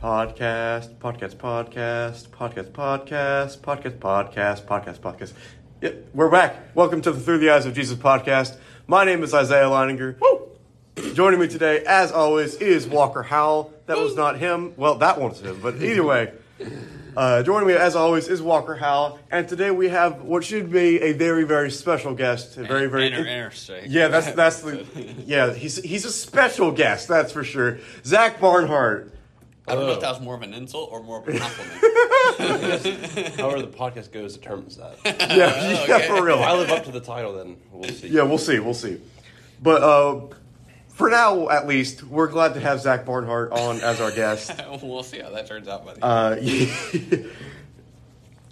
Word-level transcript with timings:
Podcast, 0.00 0.94
podcast, 0.94 1.34
podcast, 1.36 2.28
podcast, 2.28 2.70
podcast, 2.70 3.58
podcast, 3.58 3.98
podcast, 3.98 4.64
podcast, 4.64 4.98
podcast. 4.98 5.32
Yep, 5.82 6.06
we're 6.14 6.30
back. 6.30 6.74
Welcome 6.74 7.02
to 7.02 7.12
the 7.12 7.20
Through 7.20 7.36
the 7.40 7.50
Eyes 7.50 7.66
of 7.66 7.74
Jesus 7.74 7.98
podcast. 7.98 8.56
My 8.86 9.04
name 9.04 9.22
is 9.22 9.34
Isaiah 9.34 9.66
Leininger. 9.66 10.18
Woo! 10.18 10.48
Joining 11.12 11.38
me 11.38 11.48
today, 11.48 11.84
as 11.86 12.12
always, 12.12 12.54
is 12.54 12.88
Walker 12.88 13.22
Howell. 13.22 13.74
That 13.84 13.98
was 13.98 14.16
not 14.16 14.38
him. 14.38 14.72
Well, 14.78 14.94
that 14.94 15.20
one's 15.20 15.40
him, 15.40 15.60
but 15.60 15.82
either 15.82 16.02
way. 16.02 16.32
Uh, 17.14 17.42
joining 17.42 17.68
me, 17.68 17.74
as 17.74 17.94
always, 17.94 18.28
is 18.28 18.40
Walker 18.40 18.76
Howell, 18.76 19.18
and 19.30 19.46
today 19.46 19.70
we 19.70 19.90
have 19.90 20.22
what 20.22 20.44
should 20.44 20.72
be 20.72 20.98
a 21.02 21.12
very, 21.12 21.44
very 21.44 21.70
special 21.70 22.14
guest. 22.14 22.56
A 22.56 22.62
very, 22.64 22.86
very 22.86 23.08
Inter- 23.08 23.26
interstate. 23.26 23.90
yeah, 23.90 24.08
that's 24.08 24.30
that's 24.32 24.62
the 24.62 24.86
yeah. 25.26 25.52
He's 25.52 25.76
he's 25.76 26.06
a 26.06 26.10
special 26.12 26.72
guest, 26.72 27.06
that's 27.06 27.32
for 27.32 27.44
sure. 27.44 27.80
Zach 28.02 28.40
Barnhart. 28.40 29.12
I 29.70 29.74
don't 29.74 29.86
know 29.86 29.92
if 29.92 30.00
that 30.00 30.10
was 30.10 30.20
more 30.20 30.34
of 30.34 30.42
an 30.42 30.52
insult 30.54 30.90
or 30.92 31.02
more 31.02 31.20
of 31.20 31.28
a 31.28 31.38
compliment. 31.38 31.80
However, 33.36 33.62
the 33.62 33.68
podcast 33.68 34.12
goes 34.12 34.36
determines 34.36 34.76
that. 34.76 34.98
Yeah, 35.04 35.86
yeah, 35.86 35.96
okay. 35.96 36.06
for 36.08 36.22
real. 36.24 36.38
If 36.38 36.46
I 36.46 36.52
live 36.54 36.70
up 36.70 36.84
to 36.84 36.90
the 36.90 37.00
title, 37.00 37.34
then 37.34 37.56
we'll 37.72 37.88
see. 37.90 38.08
Yeah, 38.08 38.22
we'll 38.22 38.38
see. 38.38 38.58
We'll 38.58 38.74
see. 38.74 39.00
But 39.62 39.82
uh, 39.82 40.20
for 40.88 41.08
now, 41.10 41.48
at 41.50 41.68
least, 41.68 42.02
we're 42.02 42.26
glad 42.28 42.54
to 42.54 42.60
have 42.60 42.80
Zach 42.80 43.04
Barnhart 43.06 43.52
on 43.52 43.80
as 43.80 44.00
our 44.00 44.10
guest. 44.10 44.52
we'll 44.82 45.02
see 45.02 45.20
how 45.20 45.30
that 45.30 45.46
turns 45.46 45.68
out, 45.68 45.84
buddy. 45.84 46.00
Uh, 46.02 46.36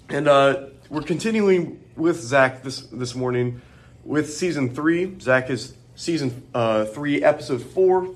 and 0.09 0.29
uh, 0.29 0.67
we're 0.89 1.03
continuing 1.03 1.83
with 1.97 2.21
Zach 2.21 2.63
this 2.63 2.83
this 2.83 3.15
morning 3.15 3.61
with 4.05 4.33
season 4.33 4.75
three. 4.75 5.19
Zach 5.21 5.51
is 5.51 5.75
season 5.95 6.43
uh, 6.55 6.85
three, 6.87 7.23
episode 7.23 7.63
four, 7.63 8.15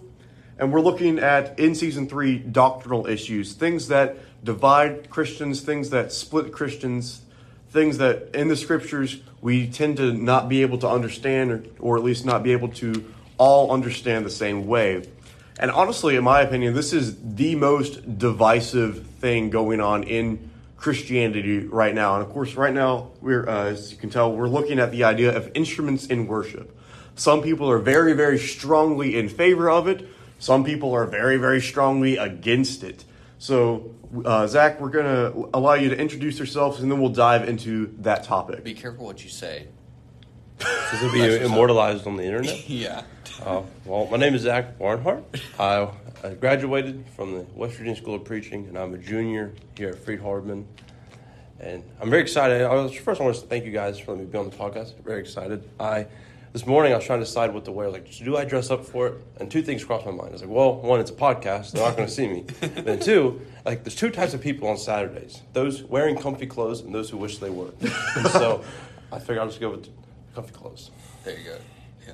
and 0.59 0.73
we're 0.73 0.80
looking 0.80 1.19
at 1.19 1.59
in 1.59 1.74
season 1.74 2.09
three 2.09 2.38
doctrinal 2.38 3.06
issues, 3.06 3.55
things 3.55 3.88
that 3.88 4.16
divide 4.45 5.11
Christians, 5.11 5.61
things 5.61 5.91
that 5.91 6.12
split 6.12 6.53
Christians, 6.53 7.22
things 7.70 7.98
that 7.98 8.34
in 8.34 8.48
the 8.48 8.56
scriptures 8.56 9.20
we 9.41 9.67
tend 9.69 9.97
to 9.97 10.12
not 10.12 10.48
be 10.48 10.62
able 10.62 10.78
to 10.78 10.89
understand, 10.89 11.50
or, 11.50 11.64
or 11.81 11.97
at 11.97 12.05
least 12.05 12.25
not 12.25 12.42
be 12.42 12.53
able 12.53 12.69
to 12.69 13.12
all 13.39 13.72
understand 13.72 14.25
the 14.25 14.31
same 14.31 14.67
way. 14.67 15.03
And 15.59 15.70
honestly, 15.70 16.17
in 16.17 16.25
my 16.25 16.41
opinion, 16.42 16.75
this 16.75 16.92
is 16.92 17.16
the 17.20 17.55
most 17.55 18.19
divisive 18.19 19.06
thing 19.20 19.50
going 19.50 19.81
on 19.81 20.05
in 20.05 20.50
Christianity 20.77 21.61
right 21.61 21.94
now. 21.94 22.14
And 22.14 22.25
of 22.25 22.33
course, 22.33 22.55
right 22.55 22.75
now, 22.75 23.11
we're, 23.20 23.48
uh, 23.48 23.66
as 23.66 23.92
you 23.92 23.98
can 23.98 24.11
tell, 24.11 24.33
we're 24.33 24.48
looking 24.48 24.78
at 24.81 24.91
the 24.91 25.05
idea 25.05 25.37
of 25.37 25.50
instruments 25.55 26.06
in 26.06 26.27
worship. 26.27 26.77
Some 27.14 27.42
people 27.42 27.70
are 27.70 27.78
very, 27.78 28.14
very 28.14 28.39
strongly 28.39 29.16
in 29.16 29.28
favor 29.28 29.70
of 29.70 29.87
it. 29.87 30.09
Some 30.42 30.64
people 30.64 30.92
are 30.92 31.06
very, 31.06 31.36
very 31.36 31.60
strongly 31.60 32.16
against 32.16 32.82
it. 32.82 33.04
So, 33.38 33.94
uh, 34.24 34.48
Zach, 34.48 34.80
we're 34.80 34.90
going 34.90 35.04
to 35.04 35.48
allow 35.54 35.74
you 35.74 35.88
to 35.90 35.96
introduce 35.96 36.36
yourself, 36.36 36.80
and 36.80 36.90
then 36.90 37.00
we'll 37.00 37.12
dive 37.12 37.48
into 37.48 37.94
that 37.98 38.24
topic. 38.24 38.64
Be 38.64 38.74
careful 38.74 39.04
what 39.04 39.22
you 39.22 39.30
say. 39.30 39.68
This 40.58 41.00
will 41.00 41.12
be 41.12 41.36
immortalized 41.36 42.08
on 42.08 42.16
the 42.16 42.24
internet. 42.24 42.58
Yeah. 42.68 43.04
Uh, 43.40 43.62
well, 43.84 44.08
my 44.10 44.16
name 44.16 44.34
is 44.34 44.42
Zach 44.42 44.80
Barnhart. 44.80 45.22
I, 45.60 45.88
I 46.24 46.34
graduated 46.34 47.04
from 47.14 47.34
the 47.34 47.46
West 47.54 47.74
Virginia 47.74 47.96
School 47.96 48.16
of 48.16 48.24
Preaching, 48.24 48.66
and 48.66 48.76
I'm 48.76 48.94
a 48.94 48.98
junior 48.98 49.54
here 49.76 49.90
at 49.90 50.00
Freed 50.00 50.20
Hardeman. 50.20 50.64
And 51.60 51.84
I'm 52.00 52.10
very 52.10 52.22
excited. 52.22 52.62
I 52.62 52.74
was, 52.74 52.92
first, 52.94 53.20
I 53.20 53.24
want 53.24 53.36
to 53.36 53.42
thank 53.42 53.64
you 53.64 53.70
guys 53.70 53.96
for 53.96 54.10
letting 54.10 54.26
me 54.26 54.32
be 54.32 54.38
on 54.38 54.50
the 54.50 54.56
podcast. 54.56 55.00
Very 55.04 55.20
excited. 55.20 55.70
I 55.78 56.08
this 56.53 56.67
morning 56.67 56.92
I 56.92 56.97
was 56.97 57.05
trying 57.05 57.20
to 57.20 57.25
decide 57.25 57.55
what 57.55 57.64
to 57.64 57.72
wear. 57.72 57.89
Like, 57.91 58.11
do 58.17 58.36
I 58.36 58.45
dress 58.45 58.70
up 58.70 58.84
for 58.84 59.06
it? 59.08 59.14
And 59.41 59.50
two 59.50 59.62
things 59.62 59.84
crossed 59.84 60.05
my 60.06 60.12
mind. 60.12 60.28
I 60.28 60.33
was 60.33 60.41
like, 60.42 60.50
well, 60.50 60.75
one, 60.77 61.00
it's 61.00 61.11
a 61.11 61.14
podcast; 61.14 61.72
they're 61.72 61.83
not 61.84 61.97
going 61.97 62.09
to 62.09 62.14
see 62.14 62.28
me. 62.28 62.44
And 62.62 62.86
then 62.86 63.00
two, 63.00 63.41
like, 63.64 63.84
there's 63.84 63.94
two 63.97 64.11
types 64.11 64.34
of 64.34 64.41
people 64.41 64.69
on 64.69 64.77
Saturdays: 64.77 65.41
those 65.53 65.83
wearing 65.83 66.17
comfy 66.17 66.47
clothes 66.47 66.81
and 66.81 66.94
those 66.94 67.11
who 67.11 67.17
wish 67.17 67.39
they 67.39 67.50
were. 67.50 67.70
And 68.17 68.27
so 68.28 68.62
I 69.11 69.19
figured 69.19 69.39
I'll 69.39 69.47
just 69.48 69.61
go 69.61 69.70
with 69.70 69.89
comfy 70.34 70.53
clothes. 70.53 70.91
There 71.25 71.38
you 71.38 71.44
go. 71.44 71.56
Yeah. 72.06 72.12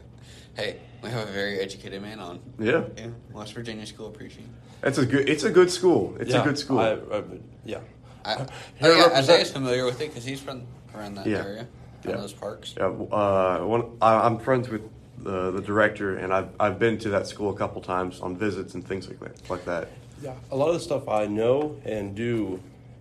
Hey, 0.55 0.77
we 1.03 1.11
have 1.11 1.29
a 1.29 1.33
very 1.33 1.59
educated 1.61 2.01
man 2.03 2.21
on. 2.21 2.41
Yeah. 2.59 2.85
Yeah. 2.97 3.09
West 3.33 3.55
Virginia 3.55 3.87
School 3.87 4.07
of 4.09 4.15
Preaching. 4.15 4.49
It's 4.83 4.99
a 4.99 5.07
good, 5.07 5.29
it's 5.29 5.43
a 5.45 5.51
good 5.51 5.71
school. 5.71 6.17
It's 6.21 6.33
a 6.35 6.43
good 6.43 6.59
school. 6.59 6.79
I, 6.79 6.93
I, 6.93 7.23
yeah. 7.65 7.79
I, 8.25 8.35
Here 8.37 8.47
yeah, 8.83 8.89
represent- 8.89 9.13
Isaiah's 9.17 9.51
familiar 9.51 9.85
with 9.85 10.01
it 10.01 10.09
because 10.09 10.25
he's 10.25 10.41
from 10.41 10.63
around 10.95 11.15
that 11.15 11.27
Yeah. 11.27 11.39
area, 11.39 11.67
from 12.03 12.11
Yeah. 12.13 12.17
those 12.19 12.33
parks. 12.33 12.75
Yeah, 12.77 12.87
uh, 12.87 13.61
one, 13.65 13.97
I, 14.01 14.15
I'm 14.27 14.39
friends 14.39 14.69
with 14.69 14.83
the, 15.19 15.51
the 15.51 15.61
director, 15.61 16.17
and 16.17 16.33
I've, 16.33 16.49
I've 16.61 16.79
been 16.79 16.99
to 16.99 17.09
that 17.11 17.27
school 17.27 17.51
a 17.51 17.57
couple 17.57 17.81
times 17.83 18.21
on 18.21 18.37
visits 18.37 18.75
and 18.75 18.87
things 18.87 19.09
like 19.09 19.21
that. 19.21 19.51
Like 19.51 19.65
that. 19.65 19.89
Yeah, 20.23 20.35
a 20.51 20.57
lot 20.57 20.69
of 20.69 20.75
the 20.75 20.81
stuff 20.81 21.09
I 21.09 21.27
know 21.27 21.77
and 21.85 22.15
do 22.15 22.61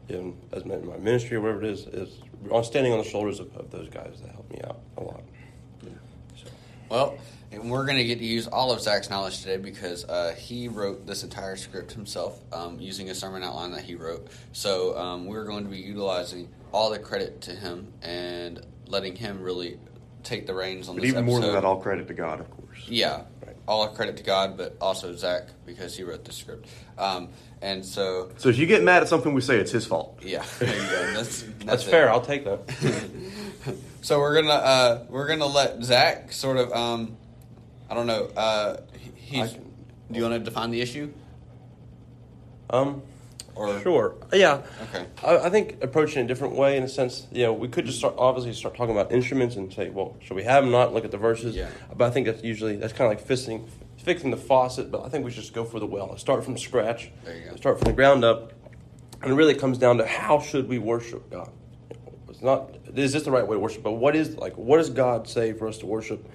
in 0.10 0.36
as 0.54 0.64
my 0.66 0.78
my 0.78 0.98
ministry 0.98 1.36
or 1.38 1.42
whatever 1.42 1.64
it 1.64 1.70
is 1.72 1.86
is 1.88 2.20
on 2.52 2.64
standing 2.64 2.94
on 2.94 3.00
the 3.00 3.04
shoulders 3.04 3.40
of, 3.40 3.54
of 3.58 3.70
those 3.72 3.90
guys 3.90 4.20
that 4.22 4.32
help 4.32 4.50
me 4.52 4.60
out 4.64 4.80
a 4.98 5.02
lot. 5.02 5.22
So, 6.36 6.48
Well, 6.90 7.18
and 7.52 7.70
we're 7.72 7.86
going 7.86 7.98
to 7.98 8.04
get 8.04 8.20
to 8.20 8.26
use 8.26 8.48
all 8.48 8.72
of 8.72 8.80
Zach's 8.82 9.10
knowledge 9.10 9.40
today 9.42 9.58
because 9.58 10.06
uh, 10.06 10.36
he 10.38 10.68
wrote 10.68 11.06
this 11.08 11.24
entire 11.24 11.56
script 11.56 11.92
himself 11.92 12.40
um, 12.54 12.80
using 12.80 13.10
a 13.10 13.16
sermon 13.16 13.44
outline 13.44 13.72
that 13.72 13.84
he 13.84 13.96
wrote. 13.96 14.28
So 14.54 14.98
um, 14.98 15.26
we're 15.26 15.46
going 15.46 15.64
to 15.64 15.70
be 15.70 15.78
utilizing 15.80 16.50
all 16.72 16.90
the 16.90 17.00
credit 17.00 17.42
to 17.42 17.52
him 17.52 17.92
and 18.02 18.62
letting 18.90 19.16
him 19.16 19.42
really 19.42 19.80
take 20.24 20.46
the 20.48 20.54
reins 20.54 20.90
on 20.90 20.96
But 20.96 21.02
this 21.04 21.12
even 21.12 21.26
more 21.26 21.40
than 21.40 21.54
that, 21.54 21.64
all 21.66 21.80
credit 21.80 22.08
to 22.08 22.14
God, 22.14 22.40
of 22.40 22.50
course. 22.52 22.86
Yeah, 22.88 23.22
Right. 23.46 23.56
all 23.68 23.88
credit 23.90 24.18
to 24.18 24.24
God, 24.24 24.58
but 24.58 24.76
also 24.82 25.16
Zach 25.16 25.48
because 25.66 25.96
he 25.96 26.04
wrote 26.04 26.26
the 26.26 26.34
script. 26.34 26.68
Um, 26.98 27.30
and 27.62 27.86
so, 27.86 28.32
So 28.38 28.50
if 28.50 28.58
you 28.58 28.66
get 28.66 28.84
mad 28.84 29.04
at 29.04 29.10
something 29.10 29.34
we 29.34 29.42
say, 29.42 29.58
it's 29.58 29.72
his 29.72 29.86
fault. 29.86 30.20
yeah, 30.22 30.44
there. 30.60 31.14
That's, 31.14 31.44
that's, 31.44 31.66
that's 31.66 31.84
fair. 31.84 32.10
I'll 32.10 32.22
take 32.22 32.44
that. 32.46 32.62
So 34.02 34.20
we're 34.20 34.36
gonna 34.42 34.54
uh, 34.54 35.06
we're 35.10 35.28
gonna 35.28 35.46
let 35.48 35.84
Zach 35.84 36.32
sort 36.32 36.56
of 36.56 36.72
um, 36.72 37.18
I 37.90 37.94
don't 37.94 38.08
know. 38.08 38.30
Uh, 38.38 38.78
he's. 39.16 39.42
I 39.42 39.48
can- 39.54 39.74
do 40.10 40.18
you 40.20 40.24
want 40.24 40.36
to 40.36 40.40
define 40.40 40.72
the 40.72 40.80
issue? 40.80 41.12
Um, 42.70 43.02
Or 43.58 43.80
sure. 43.82 44.16
Yeah. 44.32 44.62
Okay. 44.84 45.06
I, 45.24 45.38
I 45.38 45.50
think 45.50 45.84
approaching 45.84 46.22
it 46.22 46.26
a 46.26 46.28
different 46.28 46.56
way 46.56 46.78
in 46.78 46.84
a 46.84 46.90
sense. 46.90 47.28
You 47.32 47.48
know, 47.48 47.54
we 47.54 47.68
could 47.68 47.86
just 47.86 47.98
start 47.98 48.16
obviously 48.18 48.54
start 48.54 48.76
talking 48.76 48.96
about 48.96 49.12
instruments 49.12 49.56
and 49.56 49.74
say, 49.74 49.90
well, 49.90 50.16
should 50.22 50.36
we 50.36 50.44
have 50.44 50.64
them? 50.64 50.72
Not 50.72 50.94
look 50.94 51.06
at 51.06 51.12
the 51.12 51.18
verses. 51.18 51.56
Yeah. 51.56 51.70
But 51.96 52.06
I 52.06 52.12
think 52.12 52.28
that's 52.28 52.44
usually 52.44 52.76
that's 52.76 52.94
kind 52.94 53.12
of 53.12 53.18
like 53.18 53.26
fixing 53.26 53.68
fixing 53.98 54.32
the 54.32 54.38
faucet. 54.38 54.92
But 54.92 55.04
I 55.04 55.10
think 55.10 55.26
we 55.26 55.32
should 55.32 55.42
just 55.42 55.54
go 55.54 55.66
for 55.66 55.80
the 55.80 55.88
well. 55.88 56.18
Start 56.18 56.44
from 56.44 56.58
scratch. 56.58 57.12
There 57.24 57.38
you 57.38 57.50
go. 57.50 57.56
Start 57.56 57.80
from 57.80 57.86
the 57.88 57.94
ground 57.94 58.24
up, 58.24 58.54
and 59.22 59.32
it 59.32 59.36
really 59.36 59.56
comes 59.56 59.78
down 59.78 59.98
to 59.98 60.06
how 60.06 60.40
should 60.40 60.70
we 60.70 60.78
worship 60.78 61.30
God. 61.30 61.52
It's 62.30 62.42
not 62.42 62.76
is 62.96 63.14
this 63.14 63.24
the 63.24 63.32
right 63.32 63.48
way 63.48 63.56
to 63.56 63.60
worship, 63.60 63.82
but 63.84 63.94
what 63.94 64.16
is 64.16 64.38
like 64.38 64.58
what 64.58 64.78
does 64.78 64.92
God 64.92 65.28
say 65.28 65.54
for 65.54 65.68
us 65.68 65.80
to 65.80 65.86
worship? 65.86 66.30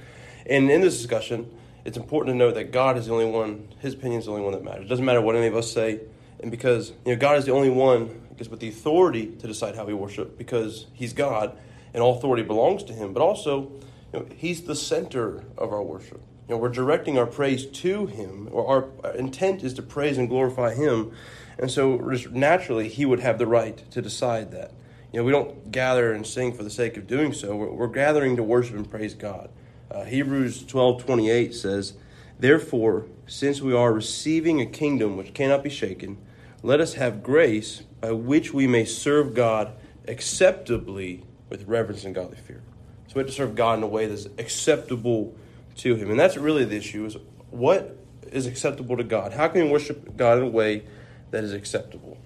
And 0.46 0.68
in 0.70 0.80
this 0.80 0.96
discussion, 0.96 1.48
it's 1.84 1.96
important 1.96 2.34
to 2.34 2.38
know 2.38 2.50
that 2.50 2.72
God 2.72 2.96
is 2.96 3.06
the 3.06 3.12
only 3.12 3.26
one. 3.26 3.68
His 3.78 3.94
opinion 3.94 4.20
is 4.20 4.26
the 4.26 4.32
only 4.32 4.42
one 4.42 4.52
that 4.52 4.64
matters. 4.64 4.86
It 4.86 4.88
doesn't 4.88 5.04
matter 5.04 5.20
what 5.20 5.36
any 5.36 5.46
of 5.46 5.56
us 5.56 5.70
say, 5.70 6.00
and 6.42 6.50
because 6.50 6.90
you 7.06 7.12
know 7.12 7.16
God 7.16 7.38
is 7.38 7.46
the 7.46 7.52
only 7.52 7.70
one, 7.70 8.20
guess, 8.36 8.48
with 8.48 8.60
the 8.60 8.68
authority 8.68 9.26
to 9.26 9.46
decide 9.46 9.76
how 9.76 9.84
we 9.84 9.94
worship, 9.94 10.36
because 10.36 10.86
He's 10.92 11.12
God, 11.12 11.56
and 11.94 12.02
all 12.02 12.18
authority 12.18 12.42
belongs 12.42 12.82
to 12.84 12.92
Him. 12.92 13.12
But 13.12 13.22
also, 13.22 13.72
you 14.12 14.20
know, 14.20 14.26
He's 14.36 14.62
the 14.62 14.74
center 14.74 15.44
of 15.56 15.72
our 15.72 15.82
worship. 15.82 16.20
You 16.48 16.54
know, 16.54 16.58
we're 16.58 16.68
directing 16.68 17.16
our 17.18 17.26
praise 17.26 17.64
to 17.66 18.06
Him, 18.06 18.48
or 18.50 18.66
our 18.66 18.88
our 19.04 19.14
intent 19.14 19.62
is 19.62 19.72
to 19.74 19.82
praise 19.82 20.18
and 20.18 20.28
glorify 20.28 20.74
Him, 20.74 21.12
and 21.58 21.70
so 21.70 21.96
naturally 22.32 22.88
He 22.88 23.06
would 23.06 23.20
have 23.20 23.38
the 23.38 23.46
right 23.46 23.90
to 23.92 24.02
decide 24.02 24.50
that. 24.50 24.72
You 25.12 25.20
know, 25.20 25.24
we 25.24 25.32
don't 25.32 25.70
gather 25.70 26.12
and 26.12 26.26
sing 26.26 26.54
for 26.54 26.62
the 26.62 26.70
sake 26.70 26.96
of 26.96 27.06
doing 27.06 27.34
so. 27.34 27.54
We're, 27.54 27.70
we're 27.70 27.86
gathering 27.86 28.36
to 28.36 28.42
worship 28.42 28.76
and 28.76 28.90
praise 28.90 29.14
God. 29.14 29.50
Uh, 29.90 30.04
Hebrews 30.04 30.64
twelve 30.64 31.04
twenty 31.04 31.30
eight 31.30 31.54
says, 31.54 31.92
Therefore, 32.38 33.04
since 33.26 33.60
we 33.60 33.74
are 33.74 33.92
receiving 33.92 34.60
a 34.60 34.66
kingdom 34.66 35.16
which 35.16 35.34
cannot 35.34 35.62
be 35.62 35.70
shaken, 35.70 36.16
let 36.62 36.80
us 36.80 36.94
have 36.94 37.22
grace 37.22 37.82
by 38.00 38.12
which 38.12 38.52
we 38.52 38.66
may 38.66 38.84
serve 38.84 39.34
God 39.34 39.72
acceptably 40.08 41.24
with 41.48 41.66
reverence 41.66 42.04
and 42.04 42.14
godly 42.14 42.36
fear. 42.36 42.62
So 43.08 43.14
we 43.16 43.20
have 43.20 43.28
to 43.28 43.32
serve 43.32 43.54
God 43.54 43.78
in 43.78 43.84
a 43.84 43.88
way 43.88 44.06
that's 44.06 44.26
acceptable 44.38 45.34
to 45.76 45.94
Him. 45.94 46.10
And 46.10 46.18
that's 46.18 46.36
really 46.36 46.64
the 46.64 46.76
issue 46.76 47.04
is 47.04 47.16
what 47.50 47.98
is 48.30 48.46
acceptable 48.46 48.96
to 48.96 49.04
God? 49.04 49.32
How 49.32 49.48
can 49.48 49.64
we 49.64 49.70
worship 49.70 50.16
God 50.16 50.38
in 50.38 50.44
a 50.44 50.48
way 50.48 50.84
that 51.30 51.44
is 51.44 51.52
acceptable? 51.52 52.16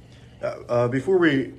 Uh, 0.43 0.55
uh, 0.69 0.89
before 0.89 1.19
we 1.19 1.55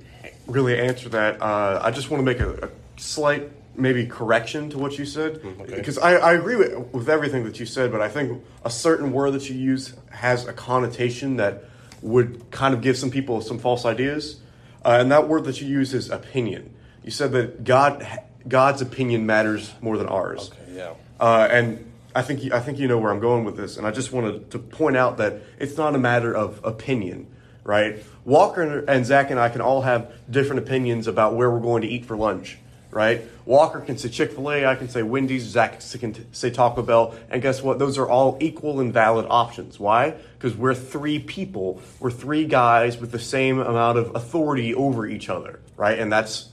really 0.46 0.78
answer 0.78 1.08
that, 1.10 1.42
uh, 1.42 1.80
I 1.82 1.90
just 1.90 2.10
want 2.10 2.20
to 2.20 2.24
make 2.24 2.40
a, 2.40 2.68
a 2.68 2.70
slight 3.00 3.50
maybe 3.76 4.06
correction 4.06 4.70
to 4.70 4.78
what 4.78 4.98
you 4.98 5.04
said 5.04 5.40
okay. 5.60 5.76
because 5.76 5.98
I, 5.98 6.14
I 6.14 6.32
agree 6.32 6.56
with, 6.56 6.92
with 6.92 7.08
everything 7.08 7.44
that 7.44 7.60
you 7.60 7.66
said, 7.66 7.92
but 7.92 8.00
I 8.00 8.08
think 8.08 8.42
a 8.64 8.70
certain 8.70 9.12
word 9.12 9.32
that 9.32 9.48
you 9.48 9.56
use 9.56 9.94
has 10.10 10.46
a 10.46 10.52
connotation 10.52 11.36
that 11.36 11.64
would 12.02 12.50
kind 12.50 12.74
of 12.74 12.80
give 12.80 12.96
some 12.96 13.10
people 13.10 13.40
some 13.40 13.58
false 13.58 13.84
ideas, 13.84 14.40
uh, 14.84 14.98
and 15.00 15.10
that 15.10 15.28
word 15.28 15.44
that 15.44 15.60
you 15.60 15.68
use 15.68 15.94
is 15.94 16.10
opinion. 16.10 16.74
You 17.04 17.10
said 17.10 17.32
that 17.32 17.64
God 17.64 18.06
God's 18.46 18.80
opinion 18.82 19.26
matters 19.26 19.72
more 19.80 19.98
than 19.98 20.06
ours. 20.06 20.50
Okay, 20.50 20.76
yeah. 20.76 20.94
Uh, 21.20 21.48
and 21.50 21.90
I 22.14 22.22
think 22.22 22.52
I 22.52 22.60
think 22.60 22.78
you 22.78 22.88
know 22.88 22.98
where 22.98 23.12
I'm 23.12 23.20
going 23.20 23.44
with 23.44 23.56
this, 23.56 23.76
and 23.76 23.86
I 23.86 23.90
just 23.90 24.12
wanted 24.12 24.50
to 24.52 24.58
point 24.58 24.96
out 24.96 25.18
that 25.18 25.42
it's 25.58 25.76
not 25.76 25.94
a 25.94 25.98
matter 25.98 26.34
of 26.34 26.60
opinion, 26.64 27.26
right? 27.64 28.02
Walker 28.24 28.84
and 28.86 29.06
Zach 29.06 29.30
and 29.30 29.38
I 29.38 29.48
can 29.48 29.60
all 29.60 29.82
have 29.82 30.12
different 30.30 30.60
opinions 30.60 31.06
about 31.06 31.34
where 31.34 31.50
we're 31.50 31.60
going 31.60 31.82
to 31.82 31.88
eat 31.88 32.06
for 32.06 32.16
lunch, 32.16 32.58
right? 32.90 33.22
Walker 33.44 33.80
can 33.80 33.98
say 33.98 34.08
Chick 34.08 34.32
fil 34.32 34.50
A, 34.50 34.66
I 34.66 34.74
can 34.74 34.88
say 34.88 35.02
Wendy's, 35.02 35.44
Zach 35.44 35.80
can 35.98 36.32
say 36.32 36.50
Taco 36.50 36.82
Bell, 36.82 37.14
and 37.30 37.42
guess 37.42 37.62
what? 37.62 37.78
Those 37.78 37.98
are 37.98 38.08
all 38.08 38.36
equal 38.40 38.80
and 38.80 38.92
valid 38.92 39.26
options. 39.28 39.78
Why? 39.78 40.14
Because 40.38 40.56
we're 40.56 40.74
three 40.74 41.18
people, 41.18 41.82
we're 42.00 42.10
three 42.10 42.44
guys 42.44 42.98
with 42.98 43.12
the 43.12 43.18
same 43.18 43.58
amount 43.58 43.98
of 43.98 44.14
authority 44.14 44.74
over 44.74 45.06
each 45.06 45.28
other, 45.28 45.60
right? 45.76 45.98
And 45.98 46.12
that's 46.12 46.50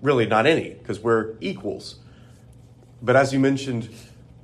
really 0.00 0.26
not 0.26 0.46
any, 0.46 0.70
because 0.70 1.00
we're 1.00 1.34
equals. 1.40 1.96
But 3.00 3.16
as 3.16 3.32
you 3.32 3.40
mentioned 3.40 3.88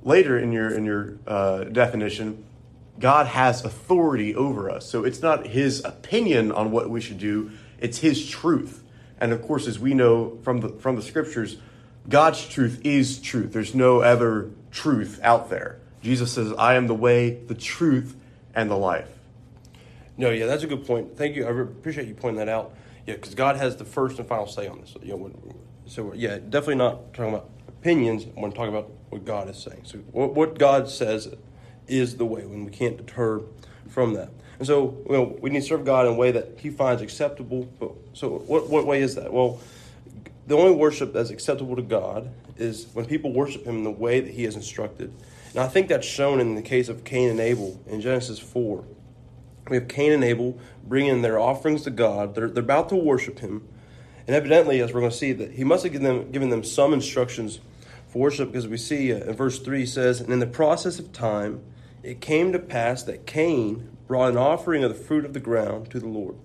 later 0.03 0.37
in 0.37 0.51
your 0.51 0.69
in 0.69 0.85
your 0.85 1.17
uh, 1.25 1.63
definition, 1.65 2.43
God 2.99 3.27
has 3.27 3.63
authority 3.63 4.35
over 4.35 4.69
us. 4.69 4.85
So 4.89 5.05
it's 5.05 5.21
not 5.21 5.47
his 5.47 5.83
opinion 5.85 6.51
on 6.51 6.71
what 6.71 6.89
we 6.89 6.99
should 6.99 7.19
do, 7.19 7.51
it's 7.79 7.99
his 7.99 8.29
truth. 8.29 8.83
And 9.19 9.31
of 9.31 9.41
course, 9.41 9.67
as 9.67 9.79
we 9.79 9.93
know 9.93 10.37
from 10.43 10.61
the 10.61 10.69
from 10.69 10.95
the 10.95 11.01
scriptures, 11.01 11.57
God's 12.07 12.45
truth 12.47 12.81
is 12.83 13.19
truth. 13.19 13.53
There's 13.53 13.75
no 13.75 14.01
other 14.01 14.51
truth 14.71 15.19
out 15.23 15.49
there. 15.49 15.79
Jesus 16.01 16.31
says, 16.31 16.53
"I 16.57 16.75
am 16.75 16.87
the 16.87 16.95
way, 16.95 17.31
the 17.45 17.55
truth, 17.55 18.15
and 18.55 18.69
the 18.69 18.77
life." 18.77 19.09
No, 20.17 20.29
yeah, 20.29 20.45
that's 20.45 20.63
a 20.63 20.67
good 20.67 20.85
point. 20.85 21.17
Thank 21.17 21.35
you. 21.35 21.45
I 21.45 21.49
appreciate 21.49 22.07
you 22.07 22.13
pointing 22.13 22.39
that 22.39 22.49
out. 22.49 22.73
Yeah, 23.05 23.15
because 23.15 23.35
God 23.35 23.55
has 23.55 23.77
the 23.77 23.85
first 23.85 24.19
and 24.19 24.27
final 24.27 24.47
say 24.47 24.67
on 24.67 24.81
this. 24.81 24.95
You 25.01 25.17
know, 25.17 25.31
so 25.85 26.13
yeah, 26.13 26.37
definitely 26.37 26.75
not 26.75 27.13
talking 27.13 27.33
about 27.33 27.49
opinions. 27.67 28.25
When 28.35 28.51
talking 28.51 28.75
about 28.75 28.91
what 29.09 29.25
God 29.25 29.49
is 29.49 29.57
saying. 29.57 29.81
So 29.83 29.97
what, 30.11 30.57
God 30.57 30.89
says 30.89 31.33
is 31.87 32.17
the 32.17 32.25
way, 32.25 32.45
when 32.45 32.65
we 32.65 32.71
can't 32.71 32.97
deter 32.97 33.41
from 33.87 34.13
that. 34.13 34.29
And 34.59 34.67
so 34.67 34.97
you 35.07 35.13
know, 35.13 35.37
we 35.41 35.49
need 35.49 35.61
to 35.61 35.65
serve 35.65 35.85
God 35.85 36.05
in 36.05 36.13
a 36.13 36.15
way 36.15 36.31
that 36.31 36.59
He 36.59 36.69
finds 36.69 37.01
acceptable. 37.01 37.67
But 37.79 37.91
so 38.13 38.29
what 38.29 38.69
what 38.69 38.85
way 38.85 39.01
is 39.01 39.15
that? 39.15 39.33
Well, 39.33 39.59
the 40.47 40.55
only 40.57 40.75
worship 40.75 41.13
that's 41.13 41.29
acceptable 41.29 41.75
to 41.75 41.81
God 41.81 42.29
is 42.57 42.87
when 42.93 43.05
people 43.05 43.31
worship 43.31 43.65
Him 43.65 43.77
in 43.77 43.83
the 43.83 43.91
way 43.91 44.19
that 44.19 44.31
He 44.31 44.43
has 44.43 44.55
instructed. 44.55 45.13
And 45.51 45.59
I 45.59 45.67
think 45.67 45.87
that's 45.87 46.05
shown 46.05 46.39
in 46.39 46.55
the 46.55 46.61
case 46.61 46.89
of 46.89 47.03
Cain 47.03 47.29
and 47.29 47.39
Abel 47.39 47.79
in 47.87 48.01
Genesis 48.01 48.37
four. 48.37 48.83
We 49.69 49.77
have 49.77 49.87
Cain 49.87 50.11
and 50.11 50.23
Abel 50.23 50.59
bringing 50.83 51.21
their 51.21 51.39
offerings 51.39 51.83
to 51.83 51.91
God. 51.91 52.35
They're, 52.35 52.49
they're 52.49 52.63
about 52.63 52.89
to 52.89 52.95
worship 52.95 53.39
Him. 53.39 53.67
And 54.27 54.35
evidently, 54.35 54.81
as 54.81 54.93
we're 54.93 54.99
going 54.99 55.11
to 55.11 55.17
see, 55.17 55.31
that 55.33 55.51
He 55.51 55.63
must 55.63 55.83
have 55.83 55.93
given 55.93 56.05
them, 56.05 56.31
given 56.31 56.49
them 56.49 56.63
some 56.63 56.93
instructions 56.93 57.59
for 58.09 58.19
worship 58.19 58.51
because 58.51 58.67
we 58.67 58.77
see 58.77 59.13
uh, 59.13 59.17
in 59.17 59.35
verse 59.35 59.59
3 59.59 59.85
says, 59.85 60.19
And 60.19 60.33
in 60.33 60.39
the 60.39 60.47
process 60.47 60.99
of 60.99 61.13
time, 61.13 61.61
it 62.03 62.21
came 62.21 62.51
to 62.51 62.59
pass 62.59 63.03
that 63.03 63.25
Cain 63.25 63.89
brought 64.09 64.31
an 64.31 64.37
offering 64.37 64.83
of 64.83 64.89
the 64.89 65.03
fruit 65.03 65.23
of 65.23 65.33
the 65.33 65.39
ground 65.39 65.91
to 65.91 65.99
the 65.99 66.07
Lord. 66.07 66.35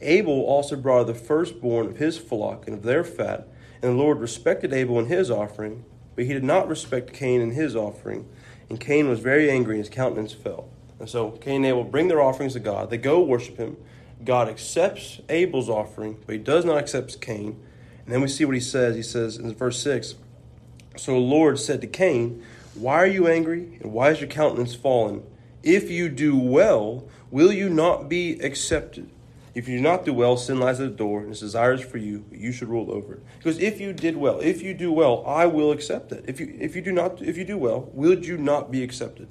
Abel 0.00 0.44
also 0.44 0.76
brought 0.76 1.06
the 1.06 1.14
firstborn 1.14 1.86
of 1.86 1.98
his 1.98 2.16
flock 2.16 2.66
and 2.66 2.74
of 2.74 2.84
their 2.84 3.04
fat, 3.04 3.46
and 3.82 3.92
the 3.92 4.02
Lord 4.02 4.18
respected 4.18 4.72
Abel 4.72 4.98
in 4.98 5.06
his 5.06 5.30
offering, 5.30 5.84
but 6.16 6.24
he 6.24 6.32
did 6.32 6.42
not 6.42 6.70
respect 6.70 7.12
Cain 7.12 7.42
in 7.42 7.50
his 7.50 7.76
offering. 7.76 8.26
And 8.70 8.80
Cain 8.80 9.10
was 9.10 9.20
very 9.20 9.50
angry, 9.50 9.74
and 9.74 9.84
his 9.84 9.94
countenance 9.94 10.32
fell. 10.32 10.70
And 10.98 11.08
so 11.08 11.32
Cain 11.32 11.56
and 11.56 11.66
Abel 11.66 11.84
bring 11.84 12.08
their 12.08 12.22
offerings 12.22 12.54
to 12.54 12.60
God. 12.60 12.88
They 12.88 12.96
go 12.96 13.20
worship 13.22 13.58
him. 13.58 13.76
God 14.24 14.48
accepts 14.48 15.20
Abel's 15.28 15.68
offering, 15.68 16.16
but 16.24 16.32
he 16.32 16.38
does 16.38 16.64
not 16.64 16.78
accept 16.78 17.20
Cain. 17.20 17.60
And 18.06 18.14
then 18.14 18.22
we 18.22 18.28
see 18.28 18.46
what 18.46 18.54
he 18.54 18.60
says. 18.60 18.96
He 18.96 19.02
says 19.02 19.36
in 19.36 19.54
verse 19.54 19.78
6 19.82 20.14
So 20.96 21.12
the 21.12 21.18
Lord 21.18 21.58
said 21.58 21.82
to 21.82 21.86
Cain, 21.86 22.42
Why 22.74 22.94
are 22.94 23.06
you 23.06 23.28
angry, 23.28 23.78
and 23.82 23.92
why 23.92 24.12
is 24.12 24.20
your 24.20 24.30
countenance 24.30 24.74
fallen? 24.74 25.24
If 25.62 25.90
you 25.90 26.08
do 26.08 26.36
well, 26.36 27.04
will 27.30 27.52
you 27.52 27.68
not 27.68 28.08
be 28.08 28.38
accepted? 28.40 29.08
If 29.54 29.68
you 29.68 29.76
do 29.76 29.82
not 29.82 30.04
do 30.04 30.14
well, 30.14 30.36
sin 30.36 30.58
lies 30.58 30.80
at 30.80 30.90
the 30.90 30.96
door, 30.96 31.20
and 31.20 31.30
its 31.30 31.40
desires 31.40 31.82
for 31.82 31.98
you, 31.98 32.24
you 32.30 32.52
should 32.52 32.68
rule 32.68 32.90
over 32.90 33.14
it. 33.14 33.22
Because 33.36 33.58
if 33.58 33.80
you 33.80 33.92
did 33.92 34.16
well, 34.16 34.40
if 34.40 34.62
you 34.62 34.72
do 34.72 34.90
well, 34.90 35.22
I 35.26 35.46
will 35.46 35.72
accept 35.72 36.10
it. 36.12 36.24
If 36.26 36.40
you 36.40 36.56
if 36.58 36.74
you 36.74 36.80
do 36.80 36.92
not 36.92 37.20
if 37.20 37.36
you 37.36 37.44
do 37.44 37.58
well, 37.58 37.90
will 37.92 38.18
you 38.18 38.38
not 38.38 38.70
be 38.70 38.82
accepted? 38.82 39.28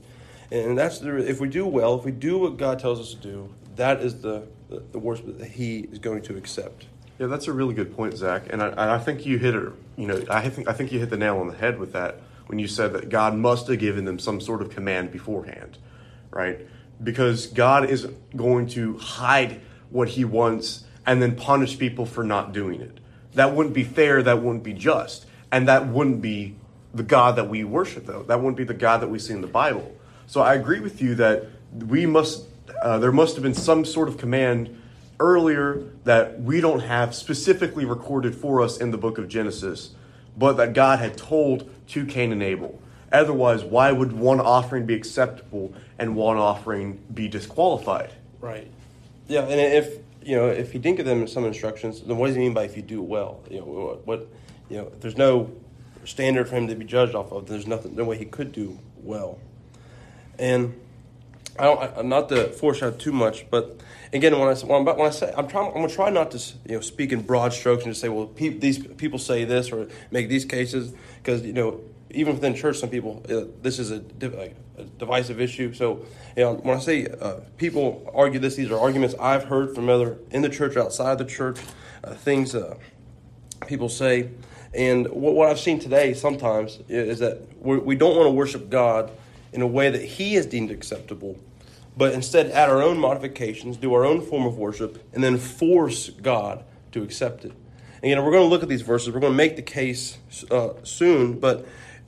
And 0.51 0.77
that's 0.77 0.99
the 0.99 1.17
if 1.17 1.39
we 1.39 1.49
do 1.49 1.65
well, 1.65 1.97
if 1.97 2.05
we 2.05 2.11
do 2.11 2.37
what 2.37 2.57
God 2.57 2.77
tells 2.77 2.99
us 2.99 3.11
to 3.15 3.17
do, 3.17 3.53
that 3.77 4.01
is 4.01 4.21
the 4.21 4.47
the, 4.69 4.99
worship 4.99 5.39
that 5.39 5.49
He 5.49 5.79
is 5.91 5.99
going 5.99 6.21
to 6.23 6.37
accept. 6.37 6.85
Yeah, 7.19 7.27
that's 7.27 7.47
a 7.47 7.53
really 7.53 7.73
good 7.73 7.95
point, 7.95 8.15
Zach, 8.15 8.43
and 8.49 8.61
I, 8.61 8.95
I 8.95 8.99
think 8.99 9.25
you 9.25 9.37
hit 9.37 9.55
it. 9.55 9.71
You 9.97 10.07
know, 10.07 10.23
I 10.29 10.47
think 10.49 10.67
I 10.69 10.73
think 10.73 10.91
you 10.91 10.99
hit 10.99 11.09
the 11.09 11.17
nail 11.17 11.39
on 11.39 11.47
the 11.47 11.57
head 11.57 11.79
with 11.79 11.93
that 11.93 12.19
when 12.45 12.59
you 12.59 12.67
said 12.67 12.93
that 12.93 13.09
God 13.09 13.35
must 13.35 13.67
have 13.67 13.79
given 13.79 14.05
them 14.05 14.19
some 14.19 14.39
sort 14.39 14.61
of 14.61 14.69
command 14.69 15.11
beforehand, 15.11 15.77
right? 16.31 16.67
Because 17.03 17.47
God 17.47 17.89
isn't 17.89 18.35
going 18.35 18.67
to 18.69 18.97
hide 18.97 19.61
what 19.89 20.09
He 20.09 20.25
wants 20.25 20.85
and 21.05 21.21
then 21.21 21.35
punish 21.35 21.77
people 21.77 22.05
for 22.05 22.23
not 22.23 22.53
doing 22.53 22.81
it. 22.81 22.99
That 23.33 23.53
wouldn't 23.53 23.75
be 23.75 23.83
fair. 23.83 24.21
That 24.23 24.41
wouldn't 24.41 24.63
be 24.63 24.73
just, 24.73 25.25
and 25.51 25.67
that 25.67 25.87
wouldn't 25.87 26.21
be 26.21 26.55
the 26.93 27.03
God 27.03 27.37
that 27.37 27.49
we 27.49 27.63
worship. 27.63 28.05
Though 28.05 28.23
that 28.23 28.39
wouldn't 28.39 28.57
be 28.57 28.63
the 28.63 28.73
God 28.73 29.01
that 29.01 29.07
we 29.07 29.19
see 29.19 29.33
in 29.33 29.41
the 29.41 29.47
Bible. 29.47 29.95
So 30.27 30.41
I 30.41 30.53
agree 30.55 30.79
with 30.79 31.01
you 31.01 31.15
that 31.15 31.47
we 31.73 32.05
must. 32.05 32.45
Uh, 32.81 32.99
there 32.99 33.11
must 33.11 33.35
have 33.35 33.43
been 33.43 33.53
some 33.53 33.85
sort 33.85 34.07
of 34.07 34.17
command 34.17 34.81
earlier 35.19 35.83
that 36.03 36.41
we 36.41 36.59
don't 36.59 36.79
have 36.79 37.13
specifically 37.13 37.85
recorded 37.85 38.35
for 38.35 38.61
us 38.61 38.77
in 38.77 38.91
the 38.91 38.97
book 38.97 39.17
of 39.17 39.27
Genesis, 39.27 39.91
but 40.35 40.53
that 40.53 40.73
God 40.73 40.99
had 40.99 41.15
told 41.15 41.69
to 41.89 42.05
Cain 42.05 42.31
and 42.31 42.41
Abel. 42.41 42.80
Otherwise, 43.11 43.63
why 43.63 43.91
would 43.91 44.13
one 44.13 44.39
offering 44.39 44.85
be 44.85 44.93
acceptable 44.93 45.73
and 45.99 46.15
one 46.15 46.37
offering 46.37 46.99
be 47.13 47.27
disqualified? 47.27 48.13
Right. 48.39 48.71
Yeah, 49.27 49.41
and 49.41 49.59
if 49.59 49.97
you 50.23 50.35
know 50.35 50.47
if 50.47 50.71
he 50.71 50.79
didn't 50.79 50.97
give 50.97 51.05
them 51.05 51.27
some 51.27 51.45
instructions, 51.45 52.01
then 52.01 52.17
what 52.17 52.27
does 52.27 52.35
he 52.35 52.41
mean 52.41 52.53
by 52.53 52.63
if 52.63 52.75
you 52.75 52.83
do 52.83 53.01
well? 53.01 53.41
You 53.49 53.59
know 53.59 53.65
what? 53.65 54.07
what 54.07 54.27
you 54.69 54.77
know, 54.77 54.91
there's 55.01 55.17
no 55.17 55.51
standard 56.05 56.47
for 56.47 56.55
him 56.55 56.67
to 56.67 56.75
be 56.75 56.85
judged 56.85 57.13
off 57.13 57.31
of, 57.31 57.47
there's 57.47 57.67
nothing, 57.67 57.95
no 57.95 58.05
way 58.05 58.17
he 58.17 58.25
could 58.25 58.51
do 58.51 58.79
well. 59.03 59.37
And 60.39 60.79
I 61.59 61.65
don't, 61.65 61.97
I, 61.97 62.01
not 62.01 62.29
to 62.29 62.47
foreshadow 62.53 62.95
too 62.95 63.11
much, 63.11 63.49
but 63.51 63.81
again, 64.13 64.37
when 64.39 64.47
I 64.47 64.55
when, 64.61 64.85
when 64.85 65.01
I 65.01 65.09
say 65.09 65.33
I'm 65.35 65.47
trying, 65.47 65.67
I'm 65.67 65.73
gonna 65.73 65.89
try 65.89 66.09
not 66.09 66.31
to 66.31 66.37
you 66.65 66.75
know 66.75 66.81
speak 66.81 67.11
in 67.11 67.21
broad 67.21 67.51
strokes 67.53 67.83
and 67.83 67.91
just 67.91 68.01
say, 68.01 68.09
well, 68.09 68.27
pe- 68.27 68.57
these 68.57 68.79
people 68.79 69.19
say 69.19 69.43
this 69.43 69.71
or 69.71 69.87
make 70.09 70.29
these 70.29 70.45
cases 70.45 70.93
because 71.21 71.43
you 71.43 71.53
know 71.53 71.81
even 72.13 72.35
within 72.35 72.55
church, 72.55 72.77
some 72.77 72.89
people 72.89 73.23
uh, 73.29 73.45
this 73.61 73.79
is 73.79 73.91
a, 73.91 74.03
a, 74.21 74.53
a, 74.77 74.83
divisive 74.97 75.39
issue. 75.39 75.73
So 75.73 76.05
you 76.35 76.43
know, 76.43 76.53
when 76.55 76.77
I 76.77 76.79
say 76.79 77.07
uh, 77.07 77.41
people 77.57 78.11
argue 78.13 78.39
this, 78.39 78.55
these 78.55 78.71
are 78.71 78.79
arguments 78.79 79.15
I've 79.19 79.45
heard 79.45 79.75
from 79.75 79.89
other 79.89 80.17
in 80.31 80.41
the 80.41 80.49
church, 80.49 80.77
outside 80.77 81.17
the 81.17 81.25
church, 81.25 81.59
uh, 82.03 82.13
things 82.13 82.55
uh, 82.55 82.75
people 83.67 83.89
say. 83.89 84.29
And 84.73 85.07
what, 85.09 85.35
what 85.35 85.49
I've 85.49 85.59
seen 85.59 85.79
today 85.79 86.13
sometimes 86.13 86.79
is 86.87 87.19
that 87.19 87.41
we're, 87.57 87.79
we 87.79 87.95
do 87.95 88.05
not 88.05 88.15
want 88.15 88.27
to 88.27 88.31
worship 88.31 88.69
God 88.69 89.11
in 89.53 89.61
a 89.61 89.67
way 89.67 89.89
that 89.89 90.03
He 90.03 90.35
has 90.35 90.45
deemed 90.45 90.71
acceptable, 90.71 91.37
but 91.97 92.13
instead 92.13 92.51
add 92.51 92.69
our 92.69 92.81
own 92.81 92.97
modifications, 92.97 93.77
do 93.77 93.93
our 93.93 94.05
own 94.05 94.21
form 94.21 94.45
of 94.45 94.57
worship, 94.57 95.03
and 95.13 95.23
then 95.23 95.37
force 95.37 96.09
God 96.09 96.63
to 96.93 97.03
accept 97.03 97.45
it. 97.45 97.51
And 98.01 98.09
you 98.09 98.15
know, 98.15 98.23
we're 98.23 98.31
going 98.31 98.43
to 98.43 98.49
look 98.49 98.63
at 98.63 98.69
these 98.69 98.81
verses. 98.81 99.13
We're 99.13 99.19
going 99.19 99.33
to 99.33 99.37
make 99.37 99.55
the 99.55 99.61
case 99.61 100.17
uh, 100.49 100.69
soon, 100.83 101.39
but 101.39 101.65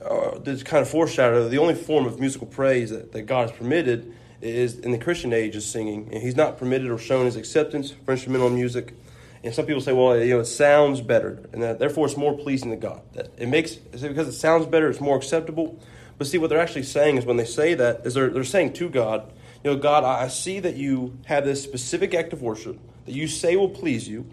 uh, 0.08 0.38
this 0.38 0.62
kind 0.62 0.82
of 0.82 0.88
foreshadow 0.88 1.48
the 1.48 1.58
only 1.58 1.74
form 1.74 2.06
of 2.06 2.20
musical 2.20 2.46
praise 2.46 2.90
that, 2.90 3.12
that 3.12 3.22
God 3.22 3.48
has 3.48 3.58
permitted 3.58 4.14
is 4.40 4.78
in 4.78 4.92
the 4.92 4.98
Christian 4.98 5.32
age 5.32 5.56
is 5.56 5.64
singing. 5.64 6.10
And 6.12 6.22
He's 6.22 6.36
not 6.36 6.58
permitted 6.58 6.90
or 6.90 6.98
shown 6.98 7.24
His 7.24 7.36
acceptance 7.36 7.90
for 7.90 8.12
instrumental 8.12 8.50
music. 8.50 8.94
And 9.42 9.54
some 9.54 9.66
people 9.66 9.82
say, 9.82 9.92
well, 9.92 10.18
you 10.18 10.34
know, 10.34 10.40
it 10.40 10.46
sounds 10.46 11.02
better, 11.02 11.42
and 11.52 11.62
that, 11.62 11.78
therefore 11.78 12.06
it's 12.06 12.16
more 12.16 12.36
pleasing 12.36 12.70
to 12.70 12.76
God. 12.76 13.02
That 13.12 13.30
it 13.36 13.46
makes 13.46 13.74
because 13.74 14.26
it 14.26 14.32
sounds 14.32 14.64
better, 14.66 14.88
it's 14.88 15.00
more 15.00 15.16
acceptable. 15.16 15.78
But 16.16 16.26
see, 16.28 16.38
what 16.38 16.48
they're 16.48 16.60
actually 16.60 16.84
saying 16.84 17.18
is 17.18 17.26
when 17.26 17.36
they 17.36 17.44
say 17.44 17.74
that, 17.74 18.06
is 18.06 18.14
they're, 18.14 18.30
they're 18.30 18.44
saying 18.44 18.72
to 18.74 18.88
God, 18.88 19.30
you 19.62 19.70
know, 19.70 19.76
God, 19.76 20.04
I 20.04 20.28
see 20.28 20.60
that 20.60 20.76
you 20.76 21.18
have 21.26 21.44
this 21.44 21.62
specific 21.62 22.14
act 22.14 22.32
of 22.32 22.40
worship 22.40 22.78
that 23.04 23.12
you 23.12 23.26
say 23.26 23.56
will 23.56 23.68
please 23.68 24.08
you, 24.08 24.26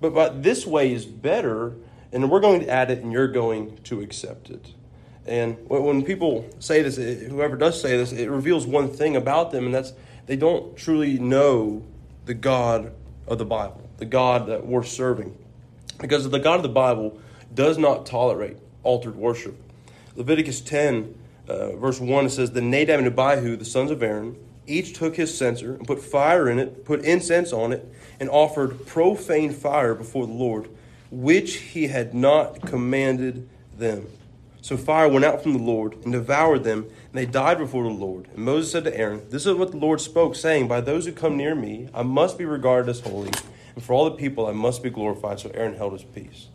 but, 0.00 0.14
but 0.14 0.42
this 0.42 0.66
way 0.66 0.92
is 0.92 1.04
better, 1.04 1.76
and 2.12 2.30
we're 2.30 2.40
going 2.40 2.60
to 2.60 2.68
add 2.68 2.90
it, 2.90 3.00
and 3.00 3.12
you're 3.12 3.28
going 3.28 3.76
to 3.84 4.00
accept 4.00 4.50
it. 4.50 4.72
And 5.28 5.58
when 5.68 6.02
people 6.04 6.48
say 6.58 6.80
this, 6.80 6.96
whoever 6.96 7.54
does 7.54 7.80
say 7.80 7.98
this, 7.98 8.12
it 8.12 8.30
reveals 8.30 8.66
one 8.66 8.88
thing 8.88 9.14
about 9.14 9.50
them, 9.50 9.66
and 9.66 9.74
that's 9.74 9.92
they 10.26 10.36
don't 10.36 10.76
truly 10.76 11.18
know 11.18 11.84
the 12.24 12.34
God 12.34 12.92
of 13.26 13.38
the 13.38 13.44
Bible, 13.44 13.88
the 13.98 14.06
God 14.06 14.46
that 14.46 14.66
we're 14.66 14.82
serving. 14.82 15.36
Because 16.00 16.28
the 16.28 16.38
God 16.38 16.56
of 16.56 16.62
the 16.62 16.68
Bible 16.70 17.20
does 17.54 17.76
not 17.76 18.06
tolerate 18.06 18.56
altered 18.82 19.16
worship. 19.16 19.54
Leviticus 20.16 20.60
10, 20.62 21.14
uh, 21.46 21.76
verse 21.76 22.00
1, 22.00 22.26
it 22.26 22.30
says, 22.30 22.52
The 22.52 22.62
Nadab 22.62 23.00
and 23.00 23.08
Abihu, 23.08 23.56
the 23.56 23.64
sons 23.64 23.90
of 23.90 24.02
Aaron, 24.02 24.36
each 24.66 24.94
took 24.94 25.16
his 25.16 25.36
censer 25.36 25.74
and 25.74 25.86
put 25.86 26.02
fire 26.02 26.48
in 26.48 26.58
it, 26.58 26.84
put 26.84 27.04
incense 27.04 27.52
on 27.52 27.72
it, 27.72 27.86
and 28.20 28.28
offered 28.30 28.86
profane 28.86 29.52
fire 29.52 29.94
before 29.94 30.26
the 30.26 30.32
Lord, 30.32 30.68
which 31.10 31.56
he 31.56 31.88
had 31.88 32.14
not 32.14 32.62
commanded 32.62 33.48
them. 33.76 34.06
So 34.68 34.76
fire 34.76 35.08
went 35.08 35.24
out 35.24 35.42
from 35.42 35.54
the 35.54 35.62
Lord 35.62 35.94
and 36.04 36.12
devoured 36.12 36.62
them, 36.62 36.82
and 36.82 37.14
they 37.14 37.24
died 37.24 37.56
before 37.56 37.84
the 37.84 37.88
Lord. 37.88 38.28
And 38.34 38.44
Moses 38.44 38.70
said 38.70 38.84
to 38.84 38.94
Aaron, 38.94 39.22
This 39.30 39.46
is 39.46 39.54
what 39.54 39.70
the 39.70 39.78
Lord 39.78 39.98
spoke, 39.98 40.34
saying, 40.34 40.68
By 40.68 40.82
those 40.82 41.06
who 41.06 41.12
come 41.12 41.38
near 41.38 41.54
me, 41.54 41.88
I 41.94 42.02
must 42.02 42.36
be 42.36 42.44
regarded 42.44 42.90
as 42.90 43.00
holy, 43.00 43.30
and 43.74 43.82
for 43.82 43.94
all 43.94 44.04
the 44.04 44.10
people 44.10 44.46
I 44.46 44.52
must 44.52 44.82
be 44.82 44.90
glorified. 44.90 45.40
So 45.40 45.50
Aaron 45.54 45.74
held 45.74 45.94
his 45.94 46.04
peace. 46.04 46.48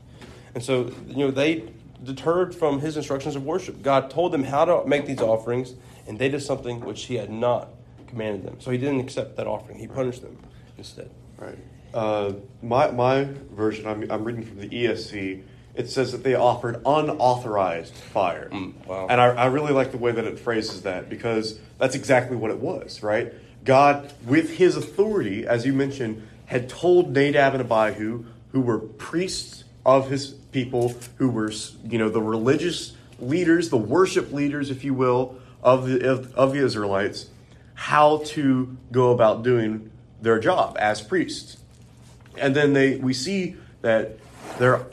And 0.53 0.63
so, 0.63 0.91
you 1.07 1.25
know, 1.25 1.31
they 1.31 1.71
deterred 2.03 2.53
from 2.53 2.81
his 2.81 2.97
instructions 2.97 3.35
of 3.35 3.45
worship. 3.45 3.81
God 3.81 4.11
told 4.11 4.31
them 4.31 4.43
how 4.43 4.63
to 4.65 4.85
make 4.87 5.07
these 5.07 5.19
offerings, 5.19 5.73
and 6.05 6.19
they 6.19 6.29
did 6.29 6.43
something 6.43 6.81
which 6.81 7.05
he 7.05 7.15
had 7.15 7.31
not 7.31 7.69
commanded 8.05 8.43
them. 8.43 8.61
So 8.61 8.69
he 8.69 8.77
didn't 8.77 8.99
accept 8.99 9.37
that 9.37 9.47
offering. 9.47 9.79
He 9.79 9.87
punished 9.87 10.21
them 10.21 10.37
instead. 10.77 11.09
Right. 11.35 11.57
Uh, 11.95 12.33
my 12.61 12.91
my 12.91 13.23
version, 13.55 13.87
I'm, 13.87 14.03
I'm 14.11 14.23
reading 14.23 14.43
from 14.43 14.59
the 14.59 14.69
ESV. 14.69 15.45
It 15.75 15.89
says 15.89 16.11
that 16.11 16.23
they 16.23 16.35
offered 16.35 16.81
unauthorized 16.85 17.95
fire. 17.95 18.49
Mm, 18.51 18.85
wow. 18.85 19.07
And 19.09 19.19
I, 19.19 19.27
I 19.27 19.45
really 19.47 19.73
like 19.73 19.91
the 19.91 19.97
way 19.97 20.11
that 20.11 20.25
it 20.25 20.37
phrases 20.37 20.83
that 20.83 21.09
because 21.09 21.57
that's 21.79 21.95
exactly 21.95 22.37
what 22.37 22.51
it 22.51 22.59
was, 22.59 23.01
right? 23.01 23.33
God, 23.65 24.13
with 24.25 24.57
his 24.57 24.75
authority, 24.75 25.47
as 25.47 25.65
you 25.65 25.73
mentioned, 25.73 26.27
had 26.45 26.69
told 26.69 27.11
Nadab 27.11 27.55
and 27.55 27.61
Abihu, 27.61 28.25
who 28.51 28.61
were 28.61 28.77
priests 28.77 29.63
of 29.85 30.09
his 30.09 30.27
people, 30.27 30.93
who 31.17 31.29
were, 31.29 31.51
you 31.85 31.97
know, 31.97 32.09
the 32.09 32.21
religious 32.21 32.95
leaders, 33.19 33.69
the 33.69 33.77
worship 33.77 34.31
leaders, 34.31 34.69
if 34.69 34.83
you 34.83 34.93
will, 34.93 35.39
of 35.63 35.87
the, 35.87 36.07
of, 36.07 36.33
of 36.35 36.53
the 36.53 36.63
Israelites, 36.63 37.27
how 37.73 38.17
to 38.25 38.77
go 38.91 39.11
about 39.11 39.43
doing 39.43 39.89
their 40.21 40.39
job 40.39 40.77
as 40.79 41.01
priests. 41.01 41.57
And 42.37 42.55
then 42.55 42.73
they, 42.73 42.97
we 42.97 43.13
see 43.13 43.55
that 43.81 44.17
they're 44.57 44.85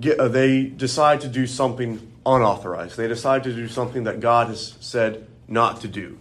get, 0.00 0.18
uh, 0.18 0.28
they 0.28 0.64
decide 0.64 1.20
to 1.22 1.28
do 1.28 1.46
something 1.46 2.12
unauthorized. 2.24 2.96
They 2.96 3.08
decide 3.08 3.44
to 3.44 3.52
do 3.52 3.68
something 3.68 4.04
that 4.04 4.20
God 4.20 4.48
has 4.48 4.74
said 4.80 5.26
not 5.48 5.80
to 5.82 5.88
do. 5.88 6.18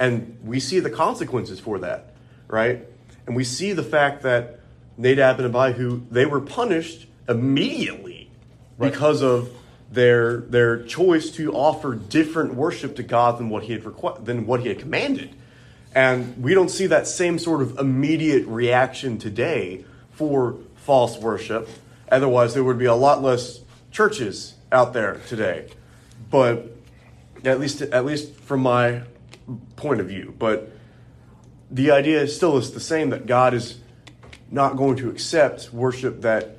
And 0.00 0.38
we 0.42 0.58
see 0.60 0.80
the 0.80 0.90
consequences 0.90 1.60
for 1.60 1.78
that, 1.80 2.14
right? 2.48 2.84
And 3.26 3.36
we 3.36 3.44
see 3.44 3.72
the 3.72 3.82
fact 3.82 4.22
that 4.22 4.60
Nadab 4.96 5.40
and 5.40 5.54
Abihu, 5.54 6.02
they 6.10 6.26
were 6.26 6.40
punished 6.40 7.06
immediately 7.28 8.30
Right. 8.76 8.90
because 8.90 9.22
of 9.22 9.50
their 9.92 10.38
their 10.38 10.82
choice 10.82 11.30
to 11.30 11.52
offer 11.52 11.94
different 11.94 12.54
worship 12.54 12.96
to 12.96 13.04
God 13.04 13.38
than 13.38 13.48
what 13.48 13.62
he 13.62 13.72
had 13.72 13.84
requ- 13.84 14.24
than 14.24 14.46
what 14.46 14.60
he 14.60 14.68
had 14.68 14.80
commanded. 14.80 15.30
And 15.94 16.42
we 16.42 16.54
don't 16.54 16.70
see 16.70 16.86
that 16.88 17.06
same 17.06 17.38
sort 17.38 17.62
of 17.62 17.78
immediate 17.78 18.44
reaction 18.48 19.18
today 19.18 19.84
for 20.10 20.56
false 20.74 21.18
worship. 21.18 21.68
Otherwise, 22.10 22.54
there 22.54 22.64
would 22.64 22.78
be 22.78 22.84
a 22.84 22.94
lot 22.94 23.22
less 23.22 23.60
churches 23.90 24.54
out 24.70 24.92
there 24.92 25.20
today. 25.28 25.68
But 26.30 26.76
at 27.44 27.60
least, 27.60 27.82
at 27.82 28.04
least 28.04 28.34
from 28.40 28.60
my 28.60 29.02
point 29.76 30.00
of 30.00 30.08
view, 30.08 30.34
but 30.38 30.70
the 31.70 31.90
idea 31.90 32.26
still 32.28 32.56
is 32.56 32.72
the 32.72 32.80
same 32.80 33.10
that 33.10 33.26
God 33.26 33.54
is 33.54 33.78
not 34.50 34.76
going 34.76 34.96
to 34.96 35.10
accept 35.10 35.72
worship 35.72 36.22
that 36.22 36.56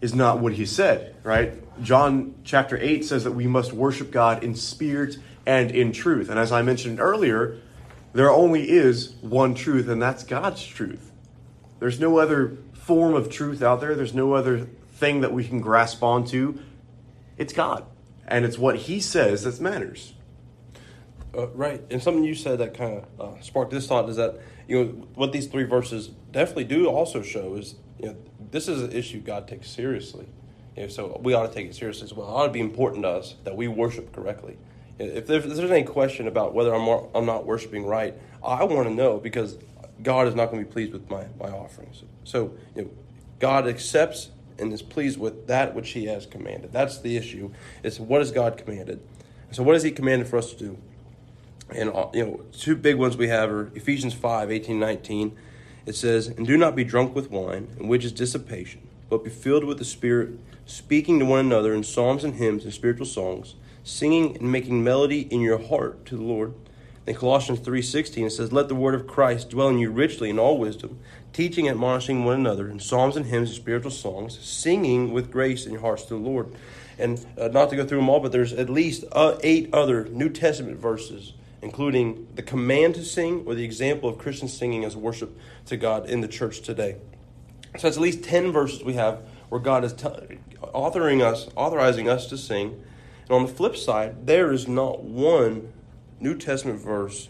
is 0.00 0.14
not 0.14 0.40
what 0.40 0.54
he 0.54 0.66
said, 0.66 1.14
right? 1.22 1.54
John 1.82 2.34
chapter 2.44 2.76
8 2.76 3.04
says 3.04 3.24
that 3.24 3.32
we 3.32 3.46
must 3.46 3.72
worship 3.72 4.10
God 4.10 4.42
in 4.42 4.54
spirit 4.54 5.16
and 5.46 5.70
in 5.70 5.92
truth. 5.92 6.30
And 6.30 6.38
as 6.38 6.52
I 6.52 6.62
mentioned 6.62 7.00
earlier, 7.00 7.58
there 8.12 8.30
only 8.30 8.68
is 8.68 9.12
one 9.20 9.54
truth, 9.54 9.88
and 9.88 10.00
that's 10.02 10.24
God's 10.24 10.64
truth. 10.64 11.10
There's 11.78 12.00
no 12.00 12.18
other 12.18 12.58
form 12.90 13.14
of 13.14 13.30
truth 13.30 13.62
out 13.62 13.80
there, 13.80 13.94
there's 13.94 14.14
no 14.14 14.32
other 14.32 14.66
thing 14.94 15.20
that 15.20 15.32
we 15.32 15.46
can 15.46 15.60
grasp 15.60 16.02
onto. 16.02 16.58
It's 17.38 17.52
God. 17.52 17.86
And 18.26 18.44
it's 18.44 18.58
what 18.58 18.74
he 18.74 18.98
says 18.98 19.44
that 19.44 19.60
matters. 19.60 20.14
Uh, 21.32 21.46
right, 21.50 21.84
and 21.88 22.02
something 22.02 22.24
you 22.24 22.34
said 22.34 22.58
that 22.58 22.74
kind 22.74 23.04
of 23.16 23.20
uh, 23.20 23.40
sparked 23.40 23.70
this 23.70 23.86
thought 23.86 24.08
is 24.08 24.16
that 24.16 24.40
you 24.66 24.76
know 24.76 24.90
what 25.14 25.30
these 25.30 25.46
three 25.46 25.62
verses 25.62 26.08
definitely 26.32 26.64
do 26.64 26.88
also 26.88 27.22
show 27.22 27.54
is 27.54 27.76
you 28.00 28.06
know 28.06 28.16
this 28.50 28.66
is 28.66 28.82
an 28.82 28.90
issue 28.90 29.20
God 29.20 29.46
takes 29.46 29.70
seriously. 29.70 30.26
You 30.76 30.82
know, 30.82 30.88
so 30.88 31.20
we 31.22 31.32
ought 31.32 31.46
to 31.46 31.54
take 31.54 31.68
it 31.68 31.76
seriously 31.76 32.06
as 32.06 32.12
well. 32.12 32.26
It 32.26 32.32
ought 32.32 32.46
to 32.46 32.52
be 32.52 32.58
important 32.58 33.04
to 33.04 33.10
us 33.10 33.36
that 33.44 33.56
we 33.56 33.68
worship 33.68 34.12
correctly. 34.12 34.58
If 34.98 35.28
there's, 35.28 35.46
if 35.46 35.56
there's 35.56 35.70
any 35.70 35.84
question 35.84 36.26
about 36.26 36.54
whether 36.54 36.74
I'm 36.74 36.88
I'm 37.14 37.26
not 37.26 37.46
worshiping 37.46 37.86
right, 37.86 38.16
I 38.42 38.64
want 38.64 38.88
to 38.88 38.94
know 38.94 39.18
because 39.18 39.56
God 40.02 40.26
is 40.28 40.34
not 40.34 40.50
going 40.50 40.62
to 40.62 40.68
be 40.68 40.72
pleased 40.72 40.92
with 40.92 41.08
my 41.10 41.26
my 41.38 41.50
offerings. 41.50 42.02
So 42.24 42.54
you 42.74 42.82
know, 42.82 42.90
God 43.38 43.66
accepts 43.66 44.30
and 44.58 44.72
is 44.72 44.82
pleased 44.82 45.18
with 45.18 45.46
that 45.46 45.74
which 45.74 45.90
He 45.90 46.06
has 46.06 46.26
commanded. 46.26 46.72
That's 46.72 46.98
the 46.98 47.16
issue. 47.16 47.50
Is 47.82 47.98
what 47.98 48.20
has 48.20 48.30
God 48.30 48.56
commanded? 48.56 49.00
So 49.50 49.62
what 49.62 49.74
has 49.74 49.82
He 49.82 49.90
commanded 49.90 50.28
for 50.28 50.36
us 50.36 50.52
to 50.52 50.58
do? 50.58 50.78
And 51.74 51.90
uh, 51.90 52.08
you 52.12 52.24
know, 52.24 52.40
two 52.52 52.76
big 52.76 52.96
ones 52.96 53.16
we 53.16 53.28
have 53.28 53.50
are 53.50 53.70
Ephesians 53.74 54.14
5, 54.14 54.50
18, 54.50 54.78
19. 54.78 55.36
It 55.86 55.94
says, 55.94 56.28
And 56.28 56.46
do 56.46 56.56
not 56.56 56.76
be 56.76 56.84
drunk 56.84 57.14
with 57.14 57.30
wine, 57.30 57.68
in 57.78 57.88
which 57.88 58.04
is 58.04 58.12
dissipation, 58.12 58.86
but 59.08 59.24
be 59.24 59.30
filled 59.30 59.64
with 59.64 59.78
the 59.78 59.84
Spirit, 59.84 60.38
speaking 60.66 61.18
to 61.18 61.24
one 61.24 61.40
another 61.40 61.74
in 61.74 61.84
psalms 61.84 62.24
and 62.24 62.34
hymns 62.34 62.64
and 62.64 62.72
spiritual 62.72 63.06
songs, 63.06 63.54
singing 63.82 64.36
and 64.36 64.52
making 64.52 64.84
melody 64.84 65.22
in 65.22 65.40
your 65.40 65.58
heart 65.58 66.04
to 66.06 66.16
the 66.16 66.22
Lord. 66.22 66.54
In 67.06 67.14
Colossians 67.14 67.60
3:16 67.60 68.26
it 68.26 68.30
says, 68.30 68.52
"Let 68.52 68.68
the 68.68 68.74
word 68.74 68.94
of 68.94 69.06
Christ 69.06 69.50
dwell 69.50 69.68
in 69.68 69.78
you 69.78 69.90
richly 69.90 70.28
in 70.28 70.38
all 70.38 70.58
wisdom, 70.58 70.98
teaching 71.32 71.66
and 71.66 71.76
admonishing 71.76 72.24
one 72.24 72.34
another 72.34 72.68
in 72.68 72.78
psalms 72.78 73.16
and 73.16 73.26
hymns 73.26 73.48
and 73.48 73.56
spiritual 73.56 73.90
songs, 73.90 74.38
singing 74.40 75.12
with 75.12 75.30
grace 75.30 75.64
in 75.64 75.72
your 75.72 75.80
hearts 75.80 76.04
to 76.04 76.14
the 76.14 76.20
Lord." 76.20 76.54
And 76.98 77.24
uh, 77.38 77.48
not 77.48 77.70
to 77.70 77.76
go 77.76 77.86
through 77.86 77.98
them 77.98 78.10
all, 78.10 78.20
but 78.20 78.32
there's 78.32 78.52
at 78.52 78.68
least 78.68 79.04
uh, 79.12 79.36
eight 79.42 79.70
other 79.72 80.04
New 80.04 80.28
Testament 80.28 80.78
verses, 80.78 81.32
including 81.62 82.28
the 82.34 82.42
command 82.42 82.96
to 82.96 83.04
sing 83.04 83.44
or 83.46 83.54
the 83.54 83.64
example 83.64 84.08
of 84.08 84.18
Christians 84.18 84.52
singing 84.52 84.84
as 84.84 84.94
worship 84.94 85.36
to 85.66 85.78
God 85.78 86.08
in 86.08 86.20
the 86.20 86.28
church 86.28 86.60
today. 86.60 86.96
So 87.76 87.86
that's 87.86 87.96
at 87.96 88.02
least 88.02 88.22
ten 88.22 88.52
verses 88.52 88.84
we 88.84 88.94
have 88.94 89.22
where 89.48 89.60
God 89.60 89.84
is 89.84 89.94
t- 89.94 90.08
authoring 90.74 91.22
us, 91.22 91.48
authorizing 91.56 92.10
us 92.10 92.26
to 92.26 92.36
sing. 92.36 92.84
And 93.22 93.30
on 93.30 93.46
the 93.46 93.52
flip 93.52 93.76
side, 93.76 94.26
there 94.26 94.52
is 94.52 94.68
not 94.68 95.02
one 95.02 95.72
New 96.20 96.36
Testament 96.36 96.80
verse 96.80 97.28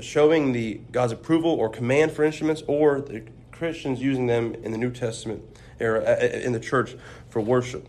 showing 0.00 0.52
the 0.52 0.80
God's 0.92 1.12
approval 1.12 1.52
or 1.52 1.68
command 1.68 2.12
for 2.12 2.24
instruments, 2.24 2.62
or 2.66 3.00
the 3.00 3.22
Christians 3.50 4.00
using 4.00 4.26
them 4.26 4.54
in 4.62 4.72
the 4.72 4.78
New 4.78 4.90
Testament 4.90 5.42
era 5.78 6.02
uh, 6.02 6.18
uh, 6.22 6.26
in 6.26 6.52
the 6.52 6.60
church 6.60 6.96
for 7.28 7.40
worship. 7.40 7.88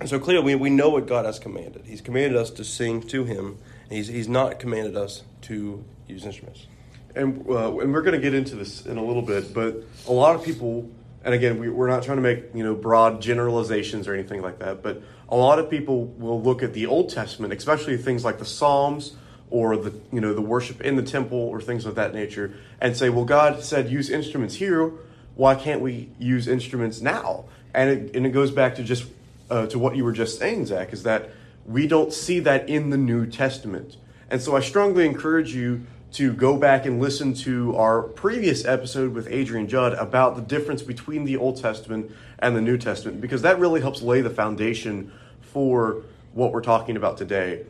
And 0.00 0.08
so 0.08 0.18
clearly, 0.18 0.44
we, 0.44 0.54
we 0.56 0.70
know 0.70 0.90
what 0.90 1.06
God 1.06 1.24
has 1.24 1.38
commanded. 1.38 1.86
He's 1.86 2.00
commanded 2.00 2.36
us 2.36 2.50
to 2.50 2.64
sing 2.64 3.02
to 3.08 3.24
Him. 3.24 3.58
And 3.88 3.98
he's, 3.98 4.08
he's 4.08 4.28
not 4.28 4.58
commanded 4.58 4.96
us 4.96 5.22
to 5.42 5.84
use 6.08 6.24
instruments. 6.24 6.66
and 7.14 7.46
uh, 7.48 7.78
and 7.78 7.92
we're 7.92 8.02
going 8.02 8.14
to 8.14 8.20
get 8.20 8.34
into 8.34 8.56
this 8.56 8.86
in 8.86 8.96
a 8.96 9.04
little 9.04 9.22
bit, 9.22 9.52
but 9.54 9.84
a 10.08 10.12
lot 10.12 10.34
of 10.34 10.42
people, 10.42 10.90
and 11.24 11.34
again, 11.34 11.58
we, 11.58 11.68
we're 11.68 11.88
not 11.88 12.02
trying 12.02 12.16
to 12.16 12.22
make 12.22 12.46
you 12.54 12.64
know 12.64 12.74
broad 12.74 13.20
generalizations 13.20 14.08
or 14.08 14.14
anything 14.14 14.42
like 14.42 14.58
that, 14.58 14.82
but 14.82 15.02
a 15.28 15.36
lot 15.36 15.58
of 15.58 15.70
people 15.70 16.06
will 16.06 16.42
look 16.42 16.62
at 16.62 16.72
the 16.72 16.86
Old 16.86 17.10
Testament, 17.10 17.52
especially 17.52 17.96
things 17.96 18.24
like 18.24 18.38
the 18.38 18.44
Psalms 18.44 19.16
or 19.52 19.76
the 19.76 19.92
you 20.10 20.20
know 20.20 20.32
the 20.32 20.40
worship 20.40 20.80
in 20.80 20.96
the 20.96 21.02
temple 21.02 21.38
or 21.38 21.60
things 21.60 21.84
of 21.84 21.94
that 21.94 22.14
nature, 22.14 22.54
and 22.80 22.96
say, 22.96 23.10
well, 23.10 23.26
God 23.26 23.62
said 23.62 23.90
use 23.90 24.10
instruments 24.10 24.56
here. 24.56 24.90
Why 25.34 25.54
can't 25.54 25.80
we 25.80 26.08
use 26.18 26.48
instruments 26.48 27.00
now? 27.00 27.44
And 27.74 27.90
it, 27.90 28.16
and 28.16 28.26
it 28.26 28.30
goes 28.30 28.50
back 28.50 28.74
to 28.76 28.82
just 28.82 29.04
uh, 29.50 29.66
to 29.66 29.78
what 29.78 29.94
you 29.94 30.04
were 30.04 30.12
just 30.12 30.38
saying, 30.38 30.66
Zach, 30.66 30.92
is 30.92 31.02
that 31.04 31.30
we 31.66 31.86
don't 31.86 32.12
see 32.12 32.40
that 32.40 32.68
in 32.68 32.90
the 32.90 32.96
New 32.96 33.26
Testament. 33.26 33.96
And 34.30 34.40
so 34.40 34.56
I 34.56 34.60
strongly 34.60 35.04
encourage 35.06 35.54
you 35.54 35.86
to 36.12 36.32
go 36.32 36.56
back 36.56 36.86
and 36.86 37.00
listen 37.00 37.32
to 37.32 37.74
our 37.76 38.02
previous 38.02 38.64
episode 38.64 39.14
with 39.14 39.26
Adrian 39.30 39.68
Judd 39.68 39.94
about 39.94 40.36
the 40.36 40.42
difference 40.42 40.82
between 40.82 41.24
the 41.24 41.36
Old 41.36 41.60
Testament 41.60 42.10
and 42.38 42.56
the 42.56 42.60
New 42.60 42.76
Testament, 42.78 43.20
because 43.20 43.42
that 43.42 43.58
really 43.58 43.80
helps 43.80 44.02
lay 44.02 44.20
the 44.20 44.30
foundation 44.30 45.12
for 45.40 46.02
what 46.32 46.52
we're 46.52 46.62
talking 46.62 46.96
about 46.96 47.16
today. 47.16 47.64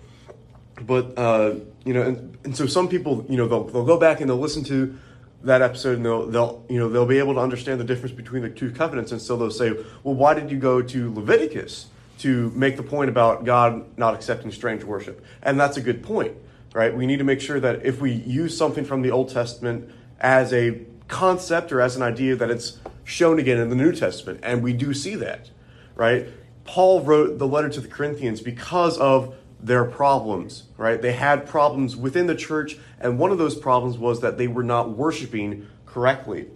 But, 0.81 1.19
uh, 1.19 1.55
you 1.85 1.95
know, 1.95 2.03
and, 2.03 2.39
and 2.45 2.57
so 2.57 2.67
some 2.67 2.89
people, 2.89 3.25
you 3.29 3.37
know, 3.37 3.49
they'll, 3.49 3.65
they'll 3.65 3.85
go 3.85 3.99
back 3.99 4.21
and 4.21 4.29
they'll 4.31 4.39
listen 4.39 4.65
to 4.65 4.97
that 5.43 5.63
episode 5.63 5.97
and 5.97 6.07
they'll, 6.07 6.27
they'll, 6.27 6.65
you 6.69 6.79
know, 6.79 6.89
they'll 6.89 7.07
be 7.07 7.19
able 7.19 7.35
to 7.35 7.41
understand 7.41 7.81
the 7.81 7.85
difference 7.85 8.15
between 8.15 8.43
the 8.43 8.51
two 8.51 8.71
covenants. 8.71 9.11
And 9.13 9.21
so 9.21 9.37
they'll 9.37 9.51
say, 9.51 9.73
well, 10.05 10.15
why 10.15 10.35
did 10.35 10.51
you 10.51 10.59
go 10.59 10.81
to 10.83 11.15
Leviticus? 11.15 11.87
to 12.23 12.51
make 12.51 12.77
the 12.77 12.83
point 12.85 13.11
about 13.11 13.45
God 13.45 13.99
not 13.99 14.15
accepting 14.15 14.53
strange 14.53 14.85
worship. 14.85 15.25
And 15.43 15.59
that's 15.59 15.77
a 15.77 15.81
good 15.81 16.05
point, 16.05 16.37
right? 16.73 16.97
We 16.97 17.05
need 17.05 17.19
to 17.19 17.25
make 17.25 17.41
sure 17.41 17.59
that 17.59 17.85
if 17.85 18.01
we 18.01 18.13
use 18.13 18.57
something 18.57 18.85
from 18.85 19.03
the 19.03 19.11
Old 19.11 19.31
Testament 19.31 19.91
as 20.21 20.53
a 20.53 20.83
concept 21.09 21.73
or 21.73 21.81
as 21.81 21.97
an 21.97 22.03
idea, 22.03 22.37
that 22.37 22.49
it's 22.49 22.79
shown 23.03 23.41
again 23.41 23.59
in 23.59 23.71
the 23.71 23.75
New 23.75 23.91
Testament. 23.91 24.39
And 24.45 24.63
we 24.63 24.73
do 24.73 24.95
see 24.95 25.17
that, 25.17 25.51
right? 25.97 26.29
Paul 26.65 27.01
wrote 27.01 27.39
the 27.39 27.49
letter 27.49 27.69
to 27.71 27.81
the 27.81 27.89
Corinthians 27.89 28.41
because 28.41 28.99
of 28.99 29.35
their 29.63 29.85
problems, 29.85 30.65
right? 30.77 31.01
They 31.01 31.13
had 31.13 31.47
problems 31.47 31.97
within 31.97 32.27
the 32.27 32.35
church, 32.35 32.77
and 33.01 33.19
one 33.19 33.31
of 33.31 33.39
those 33.39 33.55
problems 33.55 33.97
was 33.97 34.21
that 34.21 34.39
they 34.39 34.49
were 34.49 34.65
not 34.65 34.91
worshiping 34.91 35.69
correctly. 35.87 36.49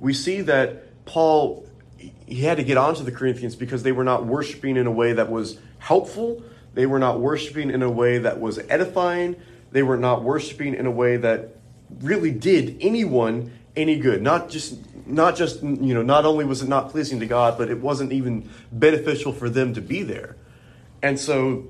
We 0.00 0.12
see 0.12 0.40
that 0.42 1.04
Paul 1.04 1.68
he 2.26 2.42
had 2.42 2.58
to 2.58 2.62
get 2.62 2.76
onto 2.76 3.02
the 3.02 3.10
Corinthians 3.10 3.56
because 3.56 3.82
they 3.82 3.92
were 3.92 4.04
not 4.04 4.24
worshiping 4.24 4.76
in 4.76 4.86
a 4.86 4.90
way 4.90 5.14
that 5.14 5.30
was 5.30 5.58
helpful. 5.78 6.42
They 6.74 6.86
were 6.86 6.98
not 6.98 7.20
worshiping 7.20 7.70
in 7.70 7.82
a 7.82 7.90
way 7.90 8.18
that 8.18 8.38
was 8.38 8.58
edifying. 8.68 9.36
They 9.72 9.82
were 9.82 9.96
not 9.96 10.22
worshiping 10.22 10.74
in 10.74 10.86
a 10.86 10.90
way 10.90 11.16
that 11.16 11.56
really 12.00 12.30
did 12.30 12.76
anyone 12.80 13.52
any 13.74 13.98
good. 13.98 14.22
Not 14.22 14.50
just 14.50 14.78
not 15.06 15.36
just 15.36 15.62
you 15.62 15.94
know 15.94 16.02
not 16.02 16.24
only 16.24 16.44
was 16.44 16.62
it 16.62 16.68
not 16.68 16.90
pleasing 16.90 17.20
to 17.20 17.26
God, 17.26 17.58
but 17.58 17.70
it 17.70 17.80
wasn't 17.80 18.12
even 18.12 18.48
beneficial 18.70 19.32
for 19.32 19.48
them 19.48 19.74
to 19.74 19.80
be 19.80 20.02
there. 20.02 20.36
And 21.02 21.18
so, 21.18 21.68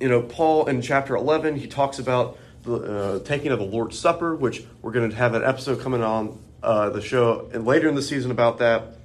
you 0.00 0.08
know, 0.08 0.22
Paul 0.22 0.66
in 0.66 0.82
chapter 0.82 1.16
11, 1.16 1.56
he 1.56 1.66
talks 1.66 1.98
about 1.98 2.38
the 2.62 2.76
uh, 2.76 3.18
taking 3.20 3.52
of 3.52 3.58
the 3.58 3.64
Lord's 3.64 3.98
Supper, 3.98 4.34
which 4.34 4.64
we're 4.82 4.92
going 4.92 5.08
to 5.08 5.16
have 5.16 5.34
an 5.34 5.44
episode 5.44 5.80
coming 5.80 6.02
on 6.02 6.38
uh, 6.62 6.90
the 6.90 7.00
show 7.00 7.48
and 7.52 7.64
later 7.64 7.88
in 7.88 7.94
the 7.94 8.02
season 8.02 8.30
about 8.30 8.58
that. 8.58 8.96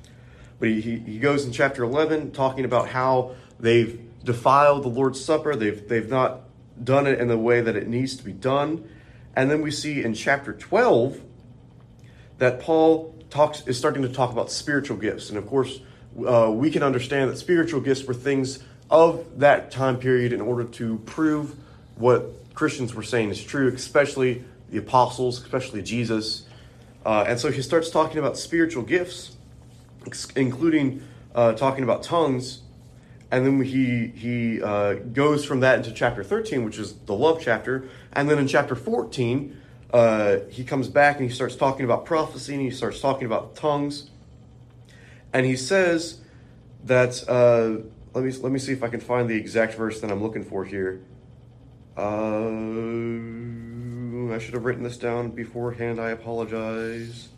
But 0.59 0.69
he, 0.69 0.81
he, 0.81 0.97
he 0.97 1.19
goes 1.19 1.45
in 1.45 1.51
chapter 1.51 1.83
11 1.83 2.31
talking 2.31 2.65
about 2.65 2.89
how 2.89 3.35
they've 3.59 3.99
defiled 4.23 4.83
the 4.83 4.89
Lord's 4.89 5.23
Supper. 5.23 5.55
They've, 5.55 5.87
they've 5.87 6.09
not 6.09 6.41
done 6.83 7.07
it 7.07 7.19
in 7.19 7.27
the 7.27 7.37
way 7.37 7.61
that 7.61 7.75
it 7.75 7.87
needs 7.87 8.15
to 8.17 8.23
be 8.23 8.33
done. 8.33 8.87
And 9.35 9.49
then 9.49 9.61
we 9.61 9.71
see 9.71 10.03
in 10.03 10.13
chapter 10.13 10.53
12 10.53 11.21
that 12.37 12.59
Paul 12.59 13.15
talks 13.29 13.65
is 13.67 13.77
starting 13.77 14.01
to 14.01 14.09
talk 14.09 14.31
about 14.31 14.51
spiritual 14.51 14.97
gifts. 14.97 15.29
And 15.29 15.37
of 15.37 15.47
course, 15.47 15.79
uh, 16.27 16.51
we 16.51 16.69
can 16.69 16.83
understand 16.83 17.29
that 17.31 17.37
spiritual 17.37 17.79
gifts 17.81 18.03
were 18.03 18.13
things 18.13 18.59
of 18.91 19.39
that 19.39 19.71
time 19.71 19.97
period 19.97 20.33
in 20.33 20.41
order 20.41 20.65
to 20.65 20.97
prove 21.05 21.55
what 21.95 22.53
Christians 22.53 22.93
were 22.93 23.03
saying 23.03 23.29
is 23.29 23.41
true, 23.41 23.69
especially 23.69 24.43
the 24.69 24.77
apostles, 24.77 25.41
especially 25.41 25.81
Jesus. 25.81 26.45
Uh, 27.05 27.23
and 27.25 27.39
so 27.39 27.49
he 27.49 27.61
starts 27.61 27.89
talking 27.89 28.17
about 28.17 28.37
spiritual 28.37 28.83
gifts, 28.83 29.37
including 30.35 31.01
uh, 31.33 31.53
talking 31.53 31.83
about 31.83 32.03
tongues. 32.03 32.61
And 33.31 33.45
then 33.45 33.63
he, 33.63 34.07
he 34.07 34.61
uh, 34.61 34.95
goes 34.95 35.45
from 35.45 35.61
that 35.61 35.77
into 35.77 35.93
chapter 35.93 36.21
13, 36.21 36.65
which 36.65 36.77
is 36.77 36.93
the 37.05 37.15
love 37.15 37.39
chapter. 37.41 37.87
And 38.11 38.29
then 38.29 38.37
in 38.37 38.47
chapter 38.47 38.75
14, 38.75 39.57
uh, 39.93 40.37
he 40.49 40.65
comes 40.65 40.89
back 40.89 41.17
and 41.17 41.29
he 41.29 41.33
starts 41.33 41.55
talking 41.55 41.85
about 41.85 42.05
prophecy 42.05 42.53
and 42.55 42.61
he 42.61 42.71
starts 42.71 42.99
talking 42.99 43.25
about 43.25 43.55
tongues. 43.55 44.09
And 45.31 45.45
he 45.45 45.55
says 45.55 46.19
that 46.83 47.23
uh, 47.29 47.87
let 48.13 48.23
me 48.23 48.31
let 48.31 48.51
me 48.51 48.59
see 48.59 48.73
if 48.73 48.83
I 48.83 48.89
can 48.89 48.99
find 48.99 49.29
the 49.29 49.35
exact 49.35 49.75
verse 49.75 50.01
that 50.01 50.11
I'm 50.11 50.21
looking 50.21 50.43
for 50.43 50.65
here. 50.65 51.01
Uh, 51.97 52.47
I 54.33 54.39
should 54.39 54.53
have 54.53 54.65
written 54.65 54.83
this 54.83 54.97
down 54.97 55.31
beforehand. 55.31 55.99
I 55.99 56.11
apologize. 56.11 57.29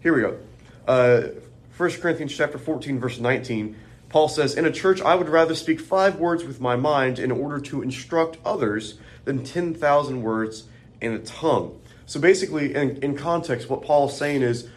Here 0.00 0.14
we 0.14 0.22
go. 0.22 0.38
Uh, 0.86 1.28
1 1.76 1.90
Corinthians 2.00 2.36
chapter 2.36 2.58
14, 2.58 2.98
verse 3.00 3.18
19. 3.18 3.76
Paul 4.08 4.28
says, 4.28 4.54
In 4.54 4.64
a 4.64 4.70
church, 4.70 5.00
I 5.00 5.14
would 5.14 5.28
rather 5.28 5.54
speak 5.54 5.80
five 5.80 6.16
words 6.16 6.44
with 6.44 6.60
my 6.60 6.76
mind 6.76 7.18
in 7.18 7.30
order 7.30 7.58
to 7.60 7.82
instruct 7.82 8.36
others 8.44 8.98
than 9.24 9.42
10,000 9.42 10.22
words 10.22 10.64
in 11.00 11.12
a 11.12 11.18
tongue. 11.18 11.80
So 12.04 12.20
basically, 12.20 12.74
in, 12.74 12.98
in 12.98 13.16
context, 13.16 13.70
what 13.70 13.82
Paul's 13.82 14.16
saying 14.16 14.42
is, 14.42 14.68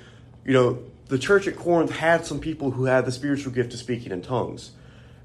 you 0.45 0.53
know, 0.53 0.79
the 1.07 1.19
church 1.19 1.47
at 1.47 1.55
Corinth 1.55 1.91
had 1.91 2.25
some 2.25 2.39
people 2.39 2.71
who 2.71 2.85
had 2.85 3.05
the 3.05 3.12
spiritual 3.12 3.51
gift 3.51 3.74
of 3.74 3.79
speaking 3.79 4.12
in 4.12 4.21
tongues. 4.21 4.71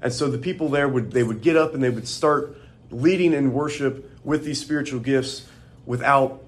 And 0.01 0.11
so 0.11 0.29
the 0.29 0.37
people 0.37 0.69
there 0.69 0.87
would 0.87 1.11
they 1.11 1.23
would 1.23 1.41
get 1.41 1.55
up 1.55 1.73
and 1.73 1.83
they 1.83 1.89
would 1.89 2.07
start 2.07 2.57
leading 2.89 3.33
in 3.33 3.53
worship 3.53 4.11
with 4.23 4.43
these 4.43 4.59
spiritual 4.59 4.99
gifts 4.99 5.47
without 5.85 6.43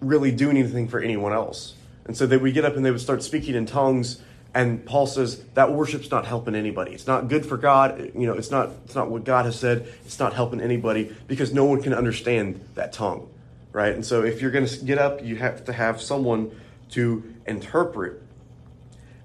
really 0.00 0.30
doing 0.32 0.56
anything 0.56 0.88
for 0.88 1.00
anyone 1.00 1.32
else. 1.32 1.74
And 2.04 2.16
so 2.16 2.26
they 2.26 2.36
would 2.36 2.54
get 2.54 2.64
up 2.64 2.76
and 2.76 2.84
they 2.84 2.90
would 2.90 3.00
start 3.00 3.22
speaking 3.22 3.54
in 3.54 3.66
tongues 3.66 4.20
and 4.54 4.84
Paul 4.84 5.06
says 5.06 5.42
that 5.54 5.72
worship's 5.72 6.10
not 6.10 6.24
helping 6.24 6.54
anybody. 6.54 6.92
It's 6.92 7.06
not 7.06 7.28
good 7.28 7.44
for 7.44 7.56
God. 7.56 8.12
You 8.14 8.26
know, 8.26 8.34
it's 8.34 8.50
not 8.50 8.70
it's 8.84 8.94
not 8.94 9.10
what 9.10 9.24
God 9.24 9.44
has 9.44 9.58
said. 9.58 9.86
It's 10.04 10.18
not 10.18 10.32
helping 10.32 10.60
anybody 10.60 11.14
because 11.26 11.52
no 11.52 11.64
one 11.64 11.82
can 11.82 11.92
understand 11.92 12.60
that 12.74 12.92
tongue, 12.92 13.28
right? 13.72 13.94
And 13.94 14.04
so 14.04 14.22
if 14.22 14.40
you're 14.40 14.50
going 14.50 14.66
to 14.66 14.84
get 14.84 14.98
up, 14.98 15.22
you 15.22 15.36
have 15.36 15.64
to 15.66 15.72
have 15.72 16.00
someone 16.00 16.50
to 16.90 17.22
interpret 17.46 18.22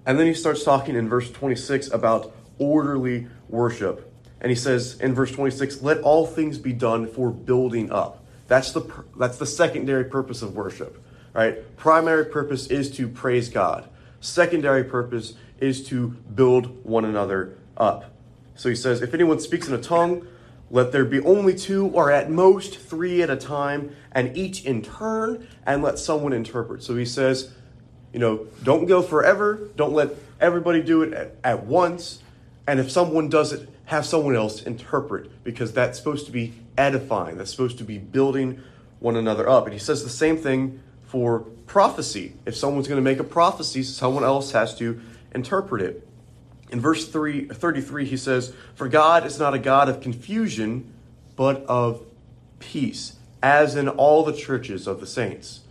and 0.06 0.20
then 0.20 0.28
he 0.28 0.34
starts 0.34 0.64
talking 0.64 0.96
in 0.96 1.08
verse 1.10 1.32
26 1.32 1.92
about 1.92 2.34
orderly 2.58 3.28
worship. 3.50 4.12
And 4.42 4.50
he 4.50 4.56
says 4.56 5.00
in 5.00 5.14
verse 5.14 5.32
26, 5.32 5.82
let 5.82 6.00
all 6.02 6.26
things 6.26 6.58
be 6.58 6.74
done 6.74 7.08
for 7.08 7.32
building 7.32 7.92
up. 7.92 8.24
That's 8.48 8.72
the 8.72 8.82
that's 9.18 9.38
the 9.38 9.46
secondary 9.46 10.04
purpose 10.04 10.42
of 10.42 10.56
worship, 10.56 11.02
right? 11.34 11.76
Primary 11.78 12.26
purpose 12.26 12.68
is 12.68 12.92
to 12.98 13.08
praise 13.08 13.50
God. 13.50 13.90
Secondary 14.20 14.84
purpose 14.84 15.36
is 15.60 15.88
to 15.88 16.10
build 16.36 16.84
one 16.86 17.06
another 17.06 17.56
up. 17.78 18.12
So 18.56 18.70
he 18.70 18.76
says, 18.76 19.02
if 19.02 19.14
anyone 19.14 19.40
speaks 19.40 19.68
in 19.68 19.74
a 19.74 19.82
tongue, 19.82 20.28
let 20.70 20.92
there 20.92 21.06
be 21.06 21.20
only 21.22 21.56
two 21.56 21.88
or 21.88 22.12
at 22.12 22.30
most 22.30 22.80
three 22.80 23.22
at 23.22 23.30
a 23.30 23.36
time, 23.36 23.96
and 24.12 24.36
each 24.36 24.66
in 24.66 24.82
turn, 24.82 25.48
and 25.66 25.82
let 25.82 26.00
someone 26.00 26.34
interpret. 26.34 26.84
So 26.84 26.96
he 26.96 27.06
says, 27.06 27.54
you 28.14 28.20
know, 28.20 28.48
don't 28.64 28.86
go 28.86 29.02
forever. 29.02 29.68
Don't 29.76 29.94
let 29.94 30.12
everybody 30.40 30.82
do 30.82 31.02
it 31.02 31.14
at, 31.14 31.36
at 31.44 31.66
once. 31.66 32.20
And 32.68 32.80
if 32.80 32.92
someone 32.92 33.28
does 33.28 33.52
it, 33.52 33.68
have 33.86 34.06
someone 34.06 34.36
else 34.36 34.64
interpret 34.64 35.44
because 35.44 35.74
that's 35.74 35.98
supposed 35.98 36.26
to 36.28 36.32
be 36.32 36.54
edifying. 36.78 37.38
That's 37.38 37.52
supposed 37.52 37.80
to 37.80 37.84
be 37.84 37.98
building 37.98 38.62
one 39.00 39.16
another 39.16 39.50
up. 39.50 39.66
And 39.66 39.74
he 39.74 39.80
says 39.80 40.04
the 40.04 40.10
same 40.10 40.38
thing 40.38 40.82
for 41.06 41.40
prophecy. 41.68 42.34
If 42.46 42.56
someone's 42.56 42.88
going 42.88 42.98
to 42.98 43.04
make 43.04 43.20
a 43.20 43.24
prophecy, 43.26 43.84
someone 43.84 44.24
else 44.24 44.52
has 44.52 44.76
to 44.78 45.02
interpret 45.34 45.82
it. 45.82 46.08
In 46.70 46.80
verse 46.80 47.08
3, 47.08 47.50
33, 47.50 48.06
he 48.06 48.18
says, 48.18 48.54
For 48.76 48.88
God 48.88 49.26
is 49.26 49.38
not 49.38 49.54
a 49.54 49.60
God 49.60 49.90
of 49.90 50.02
confusion, 50.02 50.92
but 51.36 51.64
of 51.66 52.04
peace, 52.60 53.18
as 53.42 53.76
in 53.76 53.90
all 53.90 54.24
the 54.24 54.34
churches 54.34 54.88
of 54.88 55.00
the 55.00 55.08
saints. 55.08 55.63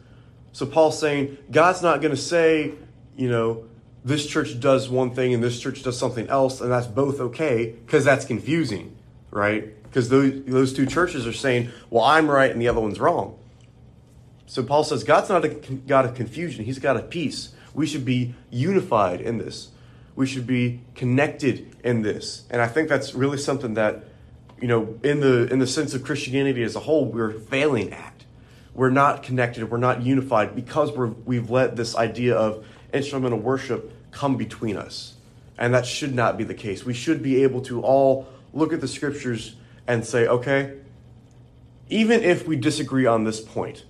So 0.52 0.66
Paul's 0.66 0.98
saying 0.98 1.38
God's 1.50 1.82
not 1.82 2.00
going 2.00 2.14
to 2.14 2.20
say, 2.20 2.72
you 3.16 3.30
know, 3.30 3.64
this 4.04 4.26
church 4.26 4.58
does 4.58 4.88
one 4.88 5.14
thing 5.14 5.32
and 5.32 5.42
this 5.42 5.58
church 5.60 5.82
does 5.82 5.98
something 5.98 6.28
else, 6.28 6.60
and 6.60 6.70
that's 6.70 6.86
both 6.86 7.20
okay, 7.20 7.74
because 7.86 8.04
that's 8.04 8.24
confusing, 8.24 8.96
right? 9.30 9.82
Because 9.84 10.08
those, 10.08 10.44
those 10.44 10.72
two 10.72 10.86
churches 10.86 11.26
are 11.26 11.32
saying, 11.32 11.70
well, 11.90 12.04
I'm 12.04 12.30
right 12.30 12.50
and 12.50 12.60
the 12.60 12.68
other 12.68 12.80
one's 12.80 12.98
wrong. 12.98 13.38
So 14.46 14.62
Paul 14.62 14.84
says 14.84 15.04
God's 15.04 15.28
not 15.28 15.44
a 15.44 15.48
God 15.48 16.04
of 16.04 16.14
confusion, 16.14 16.64
He's 16.64 16.78
a 16.78 16.80
God 16.80 16.96
of 16.96 17.10
peace. 17.10 17.54
We 17.74 17.86
should 17.86 18.04
be 18.04 18.34
unified 18.50 19.20
in 19.20 19.38
this. 19.38 19.70
We 20.14 20.26
should 20.26 20.46
be 20.46 20.82
connected 20.94 21.74
in 21.82 22.02
this. 22.02 22.42
And 22.50 22.60
I 22.60 22.66
think 22.68 22.90
that's 22.90 23.14
really 23.14 23.38
something 23.38 23.74
that, 23.74 24.04
you 24.60 24.68
know, 24.68 24.98
in 25.02 25.20
the 25.20 25.50
in 25.50 25.58
the 25.58 25.66
sense 25.66 25.94
of 25.94 26.04
Christianity 26.04 26.62
as 26.62 26.76
a 26.76 26.80
whole, 26.80 27.06
we're 27.06 27.32
failing 27.32 27.94
at 27.94 28.11
we're 28.74 28.90
not 28.90 29.22
connected, 29.22 29.70
we're 29.70 29.78
not 29.78 30.02
unified 30.02 30.54
because 30.54 30.92
we're, 30.92 31.08
we've 31.08 31.50
let 31.50 31.76
this 31.76 31.94
idea 31.96 32.34
of 32.34 32.64
instrumental 32.92 33.38
worship 33.38 33.92
come 34.10 34.36
between 34.36 34.76
us. 34.76 35.14
And 35.58 35.74
that 35.74 35.86
should 35.86 36.14
not 36.14 36.38
be 36.38 36.44
the 36.44 36.54
case. 36.54 36.84
We 36.84 36.94
should 36.94 37.22
be 37.22 37.42
able 37.42 37.60
to 37.62 37.82
all 37.82 38.28
look 38.52 38.72
at 38.72 38.80
the 38.80 38.88
scriptures 38.88 39.56
and 39.86 40.04
say, 40.04 40.26
okay, 40.26 40.74
even 41.88 42.22
if 42.22 42.46
we 42.46 42.56
disagree 42.56 43.06
on 43.06 43.24
this 43.24 43.40
point, 43.40 43.84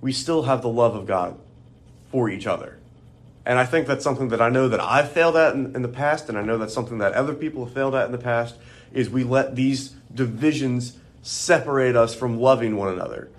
we 0.00 0.12
still 0.12 0.42
have 0.42 0.62
the 0.62 0.68
love 0.68 0.96
of 0.96 1.06
God 1.06 1.38
for 2.10 2.28
each 2.28 2.46
other. 2.46 2.78
And 3.44 3.58
I 3.58 3.64
think 3.64 3.86
that's 3.86 4.04
something 4.04 4.28
that 4.28 4.40
I 4.40 4.48
know 4.48 4.68
that 4.68 4.80
I've 4.80 5.10
failed 5.10 5.36
at 5.36 5.54
in, 5.54 5.74
in, 5.74 5.82
the 5.82 5.88
past, 5.88 6.28
and 6.28 6.38
I 6.38 6.42
know 6.42 6.58
that's 6.58 6.74
something 6.74 6.98
that 6.98 7.12
other 7.12 7.34
people 7.34 7.64
have 7.64 7.74
failed 7.74 7.94
at 7.94 8.06
in 8.06 8.12
the 8.12 8.18
past, 8.18 8.56
is 8.92 9.10
we 9.10 9.24
let 9.24 9.56
these 9.56 9.94
divisions 10.14 10.98
separate 11.22 11.96
us 11.96 12.14
from 12.14 12.40
loving 12.40 12.76
one 12.76 12.92
another. 12.92 13.30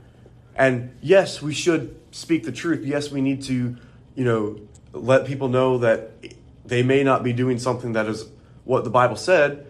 And 0.56 0.96
yes, 1.02 1.42
we 1.42 1.54
should 1.54 2.00
speak 2.12 2.44
the 2.44 2.52
truth. 2.52 2.86
Yes, 2.86 3.12
we 3.12 3.22
need 3.22 3.42
to, 3.44 3.76
you 4.16 4.24
know, 4.24 4.60
let 4.92 5.26
people 5.26 5.50
know 5.50 5.80
that 5.80 6.12
they 6.66 6.84
may 6.84 7.04
not 7.04 7.24
be 7.24 7.34
doing 7.34 7.58
something 7.60 7.94
that 7.94 8.08
is 8.08 8.26
what 8.64 8.84
the 8.84 8.90
Bible 8.90 9.16
said, 9.16 9.66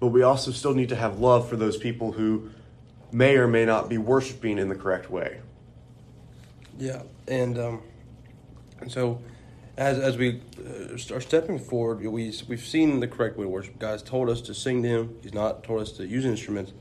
but 0.00 0.08
we 0.08 0.22
also 0.22 0.50
still 0.50 0.74
need 0.74 0.88
to 0.90 0.96
have 0.96 1.18
love 1.18 1.48
for 1.48 1.56
those 1.56 1.76
people 1.76 2.12
who 2.12 2.50
may 3.12 3.36
or 3.36 3.46
may 3.46 3.64
not 3.64 3.88
be 3.88 3.98
worshiping 3.98 4.58
in 4.58 4.68
the 4.68 4.74
correct 4.74 5.10
way. 5.10 5.40
Yeah, 6.78 7.02
and 7.28 7.58
um, 7.58 7.82
and 8.80 8.90
so 8.90 9.20
as 9.76 9.98
as 9.98 10.16
we 10.16 10.40
uh, 10.58 11.14
are 11.14 11.20
stepping 11.20 11.58
forward, 11.58 12.00
we 12.00 12.32
we've 12.48 12.64
seen 12.64 13.00
the 13.00 13.08
correct 13.08 13.36
way 13.36 13.44
to 13.44 13.48
worship. 13.48 13.78
God's 13.78 14.02
told 14.02 14.28
us 14.28 14.40
to 14.42 14.54
sing 14.54 14.82
to 14.82 14.88
Him. 14.88 15.16
He's 15.22 15.34
not 15.34 15.64
told 15.64 15.82
us 15.82 15.92
to 15.92 16.06
use 16.06 16.24
instruments. 16.24 16.72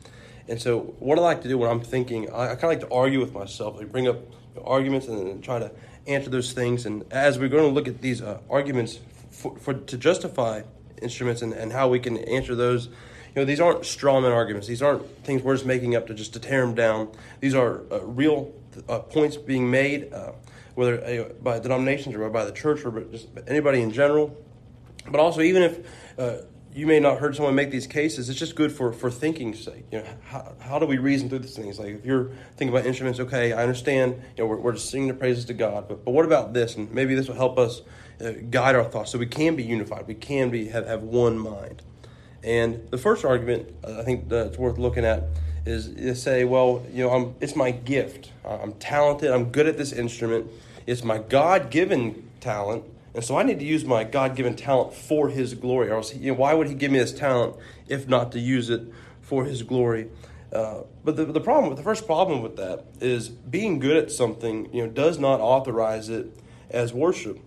And 0.47 0.62
so, 0.62 0.79
what 0.99 1.17
I 1.17 1.21
like 1.21 1.41
to 1.43 1.47
do 1.47 1.58
when 1.58 1.69
I'm 1.69 1.82
thinking, 1.82 2.29
I, 2.32 2.51
I 2.51 2.56
kind 2.56 2.63
of 2.65 2.69
like 2.69 2.79
to 2.82 2.91
argue 2.91 3.19
with 3.19 3.34
myself. 3.34 3.79
I 3.79 3.86
bring 3.86 4.08
up 4.08 4.17
arguments 4.63 5.08
and 5.08 5.27
then 5.27 5.41
try 5.41 5.60
to 5.60 5.71
answer 6.08 6.29
those 6.29 6.53
things. 6.53 6.86
And 6.86 7.06
as 7.12 7.39
we're 7.39 7.49
going 7.49 7.63
to 7.63 7.69
look 7.69 7.88
at 7.88 8.01
these 8.01 8.21
uh, 8.21 8.39
arguments 8.49 8.99
for, 9.32 9.58
for, 9.58 9.73
to 9.73 9.97
justify 9.97 10.63
instruments 11.01 11.41
and, 11.41 11.53
and 11.53 11.71
how 11.71 11.88
we 11.89 11.99
can 11.99 12.17
answer 12.17 12.56
those, 12.56 12.88
you 12.88 13.41
know, 13.41 13.45
these 13.45 13.60
aren't 13.60 13.82
strawman 13.82 14.32
arguments. 14.32 14.67
These 14.67 14.82
aren't 14.82 15.08
things 15.23 15.41
we're 15.41 15.56
just 15.56 15.65
making 15.65 15.95
up 15.95 16.08
to 16.08 16.13
just 16.13 16.34
to 16.34 16.39
tear 16.39 16.62
them 16.62 16.75
down. 16.75 17.12
These 17.39 17.56
are 17.56 17.82
uh, 17.91 18.01
real 18.06 18.53
uh, 18.88 18.99
points 18.99 19.38
being 19.38 19.69
made, 19.69 20.13
uh, 20.13 20.34
whether 20.75 21.03
uh, 21.03 21.34
by 21.41 21.60
denominations 21.60 22.15
or 22.15 22.29
by 22.29 22.45
the 22.45 22.51
church 22.51 22.86
or 22.86 23.01
just 23.06 23.27
anybody 23.47 23.82
in 23.82 23.91
general. 23.91 24.38
But 25.10 25.19
also, 25.19 25.41
even 25.41 25.63
if 25.63 26.19
uh, 26.19 26.45
you 26.75 26.88
may 26.88 26.99
not 26.99 27.19
heard 27.19 27.36
someone 27.36 27.55
make 27.55 27.71
these 27.71 27.88
cases. 27.88 28.29
It's 28.29 28.39
just 28.39 28.55
good 28.55 28.71
for, 28.71 28.93
for 28.93 29.12
thinking's 29.12 29.63
sake. 29.63 29.86
You 29.91 29.99
know, 29.99 30.07
how, 30.25 30.55
how 30.59 30.79
do 30.79 30.86
we 30.86 30.97
reason 30.97 31.29
through 31.29 31.39
these 31.39 31.55
things? 31.55 31.79
Like 31.79 31.95
if 31.95 32.05
you're 32.05 32.31
thinking 32.55 32.69
about 32.69 32.86
instruments, 32.86 33.19
okay, 33.19 33.53
I 33.53 33.62
understand. 33.62 34.21
You 34.38 34.43
know, 34.43 34.49
we're, 34.49 34.57
we're 34.59 34.73
just 34.73 34.89
singing 34.89 35.07
the 35.07 35.13
praises 35.13 35.45
to 35.45 35.53
God, 35.53 35.88
but 35.88 36.03
but 36.05 36.12
what 36.12 36.25
about 36.25 36.53
this? 36.53 36.75
And 36.75 36.91
maybe 36.91 37.15
this 37.15 37.27
will 37.27 37.36
help 37.36 37.57
us 37.57 37.81
uh, 38.19 38.31
guide 38.49 38.75
our 38.75 38.83
thoughts 38.83 39.12
so 39.12 39.17
we 39.17 39.27
can 39.27 39.55
be 39.55 39.63
unified. 39.63 40.07
We 40.07 40.15
can 40.15 40.49
be 40.49 40.67
have, 40.69 40.88
have 40.88 41.03
one 41.03 41.38
mind. 41.38 41.81
And 42.43 42.89
the 42.89 42.97
first 42.97 43.23
argument 43.23 43.73
uh, 43.83 43.99
I 43.99 44.03
think 44.03 44.29
that's 44.29 44.57
worth 44.57 44.77
looking 44.77 45.05
at 45.05 45.23
is 45.65 45.93
to 45.93 46.15
say, 46.15 46.43
well, 46.43 46.86
you 46.91 47.03
know, 47.03 47.09
I'm, 47.12 47.36
it's 47.39 47.55
my 47.55 47.71
gift. 47.71 48.31
I'm 48.43 48.73
talented. 48.73 49.31
I'm 49.31 49.51
good 49.51 49.67
at 49.67 49.77
this 49.77 49.93
instrument. 49.93 50.51
It's 50.86 51.03
my 51.03 51.19
God-given 51.19 52.29
talent 52.41 52.83
and 53.15 53.23
so 53.23 53.38
I 53.38 53.43
need 53.43 53.60
to 53.60 53.65
use 53.65 53.86
my 53.86 54.04
God 54.04 54.36
given 54.36 54.56
talent 54.56 54.93
for 54.93 55.30
His 55.30 55.54
glory. 55.54 55.89
Or 55.89 55.95
else, 55.95 56.15
you 56.15 56.32
know, 56.32 56.38
why 56.38 56.54
would 56.54 56.67
He 56.67 56.73
give 56.73 56.91
me 56.91 56.99
this 56.99 57.13
talent 57.13 57.56
if 57.88 58.08
not 58.08 58.32
to 58.32 58.39
use 58.39 58.69
it 58.69 58.82
for 59.21 59.45
His 59.45 59.63
glory? 59.63 60.10
Uh, 60.52 60.84
but 61.04 61.15
the, 61.15 61.26
the 61.26 61.41
problem, 61.41 61.76
the 61.76 61.84
first 61.84 62.06
problem 62.06 62.41
with 62.41 62.58
that 62.58 62.86
is 63.02 63.30
being 63.30 63.80
good 63.80 63.97
at 63.97 64.12
something, 64.12 64.71
you 64.73 64.84
know, 64.84 64.89
does 64.91 65.17
not 65.17 65.39
authorize 65.39 66.10
it 66.10 66.36
as 66.69 66.93
worship. 66.93 67.39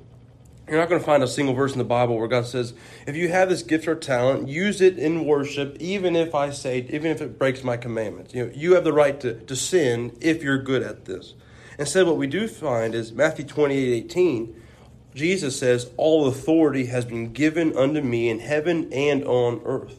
You're 0.68 0.78
not 0.78 0.88
going 0.88 1.00
to 1.00 1.06
find 1.06 1.22
a 1.22 1.28
single 1.28 1.54
verse 1.54 1.72
in 1.72 1.78
the 1.78 1.84
Bible 1.84 2.18
where 2.18 2.26
God 2.26 2.46
says, 2.46 2.74
if 3.06 3.14
you 3.14 3.28
have 3.28 3.48
this 3.48 3.62
gift 3.62 3.86
or 3.86 3.94
talent, 3.94 4.48
use 4.48 4.80
it 4.80 4.98
in 4.98 5.24
worship, 5.24 5.76
even 5.78 6.16
if 6.16 6.34
I 6.34 6.50
say, 6.50 6.78
even 6.90 7.12
if 7.12 7.20
it 7.20 7.38
breaks 7.38 7.62
my 7.62 7.76
commandments. 7.76 8.34
You 8.34 8.46
know, 8.46 8.52
you 8.52 8.74
have 8.74 8.82
the 8.82 8.92
right 8.92 9.20
to, 9.20 9.34
to 9.34 9.54
sin 9.54 10.16
if 10.20 10.42
you're 10.42 10.58
good 10.58 10.82
at 10.82 11.04
this. 11.04 11.34
Instead, 11.78 12.06
what 12.06 12.16
we 12.16 12.26
do 12.26 12.48
find 12.48 12.96
is 12.96 13.12
Matthew 13.12 13.44
28 13.44 14.04
18 14.06 14.62
Jesus 15.16 15.58
says, 15.58 15.90
All 15.96 16.28
authority 16.28 16.86
has 16.86 17.06
been 17.06 17.32
given 17.32 17.74
unto 17.74 18.02
me 18.02 18.28
in 18.28 18.38
heaven 18.38 18.92
and 18.92 19.24
on 19.24 19.62
earth. 19.64 19.98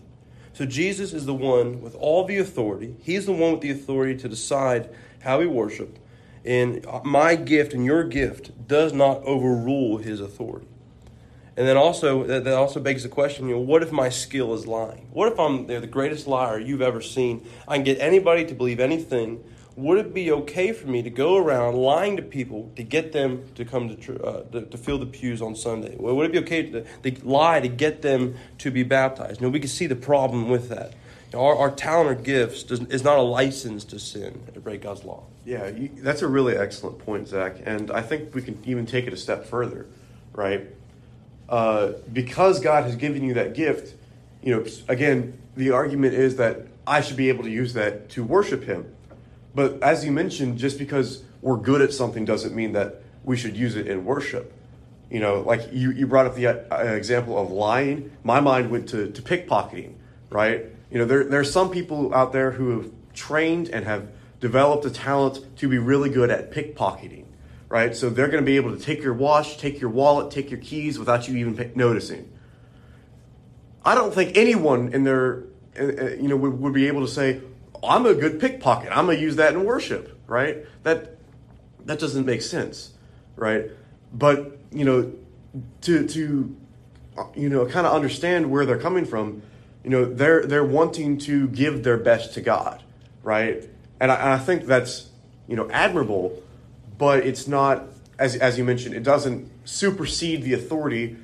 So 0.53 0.65
Jesus 0.65 1.12
is 1.12 1.25
the 1.25 1.34
one 1.34 1.82
with 1.82 1.95
all 1.95 2.23
the 2.23 2.38
authority. 2.38 2.95
He's 3.01 3.25
the 3.25 3.32
one 3.32 3.53
with 3.53 3.62
the 3.62 3.71
authority 3.71 4.15
to 4.19 4.30
decide 4.30 4.89
how 5.21 5.39
we 5.39 5.47
worship. 5.47 5.97
And 6.45 6.86
my 7.03 7.36
gift 7.36 7.73
and 7.73 7.84
your 7.84 8.03
gift 8.03 8.67
does 8.67 8.93
not 8.93 9.23
overrule 9.23 9.97
his 9.97 10.21
authority. 10.21 10.67
And 11.58 11.67
then 11.67 11.77
also, 11.77 12.23
that 12.23 12.47
also 12.47 12.80
begs 12.80 13.01
the 13.01 13.10
question, 13.10 13.49
you 13.49 13.56
know, 13.56 13.62
what 13.62 13.82
if 13.82 13.91
my 13.91 14.10
skill 14.10 14.53
is 14.53 14.67
lying? 14.67 15.08
What 15.12 15.32
if 15.34 15.39
I'm 15.39 15.65
the 15.65 15.88
greatest 15.88 16.27
liar 16.27 16.60
you've 16.60 16.84
ever 16.84 17.01
seen? 17.01 17.47
I 17.67 17.77
can 17.77 17.84
get 17.84 17.99
anybody 17.99 18.45
to 18.45 18.53
believe 18.53 18.80
anything 18.80 19.43
would 19.77 19.99
it 19.99 20.11
be 20.11 20.31
okay 20.31 20.73
for 20.73 20.87
me 20.87 21.03
to 21.03 21.09
go 21.11 21.37
around 21.37 21.75
lying 21.75 22.17
to 22.17 22.23
people 22.23 22.71
to 22.75 22.83
get 22.83 23.11
them 23.11 23.45
to 23.53 23.63
come 23.63 23.95
to, 23.95 24.23
uh, 24.23 24.43
to, 24.45 24.61
to, 24.65 24.77
fill 24.77 24.97
the 24.97 25.05
pews 25.05 25.39
on 25.39 25.55
Sunday? 25.55 25.95
Would 25.97 26.25
it 26.25 26.31
be 26.31 26.39
okay 26.39 26.71
to, 26.71 27.11
to, 27.11 27.27
lie 27.27 27.59
to 27.59 27.67
get 27.67 28.01
them 28.01 28.35
to 28.57 28.71
be 28.71 28.81
baptized? 28.81 29.39
You 29.39 29.47
know, 29.47 29.51
we 29.51 29.59
can 29.59 29.69
see 29.69 29.85
the 29.85 29.95
problem 29.95 30.49
with 30.49 30.69
that. 30.69 30.93
You 31.31 31.37
know, 31.37 31.45
our, 31.45 31.55
our 31.55 31.71
talent 31.71 32.09
or 32.09 32.15
gifts 32.15 32.63
does, 32.63 32.81
is 32.85 33.03
not 33.03 33.19
a 33.19 33.21
license 33.21 33.85
to 33.85 33.99
sin 33.99 34.41
to 34.55 34.59
break 34.59 34.81
God's 34.81 35.03
law. 35.03 35.25
Yeah, 35.45 35.67
you, 35.67 35.91
that's 35.97 36.23
a 36.23 36.27
really 36.27 36.57
excellent 36.57 36.97
point, 36.97 37.27
Zach. 37.27 37.57
And 37.63 37.91
I 37.91 38.01
think 38.01 38.33
we 38.33 38.41
can 38.41 38.59
even 38.65 38.87
take 38.87 39.05
it 39.05 39.13
a 39.13 39.17
step 39.17 39.45
further, 39.45 39.85
right? 40.33 40.65
Uh, 41.47 41.91
because 42.11 42.59
God 42.61 42.85
has 42.85 42.95
given 42.95 43.23
you 43.23 43.35
that 43.35 43.53
gift, 43.53 43.95
you 44.41 44.55
know, 44.55 44.65
again, 44.87 45.39
the 45.55 45.69
argument 45.69 46.15
is 46.15 46.37
that 46.37 46.65
I 46.87 47.01
should 47.01 47.17
be 47.17 47.29
able 47.29 47.43
to 47.43 47.51
use 47.51 47.73
that 47.73 48.09
to 48.11 48.23
worship 48.23 48.63
Him 48.63 48.91
but 49.57 49.81
as 49.81 50.05
you 50.05 50.11
mentioned, 50.11 50.59
just 50.59 50.77
because 50.77 51.23
we're 51.41 51.57
good 51.57 51.81
at 51.81 51.91
something 51.91 52.25
doesn't 52.25 52.53
mean 52.53 52.73
that 52.73 53.01
we 53.23 53.35
should 53.35 53.57
use 53.57 53.75
it 53.75 53.87
in 53.87 54.05
worship. 54.05 54.53
You 55.09 55.19
know, 55.19 55.41
like 55.41 55.69
you, 55.73 55.89
you 55.89 56.05
brought 56.05 56.27
up 56.27 56.35
the 56.35 56.45
uh, 56.45 56.93
example 56.93 57.39
of 57.39 57.49
lying. 57.49 58.15
My 58.23 58.39
mind 58.39 58.69
went 58.69 58.89
to, 58.89 59.09
to 59.09 59.19
pickpocketing, 59.19 59.95
right? 60.29 60.65
You 60.91 60.99
know, 60.99 61.05
there, 61.05 61.23
there 61.23 61.39
are 61.39 61.43
some 61.59 61.71
people 61.71 62.13
out 62.13 62.33
there 62.33 62.51
who 62.51 62.69
have 62.69 62.91
trained 63.15 63.69
and 63.69 63.83
have 63.85 64.09
developed 64.39 64.85
a 64.85 64.91
talent 64.91 65.43
to 65.57 65.67
be 65.67 65.79
really 65.79 66.11
good 66.11 66.29
at 66.29 66.51
pickpocketing, 66.51 67.25
right? 67.67 67.95
So 67.95 68.11
they're 68.11 68.27
going 68.27 68.43
to 68.43 68.45
be 68.45 68.57
able 68.57 68.77
to 68.77 68.79
take 68.79 69.01
your 69.01 69.15
watch, 69.15 69.57
take 69.57 69.81
your 69.81 69.89
wallet, 69.89 70.29
take 70.29 70.51
your 70.51 70.59
keys 70.59 70.99
without 70.99 71.27
you 71.27 71.35
even 71.35 71.71
noticing. 71.73 72.31
I 73.83 73.95
don't 73.95 74.13
think 74.13 74.37
anyone 74.37 74.93
in 74.93 75.03
their, 75.03 75.45
uh, 75.79 75.83
uh, 75.83 76.09
you 76.09 76.27
know, 76.27 76.37
would, 76.37 76.59
would 76.59 76.73
be 76.73 76.85
able 76.85 77.01
to 77.01 77.11
say, 77.11 77.41
I'm 77.88 78.06
a 78.06 78.13
good 78.13 78.39
pickpocket. 78.39 78.89
I'm 78.91 79.08
gonna 79.08 79.19
use 79.19 79.36
that 79.38 79.54
in 79.54 79.63
worship, 79.63 80.19
right? 80.28 80.65
That 80.84 81.17
that 81.86 82.00
doesn't 82.00 82.26
make 82.26 82.41
sense, 82.41 82.91
right? 83.36 83.71
But 84.13 84.58
you 84.71 84.86
know, 84.86 85.13
to 85.82 86.08
to 86.08 86.56
you 87.36 87.50
know, 87.50 87.65
kind 87.65 87.88
of 87.88 87.93
understand 87.93 88.52
where 88.52 88.65
they're 88.65 88.78
coming 88.78 89.06
from. 89.06 89.41
You 89.84 89.89
know, 89.89 90.06
they're 90.06 90.45
they're 90.45 90.65
wanting 90.65 91.17
to 91.19 91.47
give 91.50 91.84
their 91.84 91.97
best 91.97 92.34
to 92.34 92.41
God, 92.41 92.84
right? 93.23 93.67
And 94.00 94.12
I, 94.12 94.15
and 94.15 94.30
I 94.30 94.38
think 94.38 94.65
that's 94.65 95.10
you 95.47 95.56
know 95.56 95.69
admirable, 95.71 96.43
but 96.97 97.26
it's 97.26 97.47
not 97.47 97.86
as 98.19 98.36
as 98.36 98.58
you 98.58 98.63
mentioned. 98.63 98.95
It 98.95 99.04
doesn't 99.04 99.50
supersede 99.65 100.43
the 100.43 100.54
authority 100.54 101.17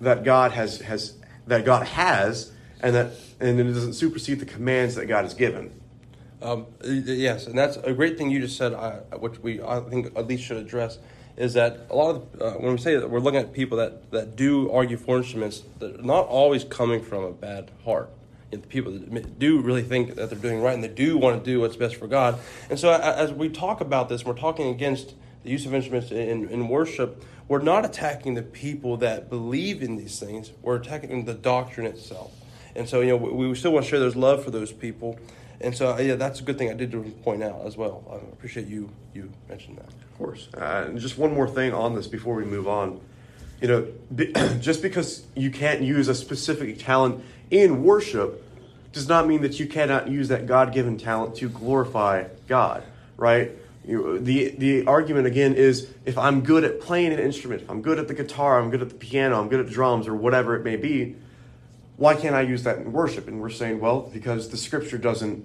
that 0.00 0.24
God 0.24 0.52
has 0.52 0.80
has 0.82 1.14
that 1.46 1.64
God 1.64 1.86
has, 1.88 2.52
and 2.80 2.94
that 2.94 3.12
and 3.40 3.58
it 3.58 3.64
doesn't 3.64 3.94
supersede 3.94 4.40
the 4.40 4.46
commands 4.46 4.94
that 4.94 5.06
God 5.06 5.24
has 5.24 5.34
given. 5.34 5.72
Um, 6.44 6.66
yes, 6.84 7.46
and 7.46 7.56
that's 7.56 7.78
a 7.78 7.94
great 7.94 8.18
thing 8.18 8.30
you 8.30 8.38
just 8.38 8.58
said, 8.58 8.74
uh, 8.74 8.98
which 9.18 9.38
we 9.38 9.62
I 9.62 9.80
think 9.80 10.14
at 10.14 10.26
least 10.26 10.44
should 10.44 10.58
address, 10.58 10.98
is 11.38 11.54
that 11.54 11.86
a 11.88 11.96
lot 11.96 12.16
of 12.16 12.42
uh, 12.42 12.50
when 12.58 12.72
we 12.72 12.78
say 12.78 12.96
that 12.96 13.08
we're 13.08 13.18
looking 13.18 13.40
at 13.40 13.54
people 13.54 13.78
that, 13.78 14.10
that 14.10 14.36
do 14.36 14.70
argue 14.70 14.98
for 14.98 15.16
instruments, 15.16 15.62
they're 15.78 15.96
not 16.02 16.26
always 16.26 16.62
coming 16.62 17.02
from 17.02 17.24
a 17.24 17.32
bad 17.32 17.70
heart. 17.86 18.10
the 18.50 18.58
people 18.58 18.92
that 18.92 19.38
do 19.38 19.58
really 19.62 19.82
think 19.82 20.16
that 20.16 20.28
they're 20.28 20.38
doing 20.38 20.60
right 20.60 20.74
and 20.74 20.84
they 20.84 20.88
do 20.88 21.16
want 21.16 21.42
to 21.42 21.50
do 21.50 21.60
what's 21.60 21.76
best 21.76 21.96
for 21.96 22.06
God. 22.06 22.38
And 22.68 22.78
so, 22.78 22.92
as 22.92 23.32
we 23.32 23.48
talk 23.48 23.80
about 23.80 24.10
this, 24.10 24.22
we're 24.22 24.34
talking 24.34 24.68
against 24.68 25.14
the 25.44 25.50
use 25.50 25.64
of 25.64 25.72
instruments 25.72 26.10
in, 26.10 26.46
in 26.50 26.68
worship. 26.68 27.24
We're 27.48 27.62
not 27.62 27.86
attacking 27.86 28.34
the 28.34 28.42
people 28.42 28.98
that 28.98 29.30
believe 29.30 29.82
in 29.82 29.96
these 29.96 30.20
things. 30.20 30.52
We're 30.60 30.76
attacking 30.76 31.24
the 31.24 31.34
doctrine 31.34 31.86
itself. 31.86 32.32
And 32.76 32.86
so, 32.86 33.00
you 33.00 33.08
know, 33.08 33.16
we, 33.16 33.48
we 33.48 33.54
still 33.54 33.72
want 33.72 33.86
to 33.86 33.90
share 33.90 34.00
there's 34.00 34.16
love 34.16 34.44
for 34.44 34.50
those 34.50 34.72
people. 34.72 35.18
And 35.64 35.76
so, 35.76 35.98
yeah, 35.98 36.14
that's 36.16 36.40
a 36.40 36.42
good 36.42 36.58
thing 36.58 36.70
I 36.70 36.74
did 36.74 36.92
to 36.92 37.02
point 37.22 37.42
out 37.42 37.62
as 37.64 37.76
well. 37.76 38.04
I 38.10 38.16
appreciate 38.32 38.66
you 38.66 38.90
you 39.14 39.30
mentioned 39.48 39.78
that. 39.78 39.86
Of 39.86 40.18
course. 40.18 40.48
Uh, 40.56 40.84
and 40.88 40.98
just 40.98 41.18
one 41.18 41.32
more 41.32 41.48
thing 41.48 41.72
on 41.72 41.94
this 41.94 42.06
before 42.06 42.34
we 42.34 42.44
move 42.44 42.68
on. 42.68 43.00
You 43.60 43.68
know, 43.68 43.88
be, 44.14 44.32
just 44.60 44.82
because 44.82 45.24
you 45.34 45.50
can't 45.50 45.80
use 45.80 46.08
a 46.08 46.14
specific 46.14 46.78
talent 46.78 47.24
in 47.50 47.82
worship 47.82 48.42
does 48.92 49.08
not 49.08 49.26
mean 49.26 49.42
that 49.42 49.58
you 49.58 49.66
cannot 49.66 50.08
use 50.08 50.28
that 50.28 50.46
God-given 50.46 50.98
talent 50.98 51.36
to 51.36 51.48
glorify 51.48 52.28
God, 52.46 52.84
right? 53.16 53.50
You, 53.86 54.18
the 54.18 54.54
the 54.56 54.86
argument 54.86 55.26
again 55.26 55.54
is 55.54 55.88
if 56.04 56.16
I'm 56.16 56.42
good 56.42 56.64
at 56.64 56.80
playing 56.80 57.12
an 57.12 57.18
instrument, 57.18 57.62
if 57.62 57.70
I'm 57.70 57.82
good 57.82 57.98
at 57.98 58.08
the 58.08 58.14
guitar, 58.14 58.58
I'm 58.58 58.70
good 58.70 58.82
at 58.82 58.88
the 58.88 58.94
piano, 58.94 59.40
I'm 59.40 59.48
good 59.48 59.60
at 59.60 59.68
drums 59.68 60.06
or 60.06 60.14
whatever 60.14 60.56
it 60.56 60.64
may 60.64 60.76
be, 60.76 61.16
why 61.96 62.14
can't 62.14 62.34
I 62.34 62.42
use 62.42 62.62
that 62.64 62.78
in 62.78 62.92
worship? 62.92 63.28
And 63.28 63.40
we're 63.40 63.50
saying, 63.50 63.80
well, 63.80 64.08
because 64.12 64.48
the 64.48 64.56
scripture 64.56 64.98
doesn't 64.98 65.44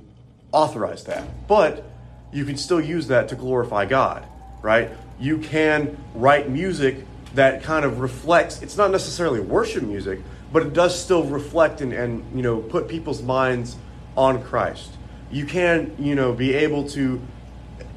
authorize 0.51 1.03
that. 1.05 1.47
But 1.47 1.83
you 2.31 2.45
can 2.45 2.57
still 2.57 2.81
use 2.81 3.07
that 3.07 3.29
to 3.29 3.35
glorify 3.35 3.85
God, 3.85 4.25
right? 4.61 4.89
You 5.19 5.37
can 5.37 5.97
write 6.13 6.49
music 6.49 7.05
that 7.35 7.63
kind 7.63 7.85
of 7.85 7.99
reflects, 7.99 8.61
it's 8.61 8.77
not 8.77 8.91
necessarily 8.91 9.39
worship 9.39 9.83
music, 9.83 10.19
but 10.51 10.63
it 10.63 10.73
does 10.73 10.99
still 10.99 11.23
reflect 11.23 11.81
and, 11.81 11.93
and 11.93 12.25
you 12.35 12.41
know, 12.41 12.59
put 12.59 12.87
people's 12.87 13.21
minds 13.21 13.75
on 14.17 14.41
Christ. 14.43 14.93
You 15.31 15.45
can, 15.45 15.95
you 15.99 16.15
know, 16.15 16.33
be 16.33 16.53
able 16.55 16.89
to 16.89 17.21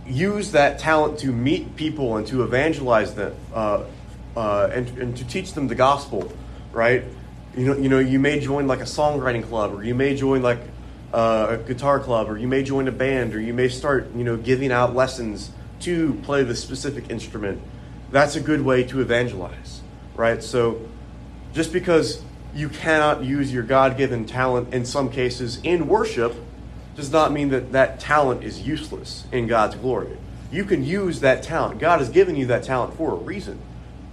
use 0.07 0.53
that 0.53 0.79
talent 0.79 1.19
to 1.21 1.29
meet 1.29 1.77
people 1.77 2.17
and 2.17 2.27
to 2.27 2.43
evangelize 2.43 3.15
them 3.15 3.35
uh, 3.55 3.85
uh, 4.37 4.71
and, 4.73 4.89
and 4.99 5.17
to 5.17 5.25
teach 5.27 5.55
them 5.55 5.69
the 5.69 5.75
gospel, 5.75 6.31
right? 6.73 7.05
You 7.57 7.67
know, 7.67 7.77
you 7.77 7.89
know, 7.89 7.99
you 7.99 8.19
may 8.19 8.41
join 8.41 8.67
like 8.67 8.81
a 8.81 8.85
songwriting 8.85 9.47
club, 9.47 9.75
or 9.75 9.85
you 9.85 9.95
may 9.95 10.17
join 10.17 10.43
like 10.43 10.61
uh, 11.13 11.49
a 11.51 11.57
guitar 11.59 12.01
club, 12.01 12.31
or 12.31 12.39
you 12.39 12.49
may 12.49 12.63
join 12.63 12.89
a 12.89 12.93
band, 12.93 13.35
or 13.35 13.41
you 13.41 13.55
may 13.55 13.69
start, 13.69 14.11
you 14.15 14.25
know, 14.25 14.37
giving 14.37 14.73
out 14.73 14.95
lessons 14.95 15.51
to 15.81 16.15
play 16.23 16.43
the 16.43 16.57
specific 16.57 17.11
instrument. 17.11 17.61
That's 18.11 18.37
a 18.37 18.41
good 18.41 18.63
way 18.63 18.85
to 18.85 19.01
evangelize, 19.01 19.83
right? 20.15 20.43
So, 20.43 20.81
just 21.53 21.73
because 21.73 22.23
you 22.55 22.69
cannot 22.69 23.25
use 23.25 23.53
your 23.53 23.63
God-given 23.63 24.27
talent 24.27 24.73
in 24.73 24.85
some 24.85 25.11
cases 25.11 25.59
in 25.63 25.89
worship, 25.89 26.35
does 26.95 27.11
not 27.11 27.33
mean 27.33 27.49
that 27.51 27.73
that 27.73 28.01
talent 28.01 28.45
is 28.45 28.61
useless 28.61 29.25
in 29.33 29.47
God's 29.47 29.77
glory. 29.77 30.17
You 30.51 30.65
can 30.65 30.85
use 30.85 31.21
that 31.21 31.43
talent. 31.43 31.81
God 31.81 32.01
has 32.01 32.11
given 32.11 32.37
you 32.37 32.47
that 32.47 32.63
talent 32.63 32.95
for 32.95 33.13
a 33.13 33.17
reason. 33.17 33.59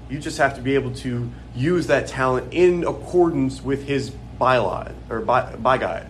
You 0.10 0.20
just 0.20 0.38
have 0.38 0.56
to 0.56 0.62
be 0.62 0.76
able 0.76 0.94
to 0.96 1.30
use 1.54 1.88
that 1.88 2.08
talent 2.08 2.54
in 2.54 2.86
accordance 2.86 3.62
with 3.62 3.86
His 3.86 4.12
bylaw 4.40 4.94
or 5.10 5.20
by, 5.20 5.56
by 5.58 5.78
guide. 5.78 6.08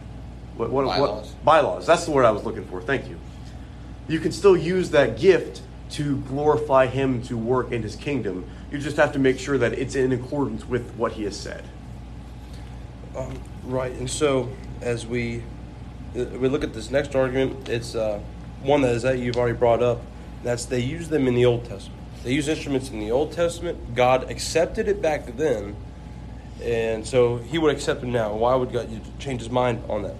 What, 0.59 0.71
what, 0.71 0.85
bylaws. 0.87 1.27
What, 1.27 1.45
bylaws. 1.45 1.87
That's 1.87 2.03
the 2.03 2.11
word 2.11 2.25
I 2.25 2.31
was 2.31 2.43
looking 2.43 2.65
for. 2.65 2.81
Thank 2.81 3.07
you. 3.07 3.17
You 4.09 4.19
can 4.19 4.33
still 4.33 4.57
use 4.57 4.89
that 4.89 5.17
gift 5.17 5.61
to 5.91 6.17
glorify 6.17 6.87
Him 6.87 7.21
to 7.23 7.37
work 7.37 7.71
in 7.71 7.81
His 7.81 7.95
kingdom. 7.95 8.43
You 8.69 8.77
just 8.77 8.97
have 8.97 9.13
to 9.13 9.19
make 9.19 9.39
sure 9.39 9.57
that 9.57 9.71
it's 9.71 9.95
in 9.95 10.11
accordance 10.11 10.65
with 10.65 10.91
what 10.95 11.13
He 11.13 11.23
has 11.23 11.39
said. 11.39 11.63
Um, 13.15 13.39
right, 13.63 13.93
and 13.93 14.09
so 14.09 14.49
as 14.81 15.07
we 15.07 15.43
uh, 16.17 16.25
we 16.25 16.49
look 16.49 16.65
at 16.65 16.73
this 16.73 16.91
next 16.91 17.15
argument, 17.15 17.69
it's 17.69 17.95
uh, 17.95 18.19
one 18.61 18.81
that 18.81 18.95
is 18.95 19.03
that 19.03 19.19
you've 19.19 19.37
already 19.37 19.57
brought 19.57 19.81
up. 19.81 20.01
That's 20.43 20.65
they 20.65 20.81
use 20.81 21.07
them 21.07 21.25
in 21.25 21.35
the 21.35 21.45
Old 21.45 21.63
Testament. 21.63 22.01
They 22.25 22.33
use 22.33 22.49
instruments 22.49 22.89
in 22.89 22.99
the 22.99 23.11
Old 23.11 23.31
Testament. 23.31 23.95
God 23.95 24.29
accepted 24.29 24.89
it 24.89 25.01
back 25.01 25.37
then, 25.37 25.77
and 26.61 27.07
so 27.07 27.37
He 27.37 27.57
would 27.57 27.73
accept 27.73 28.01
them 28.01 28.11
now. 28.11 28.33
Why 28.33 28.55
would 28.55 28.73
God 28.73 28.89
change 29.19 29.39
His 29.39 29.49
mind 29.49 29.83
on 29.87 30.03
that? 30.03 30.15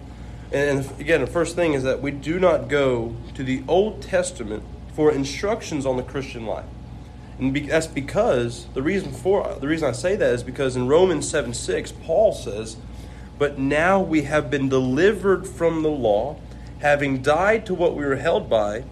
And 0.52 0.90
again, 1.00 1.22
the 1.22 1.28
first 1.28 1.56
thing 1.56 1.74
is 1.74 1.84
that 1.84 2.02
we 2.02 2.12
do 2.12 2.40
not 2.40 2.70
go 2.70 3.16
to 3.36 3.44
the 3.44 3.64
Old 3.68 4.02
Testament 4.02 4.64
for 4.94 5.12
instructions 5.12 5.86
on 5.86 5.98
the 5.98 6.04
Christian 6.04 6.46
life. 6.46 6.66
And 7.38 7.56
that's 7.56 7.88
because 7.88 8.66
the 8.74 8.82
reason 8.82 9.12
for 9.12 9.58
the 9.62 9.68
reason 9.68 9.88
I 9.88 9.94
say 9.94 10.16
that 10.16 10.34
is 10.34 10.44
because 10.44 10.76
in 10.76 10.88
Romans 10.88 11.30
7 11.30 11.54
6, 11.54 11.94
Paul 12.04 12.34
says, 12.34 12.78
But 13.38 13.58
now 13.58 14.02
we 14.02 14.24
have 14.24 14.50
been 14.50 14.68
delivered 14.68 15.48
from 15.48 15.84
the 15.84 15.90
law, 15.90 16.38
having 16.80 17.22
died 17.22 17.66
to 17.68 17.74
what 17.74 17.96
we 17.96 18.04
were 18.04 18.18
held 18.18 18.50
by, 18.50 18.84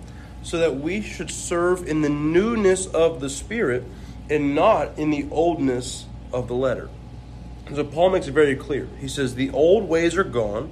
so 0.44 0.58
that 0.60 0.78
we 0.78 1.02
should 1.02 1.30
serve 1.30 1.86
in 1.86 2.02
the 2.02 2.10
newness 2.10 2.86
of 2.86 3.20
the 3.20 3.30
Spirit 3.30 3.84
and 4.30 4.56
not 4.56 4.98
in 4.98 5.10
the 5.10 5.28
oldness 5.32 6.06
of 6.32 6.48
the 6.48 6.56
letter. 6.56 6.90
So 7.74 7.84
Paul 7.84 8.12
makes 8.12 8.28
it 8.28 8.32
very 8.32 8.56
clear. 8.56 8.88
He 9.00 9.10
says, 9.10 9.36
The 9.36 9.50
old 9.50 9.90
ways 9.90 10.16
are 10.16 10.24
gone, 10.24 10.72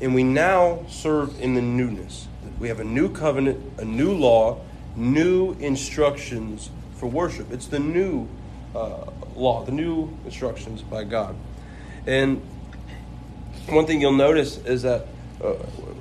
and 0.00 0.14
we 0.14 0.22
now 0.22 0.84
serve 0.88 1.40
in 1.40 1.54
the 1.54 1.62
newness. 1.62 2.28
We 2.58 2.68
have 2.68 2.80
a 2.80 2.84
new 2.84 3.12
covenant, 3.12 3.60
a 3.78 3.84
new 3.84 4.12
law, 4.12 4.60
new 4.96 5.52
instructions 5.54 6.70
for 6.96 7.06
worship. 7.06 7.52
It's 7.52 7.66
the 7.66 7.78
new 7.78 8.28
uh, 8.74 9.10
law, 9.36 9.64
the 9.64 9.72
new 9.72 10.16
instructions 10.24 10.82
by 10.82 11.04
God. 11.04 11.36
And 12.06 12.42
one 13.68 13.86
thing 13.86 14.00
you'll 14.00 14.12
notice 14.12 14.58
is 14.58 14.82
that 14.82 15.06
uh, 15.42 15.54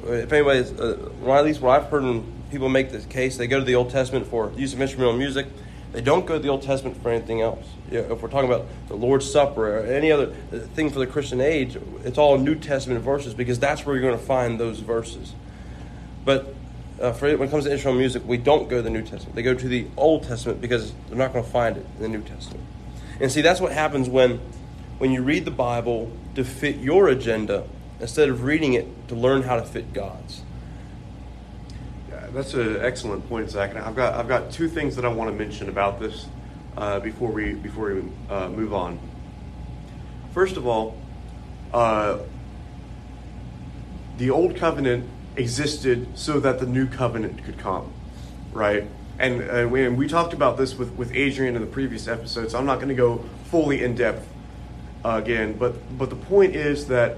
if 0.05 0.31
anybody, 0.31 0.62
uh, 0.62 1.10
well, 1.21 1.38
at 1.38 1.45
least 1.45 1.62
what 1.62 1.79
I've 1.79 1.89
heard 1.89 2.03
when 2.03 2.25
people 2.49 2.69
make 2.69 2.91
this 2.91 3.05
case, 3.05 3.38
they 3.38 3.47
go 3.47 3.60
to 3.60 3.65
the 3.65 3.75
Old 3.75 3.89
Testament 3.89 4.25
for 4.27 4.51
use 4.55 4.73
of 4.73 4.81
instrumental 4.81 5.17
music. 5.17 5.47
They 5.91 6.01
don't 6.01 6.25
go 6.25 6.36
to 6.36 6.39
the 6.39 6.49
Old 6.49 6.63
Testament 6.63 7.01
for 7.01 7.10
anything 7.10 7.41
else. 7.41 7.65
You 7.91 8.02
know, 8.02 8.13
if 8.13 8.21
we're 8.21 8.30
talking 8.30 8.50
about 8.50 8.67
the 8.88 8.95
Lord's 8.95 9.30
Supper 9.30 9.80
or 9.80 9.86
any 9.86 10.12
other 10.12 10.34
uh, 10.52 10.60
thing 10.60 10.89
for 10.89 11.00
the 11.00 11.08
Christian 11.08 11.39
age, 11.39 11.78
it's 12.04 12.17
all 12.17 12.38
New 12.38 12.56
Testament 12.56 13.02
verses 13.02 13.34
because 13.34 13.60
that's 13.60 13.86
where 13.86 13.95
you're 13.95 14.04
going 14.04 14.19
to 14.19 14.26
find 14.26 14.60
those 14.60 14.80
verses. 14.80 15.34
But 16.26 16.54
uh, 17.02 17.13
for 17.13 17.36
when 17.38 17.47
it 17.47 17.52
comes 17.52 17.63
to 17.63 17.71
instrumental 17.71 18.00
music, 18.00 18.23
we 18.26 18.38
don't 18.38 18.67
go 18.69 18.78
to 18.78 18.82
the 18.82 18.89
New 18.89 19.04
Testament. 19.04 19.36
They 19.36 19.43
go 19.43 19.54
to 19.54 19.67
the 19.67 19.88
Old 19.95 20.23
Testament 20.23 20.60
because 20.60 20.93
they're 21.08 21.17
not 21.17 21.32
going 21.32 21.45
to 21.45 21.50
find 21.50 21.78
it 21.78 21.86
in 21.95 22.02
the 22.02 22.10
New 22.10 22.23
Testament. 22.23 22.63
And 23.21 23.32
see, 23.32 23.41
that's 23.41 23.62
what 23.62 23.71
happens 23.71 24.10
when, 24.10 24.39
when 24.97 25.12
you 25.12 25.23
read 25.23 25.45
the 25.45 25.52
Bible 25.52 26.12
to 26.36 26.43
fit 26.43 26.78
your 26.78 27.08
agenda 27.08 27.67
instead 28.00 28.30
of 28.30 28.43
reading 28.43 28.73
it 28.73 29.08
to 29.08 29.15
learn 29.15 29.43
how 29.43 29.56
to 29.56 29.63
fit 29.63 29.93
God's. 29.93 30.41
That's 32.34 32.54
an 32.54 32.78
excellent 32.82 33.28
point, 33.30 33.50
Zach. 33.50 33.71
And 33.71 33.80
I've 33.80 33.95
got 33.95 34.13
I've 34.13 34.28
got 34.28 34.52
two 34.52 34.67
things 34.67 34.95
that 34.95 35.06
I 35.06 35.08
want 35.08 35.32
to 35.32 35.36
mention 35.36 35.69
about 35.69 36.00
this 36.00 36.28
uh, 36.77 36.99
before 36.99 37.31
we 37.31 37.53
before 37.53 37.93
we 37.93 38.03
uh, 38.29 38.49
move 38.49 38.73
on. 38.73 38.99
First 40.33 40.55
of 40.55 40.67
all, 40.67 40.95
uh, 41.73 42.19
the 44.17 44.29
old 44.29 44.55
covenant 44.55 45.09
existed 45.35 46.07
so 46.15 46.39
that 46.39 46.59
the 46.59 46.65
new 46.65 46.87
covenant 46.87 47.43
could 47.43 47.57
come, 47.57 47.91
right? 48.51 48.87
And, 49.19 49.49
uh, 49.49 49.67
we, 49.67 49.85
and 49.85 49.97
we 49.97 50.07
talked 50.07 50.33
about 50.33 50.57
this 50.57 50.75
with, 50.75 50.91
with 50.91 51.11
Adrian 51.15 51.55
in 51.55 51.61
the 51.61 51.67
previous 51.67 52.07
episode, 52.07 52.51
so 52.51 52.59
I'm 52.59 52.65
not 52.65 52.75
going 52.75 52.89
to 52.89 52.95
go 52.95 53.23
fully 53.45 53.83
in 53.83 53.95
depth 53.95 54.27
uh, 55.03 55.21
again. 55.23 55.53
But, 55.53 55.97
but 55.97 56.09
the 56.09 56.15
point 56.15 56.55
is 56.55 56.87
that 56.87 57.17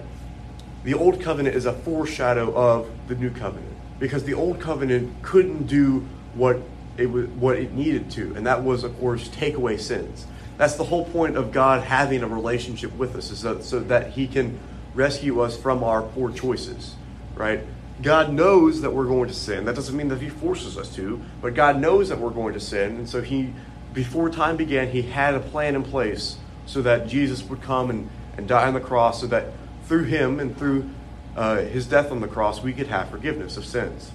the 0.84 0.94
old 0.94 1.22
covenant 1.22 1.56
is 1.56 1.66
a 1.66 1.74
foreshadow 1.74 2.54
of 2.56 2.90
the 3.08 3.16
new 3.16 3.30
covenant 3.30 3.76
because 4.00 4.24
the 4.24 4.34
old 4.34 4.62
covenant 4.62 5.22
couldn't 5.24 5.68
do 5.68 6.08
what 6.36 6.62
it 7.00 7.08
was, 7.08 7.28
what 7.28 7.58
it 7.58 7.74
needed 7.74 8.12
to, 8.12 8.34
and 8.36 8.46
that 8.46 8.64
was, 8.64 8.84
of 8.84 8.98
course, 9.00 9.28
take 9.30 9.56
away 9.56 9.78
sins. 9.78 10.26
That's 10.58 10.76
the 10.76 10.84
whole 10.84 11.06
point 11.06 11.38
of 11.38 11.52
God 11.52 11.84
having 11.84 12.22
a 12.22 12.28
relationship 12.28 12.94
with 12.96 13.16
us, 13.16 13.32
is 13.32 13.40
so, 13.40 13.62
so 13.62 13.80
that 13.80 14.12
He 14.12 14.28
can 14.28 14.60
rescue 14.94 15.40
us 15.40 15.58
from 15.58 15.84
our 15.84 16.02
poor 16.02 16.32
choices, 16.32 16.96
right? 17.36 17.62
God 18.02 18.34
knows 18.34 18.82
that 18.82 18.92
we're 18.92 19.06
going 19.06 19.30
to 19.30 19.34
sin. 19.34 19.66
That 19.66 19.76
doesn't 19.76 19.96
mean 19.96 20.10
that 20.10 20.22
He 20.22 20.30
forces 20.30 20.78
us 20.78 20.94
to, 20.96 21.22
but 21.42 21.54
God 21.54 21.80
knows 21.80 22.10
that 22.10 22.20
we're 22.20 22.30
going 22.30 22.54
to 22.54 22.60
sin. 22.60 22.98
And 22.98 23.10
so 23.10 23.22
He, 23.22 23.54
before 23.94 24.30
time 24.30 24.58
began, 24.58 24.90
He 24.90 25.02
had 25.02 25.34
a 25.34 25.40
plan 25.40 25.76
in 25.76 25.84
place 25.84 26.38
so 26.66 26.82
that 26.82 27.08
Jesus 27.08 27.44
would 27.44 27.62
come 27.62 27.90
and, 27.90 28.10
and 28.38 28.48
die 28.48 28.68
on 28.68 28.74
the 28.74 28.82
cross, 28.82 29.22
so 29.22 29.28
that 29.28 29.54
through 29.86 30.04
Him 30.04 30.40
and 30.40 30.58
through 30.58 30.90
uh, 31.36 31.58
His 31.58 31.88
death 31.88 32.12
on 32.12 32.20
the 32.20 32.28
cross, 32.28 32.62
we 32.62 32.74
could 32.74 32.88
have 32.88 33.10
forgiveness 33.10 33.56
of 33.56 33.66
sins. 33.66 34.12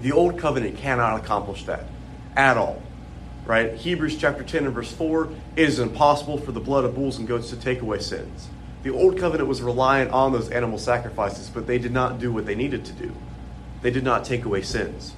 The 0.00 0.12
Old 0.12 0.38
Covenant 0.38 0.78
cannot 0.78 1.18
accomplish 1.18 1.64
that 1.64 1.84
at 2.36 2.56
all. 2.56 2.82
Right? 3.46 3.74
Hebrews 3.74 4.16
chapter 4.16 4.42
10 4.42 4.66
and 4.66 4.74
verse 4.74 4.92
4 4.92 5.28
it 5.56 5.68
is 5.68 5.78
impossible 5.78 6.38
for 6.38 6.52
the 6.52 6.60
blood 6.60 6.84
of 6.84 6.94
bulls 6.94 7.18
and 7.18 7.28
goats 7.28 7.50
to 7.50 7.56
take 7.56 7.82
away 7.82 7.98
sins. 7.98 8.48
The 8.82 8.90
old 8.90 9.18
covenant 9.18 9.48
was 9.48 9.62
reliant 9.62 10.10
on 10.10 10.32
those 10.32 10.50
animal 10.50 10.78
sacrifices, 10.78 11.48
but 11.48 11.66
they 11.66 11.78
did 11.78 11.92
not 11.92 12.18
do 12.18 12.32
what 12.32 12.46
they 12.46 12.54
needed 12.54 12.84
to 12.86 12.92
do. 12.92 13.14
They 13.82 13.90
did 13.90 14.04
not 14.04 14.24
take 14.24 14.44
away 14.44 14.62
sins. 14.62 15.14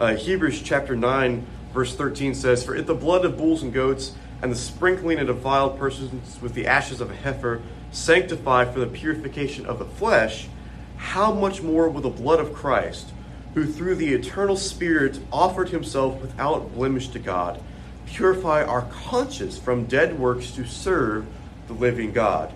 Uh, 0.00 0.16
Hebrews 0.16 0.62
chapter 0.62 0.96
9, 0.96 1.46
verse 1.72 1.94
13 1.94 2.34
says, 2.34 2.64
For 2.64 2.74
if 2.74 2.86
the 2.86 2.94
blood 2.94 3.24
of 3.24 3.36
bulls 3.36 3.62
and 3.62 3.72
goats 3.72 4.14
and 4.42 4.50
the 4.50 4.56
sprinkling 4.56 5.18
of 5.18 5.28
defiled 5.28 5.78
persons 5.78 6.40
with 6.42 6.54
the 6.54 6.66
ashes 6.66 7.00
of 7.00 7.10
a 7.10 7.14
heifer 7.14 7.62
sanctify 7.90 8.64
for 8.64 8.80
the 8.80 8.86
purification 8.86 9.64
of 9.66 9.78
the 9.78 9.84
flesh, 9.84 10.48
how 10.96 11.32
much 11.32 11.62
more 11.62 11.88
will 11.88 12.00
the 12.00 12.08
blood 12.08 12.40
of 12.40 12.52
Christ, 12.54 13.11
who 13.54 13.66
through 13.66 13.96
the 13.96 14.14
eternal 14.14 14.56
Spirit 14.56 15.18
offered 15.32 15.68
himself 15.68 16.20
without 16.20 16.74
blemish 16.74 17.08
to 17.08 17.18
God, 17.18 17.62
purify 18.06 18.64
our 18.64 18.82
conscience 18.82 19.58
from 19.58 19.84
dead 19.84 20.18
works 20.18 20.50
to 20.52 20.66
serve 20.66 21.26
the 21.66 21.74
living 21.74 22.12
God? 22.12 22.52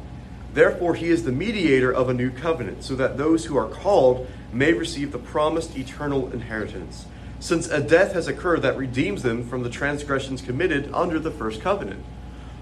Therefore, 0.55 0.95
he 0.95 1.09
is 1.09 1.25
the 1.25 1.33
mediator 1.33 1.93
of 1.93 2.09
a 2.09 2.15
new 2.15 2.31
covenant, 2.31 2.83
so 2.83 2.95
that 2.97 3.19
those 3.19 3.45
who 3.45 3.59
are 3.59 3.69
called 3.69 4.27
may 4.53 4.73
receive 4.73 5.13
the 5.13 5.19
promised 5.19 5.77
eternal 5.77 6.33
inheritance, 6.33 7.05
since 7.41 7.69
a 7.69 7.83
death 7.83 8.15
has 8.15 8.27
occurred 8.27 8.63
that 8.63 8.79
redeems 8.79 9.23
them 9.23 9.47
from 9.47 9.63
the 9.63 9.69
transgressions 9.69 10.41
committed 10.41 10.91
under 10.95 11.19
the 11.19 11.31
first 11.31 11.61
covenant. 11.61 12.03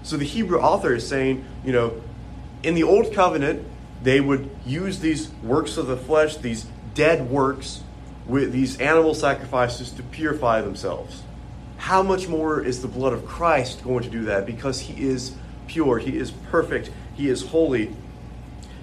So 0.03 0.17
the 0.17 0.25
Hebrew 0.25 0.59
author 0.59 0.93
is 0.95 1.07
saying, 1.07 1.45
you 1.63 1.71
know, 1.71 2.01
in 2.63 2.75
the 2.75 2.83
old 2.83 3.13
covenant, 3.13 3.65
they 4.03 4.19
would 4.19 4.49
use 4.65 4.99
these 4.99 5.29
works 5.41 5.77
of 5.77 5.87
the 5.87 5.95
flesh, 5.95 6.35
these 6.35 6.65
dead 6.93 7.29
works, 7.29 7.81
with 8.27 8.51
these 8.51 8.79
animal 8.79 9.13
sacrifices 9.13 9.91
to 9.91 10.03
purify 10.03 10.61
themselves. 10.61 11.23
How 11.77 12.01
much 12.01 12.27
more 12.27 12.61
is 12.61 12.81
the 12.81 12.87
blood 12.87 13.13
of 13.13 13.25
Christ 13.25 13.83
going 13.83 14.03
to 14.03 14.09
do 14.09 14.25
that? 14.25 14.45
Because 14.45 14.79
he 14.79 15.07
is 15.07 15.35
pure, 15.67 15.99
he 15.99 16.17
is 16.17 16.31
perfect, 16.31 16.89
he 17.15 17.29
is 17.29 17.47
holy. 17.47 17.95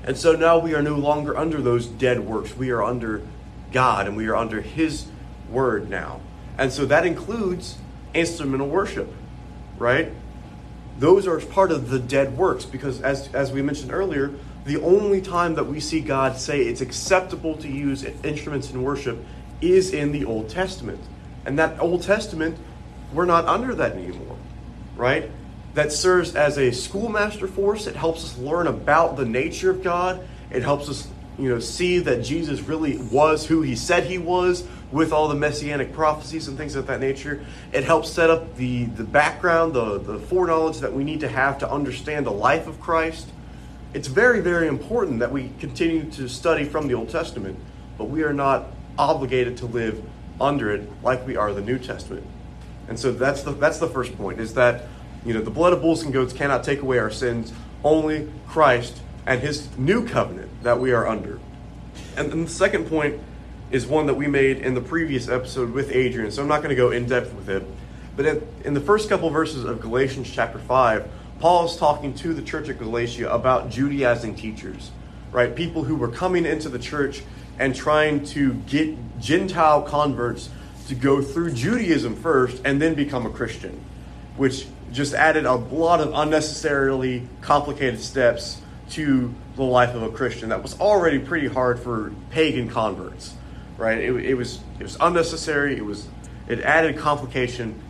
And 0.05 0.17
so 0.17 0.33
now 0.33 0.59
we 0.59 0.75
are 0.75 0.83
no 0.83 0.97
longer 0.97 1.37
under 1.37 1.61
those 1.61 1.87
dead 1.87 2.21
works. 2.21 2.57
We 2.57 2.71
are 2.71 2.83
under 2.83 3.23
God 3.73 4.07
and 4.07 4.17
we 4.17 4.29
are 4.29 4.37
under 4.37 4.61
His 4.61 5.07
word 5.49 5.89
now. 5.89 6.21
And 6.59 6.73
so 6.73 6.85
that 6.87 7.07
includes 7.07 7.79
instrumental 8.15 8.69
worship, 8.69 9.13
right? 9.79 10.13
Those 10.99 11.27
are 11.27 11.41
part 11.41 11.73
of 11.73 11.89
the 11.89 11.99
dead 11.99 12.37
works 12.37 12.65
because, 12.65 13.01
as, 13.01 13.33
as 13.33 13.53
we 13.53 13.63
mentioned 13.63 13.93
earlier, 13.93 14.33
the 14.65 14.81
only 14.81 15.21
time 15.21 15.55
that 15.55 15.65
we 15.65 15.81
see 15.81 16.01
God 16.01 16.37
say 16.37 16.61
it's 16.61 16.81
acceptable 16.81 17.57
to 17.57 17.69
use 17.69 18.05
instruments 18.05 18.71
in 18.71 18.83
worship 18.83 19.19
is 19.61 19.93
in 19.93 20.13
the 20.13 20.25
Old 20.25 20.49
Testament. 20.49 21.01
And 21.45 21.59
that 21.59 21.81
Old 21.81 22.03
Testament, 22.03 22.57
we're 23.13 23.25
not 23.25 23.47
under 23.47 23.75
that 23.75 23.93
anymore, 23.93 24.37
right? 24.97 25.31
that 25.75 25.93
serves 25.93 26.35
as 26.35 26.59
a 26.59 26.71
schoolmaster 26.71 27.47
force. 27.47 27.87
It 27.87 27.97
helps 27.97 28.25
us 28.25 28.39
learn 28.39 28.67
about 28.67 29.17
the 29.17 29.25
nature 29.25 29.71
of 29.71 29.83
God. 29.83 30.27
It 30.51 30.63
helps 30.63 30.89
us, 30.89 31.09
you 31.39 31.49
know, 31.49 31.61
see 31.61 31.99
that 32.01 32.23
Jesus 32.23 32.61
really 32.61 32.99
was 32.99 33.47
who 33.47 33.63
he 33.63 33.75
said 33.75 34.05
he 34.05 34.19
was 34.19 34.67
with 34.91 35.13
all 35.13 35.29
the 35.29 35.35
messianic 35.35 35.95
prophecies 35.95 36.49
and 36.49 36.59
things 36.59 36.75
of 36.75 36.87
that 36.89 37.01
nature. 37.01 37.45
It 37.73 37.85
helps 37.85 38.11
set 38.11 38.29
up 38.29 38.57
the, 38.57 38.85
the 38.85 39.05
background, 39.05 39.73
the, 39.73 39.99
the 39.99 40.19
foreknowledge 40.19 40.81
that 40.81 40.93
we 40.93 41.05
need 41.05 41.21
to 41.21 41.29
have 41.29 41.59
to 41.59 41.71
understand 41.71 42.27
the 42.27 42.33
life 42.33 42.67
of 42.67 42.79
Christ. 42.79 43.29
It's 43.95 44.09
very, 44.09 44.41
very 44.41 44.69
important 44.69 45.21
that 45.21 45.31
we 45.31 45.51
continue 45.61 46.11
to 46.13 46.29
study 46.29 46.65
from 46.65 46.89
the 46.89 46.95
Old 46.95 47.11
Testament, 47.11 47.59
but 47.99 48.05
we 48.05 48.23
are 48.23 48.33
not 48.33 48.67
obligated 48.99 49.59
to 49.59 49.67
live 49.67 50.03
under 50.41 50.73
it 50.73 50.89
like 51.03 51.27
we 51.27 51.37
are 51.37 51.53
the 51.53 51.61
New 51.61 51.79
Testament. 51.79 52.27
And 52.89 52.99
so 52.99 53.13
that's 53.13 53.43
the 53.43 53.53
that's 53.53 53.79
the 53.79 53.89
first 53.89 54.17
point 54.17 54.41
is 54.41 54.55
that 54.55 54.87
you 55.25 55.35
know, 55.35 55.41
the 55.41 55.51
blood 55.51 55.73
of 55.73 55.83
bulls 55.83 56.03
and 56.03 56.13
goats 56.13 56.33
cannot 56.33 56.65
take 56.65 56.81
away 56.81 56.99
our 56.99 57.11
sins, 57.11 57.53
only 57.85 58.31
Christ 58.49 59.01
and 59.27 59.41
his 59.41 59.77
new 59.79 60.07
covenant 60.07 60.51
that 60.63 60.81
we 60.81 60.93
are 60.93 61.07
under. 61.07 61.39
And 62.17 62.31
then 62.31 62.45
the 62.45 62.51
second 62.51 62.87
point 62.87 63.21
is 63.71 63.87
one 63.87 64.07
that 64.07 64.15
we 64.15 64.27
made 64.27 64.59
in 64.59 64.75
the 64.75 64.81
previous 64.81 65.29
episode 65.29 65.71
with 65.71 65.93
Adrian, 65.93 66.31
so 66.31 66.43
I'm 66.43 66.49
not 66.49 66.59
going 66.59 66.71
to 66.71 66.77
go 66.77 66.91
in 66.91 67.07
depth 67.07 67.33
with 67.35 67.49
it. 67.49 67.65
But 68.17 68.43
in 68.65 68.75
the 68.75 68.81
first 68.81 69.09
couple 69.09 69.31
verses 69.31 69.65
of 69.65 69.81
Galatians 69.81 70.31
chapter 70.31 70.59
5, 70.59 71.09
Paul 71.43 71.65
is 71.65 71.75
talking 71.75 72.15
to 72.15 72.35
the 72.35 72.43
church 72.43 72.69
at 72.69 72.79
Galatia 72.79 73.29
about 73.29 73.69
Judaizing 73.69 74.37
teachers, 74.37 74.93
right? 75.33 75.53
People 75.53 75.83
who 75.83 75.97
were 75.97 76.07
coming 76.07 76.47
into 76.47 76.69
the 76.69 76.79
church 76.79 77.25
and 77.59 77.75
trying 77.75 78.25
to 78.27 78.55
get 78.55 78.97
Gentile 79.19 79.83
converts 79.83 80.51
to 80.87 80.95
go 80.95 81.21
through 81.21 81.51
Judaism 81.55 82.15
first 82.15 82.63
and 82.65 82.81
then 82.81 82.95
become 82.95 83.27
a 83.27 83.29
Christian, 83.29 83.85
which 84.37 84.69
just 84.93 85.15
added 85.15 85.45
a 85.45 85.55
lot 85.55 86.01
of 86.01 86.13
unnecessarily 86.15 87.27
complicated 87.41 87.99
steps 87.99 88.63
to 88.91 89.35
the 89.57 89.65
life 89.65 89.97
of 89.97 90.05
a 90.05 90.11
Christian 90.11 90.51
that 90.51 90.63
was 90.63 90.79
already 90.79 91.19
pretty 91.19 91.49
hard 91.49 91.81
for 91.81 92.13
pagan 92.31 92.69
converts, 92.69 93.35
right? 93.79 93.99
It, 93.99 94.15
it 94.15 94.35
was 94.35 94.61
it 94.79 94.85
was 94.85 94.97
unnecessary. 95.01 95.77
It 95.77 95.85
was 95.85 96.07
it 96.47 96.61
added 96.61 96.99
complication. 96.99 97.83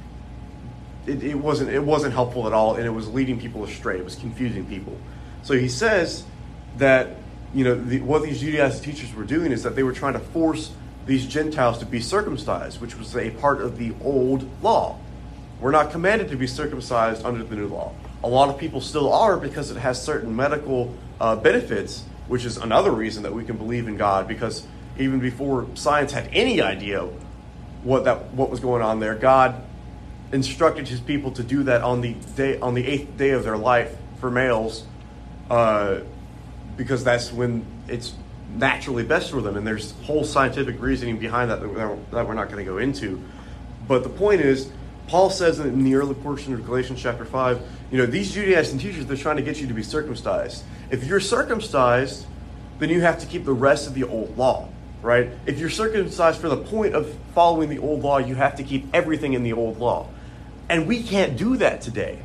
It, 1.07 1.23
it 1.23 1.35
wasn't 1.35 1.71
it 1.71 1.83
wasn't 1.83 2.15
helpful 2.15 2.47
at 2.47 2.53
all, 2.53 2.77
and 2.77 2.87
it 2.87 2.91
was 2.91 3.09
leading 3.09 3.41
people 3.41 3.65
astray. 3.65 3.99
It 3.99 4.05
was 4.05 4.15
confusing 4.15 4.67
people. 4.67 4.97
So 5.43 5.55
he 5.55 5.69
says 5.69 6.25
that 6.79 7.17
you 7.53 7.65
know 7.65 7.75
the, 7.75 8.01
what 8.01 8.23
these 8.23 8.41
Judaizing 8.41 8.83
teachers 8.85 9.15
were 9.15 9.25
doing 9.25 9.53
is 9.53 9.65
that 9.65 9.75
they 9.75 9.83
were 9.83 9.93
trying 9.93 10.13
to 10.13 10.21
force 10.21 10.71
these 11.07 11.27
Gentiles 11.27 11.79
to 11.79 11.87
be 11.87 12.01
circumcised, 12.01 12.81
which 12.81 12.97
was 12.97 13.17
a 13.17 13.31
part 13.31 13.61
of 13.61 13.79
the 13.79 13.93
old 14.05 14.49
law. 14.63 14.99
We're 15.61 15.73
not 15.73 15.91
commanded 15.91 16.29
to 16.31 16.37
be 16.37 16.47
circumcised 16.47 17.25
under 17.25 17.43
the 17.43 17.57
new 17.57 17.69
law. 17.69 17.93
A 18.25 18.29
lot 18.29 18.49
of 18.49 18.59
people 18.59 18.81
still 18.81 19.13
are 19.13 19.37
because 19.37 19.71
it 19.71 19.77
has 19.77 20.01
certain 20.03 20.35
medical 20.35 20.95
uh, 21.21 21.37
benefits, 21.37 22.05
which 22.29 22.45
is 22.45 22.57
another 22.57 22.93
reason 22.93 23.25
that 23.25 23.33
we 23.33 23.45
can 23.45 23.57
believe 23.57 23.89
in 23.89 23.97
God. 23.97 24.29
Because 24.29 24.67
even 24.99 25.19
before 25.19 25.67
science 25.75 26.13
had 26.13 26.29
any 26.33 26.61
idea 26.61 27.09
what 27.83 28.05
that 28.05 28.33
what 28.35 28.51
was 28.51 28.61
going 28.61 28.83
on 28.83 29.01
there, 29.01 29.17
God 29.17 29.61
instructed 30.33 30.89
His 30.89 31.01
people 31.01 31.31
to 31.33 31.43
do 31.43 31.63
that 31.65 31.83
on 31.83 32.01
the 32.01 32.15
day 32.37 32.59
on 32.59 32.75
the 32.75 32.87
eighth 32.87 33.17
day 33.17 33.31
of 33.31 33.45
their 33.45 33.57
life 33.57 33.95
for 34.19 34.31
males, 34.31 34.85
uh, 35.51 36.01
because 36.77 37.05
that's 37.05 37.33
when 37.33 37.65
it's 37.89 38.15
naturally 38.57 39.05
best 39.05 39.31
for 39.31 39.41
them. 39.41 39.57
And 39.57 39.67
there's 39.67 39.93
whole 40.03 40.25
scientific 40.25 40.81
reasoning 40.81 41.19
behind 41.19 41.51
that 41.51 41.61
that 41.61 42.27
we're 42.27 42.35
not 42.35 42.51
going 42.51 42.65
to 42.65 42.71
go 42.71 42.79
into. 42.79 43.23
But 43.87 44.03
the 44.03 44.09
point 44.09 44.41
is, 44.41 44.71
Paul 45.09 45.31
says 45.31 45.59
in 45.59 45.85
the 45.85 45.95
early 45.95 46.15
portion 46.15 46.55
of 46.55 46.65
Galatians 46.65 47.03
chapter 47.03 47.25
5, 47.25 47.61
you 47.91 47.99
know, 47.99 48.07
these 48.07 48.33
Judaizing 48.33 48.79
teachers, 48.79 49.07
they're 49.07 49.17
trying 49.17 49.37
to 49.37 49.43
get 49.43 49.61
you 49.61 49.67
to 49.67 49.75
be 49.75 49.83
circumcised. 49.83 50.65
If 50.91 51.05
you're 51.05 51.21
circumcised, 51.21 52.27
then 52.79 52.89
you 52.89 53.01
have 53.03 53.19
to 53.21 53.27
keep 53.27 53.45
the 53.45 53.53
rest 53.53 53.87
of 53.87 53.95
the 53.95 54.05
old 54.05 54.37
law, 54.39 54.69
right? 55.03 55.31
If 55.47 55.59
you're 55.59 55.71
circumcised 55.71 56.41
for 56.41 56.49
the 56.49 56.57
point 56.57 56.95
of 56.95 57.15
following 57.35 57.69
the 57.69 57.79
old 57.79 58.03
law, 58.03 58.19
you 58.19 58.35
have 58.37 58.57
to 58.57 58.63
keep 58.63 58.87
everything 58.95 59.35
in 59.35 59.43
the 59.43 59.53
old 59.53 59.79
law. 59.79 60.09
And 60.73 60.89
we 60.89 61.03
can't 61.03 61.37
do 61.37 61.59
that 61.59 61.83
today 61.83 62.19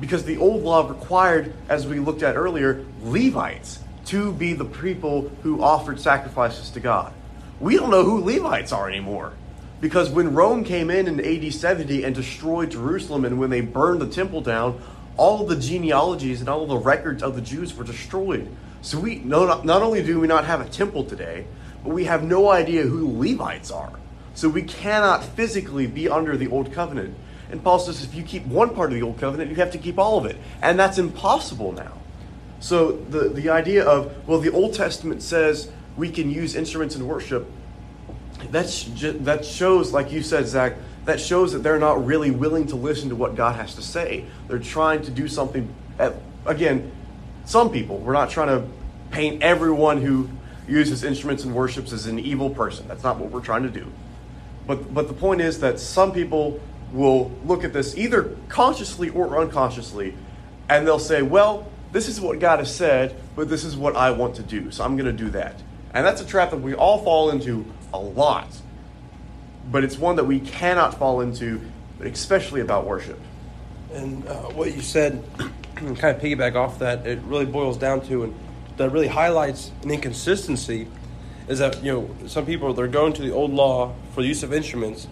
because 0.00 0.22
the 0.22 0.36
old 0.36 0.62
law 0.62 0.88
required, 0.88 1.52
as 1.68 1.88
we 1.88 1.98
looked 1.98 2.22
at 2.22 2.36
earlier, 2.36 2.84
Levites 3.02 3.80
to 4.04 4.32
be 4.32 4.52
the 4.52 4.64
people 4.64 5.28
who 5.42 5.60
offered 5.60 5.98
sacrifices 5.98 6.70
to 6.70 6.80
God. 6.80 7.12
We 7.58 7.74
don't 7.74 7.90
know 7.90 8.04
who 8.04 8.22
Levites 8.22 8.70
are 8.70 8.88
anymore. 8.88 9.32
Because 9.80 10.08
when 10.08 10.34
Rome 10.34 10.62
came 10.62 10.88
in 10.88 11.08
in 11.08 11.18
AD 11.18 11.52
70 11.52 12.04
and 12.04 12.14
destroyed 12.14 12.70
Jerusalem, 12.70 13.24
and 13.24 13.40
when 13.40 13.50
they 13.50 13.60
burned 13.60 14.00
the 14.00 14.08
temple 14.08 14.40
down, 14.40 14.80
all 15.16 15.44
the 15.44 15.56
genealogies 15.56 16.38
and 16.38 16.48
all 16.48 16.64
the 16.64 16.78
records 16.78 17.24
of 17.24 17.34
the 17.34 17.42
Jews 17.42 17.74
were 17.74 17.82
destroyed. 17.82 18.48
So 18.82 19.00
we 19.00 19.16
not, 19.16 19.64
not 19.64 19.82
only 19.82 20.04
do 20.04 20.20
we 20.20 20.28
not 20.28 20.44
have 20.44 20.60
a 20.60 20.68
temple 20.68 21.02
today, 21.02 21.44
but 21.82 21.92
we 21.92 22.04
have 22.04 22.22
no 22.22 22.50
idea 22.50 22.82
who 22.82 23.18
Levites 23.18 23.72
are. 23.72 23.98
So 24.36 24.48
we 24.48 24.62
cannot 24.62 25.24
physically 25.24 25.88
be 25.88 26.08
under 26.08 26.36
the 26.36 26.46
old 26.46 26.72
covenant. 26.72 27.16
And 27.50 27.62
Paul 27.62 27.78
says 27.78 28.04
if 28.04 28.14
you 28.14 28.22
keep 28.22 28.44
one 28.46 28.74
part 28.74 28.92
of 28.92 28.98
the 28.98 29.02
old 29.02 29.18
covenant, 29.18 29.50
you 29.50 29.56
have 29.56 29.70
to 29.72 29.78
keep 29.78 29.98
all 29.98 30.18
of 30.18 30.26
it. 30.26 30.36
And 30.62 30.78
that's 30.78 30.98
impossible 30.98 31.72
now. 31.72 31.92
So 32.60 32.92
the, 32.92 33.28
the 33.28 33.50
idea 33.50 33.84
of, 33.84 34.28
well, 34.28 34.40
the 34.40 34.50
Old 34.50 34.74
Testament 34.74 35.22
says 35.22 35.70
we 35.96 36.10
can 36.10 36.30
use 36.30 36.54
instruments 36.54 36.96
in 36.96 37.06
worship, 37.06 37.46
that's 38.50 38.84
that 39.00 39.44
shows, 39.44 39.92
like 39.92 40.12
you 40.12 40.22
said, 40.22 40.46
Zach, 40.46 40.74
that 41.06 41.20
shows 41.20 41.52
that 41.52 41.60
they're 41.60 41.78
not 41.78 42.04
really 42.04 42.30
willing 42.30 42.66
to 42.68 42.76
listen 42.76 43.08
to 43.08 43.16
what 43.16 43.34
God 43.34 43.56
has 43.56 43.74
to 43.76 43.82
say. 43.82 44.24
They're 44.46 44.58
trying 44.58 45.02
to 45.02 45.10
do 45.10 45.26
something, 45.26 45.72
at, 45.98 46.14
again, 46.46 46.92
some 47.44 47.70
people, 47.70 47.98
we're 47.98 48.12
not 48.12 48.30
trying 48.30 48.48
to 48.48 48.68
paint 49.10 49.42
everyone 49.42 50.02
who 50.02 50.28
uses 50.68 51.02
instruments 51.02 51.44
and 51.44 51.54
worships 51.54 51.92
as 51.92 52.06
an 52.06 52.18
evil 52.18 52.50
person. 52.50 52.86
That's 52.86 53.02
not 53.02 53.18
what 53.18 53.30
we're 53.30 53.40
trying 53.40 53.62
to 53.62 53.70
do. 53.70 53.90
But, 54.66 54.92
but 54.92 55.08
the 55.08 55.14
point 55.14 55.40
is 55.40 55.60
that 55.60 55.80
some 55.80 56.12
people 56.12 56.60
will 56.92 57.30
look 57.44 57.64
at 57.64 57.72
this 57.72 57.96
either 57.96 58.36
consciously 58.48 59.08
or 59.10 59.38
unconsciously, 59.38 60.14
and 60.68 60.86
they'll 60.86 60.98
say, 60.98 61.22
well, 61.22 61.70
this 61.92 62.08
is 62.08 62.20
what 62.20 62.38
God 62.38 62.58
has 62.58 62.74
said, 62.74 63.16
but 63.34 63.48
this 63.48 63.64
is 63.64 63.76
what 63.76 63.96
I 63.96 64.10
want 64.10 64.36
to 64.36 64.42
do. 64.42 64.70
So 64.70 64.84
I'm 64.84 64.96
going 64.96 65.06
to 65.06 65.24
do 65.24 65.30
that. 65.30 65.60
And 65.94 66.04
that's 66.04 66.20
a 66.20 66.26
trap 66.26 66.50
that 66.50 66.60
we 66.60 66.74
all 66.74 67.02
fall 67.02 67.30
into 67.30 67.64
a 67.92 67.98
lot. 67.98 68.48
But 69.70 69.84
it's 69.84 69.98
one 69.98 70.16
that 70.16 70.24
we 70.24 70.40
cannot 70.40 70.98
fall 70.98 71.20
into, 71.20 71.60
especially 72.00 72.60
about 72.60 72.86
worship. 72.86 73.18
And 73.92 74.26
uh, 74.26 74.34
what 74.50 74.74
you 74.74 74.82
said, 74.82 75.24
kind 75.74 75.90
of 75.90 76.20
piggyback 76.20 76.56
off 76.56 76.78
that, 76.80 77.06
it 77.06 77.20
really 77.22 77.46
boils 77.46 77.78
down 77.78 78.02
to, 78.08 78.24
and 78.24 78.34
that 78.76 78.90
really 78.90 79.08
highlights 79.08 79.72
an 79.82 79.90
inconsistency, 79.90 80.88
is 81.48 81.58
that, 81.58 81.82
you 81.82 81.92
know, 81.92 82.10
some 82.26 82.44
people, 82.44 82.74
they're 82.74 82.86
going 82.86 83.14
to 83.14 83.22
the 83.22 83.32
old 83.32 83.50
law 83.50 83.94
for 84.12 84.20
the 84.20 84.28
use 84.28 84.42
of 84.42 84.52
instruments, 84.52 85.08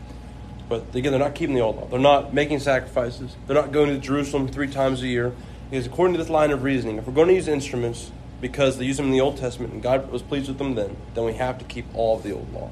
but 0.69 0.95
again, 0.95 1.13
they're 1.13 1.21
not 1.21 1.35
keeping 1.35 1.55
the 1.55 1.61
old 1.61 1.77
law. 1.77 1.87
They're 1.87 1.99
not 1.99 2.35
making 2.35 2.61
sacrifices. 2.61 3.37
They're 3.47 3.57
not 3.57 3.73
going 3.73 3.89
to 3.91 3.99
Jerusalem 3.99 4.49
three 4.49 4.69
times 4.69 5.03
a 5.03 5.07
year. 5.07 5.33
Because 5.71 5.87
according 5.87 6.15
to 6.15 6.19
this 6.19 6.31
line 6.31 6.51
of 6.51 6.63
reasoning, 6.63 6.99
if 6.99 7.07
we're 7.07 7.13
going 7.13 7.29
to 7.29 7.35
use 7.35 7.49
instruments 7.49 8.11
because 8.41 8.79
they 8.79 8.85
use 8.85 8.97
them 8.97 9.07
in 9.07 9.13
the 9.13 9.21
Old 9.21 9.37
Testament 9.37 9.73
and 9.73 9.83
God 9.83 10.11
was 10.11 10.23
pleased 10.23 10.49
with 10.49 10.59
them 10.59 10.75
then, 10.75 10.97
then 11.15 11.25
we 11.25 11.35
have 11.35 11.59
to 11.59 11.65
keep 11.65 11.87
all 11.95 12.17
of 12.17 12.23
the 12.23 12.33
old 12.33 12.53
law. 12.53 12.71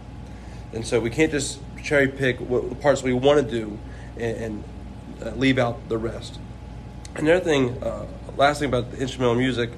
And 0.73 0.87
so 0.87 1.01
we 1.01 1.11
can't 1.11 1.31
just 1.31 1.61
cherry 1.83 2.09
pick 2.09 2.39
what 2.41 2.69
the 2.69 2.75
parts 2.77 3.03
we 3.03 3.13
want 3.13 3.45
to 3.45 3.51
do 3.51 3.79
and, 4.17 4.37
and 4.37 4.65
uh, 5.23 5.31
leave 5.31 5.59
out 5.59 5.89
the 5.89 5.99
rest. 5.99 6.39
Another 7.15 7.41
thing, 7.41 7.83
uh, 7.83 8.07
last 8.37 8.59
thing 8.59 8.69
about 8.69 8.91
the 8.91 8.99
instrumental 8.99 9.37
music, 9.37 9.71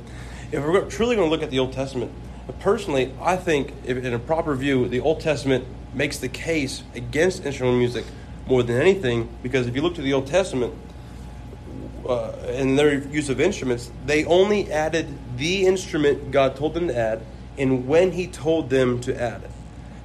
if 0.52 0.64
we're 0.64 0.88
truly 0.88 1.16
going 1.16 1.28
to 1.28 1.30
look 1.30 1.42
at 1.42 1.50
the 1.50 1.58
Old 1.58 1.72
Testament, 1.72 2.12
personally, 2.60 3.12
I 3.20 3.36
think 3.36 3.74
if, 3.84 3.96
in 3.98 4.14
a 4.14 4.18
proper 4.18 4.54
view, 4.54 4.88
the 4.88 5.00
Old 5.00 5.20
Testament 5.20 5.66
makes 5.96 6.18
the 6.18 6.28
case 6.28 6.84
against 6.94 7.44
instrumental 7.44 7.78
music 7.78 8.04
more 8.46 8.62
than 8.62 8.80
anything 8.80 9.28
because 9.42 9.66
if 9.66 9.74
you 9.74 9.82
look 9.82 9.96
to 9.96 10.02
the 10.02 10.12
Old 10.12 10.28
Testament, 10.28 10.72
uh, 12.08 12.32
in 12.50 12.76
their 12.76 12.98
use 12.98 13.28
of 13.28 13.40
instruments, 13.40 13.90
they 14.04 14.24
only 14.26 14.70
added 14.70 15.08
the 15.36 15.66
instrument 15.66 16.30
God 16.30 16.54
told 16.54 16.74
them 16.74 16.86
to 16.88 16.96
add 16.96 17.22
and 17.58 17.88
when 17.88 18.12
He 18.12 18.26
told 18.26 18.70
them 18.70 19.00
to 19.00 19.20
add 19.20 19.42
it. 19.42 19.50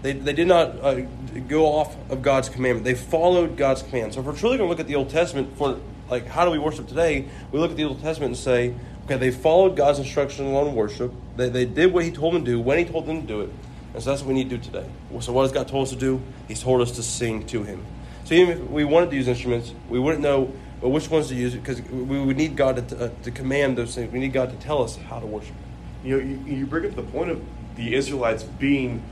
They, 0.01 0.13
they 0.13 0.33
did 0.33 0.47
not 0.47 0.79
uh, 0.81 1.01
go 1.47 1.65
off 1.65 1.95
of 2.09 2.23
God's 2.23 2.49
commandment. 2.49 2.85
They 2.85 2.95
followed 2.95 3.55
God's 3.55 3.83
command. 3.83 4.15
So 4.15 4.21
if 4.21 4.25
we're 4.25 4.35
truly 4.35 4.57
going 4.57 4.67
to 4.67 4.71
look 4.71 4.79
at 4.79 4.87
the 4.87 4.95
Old 4.95 5.11
Testament 5.11 5.55
for 5.57 5.79
like 6.09 6.25
how 6.25 6.43
do 6.43 6.51
we 6.51 6.57
worship 6.57 6.87
today, 6.87 7.27
we 7.51 7.59
look 7.59 7.71
at 7.71 7.77
the 7.77 7.85
Old 7.85 8.01
Testament 8.01 8.31
and 8.31 8.37
say, 8.37 8.73
okay, 9.05 9.17
they 9.17 9.31
followed 9.31 9.77
God's 9.77 9.99
instructions 9.99 10.53
on 10.53 10.73
worship. 10.73 11.13
They, 11.37 11.49
they 11.49 11.65
did 11.65 11.93
what 11.93 12.03
He 12.03 12.11
told 12.11 12.33
them 12.33 12.45
to 12.45 12.51
do 12.51 12.59
when 12.59 12.79
He 12.79 12.85
told 12.85 13.05
them 13.05 13.21
to 13.21 13.27
do 13.27 13.41
it. 13.41 13.49
And 13.93 14.01
so 14.01 14.09
that's 14.09 14.21
what 14.21 14.29
we 14.29 14.33
need 14.35 14.49
to 14.49 14.57
do 14.57 14.63
today. 14.63 14.87
So 15.19 15.33
what 15.33 15.43
has 15.43 15.51
God 15.51 15.67
told 15.67 15.87
us 15.87 15.89
to 15.91 15.99
do? 15.99 16.21
He's 16.47 16.61
told 16.61 16.81
us 16.81 16.91
to 16.91 17.03
sing 17.03 17.45
to 17.47 17.63
Him. 17.63 17.85
So 18.23 18.35
even 18.35 18.57
if 18.57 18.69
we 18.69 18.85
wanted 18.85 19.09
to 19.09 19.15
use 19.15 19.27
instruments, 19.27 19.73
we 19.89 19.99
wouldn't 19.99 20.21
know 20.21 20.53
which 20.81 21.09
ones 21.09 21.27
to 21.27 21.35
use 21.35 21.53
because 21.53 21.81
we 21.81 22.19
would 22.19 22.37
need 22.37 22.55
God 22.55 22.87
to, 22.89 23.05
uh, 23.05 23.09
to 23.23 23.31
command 23.31 23.77
those 23.77 23.93
things. 23.93 24.11
We 24.11 24.19
need 24.19 24.33
God 24.33 24.49
to 24.49 24.55
tell 24.57 24.81
us 24.83 24.95
how 24.95 25.19
to 25.19 25.25
worship. 25.25 25.55
You 26.03 26.17
know, 26.17 26.23
you, 26.23 26.57
you 26.57 26.65
bring 26.65 26.85
up 26.85 26.95
the 26.95 27.03
point 27.03 27.29
of 27.29 27.43
the 27.75 27.93
Israelites 27.93 28.43
being, 28.43 29.03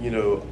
you 0.00 0.10
know, 0.10 0.46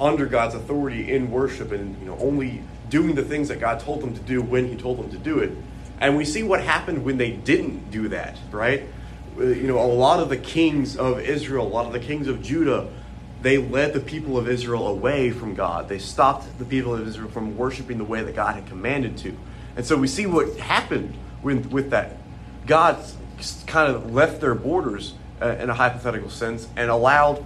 under 0.00 0.26
God's 0.26 0.54
authority 0.54 1.12
in 1.12 1.30
worship 1.30 1.72
and 1.72 1.98
you 1.98 2.06
know 2.06 2.18
only 2.18 2.62
doing 2.90 3.14
the 3.14 3.22
things 3.22 3.48
that 3.48 3.60
God 3.60 3.80
told 3.80 4.02
them 4.02 4.14
to 4.14 4.20
do 4.20 4.42
when 4.42 4.68
He 4.68 4.76
told 4.76 4.98
them 4.98 5.10
to 5.10 5.18
do 5.18 5.38
it. 5.38 5.52
And 6.00 6.16
we 6.16 6.24
see 6.24 6.42
what 6.42 6.62
happened 6.62 7.04
when 7.04 7.16
they 7.16 7.30
didn't 7.32 7.90
do 7.90 8.08
that, 8.08 8.36
right? 8.50 8.84
Uh, 9.38 9.44
you 9.46 9.66
know, 9.66 9.78
a 9.78 9.86
lot 9.86 10.20
of 10.20 10.28
the 10.28 10.36
kings 10.36 10.96
of 10.96 11.20
Israel, 11.20 11.66
a 11.66 11.68
lot 11.68 11.86
of 11.86 11.92
the 11.92 12.00
kings 12.00 12.28
of 12.28 12.42
Judah, 12.42 12.88
they 13.42 13.58
led 13.58 13.92
the 13.92 14.00
people 14.00 14.38
of 14.38 14.48
Israel 14.48 14.88
away 14.88 15.30
from 15.30 15.54
God. 15.54 15.88
They 15.88 15.98
stopped 15.98 16.58
the 16.58 16.64
people 16.64 16.94
of 16.94 17.06
Israel 17.06 17.30
from 17.30 17.56
worshiping 17.56 17.98
the 17.98 18.04
way 18.04 18.22
that 18.22 18.34
God 18.34 18.54
had 18.54 18.66
commanded 18.66 19.16
to. 19.18 19.36
And 19.76 19.84
so 19.84 19.96
we 19.96 20.08
see 20.08 20.26
what 20.26 20.56
happened 20.56 21.14
with, 21.42 21.66
with 21.66 21.90
that. 21.90 22.16
God 22.66 22.98
kind 23.66 23.94
of 23.94 24.12
left 24.14 24.40
their 24.40 24.54
borders 24.54 25.14
uh, 25.40 25.56
in 25.60 25.68
a 25.68 25.74
hypothetical 25.74 26.30
sense 26.30 26.68
and 26.76 26.90
allowed 26.90 27.44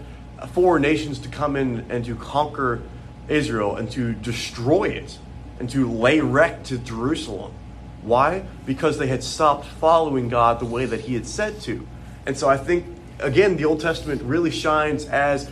foreign 0.52 0.82
nations 0.82 1.18
to 1.20 1.28
come 1.28 1.56
in 1.56 1.90
and 1.90 2.04
to 2.04 2.14
conquer 2.14 2.82
Israel 3.28 3.76
and 3.76 3.90
to 3.92 4.12
destroy 4.12 4.84
it 4.84 5.18
and 5.58 5.68
to 5.70 5.90
lay 5.90 6.20
wreck 6.20 6.64
to 6.64 6.78
Jerusalem. 6.78 7.52
Why? 8.02 8.44
Because 8.64 8.98
they 8.98 9.08
had 9.08 9.22
stopped 9.22 9.66
following 9.66 10.28
God 10.28 10.58
the 10.58 10.66
way 10.66 10.86
that 10.86 11.00
He 11.00 11.14
had 11.14 11.26
said 11.26 11.60
to. 11.62 11.86
And 12.26 12.36
so 12.36 12.48
I 12.48 12.56
think, 12.56 12.86
again, 13.18 13.56
the 13.56 13.66
Old 13.66 13.80
Testament 13.80 14.22
really 14.22 14.50
shines 14.50 15.04
as, 15.04 15.50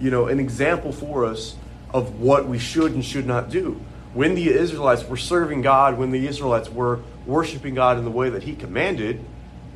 you 0.00 0.10
know, 0.10 0.26
an 0.26 0.40
example 0.40 0.92
for 0.92 1.24
us 1.24 1.56
of 1.92 2.20
what 2.20 2.48
we 2.48 2.58
should 2.58 2.92
and 2.92 3.04
should 3.04 3.26
not 3.26 3.50
do 3.50 3.80
when 4.12 4.34
the 4.34 4.50
Israelites 4.50 5.04
were 5.04 5.16
serving 5.16 5.62
God, 5.62 5.96
when 5.96 6.10
the 6.10 6.26
Israelites 6.26 6.68
were 6.68 7.00
worshiping 7.26 7.74
God 7.74 7.98
in 7.98 8.04
the 8.04 8.10
way 8.10 8.30
that 8.30 8.42
He 8.42 8.56
commanded, 8.56 9.24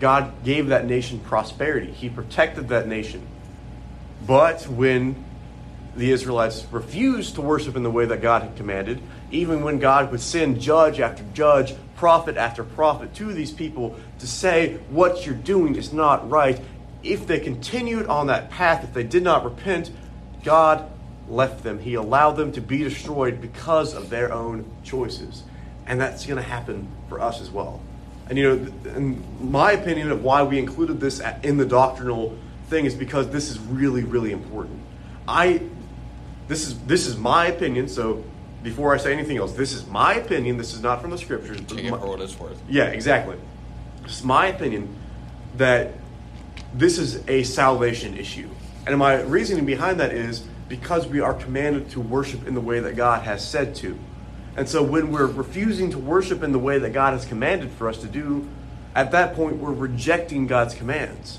God 0.01 0.45
gave 0.45 0.68
that 0.68 0.87
nation 0.87 1.20
prosperity. 1.20 1.93
He 1.93 2.09
protected 2.09 2.68
that 2.68 2.89
nation. 2.89 3.27
But 4.27 4.66
when 4.66 5.25
the 5.95 6.11
Israelites 6.11 6.66
refused 6.72 7.37
to 7.37 7.41
worship 7.41 7.77
in 7.77 7.85
the 7.85 7.91
way 7.91 8.07
that 8.07 8.20
God 8.20 8.43
had 8.43 8.57
commanded, 8.57 9.01
even 9.31 9.62
when 9.62 9.79
God 9.79 10.11
would 10.11 10.20
send 10.20 10.61
judge 10.61 10.99
after 10.99 11.22
judge, 11.33 11.75
prophet 11.95 12.37
after 12.37 12.64
prophet 12.64 13.14
to 13.14 13.33
these 13.33 13.53
people 13.53 13.97
to 14.18 14.27
say, 14.27 14.79
What 14.91 15.25
you're 15.25 15.37
doing 15.37 15.77
is 15.77 15.93
not 15.93 16.29
right, 16.29 16.61
if 17.05 17.27
they 17.27 17.39
continued 17.39 18.07
on 18.07 18.27
that 18.27 18.51
path, 18.51 18.83
if 18.83 18.93
they 18.93 19.05
did 19.05 19.22
not 19.22 19.45
repent, 19.45 19.93
God 20.45 20.90
left 21.28 21.62
them. 21.62 21.78
He 21.78 21.95
allowed 21.95 22.32
them 22.32 22.53
to 22.53 22.61
be 22.61 22.78
destroyed 22.78 23.40
because 23.40 23.95
of 23.95 24.11
their 24.11 24.32
own 24.32 24.70
choices. 24.84 25.42
And 25.86 26.01
that's 26.01 26.26
going 26.26 26.36
to 26.36 26.42
happen 26.42 26.88
for 27.09 27.20
us 27.20 27.40
as 27.40 27.51
well. 27.51 27.80
And 28.28 28.38
you 28.38 28.49
know, 28.49 28.72
in 28.95 29.22
my 29.40 29.72
opinion 29.72 30.11
of 30.11 30.22
why 30.22 30.42
we 30.42 30.59
included 30.59 31.01
this 31.01 31.20
in 31.42 31.57
the 31.57 31.66
doctrinal 31.66 32.38
thing 32.68 32.86
is 32.86 32.95
because 32.95 33.28
this 33.30 33.51
is 33.51 33.59
really, 33.59 34.03
really 34.03 34.32
important. 34.32 34.80
I, 35.28 35.61
this 36.49 36.66
is 36.66 36.78
this 36.80 37.07
is 37.07 37.16
my 37.16 37.47
opinion. 37.47 37.88
So 37.88 38.24
before 38.62 38.95
I 38.95 38.99
say 38.99 39.12
anything 39.12 39.36
else, 39.36 39.53
this 39.53 39.72
is 39.72 39.86
my 39.86 40.14
opinion. 40.14 40.57
This 40.57 40.72
is 40.72 40.80
not 40.80 41.03
from 41.03 41.11
the 41.11 41.18
scriptures. 41.18 41.61
Take 41.66 41.84
it 41.84 41.90
for 41.90 42.07
what 42.07 42.20
it's 42.20 42.38
worth. 42.38 42.61
Yeah, 42.68 42.84
exactly. 42.84 43.36
It's 44.05 44.24
my 44.24 44.47
opinion 44.47 44.97
that 45.57 45.92
this 46.72 46.99
is 46.99 47.26
a 47.28 47.42
salvation 47.42 48.16
issue. 48.16 48.49
And 48.87 48.99
my 48.99 49.20
reasoning 49.22 49.64
behind 49.64 50.01
that 50.01 50.12
is 50.12 50.45
because 50.68 51.07
we 51.07 51.20
are 51.20 51.35
commanded 51.35 51.91
to 51.91 52.01
worship 52.01 52.47
in 52.47 52.55
the 52.55 52.61
way 52.61 52.80
that 52.80 52.97
God 52.97 53.22
has 53.22 53.47
said 53.47 53.74
to. 53.76 53.99
And 54.57 54.68
so 54.68 54.82
when 54.82 55.11
we're 55.11 55.26
refusing 55.26 55.91
to 55.91 55.99
worship 55.99 56.43
in 56.43 56.53
the 56.53 56.59
way 56.59 56.78
that 56.78 56.93
God 56.93 57.12
has 57.12 57.24
commanded 57.24 57.70
for 57.72 57.89
us 57.89 57.99
to 57.99 58.07
do, 58.07 58.49
at 58.95 59.11
that 59.12 59.35
point 59.35 59.57
we're 59.57 59.72
rejecting 59.72 60.47
God's 60.47 60.74
commands. 60.74 61.39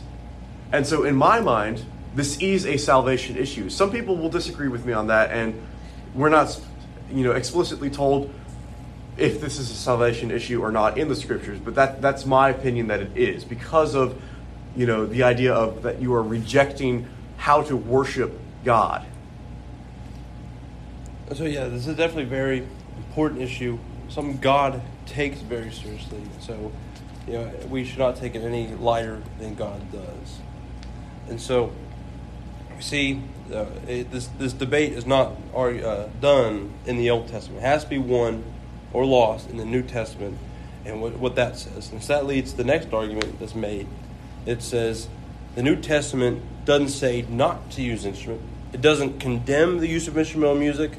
And 0.71 0.85
so 0.85 1.03
in 1.03 1.15
my 1.15 1.39
mind, 1.39 1.85
this 2.13 2.37
is 2.39 2.65
a 2.65 2.77
salvation 2.77 3.37
issue. 3.37 3.69
Some 3.69 3.91
people 3.91 4.17
will 4.17 4.29
disagree 4.29 4.67
with 4.67 4.85
me 4.85 4.93
on 4.93 5.07
that 5.07 5.31
and 5.31 5.61
we're 6.13 6.29
not 6.29 6.59
you 7.11 7.23
know 7.23 7.33
explicitly 7.33 7.89
told 7.89 8.33
if 9.17 9.39
this 9.39 9.59
is 9.59 9.69
a 9.69 9.75
salvation 9.75 10.31
issue 10.31 10.61
or 10.61 10.71
not 10.71 10.97
in 10.97 11.07
the 11.07 11.15
scriptures, 11.15 11.59
but 11.59 11.75
that 11.75 12.01
that's 12.01 12.25
my 12.25 12.49
opinion 12.49 12.87
that 12.87 13.01
it 13.01 13.17
is 13.17 13.45
because 13.45 13.95
of 13.95 14.19
you 14.75 14.85
know 14.85 15.05
the 15.05 15.23
idea 15.23 15.53
of 15.53 15.83
that 15.83 16.01
you 16.01 16.13
are 16.13 16.23
rejecting 16.23 17.07
how 17.37 17.61
to 17.63 17.75
worship 17.75 18.33
God. 18.63 19.05
So 21.33 21.45
yeah, 21.45 21.67
this 21.67 21.87
is 21.87 21.95
definitely 21.95 22.23
a 22.23 22.27
very 22.27 22.67
important 22.97 23.41
issue. 23.41 23.79
Something 24.09 24.37
God 24.37 24.81
takes 25.05 25.39
very 25.39 25.71
seriously. 25.71 26.21
So, 26.39 26.71
you 27.27 27.33
know, 27.33 27.51
we 27.69 27.83
should 27.83 27.99
not 27.99 28.15
take 28.17 28.35
it 28.35 28.43
any 28.43 28.67
lighter 28.67 29.21
than 29.39 29.55
God 29.55 29.91
does. 29.91 30.39
And 31.27 31.41
so, 31.41 31.71
you 32.75 32.81
see, 32.81 33.21
uh, 33.51 33.65
it, 33.87 34.11
this 34.11 34.27
this 34.37 34.53
debate 34.53 34.93
is 34.93 35.05
not 35.05 35.33
uh, 35.55 36.07
done 36.21 36.73
in 36.85 36.97
the 36.97 37.09
Old 37.09 37.27
Testament. 37.27 37.63
It 37.63 37.67
has 37.67 37.83
to 37.83 37.89
be 37.89 37.97
won 37.97 38.43
or 38.93 39.05
lost 39.05 39.49
in 39.49 39.57
the 39.57 39.65
New 39.65 39.81
Testament, 39.81 40.37
and 40.85 41.01
what, 41.01 41.13
what 41.17 41.35
that 41.35 41.57
says. 41.57 41.91
And 41.91 42.03
so 42.03 42.13
that 42.13 42.25
leads 42.25 42.51
to 42.51 42.57
the 42.57 42.63
next 42.63 42.93
argument 42.93 43.39
that's 43.39 43.55
made. 43.55 43.87
It 44.45 44.61
says 44.61 45.07
the 45.55 45.63
New 45.63 45.75
Testament 45.75 46.43
doesn't 46.65 46.89
say 46.89 47.23
not 47.29 47.71
to 47.71 47.81
use 47.81 48.05
instrument. 48.05 48.41
It 48.73 48.81
doesn't 48.81 49.19
condemn 49.19 49.79
the 49.79 49.87
use 49.87 50.07
of 50.07 50.17
instrumental 50.17 50.55
music, 50.55 50.91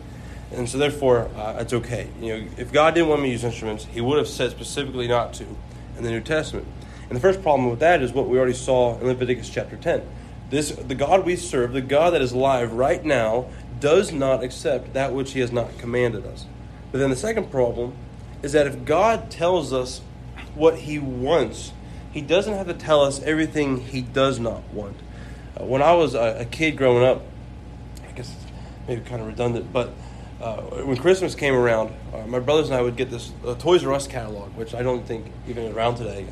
and 0.50 0.68
so 0.68 0.78
therefore 0.78 1.28
uh, 1.36 1.58
it's 1.60 1.72
okay. 1.72 2.08
You 2.20 2.38
know, 2.38 2.48
if 2.56 2.72
God 2.72 2.94
didn't 2.94 3.08
want 3.08 3.22
me 3.22 3.28
to 3.28 3.32
use 3.32 3.44
instruments, 3.44 3.84
He 3.84 4.00
would 4.00 4.18
have 4.18 4.28
said 4.28 4.50
specifically 4.50 5.08
not 5.08 5.34
to 5.34 5.46
in 5.98 6.04
the 6.04 6.10
New 6.10 6.20
Testament. 6.20 6.66
And 7.08 7.16
the 7.16 7.20
first 7.20 7.42
problem 7.42 7.70
with 7.70 7.80
that 7.80 8.02
is 8.02 8.12
what 8.12 8.28
we 8.28 8.38
already 8.38 8.54
saw 8.54 8.98
in 8.98 9.06
Leviticus 9.06 9.48
chapter 9.48 9.76
ten. 9.76 10.02
This 10.48 10.70
the 10.70 10.94
God 10.94 11.26
we 11.26 11.36
serve, 11.36 11.72
the 11.72 11.80
God 11.80 12.14
that 12.14 12.22
is 12.22 12.32
alive 12.32 12.72
right 12.72 13.04
now, 13.04 13.46
does 13.78 14.12
not 14.12 14.42
accept 14.42 14.94
that 14.94 15.12
which 15.12 15.32
He 15.32 15.40
has 15.40 15.52
not 15.52 15.76
commanded 15.78 16.24
us. 16.24 16.46
But 16.92 16.98
then 16.98 17.10
the 17.10 17.16
second 17.16 17.50
problem 17.50 17.94
is 18.42 18.52
that 18.52 18.66
if 18.66 18.84
God 18.84 19.30
tells 19.30 19.72
us 19.72 20.00
what 20.54 20.78
He 20.78 20.98
wants, 20.98 21.72
He 22.16 22.22
doesn't 22.22 22.54
have 22.54 22.66
to 22.66 22.72
tell 22.72 23.02
us 23.02 23.20
everything 23.24 23.76
He 23.76 24.00
does 24.00 24.40
not 24.40 24.62
want. 24.72 24.96
Uh, 25.54 25.66
when 25.66 25.82
I 25.82 25.92
was 25.92 26.14
a, 26.14 26.38
a, 26.40 26.44
kid 26.46 26.78
growing 26.78 27.04
up, 27.04 27.20
I 28.08 28.12
guess 28.12 28.34
it's 28.34 28.52
maybe 28.88 29.02
kind 29.02 29.20
of 29.20 29.26
redundant, 29.26 29.70
but 29.70 29.90
uh, 30.40 30.62
when 30.62 30.96
Christmas 30.96 31.34
came 31.34 31.52
around, 31.52 31.92
uh, 32.14 32.26
my 32.26 32.38
brothers 32.38 32.68
and 32.68 32.74
I 32.74 32.80
would 32.80 32.96
get 32.96 33.10
this 33.10 33.34
uh, 33.46 33.54
Toys 33.56 33.84
R 33.84 33.92
Us 33.92 34.06
catalog, 34.06 34.56
which 34.56 34.74
I 34.74 34.82
don't 34.82 35.06
think 35.06 35.30
even 35.46 35.70
around 35.74 35.96
today. 35.96 36.26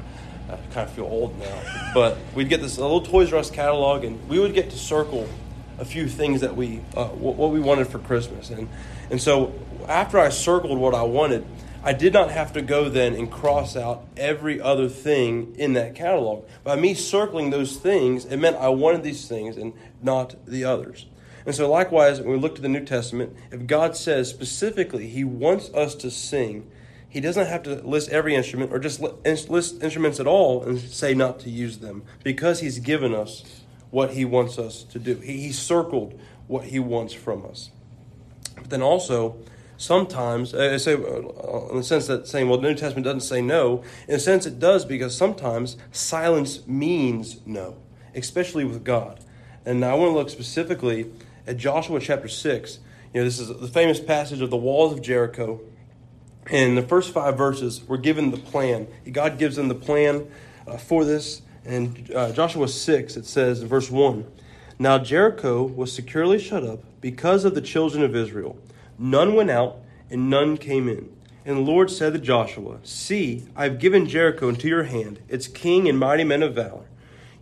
I 0.49 0.57
kind 0.73 0.89
of 0.89 0.91
feel 0.91 1.05
old 1.05 1.39
now, 1.39 1.91
but 1.95 2.17
we'd 2.35 2.49
get 2.49 2.63
this 2.63 2.79
little 2.79 3.03
Toys 3.03 3.31
R 3.31 3.41
Us 3.41 3.51
catalog, 3.51 4.05
and 4.05 4.27
we 4.27 4.39
would 4.39 4.55
get 4.55 4.71
to 4.71 4.79
circle 4.79 5.29
a 5.79 5.85
few 5.85 6.09
things 6.09 6.41
that 6.41 6.57
we 6.57 6.81
uh, 6.97 7.09
what 7.09 7.51
we 7.51 7.61
wanted 7.61 7.89
for 7.89 7.99
Christmas, 7.99 8.49
and 8.49 8.71
and 9.11 9.21
so 9.21 9.53
after 9.87 10.19
I 10.19 10.31
circled 10.31 10.79
what 10.79 10.95
I 10.95 11.03
wanted, 11.03 11.45
I 11.87 11.93
did 11.93 12.15
not 12.15 12.31
have 12.31 12.55
to 12.55 12.63
go 12.63 12.89
then 12.89 13.15
and 13.15 13.31
cross 13.31 13.77
out 13.77 14.07
every 14.17 14.59
other 14.59 14.89
thing 14.89 15.55
in 15.59 15.75
that 15.75 15.95
catalog. 15.95 16.47
By 16.65 16.77
me 16.77 16.95
circling 16.95 17.51
those 17.51 17.77
things, 17.77 18.25
it 18.25 18.39
meant 18.39 18.57
I 18.57 18.71
wanted 18.71 19.03
these 19.03 19.29
things 19.29 19.59
and 19.59 19.75
not 20.01 20.35
the 20.47 20.65
others. 20.65 21.05
And 21.45 21.55
so, 21.55 21.71
likewise, 21.71 22.23
when 22.23 22.31
we 22.31 22.39
look 22.39 22.55
to 22.55 22.63
the 22.63 22.71
New 22.71 22.87
Testament, 22.87 23.37
if 23.51 23.67
God 23.67 23.97
says 23.97 24.31
specifically 24.31 25.09
He 25.09 25.25
wants 25.25 25.69
us 25.75 25.95
to 25.97 26.11
sing, 26.11 26.71
He 27.07 27.21
doesn't 27.21 27.49
have 27.49 27.63
to 27.65 27.75
list 27.87 28.09
every 28.09 28.35
instrument 28.35 28.73
or 28.73 28.79
just 28.79 29.01
list 29.01 29.83
instruments 29.83 30.19
at 30.19 30.27
all 30.27 30.63
and 30.63 30.81
say 30.81 31.13
not 31.13 31.39
to 31.41 31.51
use 31.51 31.79
them 31.79 32.03
because 32.23 32.61
He's 32.61 32.79
given 32.79 33.15
us 33.15 33.63
what 33.91 34.13
He 34.15 34.25
wants 34.25 34.59
us 34.59 34.85
to 34.85 34.99
do. 34.99 35.17
He, 35.17 35.37
he 35.43 35.53
circled 35.53 36.19
what 36.47 36.65
He 36.65 36.79
wants 36.79 37.13
from 37.13 37.45
us. 37.45 37.69
But 38.57 38.71
then 38.71 38.81
also, 38.81 39.37
sometimes, 39.77 40.55
I 40.55 40.77
say 40.77 40.95
uh, 40.95 41.69
in 41.71 41.77
the 41.77 41.85
sense 41.85 42.07
that 42.07 42.27
saying, 42.27 42.49
well, 42.49 42.59
the 42.59 42.69
New 42.69 42.75
Testament 42.75 43.05
doesn't 43.05 43.21
say 43.21 43.43
no, 43.43 43.83
in 44.09 44.17
a 44.17 44.19
sense 44.19 44.47
it 44.47 44.59
does 44.59 44.85
because 44.85 45.17
sometimes 45.17 45.77
silence 45.93 46.67
means 46.67 47.41
no, 47.47 47.77
especially 48.15 48.65
with 48.65 48.85
God. 48.85 49.21
And 49.65 49.85
I 49.85 49.95
want 49.95 50.11
to 50.11 50.15
look 50.15 50.31
specifically 50.31 51.11
at 51.47 51.57
Joshua 51.57 52.01
chapter 52.01 52.29
6. 52.29 52.79
You 53.13 53.21
know, 53.21 53.25
this 53.25 53.39
is 53.39 53.49
the 53.49 53.69
famous 53.69 54.01
passage 54.01 54.41
of 54.41 54.51
the 54.51 54.57
walls 54.57 54.93
of 54.93 55.03
Jericho. 55.03 55.61
And 56.51 56.77
the 56.77 56.83
first 56.83 57.13
five 57.13 57.39
verses, 57.39 57.83
we're 57.87 57.97
given 57.97 58.31
the 58.31 58.37
plan. 58.37 58.87
God 59.11 59.39
gives 59.39 59.57
them 59.57 59.69
the 59.69 59.75
plan 59.75 60.27
uh, 60.67 60.77
for 60.77 61.05
this. 61.05 61.43
And 61.65 62.13
uh, 62.15 62.33
Joshua 62.33 62.69
6, 62.69 63.17
it 63.17 63.25
says 63.25 63.63
in 63.63 63.69
verse 63.69 63.91
1 63.91 64.27
Now 64.79 64.99
Jericho 64.99 65.63
was 65.63 65.93
securely 65.93 66.39
shut 66.39 66.63
up 66.63 66.81
because 67.01 67.45
of 67.45 67.55
the 67.55 67.63
children 67.63 68.03
of 68.03 68.15
Israel. 68.15 68.59
None 68.99 69.35
went 69.35 69.51
out, 69.51 69.79
and 70.11 70.31
none 70.31 70.57
came 70.57 70.89
in. 70.89 71.11
And 71.45 71.59
the 71.59 71.63
Lord 71.63 71.91
said 71.91 72.15
to 72.15 72.19
Joshua, 72.19 72.79
See, 72.83 73.45
I 73.55 73.65
have 73.65 73.79
given 73.79 74.09
Jericho 74.09 74.49
into 74.49 74.69
your 74.69 74.85
hand, 74.85 75.21
its 75.29 75.47
king 75.47 75.89
and 75.89 75.99
mighty 75.99 76.25
men 76.25 76.43
of 76.43 76.55
valor. 76.55 76.87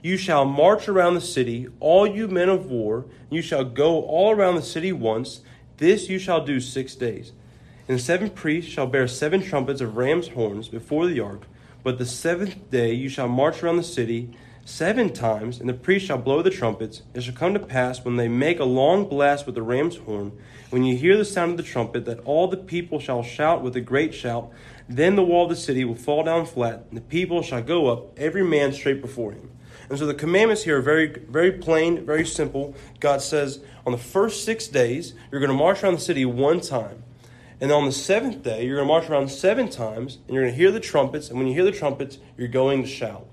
You 0.03 0.17
shall 0.17 0.45
march 0.45 0.89
around 0.89 1.15
the 1.15 1.21
city, 1.21 1.69
all 1.79 2.07
you 2.07 2.27
men 2.27 2.49
of 2.49 2.67
war. 2.67 3.07
You 3.31 3.41
shall 3.41 3.65
go 3.65 4.03
all 4.03 4.33
around 4.33 4.57
the 4.57 4.63
city 4.63 4.91
once. 4.91 5.43
This 5.77 6.09
you 6.09 6.19
shall 6.19 6.45
do 6.45 6.59
six 6.59 6.97
days. 6.97 7.33
And 7.87 7.99
the 7.99 8.03
seven 8.03 8.31
priests 8.31 8.71
shall 8.71 8.89
bear 8.89 9.07
seven 9.07 9.43
trumpets 9.43 9.81
of 9.81 9.97
ram's 9.97 10.29
horns 10.29 10.69
before 10.69 11.07
the 11.07 11.21
ark. 11.21 11.43
But 11.85 11.99
the 11.99 12.07
seventh 12.07 12.71
day 12.71 12.93
you 12.93 13.09
shall 13.09 13.29
march 13.29 13.63
around 13.63 13.77
the 13.77 13.85
city 13.85 14.31
seven 14.65 15.13
times, 15.13 15.61
and 15.61 15.69
the 15.69 15.75
priests 15.75 16.09
shall 16.09 16.19
blow 16.19 16.43
the 16.43 16.51
trumpets. 16.51 17.03
It 17.15 17.23
shall 17.23 17.35
come 17.35 17.55
to 17.55 17.61
pass 17.61 18.05
when 18.05 18.17
they 18.17 18.29
make 18.29 18.59
a 18.59 18.65
long 18.65 19.09
blast 19.09 19.47
with 19.47 19.55
the 19.55 19.63
ram's 19.63 19.97
horn 19.97 20.33
when 20.73 20.85
you 20.85 20.97
hear 20.97 21.19
the 21.19 21.25
sound 21.25 21.51
of 21.51 21.57
the 21.59 21.63
trumpet, 21.63 22.07
that 22.07 22.21
all 22.21 22.49
the 22.49 22.57
people 22.57 22.99
shall 22.99 23.23
shout 23.23 23.63
with 23.63 23.77
a 23.77 23.81
great 23.83 24.15
shout, 24.15 24.51
then 24.89 25.17
the 25.17 25.23
wall 25.23 25.45
of 25.45 25.51
the 25.51 25.57
city 25.57 25.85
will 25.85 25.95
fall 25.95 26.25
down 26.25 26.47
flat, 26.47 26.87
and 26.89 26.97
the 26.97 27.03
people 27.03 27.43
shall 27.43 27.63
go 27.63 27.89
up, 27.89 28.19
every 28.19 28.43
man 28.43 28.73
straight 28.73 29.03
before 29.03 29.33
him. 29.33 29.51
And 29.91 29.99
so 29.99 30.07
the 30.07 30.15
commandments 30.15 30.63
here 30.63 30.79
are 30.79 30.83
very, 30.83 31.09
very 31.29 31.53
plain, 31.53 32.07
very 32.07 32.25
simple. 32.25 32.75
God 33.01 33.21
says, 33.21 33.61
on 33.85 33.93
the 33.93 33.99
first 33.99 34.47
six 34.47 34.67
days, 34.67 35.13
you're 35.31 35.43
going 35.43 35.53
to 35.53 35.57
march 35.57 35.83
around 35.83 35.95
the 35.95 36.01
city 36.01 36.25
one 36.25 36.63
time. 36.63 37.03
And 37.61 37.71
on 37.71 37.85
the 37.85 37.93
seventh 37.93 38.43
day, 38.43 38.65
you're 38.65 38.77
going 38.77 38.89
to 38.89 38.93
march 38.95 39.11
around 39.11 39.29
seven 39.29 39.69
times, 39.69 40.21
and 40.27 40.35
you're 40.35 40.45
going 40.45 40.55
to 40.55 40.59
hear 40.59 40.71
the 40.71 40.81
trumpets. 40.81 41.29
And 41.29 41.39
when 41.39 41.49
you 41.49 41.53
hear 41.53 41.65
the 41.65 41.73
trumpets, 41.73 42.17
you're 42.39 42.49
going 42.49 42.83
to 42.83 42.89
shout. 42.89 43.27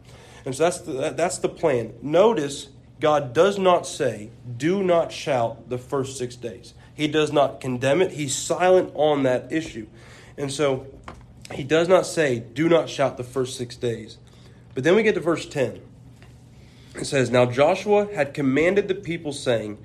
And 0.44 0.54
so 0.54 0.64
that's 0.64 0.80
the, 0.80 1.14
that's 1.16 1.38
the 1.38 1.48
plan. 1.48 1.94
Notice 2.02 2.68
God 3.00 3.34
does 3.34 3.58
not 3.58 3.88
say, 3.88 4.30
do 4.58 4.84
not 4.84 5.14
shout 5.14 5.70
the 5.70 5.78
first 5.78 6.18
six 6.18 6.36
days. 6.36 6.74
He 7.00 7.08
does 7.08 7.32
not 7.32 7.62
condemn 7.62 8.02
it. 8.02 8.12
He's 8.12 8.36
silent 8.36 8.91
on 8.93 9.24
that 9.24 9.54
issue. 9.54 9.88
And 10.38 10.52
so 10.52 10.86
he 11.54 11.64
does 11.64 11.88
not 11.88 12.06
say, 12.06 12.39
do 12.39 12.68
not 12.68 12.89
shout 12.89 13.16
the 13.16 13.24
first 13.24 13.56
six 13.56 13.78
days. 13.78 14.18
But 14.74 14.84
then 14.84 14.97
we 14.97 15.04
get 15.04 15.16
to 15.16 15.22
verse 15.22 15.45
10. 15.45 15.80
It 16.95 17.06
says, 17.06 17.32
Now 17.32 17.45
Joshua 17.45 18.14
had 18.14 18.34
commanded 18.34 18.89
the 18.89 18.95
people, 18.95 19.32
saying, 19.32 19.78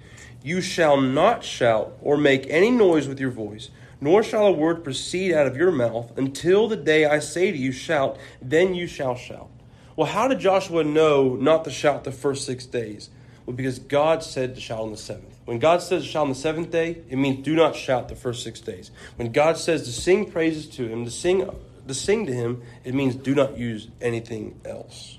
You 0.43 0.61
shall 0.61 1.01
not 1.01 1.45
shout 1.45 1.97
or 2.03 2.17
make 2.17 2.49
any 2.49 2.73
noise 2.73 3.07
with 3.07 3.21
your 3.21 3.31
voice, 3.31 3.71
nor 4.01 4.25
shall 4.25 4.47
a 4.47 4.53
word 4.53 4.83
proceed 4.83 5.33
out 5.33 5.47
of 5.47 5.57
your 5.57 5.71
mouth 5.71 6.19
until 6.19 6.67
the 6.67 6.75
day 6.75 7.05
I 7.05 7.21
say 7.21 7.53
to 7.53 7.57
you, 7.57 7.71
shout, 7.71 8.19
then 8.43 8.75
you 8.75 8.89
shall 8.89 9.15
shout. 9.15 9.51
Well, 9.95 10.09
how 10.09 10.27
did 10.27 10.41
Joshua 10.41 10.83
know 10.83 11.37
not 11.37 11.63
to 11.63 11.71
shout 11.71 12.03
the 12.03 12.11
first 12.11 12.45
six 12.45 12.67
days? 12.67 13.09
Well, 13.47 13.55
because 13.55 13.79
God 13.79 14.25
said 14.25 14.57
to 14.57 14.61
shout 14.61 14.81
on 14.81 14.91
the 14.91 14.97
seventh. 14.97 15.34
When 15.45 15.59
God 15.59 15.83
says 15.83 16.05
shout 16.05 16.23
on 16.23 16.29
the 16.31 16.35
seventh 16.35 16.71
day, 16.71 17.03
it 17.09 17.17
means 17.17 17.45
do 17.45 17.55
not 17.55 17.77
shout 17.77 18.09
the 18.09 18.17
first 18.17 18.43
six 18.43 18.61
days. 18.61 18.91
When 19.17 19.31
God 19.33 19.59
says 19.59 19.85
to 19.85 19.93
sing 19.93 20.31
praises 20.31 20.67
to 20.77 20.89
Him, 20.89 21.05
to 21.05 21.11
sing, 21.11 21.49
to 21.87 21.95
sing 21.95 22.27
to 22.27 22.33
Him, 22.33 22.63
it 22.83 22.95
means 22.95 23.15
do 23.15 23.35
not 23.35 23.59
use 23.59 23.89
anything 24.01 24.61
else. 24.65 25.19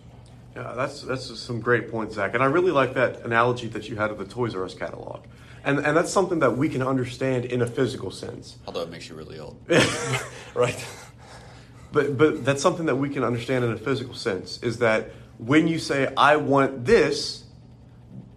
Yeah, 0.55 0.73
that's 0.75 1.01
that's 1.01 1.37
some 1.39 1.59
great 1.59 1.91
points, 1.91 2.15
Zach. 2.15 2.33
And 2.33 2.41
I 2.41 2.47
really 2.47 2.71
like 2.71 2.93
that 2.93 3.21
analogy 3.21 3.67
that 3.69 3.89
you 3.89 3.97
had 3.97 4.09
of 4.09 4.17
the 4.17 4.25
Toys 4.25 4.55
R 4.55 4.63
Us 4.63 4.73
catalog. 4.73 5.25
And 5.63 5.79
and 5.79 5.97
that's 5.97 6.11
something 6.11 6.39
that 6.39 6.57
we 6.57 6.69
can 6.69 6.81
understand 6.81 7.45
in 7.45 7.61
a 7.61 7.67
physical 7.67 8.09
sense. 8.09 8.57
Although 8.65 8.83
it 8.83 8.89
makes 8.89 9.09
you 9.09 9.15
really 9.15 9.37
old. 9.37 9.57
right. 10.53 10.85
But 11.91 12.17
but 12.17 12.45
that's 12.45 12.61
something 12.61 12.85
that 12.87 12.95
we 12.95 13.09
can 13.09 13.23
understand 13.23 13.65
in 13.65 13.71
a 13.71 13.77
physical 13.77 14.13
sense 14.13 14.61
is 14.63 14.79
that 14.79 15.11
when 15.37 15.67
you 15.67 15.79
say 15.79 16.11
I 16.15 16.37
want 16.37 16.85
this, 16.85 17.44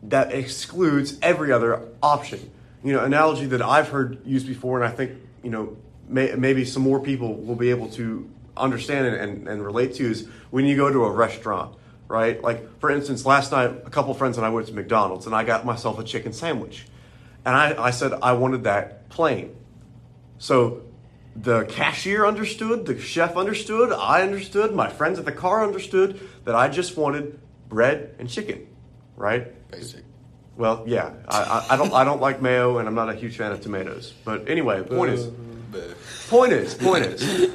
that 0.09 0.33
excludes 0.33 1.19
every 1.23 1.53
other 1.53 1.89
option. 2.03 2.51
You 2.83 2.93
know, 2.93 3.05
analogy 3.05 3.47
that 3.47 3.63
I've 3.63 3.89
heard 3.89 4.25
used 4.27 4.47
before, 4.47 4.83
and 4.83 4.91
I 4.91 4.95
think 4.95 5.13
you 5.43 5.51
know 5.51 5.77
may, 6.09 6.35
maybe 6.35 6.65
some 6.65 6.83
more 6.83 7.01
people 7.01 7.35
will 7.35 7.57
be 7.57 7.71
able 7.71 7.89
to 7.91 8.29
understand 8.57 9.07
and, 9.07 9.17
and, 9.17 9.49
and 9.49 9.65
relate 9.65 9.95
to 9.95 10.11
is 10.11 10.29
when 10.51 10.65
you 10.65 10.77
go 10.77 10.93
to 10.93 11.05
a 11.05 11.11
restaurant, 11.11 11.77
right? 12.09 12.43
Like 12.43 12.81
for 12.81 12.91
instance, 12.91 13.25
last 13.25 13.53
night 13.53 13.71
a 13.85 13.91
couple 13.91 14.15
friends 14.15 14.37
and 14.37 14.47
I 14.47 14.51
went 14.51 14.67
to 14.69 14.75
McDonald's 14.75 15.27
and 15.27 15.35
I 15.35 15.45
got 15.45 15.65
myself 15.65 15.99
a 15.99 16.05
chicken 16.05 16.33
sandwich, 16.33 16.87
and 17.45 17.55
I, 17.55 17.83
I 17.83 17.91
said 17.91 18.13
I 18.23 18.33
wanted 18.33 18.65
that 18.65 19.09
plain. 19.09 19.55
So 20.39 20.83
the 21.35 21.65
cashier 21.67 22.27
understood, 22.27 22.87
the 22.87 22.99
chef 22.99 23.37
understood, 23.37 23.93
I 23.93 24.23
understood, 24.23 24.75
my 24.75 24.89
friends 24.89 25.19
at 25.19 25.25
the 25.25 25.33
car 25.33 25.65
understood 25.65 26.21
that 26.45 26.55
I 26.55 26.69
just 26.69 26.97
wanted 26.97 27.39
bread 27.69 28.15
and 28.19 28.29
chicken, 28.29 28.67
right? 29.19 29.71
Basic. 29.71 30.05
Well, 30.57 30.85
yeah, 30.87 31.13
I, 31.29 31.43
I, 31.43 31.75
I 31.75 31.77
don't 31.77 31.93
I 31.93 32.05
don't 32.05 32.21
like 32.21 32.43
mayo, 32.43 32.79
and 32.79 32.89
I'm 32.89 32.95
not 32.95 33.09
a 33.09 33.15
huge 33.15 33.37
fan 33.37 33.53
of 33.53 33.61
tomatoes. 33.61 34.13
But 34.25 34.49
anyway, 34.49 34.83
point 34.83 35.13
is, 35.13 35.29
point 36.29 36.53
is, 36.53 36.75
point 36.75 37.05
is, 37.05 37.53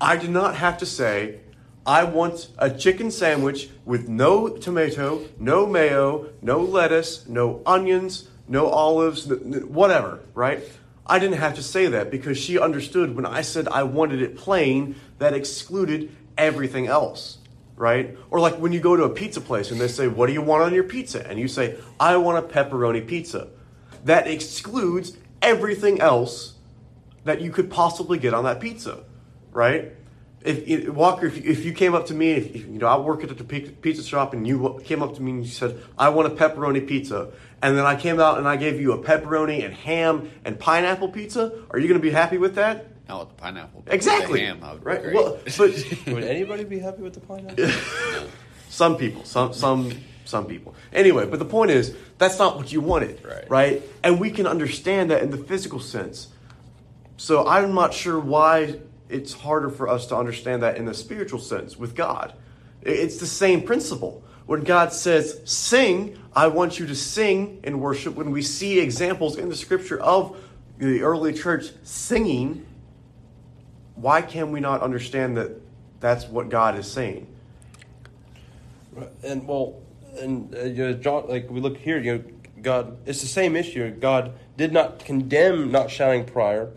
I 0.00 0.16
do 0.16 0.28
not 0.28 0.54
have 0.56 0.78
to 0.78 0.86
say 0.86 1.40
I 1.84 2.04
want 2.04 2.48
a 2.58 2.70
chicken 2.70 3.10
sandwich 3.10 3.68
with 3.84 4.08
no 4.08 4.48
tomato, 4.48 5.26
no 5.38 5.66
mayo, 5.66 6.28
no 6.40 6.60
lettuce, 6.60 7.26
no 7.26 7.60
onions, 7.66 8.28
no 8.46 8.68
olives, 8.68 9.26
whatever, 9.26 10.20
right? 10.34 10.62
I 11.04 11.18
didn't 11.18 11.38
have 11.38 11.56
to 11.56 11.62
say 11.62 11.86
that 11.88 12.12
because 12.12 12.38
she 12.38 12.60
understood 12.60 13.16
when 13.16 13.26
I 13.26 13.40
said 13.40 13.66
I 13.66 13.82
wanted 13.82 14.22
it 14.22 14.36
plain, 14.36 14.94
that 15.18 15.34
excluded 15.34 16.14
everything 16.38 16.86
else, 16.86 17.38
right? 17.76 18.16
Or 18.30 18.40
like 18.40 18.56
when 18.56 18.72
you 18.72 18.80
go 18.80 18.96
to 18.96 19.04
a 19.04 19.10
pizza 19.10 19.40
place 19.40 19.70
and 19.70 19.80
they 19.80 19.88
say, 19.88 20.08
What 20.08 20.26
do 20.26 20.32
you 20.32 20.42
want 20.42 20.62
on 20.62 20.74
your 20.74 20.84
pizza? 20.84 21.26
And 21.26 21.38
you 21.38 21.48
say, 21.48 21.78
I 21.98 22.16
want 22.16 22.44
a 22.44 22.48
pepperoni 22.48 23.06
pizza. 23.06 23.48
That 24.04 24.26
excludes 24.26 25.16
everything 25.40 26.00
else 26.00 26.54
that 27.24 27.40
you 27.40 27.50
could 27.50 27.70
possibly 27.70 28.18
get 28.18 28.34
on 28.34 28.44
that 28.44 28.60
pizza, 28.60 29.04
right? 29.52 29.92
If, 30.44 30.66
if 30.66 30.88
Walker, 30.88 31.26
if, 31.26 31.44
if 31.44 31.64
you 31.64 31.72
came 31.72 31.94
up 31.94 32.06
to 32.06 32.14
me, 32.14 32.32
if, 32.32 32.46
if, 32.54 32.66
you 32.66 32.78
know, 32.78 32.88
I 32.88 32.96
work 32.96 33.22
at 33.22 33.36
the 33.36 33.44
pizza 33.44 34.02
shop, 34.02 34.32
and 34.32 34.44
you 34.46 34.80
came 34.84 35.00
up 35.00 35.14
to 35.14 35.22
me 35.22 35.30
and 35.30 35.44
you 35.44 35.50
said, 35.52 35.80
"I 35.96 36.08
want 36.08 36.32
a 36.32 36.34
pepperoni 36.34 36.84
pizza," 36.84 37.30
and 37.62 37.78
then 37.78 37.86
I 37.86 37.94
came 37.94 38.18
out 38.18 38.38
and 38.38 38.48
I 38.48 38.56
gave 38.56 38.80
you 38.80 38.92
a 38.92 38.98
pepperoni 38.98 39.64
and 39.64 39.72
ham 39.72 40.30
and 40.44 40.58
pineapple 40.58 41.10
pizza, 41.10 41.52
are 41.70 41.78
you 41.78 41.86
going 41.86 42.00
to 42.00 42.02
be 42.02 42.10
happy 42.10 42.36
with 42.36 42.56
that? 42.56 42.86
Not 43.08 43.20
with 43.20 43.28
the 43.36 43.42
pineapple. 43.42 43.82
but 43.84 43.94
Exactly. 43.94 44.32
With 44.32 44.40
the 44.40 44.46
ham, 44.46 44.60
I 44.62 44.72
would 44.72 44.80
be 44.80 44.86
right. 44.86 45.02
great. 45.02 45.14
Well, 45.14 45.38
but 45.44 46.06
Would 46.14 46.24
anybody 46.24 46.64
be 46.64 46.78
happy 46.78 47.02
with 47.02 47.14
the 47.14 47.20
pineapple? 47.20 47.68
Some 48.68 48.96
people, 48.96 49.22
some 49.24 49.52
some 49.52 49.92
some 50.24 50.46
people. 50.46 50.74
Anyway, 50.94 51.26
but 51.26 51.38
the 51.38 51.44
point 51.44 51.70
is 51.70 51.94
that's 52.16 52.38
not 52.38 52.56
what 52.56 52.72
you 52.72 52.80
wanted, 52.80 53.22
Right. 53.22 53.50
Right? 53.50 53.82
And 54.02 54.18
we 54.18 54.30
can 54.30 54.46
understand 54.46 55.10
that 55.10 55.22
in 55.22 55.30
the 55.30 55.36
physical 55.36 55.78
sense. 55.78 56.28
So 57.18 57.46
I'm 57.46 57.74
not 57.74 57.92
sure 57.92 58.18
why 58.18 58.76
it's 59.10 59.34
harder 59.34 59.68
for 59.68 59.88
us 59.88 60.06
to 60.06 60.16
understand 60.16 60.62
that 60.62 60.78
in 60.78 60.86
the 60.86 60.94
spiritual 60.94 61.38
sense 61.38 61.76
with 61.76 61.94
God. 61.94 62.32
It's 62.80 63.18
the 63.18 63.26
same 63.26 63.60
principle. 63.62 64.22
When 64.46 64.62
God 64.62 64.92
says, 64.94 65.40
"Sing," 65.44 66.16
I 66.34 66.46
want 66.46 66.78
you 66.78 66.86
to 66.86 66.94
sing 66.96 67.60
in 67.62 67.78
worship. 67.78 68.14
When 68.16 68.30
we 68.30 68.40
see 68.40 68.80
examples 68.80 69.36
in 69.36 69.50
the 69.50 69.56
Scripture 69.56 70.00
of 70.00 70.34
the 70.78 71.02
early 71.02 71.34
church 71.34 71.66
singing, 71.84 72.64
why 74.02 74.20
can 74.20 74.50
we 74.50 74.58
not 74.58 74.82
understand 74.82 75.36
that 75.36 75.52
that's 76.00 76.26
what 76.26 76.48
God 76.48 76.76
is 76.76 76.90
saying? 76.90 77.28
And 79.22 79.46
well, 79.46 79.80
and 80.18 80.52
uh, 80.54 80.64
you 80.64 80.88
know, 80.88 80.92
John, 80.94 81.28
like 81.28 81.48
we 81.48 81.60
look 81.60 81.78
here, 81.78 82.00
you 82.00 82.18
know, 82.18 82.24
God, 82.60 82.98
it's 83.06 83.20
the 83.20 83.28
same 83.28 83.54
issue. 83.54 83.90
God 83.92 84.34
did 84.56 84.72
not 84.72 85.04
condemn 85.04 85.70
not 85.70 85.88
shouting 85.88 86.24
prior, 86.24 86.70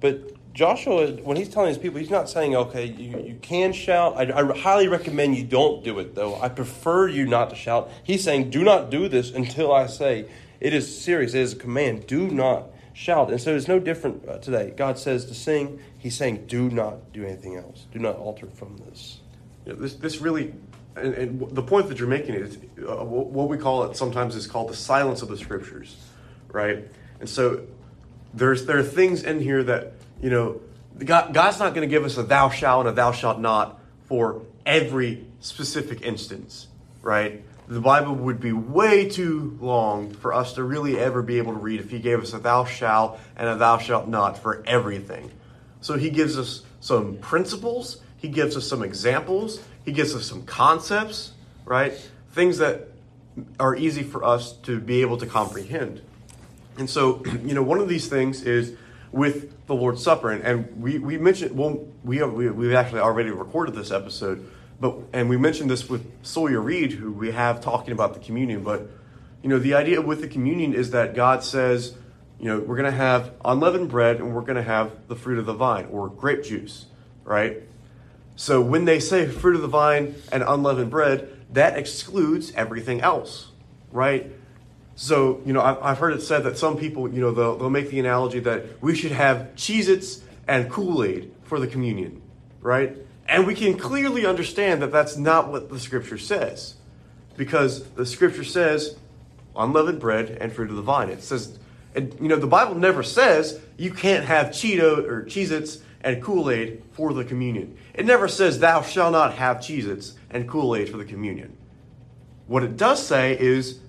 but 0.00 0.32
Joshua, 0.54 1.12
when 1.22 1.36
he's 1.36 1.48
telling 1.48 1.68
his 1.68 1.78
people, 1.78 1.98
he's 1.98 2.10
not 2.10 2.28
saying, 2.28 2.54
okay, 2.54 2.86
you, 2.86 3.18
you 3.20 3.38
can 3.42 3.72
shout. 3.72 4.16
I, 4.16 4.40
I 4.40 4.58
highly 4.58 4.88
recommend 4.88 5.36
you 5.36 5.44
don't 5.44 5.84
do 5.84 5.98
it, 5.98 6.14
though. 6.14 6.40
I 6.40 6.48
prefer 6.48 7.08
you 7.08 7.26
not 7.26 7.50
to 7.50 7.56
shout. 7.56 7.90
He's 8.02 8.24
saying, 8.24 8.50
do 8.50 8.64
not 8.64 8.90
do 8.90 9.08
this 9.08 9.30
until 9.30 9.72
I 9.72 9.86
say 9.86 10.26
it 10.60 10.72
is 10.72 11.00
serious. 11.00 11.34
It 11.34 11.40
is 11.40 11.52
a 11.52 11.56
command. 11.56 12.06
Do 12.06 12.28
not 12.28 12.70
shout. 12.92 13.30
And 13.30 13.40
so 13.40 13.54
it's 13.54 13.68
no 13.68 13.78
different 13.78 14.28
uh, 14.28 14.38
today. 14.38 14.72
God 14.76 14.98
says 14.98 15.26
to 15.26 15.34
sing. 15.34 15.78
He's 15.98 16.16
saying, 16.16 16.46
do 16.46 16.70
not 16.70 17.12
do 17.12 17.24
anything 17.24 17.56
else. 17.56 17.86
Do 17.92 17.98
not 17.98 18.16
alter 18.16 18.46
from 18.46 18.76
this. 18.78 19.20
Know, 19.68 19.74
this 19.74 19.94
this 19.94 20.20
really, 20.20 20.54
and, 20.96 21.14
and 21.14 21.50
the 21.50 21.62
point 21.62 21.88
that 21.88 21.98
you're 21.98 22.08
making 22.08 22.34
is 22.34 22.56
uh, 22.88 23.04
what 23.04 23.48
we 23.48 23.58
call 23.58 23.84
it 23.84 23.96
sometimes 23.96 24.34
is 24.34 24.46
called 24.46 24.70
the 24.70 24.76
silence 24.76 25.22
of 25.22 25.28
the 25.28 25.36
scriptures, 25.36 25.96
right? 26.48 26.88
And 27.20 27.28
so 27.28 27.66
there's 28.32 28.64
there 28.64 28.78
are 28.78 28.82
things 28.82 29.22
in 29.22 29.40
here 29.40 29.62
that 29.64 29.92
you 30.22 30.30
know 30.30 30.60
God, 31.04 31.34
God's 31.34 31.58
not 31.58 31.74
going 31.74 31.88
to 31.88 31.90
give 31.90 32.04
us 32.04 32.16
a 32.16 32.22
thou 32.22 32.48
shalt 32.48 32.80
and 32.80 32.88
a 32.88 32.92
thou 32.92 33.12
shalt 33.12 33.40
not 33.40 33.78
for 34.06 34.42
every 34.64 35.26
specific 35.40 36.02
instance, 36.02 36.66
right? 37.02 37.44
The 37.68 37.80
Bible 37.80 38.14
would 38.14 38.40
be 38.40 38.52
way 38.52 39.10
too 39.10 39.58
long 39.60 40.14
for 40.14 40.32
us 40.32 40.54
to 40.54 40.62
really 40.62 40.98
ever 40.98 41.20
be 41.20 41.36
able 41.36 41.52
to 41.52 41.58
read 41.58 41.80
if 41.80 41.90
He 41.90 41.98
gave 41.98 42.22
us 42.22 42.32
a 42.32 42.38
thou 42.38 42.64
shalt 42.64 43.20
and 43.36 43.46
a 43.46 43.56
thou 43.56 43.76
shalt 43.76 44.08
not 44.08 44.38
for 44.38 44.62
everything. 44.66 45.30
So 45.80 45.96
he 45.96 46.10
gives 46.10 46.38
us 46.38 46.62
some 46.80 47.18
principles, 47.18 48.02
he 48.16 48.28
gives 48.28 48.56
us 48.56 48.66
some 48.66 48.82
examples, 48.82 49.62
he 49.84 49.92
gives 49.92 50.14
us 50.14 50.26
some 50.26 50.44
concepts, 50.44 51.32
right? 51.64 51.92
Things 52.32 52.58
that 52.58 52.88
are 53.60 53.76
easy 53.76 54.02
for 54.02 54.24
us 54.24 54.52
to 54.52 54.80
be 54.80 55.00
able 55.00 55.16
to 55.18 55.26
comprehend. 55.26 56.02
And 56.76 56.88
so, 56.88 57.22
you 57.44 57.54
know, 57.54 57.62
one 57.62 57.80
of 57.80 57.88
these 57.88 58.08
things 58.08 58.42
is 58.42 58.74
with 59.12 59.66
the 59.66 59.74
Lord's 59.74 60.02
Supper, 60.02 60.30
and, 60.30 60.44
and 60.44 60.82
we, 60.82 60.98
we 60.98 61.16
mentioned, 61.16 61.56
well, 61.56 61.86
we, 62.04 62.18
have, 62.18 62.32
we, 62.32 62.50
we've 62.50 62.74
actually 62.74 63.00
already 63.00 63.30
recorded 63.30 63.74
this 63.74 63.90
episode, 63.90 64.48
but, 64.80 64.96
and 65.12 65.28
we 65.28 65.36
mentioned 65.36 65.70
this 65.70 65.88
with 65.88 66.06
Sawyer 66.22 66.60
Reed, 66.60 66.92
who 66.92 67.12
we 67.12 67.30
have 67.32 67.60
talking 67.60 67.92
about 67.92 68.14
the 68.14 68.20
communion, 68.20 68.62
but, 68.62 68.88
you 69.42 69.48
know, 69.48 69.58
the 69.58 69.74
idea 69.74 70.00
with 70.00 70.20
the 70.20 70.28
communion 70.28 70.74
is 70.74 70.90
that 70.90 71.14
God 71.14 71.42
says, 71.42 71.94
you 72.40 72.46
know, 72.46 72.60
we're 72.60 72.76
going 72.76 72.90
to 72.90 72.96
have 72.96 73.32
unleavened 73.44 73.88
bread 73.88 74.16
and 74.16 74.34
we're 74.34 74.42
going 74.42 74.56
to 74.56 74.62
have 74.62 74.92
the 75.08 75.16
fruit 75.16 75.38
of 75.38 75.46
the 75.46 75.54
vine 75.54 75.86
or 75.90 76.08
grape 76.08 76.44
juice, 76.44 76.86
right? 77.24 77.62
So 78.36 78.60
when 78.60 78.84
they 78.84 79.00
say 79.00 79.26
fruit 79.26 79.56
of 79.56 79.62
the 79.62 79.68
vine 79.68 80.14
and 80.30 80.44
unleavened 80.46 80.90
bread, 80.90 81.36
that 81.52 81.76
excludes 81.76 82.52
everything 82.52 83.00
else, 83.00 83.50
right? 83.90 84.30
So, 84.94 85.42
you 85.44 85.52
know, 85.52 85.62
I've, 85.62 85.98
heard 85.98 86.12
it 86.12 86.22
said 86.22 86.44
that 86.44 86.58
some 86.58 86.76
people, 86.76 87.12
you 87.12 87.20
know, 87.20 87.32
they'll, 87.32 87.56
they'll 87.56 87.70
make 87.70 87.90
the 87.90 88.00
analogy 88.00 88.40
that 88.40 88.82
we 88.82 88.94
should 88.94 89.12
have 89.12 89.52
Cheez 89.56 89.88
Its 89.88 90.22
and 90.46 90.70
Kool 90.70 91.04
Aid 91.04 91.32
for 91.44 91.60
the 91.60 91.66
communion, 91.66 92.20
right? 92.60 92.96
And 93.26 93.46
we 93.46 93.54
can 93.54 93.78
clearly 93.78 94.26
understand 94.26 94.82
that 94.82 94.90
that's 94.90 95.16
not 95.16 95.50
what 95.50 95.68
the 95.68 95.78
scripture 95.78 96.18
says. 96.18 96.74
Because 97.36 97.84
the 97.90 98.06
scripture 98.06 98.44
says 98.44 98.96
unleavened 99.56 100.00
bread 100.00 100.36
and 100.40 100.52
fruit 100.52 100.70
of 100.70 100.76
the 100.76 100.82
vine. 100.82 101.10
It 101.10 101.22
says, 101.22 101.58
and, 101.98 102.14
you 102.20 102.28
know, 102.28 102.36
the 102.36 102.46
Bible 102.46 102.76
never 102.76 103.02
says 103.02 103.60
you 103.76 103.90
can't 103.90 104.24
have 104.24 104.48
Cheeto 104.48 105.04
or 105.04 105.24
Cheez 105.24 105.50
Its 105.50 105.78
and 106.00 106.22
Kool 106.22 106.48
Aid 106.48 106.84
for 106.92 107.12
the 107.12 107.24
communion. 107.24 107.76
It 107.92 108.06
never 108.06 108.28
says 108.28 108.60
thou 108.60 108.82
shalt 108.82 109.10
not 109.10 109.34
have 109.34 109.56
Cheez 109.56 109.84
Its 109.88 110.14
and 110.30 110.48
Kool 110.48 110.76
Aid 110.76 110.90
for 110.90 110.96
the 110.96 111.04
communion. 111.04 111.56
What 112.46 112.62
it 112.62 112.76
does 112.76 113.04
say 113.04 113.36
is 113.36 113.80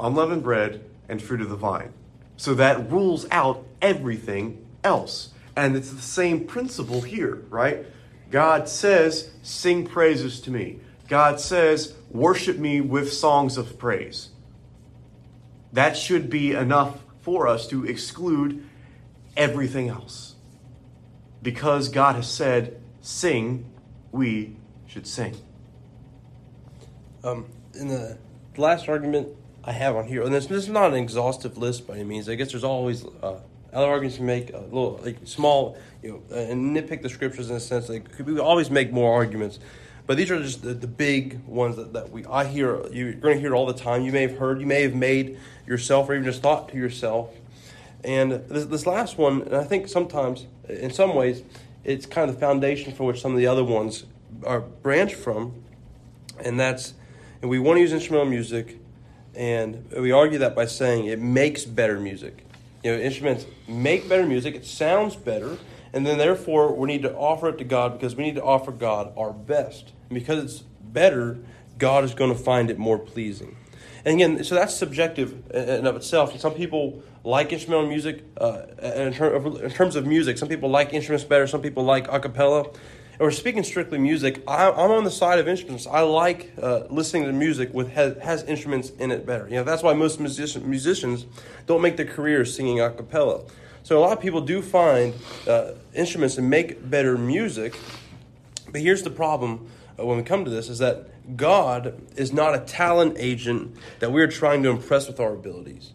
unleavened 0.00 0.42
bread 0.42 0.82
and 1.10 1.22
fruit 1.22 1.42
of 1.42 1.50
the 1.50 1.56
vine. 1.56 1.92
So 2.38 2.54
that 2.54 2.90
rules 2.90 3.26
out 3.30 3.66
everything 3.82 4.66
else. 4.82 5.34
And 5.54 5.76
it's 5.76 5.90
the 5.90 6.00
same 6.00 6.46
principle 6.46 7.02
here, 7.02 7.42
right? 7.50 7.84
God 8.30 8.66
says, 8.66 9.30
sing 9.42 9.86
praises 9.86 10.40
to 10.40 10.50
me. 10.50 10.80
God 11.06 11.38
says, 11.38 11.94
worship 12.10 12.56
me 12.56 12.80
with 12.80 13.12
songs 13.12 13.58
of 13.58 13.78
praise. 13.78 14.30
That 15.74 15.98
should 15.98 16.30
be 16.30 16.52
enough 16.52 16.98
for 17.22 17.48
us 17.48 17.66
to 17.68 17.84
exclude 17.84 18.68
everything 19.36 19.88
else. 19.88 20.34
Because 21.42 21.88
God 21.88 22.16
has 22.16 22.30
said, 22.30 22.80
sing, 23.00 23.64
we 24.12 24.56
should 24.86 25.06
sing. 25.06 25.36
Um, 27.24 27.46
in 27.74 27.88
the 27.88 28.18
last 28.56 28.88
argument 28.88 29.28
I 29.64 29.72
have 29.72 29.96
on 29.96 30.06
here, 30.06 30.22
and 30.22 30.34
this, 30.34 30.46
this 30.46 30.64
is 30.64 30.68
not 30.68 30.92
an 30.92 30.96
exhaustive 30.96 31.56
list 31.56 31.86
by 31.86 31.94
any 31.94 32.04
means. 32.04 32.28
I 32.28 32.34
guess 32.34 32.50
there's 32.50 32.64
always 32.64 33.04
uh, 33.22 33.40
other 33.72 33.86
arguments 33.86 34.18
you 34.18 34.24
make, 34.24 34.52
a 34.52 34.58
little 34.58 35.00
like 35.02 35.18
small, 35.24 35.78
you 36.02 36.22
know, 36.28 36.36
and 36.36 36.76
nitpick 36.76 37.02
the 37.02 37.08
scriptures 37.08 37.48
in 37.50 37.56
a 37.56 37.60
sense. 37.60 37.88
Like 37.88 38.08
we 38.18 38.38
always 38.38 38.70
make 38.70 38.92
more 38.92 39.14
arguments, 39.14 39.58
but 40.06 40.16
these 40.16 40.30
are 40.30 40.38
just 40.38 40.62
the, 40.62 40.74
the 40.74 40.86
big 40.86 41.44
ones 41.44 41.76
that, 41.76 41.92
that 41.92 42.10
we 42.10 42.24
I 42.26 42.44
hear. 42.46 42.86
You're 42.92 43.12
going 43.14 43.36
to 43.36 43.40
hear 43.40 43.54
all 43.54 43.66
the 43.66 43.74
time. 43.74 44.02
You 44.02 44.12
may 44.12 44.22
have 44.22 44.38
heard. 44.38 44.60
You 44.60 44.66
may 44.66 44.82
have 44.82 44.94
made 44.94 45.38
yourself, 45.66 46.08
or 46.08 46.14
even 46.14 46.24
just 46.24 46.42
thought 46.42 46.68
to 46.70 46.76
yourself. 46.76 47.30
And 48.04 48.32
this, 48.32 48.64
this 48.64 48.86
last 48.86 49.16
one, 49.16 49.42
and 49.42 49.54
I 49.54 49.64
think 49.64 49.88
sometimes, 49.88 50.46
in 50.68 50.90
some 50.90 51.14
ways, 51.14 51.42
it's 51.84 52.06
kind 52.06 52.28
of 52.28 52.34
the 52.34 52.40
foundation 52.40 52.92
for 52.92 53.04
which 53.04 53.20
some 53.20 53.32
of 53.32 53.38
the 53.38 53.46
other 53.46 53.64
ones 53.64 54.04
are 54.44 54.60
branched 54.60 55.16
from, 55.16 55.54
and 56.44 56.58
that's 56.58 56.94
and 57.40 57.50
we 57.50 57.58
want 57.58 57.76
to 57.76 57.80
use 57.80 57.92
instrumental 57.92 58.28
music, 58.28 58.78
and 59.34 59.90
we 59.96 60.12
argue 60.12 60.38
that 60.38 60.54
by 60.54 60.64
saying 60.66 61.06
it 61.06 61.18
makes 61.18 61.64
better 61.64 61.98
music. 61.98 62.44
You 62.84 62.92
know, 62.92 62.98
instruments 62.98 63.46
make 63.68 64.08
better 64.08 64.26
music, 64.26 64.54
it 64.54 64.64
sounds 64.64 65.16
better, 65.16 65.58
and 65.92 66.06
then 66.06 66.18
therefore 66.18 66.74
we 66.74 66.86
need 66.86 67.02
to 67.02 67.14
offer 67.14 67.48
it 67.48 67.58
to 67.58 67.64
God 67.64 67.92
because 67.92 68.16
we 68.16 68.24
need 68.24 68.36
to 68.36 68.42
offer 68.42 68.72
God 68.72 69.12
our 69.16 69.32
best. 69.32 69.92
And 70.08 70.18
because 70.18 70.42
it's 70.42 70.58
better, 70.80 71.38
God 71.78 72.04
is 72.04 72.14
going 72.14 72.32
to 72.32 72.38
find 72.38 72.70
it 72.70 72.78
more 72.78 72.98
pleasing. 72.98 73.56
And 74.04 74.14
again, 74.14 74.44
so 74.44 74.54
that's 74.54 74.74
subjective 74.74 75.50
in 75.52 75.86
of 75.86 75.96
itself. 75.96 76.38
Some 76.40 76.54
people 76.54 77.02
like 77.24 77.52
instrumental 77.52 77.88
music 77.88 78.24
uh, 78.40 78.62
in, 78.82 79.12
ter- 79.12 79.36
in, 79.36 79.70
terms 79.70 79.94
of 79.94 80.06
music. 80.06 80.38
Some 80.38 80.48
people 80.48 80.70
like 80.70 80.92
instruments 80.92 81.24
better. 81.24 81.46
Some 81.46 81.62
people 81.62 81.84
like 81.84 82.08
a 82.08 82.18
cappella 82.18 82.66
we're 83.22 83.30
speaking 83.30 83.62
strictly 83.62 83.98
music, 83.98 84.42
I, 84.48 84.68
am 84.68 84.90
on 84.90 85.04
the 85.04 85.10
side 85.10 85.38
of 85.38 85.46
instruments. 85.46 85.86
I 85.86 86.00
like 86.00 86.52
uh, 86.60 86.84
listening 86.90 87.24
to 87.24 87.32
music 87.32 87.72
with 87.72 87.92
has, 87.92 88.16
has, 88.18 88.42
instruments 88.44 88.90
in 88.90 89.10
it 89.12 89.24
better. 89.24 89.48
You 89.48 89.56
know, 89.56 89.64
that's 89.64 89.82
why 89.82 89.92
most 89.92 90.18
musician, 90.18 90.68
musicians 90.68 91.26
don't 91.66 91.82
make 91.82 91.96
their 91.96 92.06
careers 92.06 92.54
singing 92.54 92.80
a 92.80 92.90
cappella. 92.90 93.44
So 93.84 93.98
a 93.98 94.00
lot 94.00 94.16
of 94.16 94.20
people 94.20 94.40
do 94.40 94.62
find 94.62 95.14
uh, 95.46 95.72
instruments 95.92 96.38
and 96.38 96.48
make 96.48 96.88
better 96.88 97.18
music. 97.18 97.76
But 98.70 98.80
here's 98.80 99.02
the 99.02 99.10
problem 99.10 99.68
uh, 99.98 100.06
when 100.06 100.16
we 100.16 100.22
come 100.22 100.44
to 100.44 100.50
this: 100.50 100.68
is 100.68 100.78
that 100.78 101.36
God 101.36 102.00
is 102.16 102.32
not 102.32 102.54
a 102.54 102.60
talent 102.60 103.16
agent 103.18 103.76
that 103.98 104.12
we're 104.12 104.28
trying 104.28 104.62
to 104.62 104.70
impress 104.70 105.08
with 105.08 105.18
our 105.18 105.32
abilities. 105.32 105.92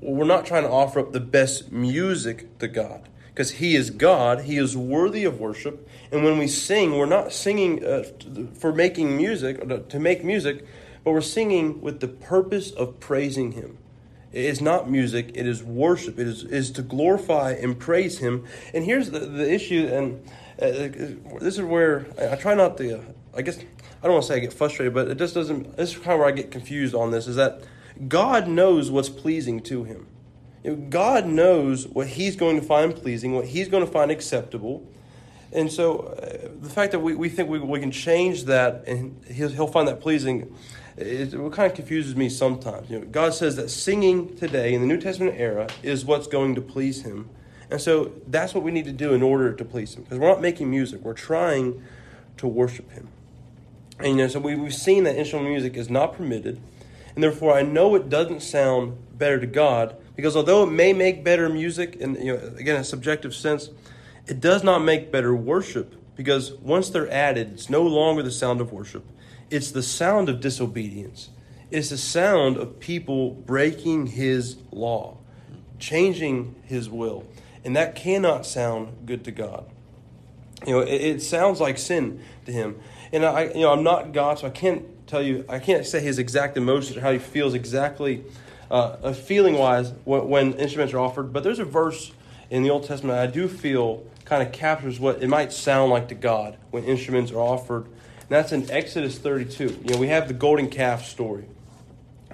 We're 0.00 0.24
not 0.24 0.44
trying 0.44 0.64
to 0.64 0.70
offer 0.70 1.00
up 1.00 1.12
the 1.12 1.20
best 1.20 1.72
music 1.72 2.58
to 2.58 2.68
God 2.68 3.08
because 3.28 3.52
He 3.52 3.76
is 3.76 3.90
God. 3.90 4.42
He 4.42 4.58
is 4.58 4.76
worthy 4.76 5.24
of 5.24 5.40
worship. 5.40 5.88
And 6.10 6.24
when 6.24 6.38
we 6.38 6.48
sing, 6.48 6.98
we're 6.98 7.06
not 7.06 7.32
singing 7.32 7.84
uh, 7.84 8.04
for 8.54 8.72
making 8.72 9.16
music, 9.16 9.88
to 9.88 9.98
make 9.98 10.22
music, 10.22 10.66
but 11.02 11.12
we're 11.12 11.20
singing 11.22 11.80
with 11.80 12.00
the 12.00 12.08
purpose 12.08 12.70
of 12.70 13.00
praising 13.00 13.52
Him. 13.52 13.78
It 14.32 14.44
is 14.46 14.60
not 14.60 14.90
music, 14.90 15.32
it 15.34 15.46
is 15.46 15.62
worship. 15.62 16.18
It 16.18 16.26
is, 16.26 16.44
is 16.44 16.70
to 16.72 16.82
glorify 16.82 17.52
and 17.52 17.78
praise 17.78 18.18
Him. 18.18 18.46
And 18.72 18.84
here's 18.84 19.10
the, 19.10 19.20
the 19.20 19.52
issue, 19.52 19.88
and 19.92 20.24
uh, 20.60 21.38
this 21.40 21.58
is 21.58 21.62
where 21.62 22.06
I, 22.18 22.36
try 22.36 22.54
not 22.54 22.76
to, 22.78 22.98
uh, 22.98 23.02
I 23.36 23.42
guess, 23.42 23.58
I 23.58 24.06
don't 24.06 24.12
want 24.12 24.24
to 24.24 24.28
say 24.28 24.36
I 24.36 24.40
get 24.40 24.52
frustrated, 24.52 24.94
but 24.94 25.08
it 25.08 25.18
just 25.18 25.34
doesn't, 25.34 25.76
this 25.76 25.92
is 25.92 25.96
kind 25.98 26.12
of 26.12 26.20
where 26.20 26.28
I 26.28 26.32
get 26.32 26.50
confused 26.50 26.94
on 26.94 27.10
this, 27.10 27.26
is 27.26 27.36
that 27.36 27.62
God 28.08 28.48
knows 28.48 28.90
what's 28.90 29.10
pleasing 29.10 29.60
to 29.64 29.84
Him. 29.84 30.06
God 30.88 31.26
knows 31.26 31.86
what 31.86 32.06
He's 32.06 32.36
going 32.36 32.58
to 32.58 32.66
find 32.66 32.94
pleasing, 32.94 33.34
what 33.34 33.46
He's 33.46 33.68
going 33.68 33.84
to 33.84 33.90
find 33.90 34.10
acceptable. 34.10 34.88
And 35.52 35.70
so 35.70 35.98
uh, 35.98 36.48
the 36.60 36.70
fact 36.70 36.92
that 36.92 37.00
we, 37.00 37.14
we 37.14 37.28
think 37.28 37.50
we, 37.50 37.58
we 37.58 37.78
can 37.80 37.90
change 37.90 38.44
that 38.44 38.84
and 38.86 39.22
he'll, 39.26 39.50
he'll 39.50 39.66
find 39.66 39.86
that 39.88 40.00
pleasing, 40.00 40.56
it, 40.96 41.34
it 41.34 41.52
kind 41.52 41.70
of 41.70 41.74
confuses 41.74 42.16
me 42.16 42.28
sometimes. 42.28 42.90
You 42.90 43.00
know, 43.00 43.06
God 43.06 43.34
says 43.34 43.56
that 43.56 43.70
singing 43.70 44.36
today 44.36 44.74
in 44.74 44.80
the 44.80 44.86
New 44.86 45.00
Testament 45.00 45.36
era 45.38 45.68
is 45.82 46.04
what's 46.04 46.26
going 46.26 46.54
to 46.54 46.60
please 46.60 47.02
him. 47.02 47.30
And 47.70 47.80
so 47.80 48.12
that's 48.26 48.52
what 48.54 48.62
we 48.62 48.70
need 48.70 48.84
to 48.84 48.92
do 48.92 49.14
in 49.14 49.22
order 49.22 49.52
to 49.52 49.64
please 49.64 49.94
him. 49.94 50.02
Because 50.02 50.18
we're 50.18 50.28
not 50.28 50.42
making 50.42 50.70
music, 50.70 51.00
we're 51.02 51.14
trying 51.14 51.82
to 52.36 52.46
worship 52.46 52.90
him. 52.90 53.08
And 53.98 54.08
you 54.08 54.16
know, 54.16 54.28
so 54.28 54.40
we, 54.40 54.54
we've 54.56 54.74
seen 54.74 55.04
that 55.04 55.16
instrumental 55.16 55.52
music 55.52 55.76
is 55.76 55.88
not 55.88 56.14
permitted. 56.14 56.60
And 57.14 57.22
therefore, 57.22 57.54
I 57.54 57.62
know 57.62 57.94
it 57.94 58.08
doesn't 58.08 58.40
sound 58.40 58.96
better 59.16 59.38
to 59.38 59.46
God 59.46 59.96
because 60.16 60.36
although 60.36 60.64
it 60.64 60.70
may 60.70 60.92
make 60.92 61.24
better 61.24 61.48
music, 61.48 61.96
and 62.00 62.16
you 62.16 62.36
know, 62.36 62.52
again, 62.58 62.76
a 62.76 62.84
subjective 62.84 63.34
sense, 63.34 63.70
it 64.26 64.40
does 64.40 64.62
not 64.62 64.80
make 64.80 65.10
better 65.10 65.34
worship 65.34 65.94
because 66.16 66.52
once 66.52 66.90
they're 66.90 67.10
added, 67.10 67.52
it's 67.52 67.70
no 67.70 67.82
longer 67.82 68.22
the 68.22 68.30
sound 68.30 68.60
of 68.60 68.72
worship. 68.72 69.04
It's 69.52 69.70
the 69.70 69.82
sound 69.82 70.30
of 70.30 70.40
disobedience. 70.40 71.28
It's 71.70 71.90
the 71.90 71.98
sound 71.98 72.56
of 72.56 72.80
people 72.80 73.32
breaking 73.32 74.06
his 74.06 74.56
law, 74.70 75.18
changing 75.78 76.54
his 76.64 76.88
will. 76.88 77.24
And 77.62 77.76
that 77.76 77.94
cannot 77.94 78.46
sound 78.46 79.06
good 79.06 79.24
to 79.24 79.30
God. 79.30 79.66
You 80.66 80.72
know, 80.72 80.80
it, 80.80 81.00
it 81.02 81.22
sounds 81.22 81.60
like 81.60 81.76
sin 81.76 82.22
to 82.46 82.52
him. 82.52 82.80
And 83.12 83.26
I, 83.26 83.44
you 83.44 83.60
know, 83.60 83.72
I'm 83.72 83.82
not 83.82 84.12
God, 84.12 84.38
so 84.38 84.46
I 84.46 84.50
can't 84.50 85.06
tell 85.06 85.22
you, 85.22 85.44
I 85.50 85.58
can't 85.58 85.84
say 85.84 86.00
his 86.00 86.18
exact 86.18 86.56
emotions 86.56 86.96
or 86.96 87.02
how 87.02 87.12
he 87.12 87.18
feels 87.18 87.52
exactly, 87.52 88.24
uh, 88.70 89.12
feeling 89.12 89.58
wise, 89.58 89.92
when, 90.04 90.28
when 90.28 90.52
instruments 90.54 90.94
are 90.94 90.98
offered. 90.98 91.32
But 91.32 91.44
there's 91.44 91.58
a 91.58 91.64
verse 91.66 92.12
in 92.48 92.62
the 92.62 92.70
Old 92.70 92.84
Testament 92.84 93.18
I 93.18 93.26
do 93.26 93.48
feel 93.48 94.02
kind 94.24 94.42
of 94.42 94.50
captures 94.52 94.98
what 94.98 95.22
it 95.22 95.28
might 95.28 95.52
sound 95.52 95.90
like 95.90 96.08
to 96.08 96.14
God 96.14 96.56
when 96.70 96.84
instruments 96.84 97.30
are 97.32 97.40
offered. 97.40 97.86
That's 98.32 98.50
in 98.50 98.70
Exodus 98.70 99.18
32. 99.18 99.80
You 99.84 99.92
know, 99.92 99.98
we 99.98 100.08
have 100.08 100.26
the 100.26 100.32
golden 100.32 100.70
calf 100.70 101.04
story. 101.04 101.44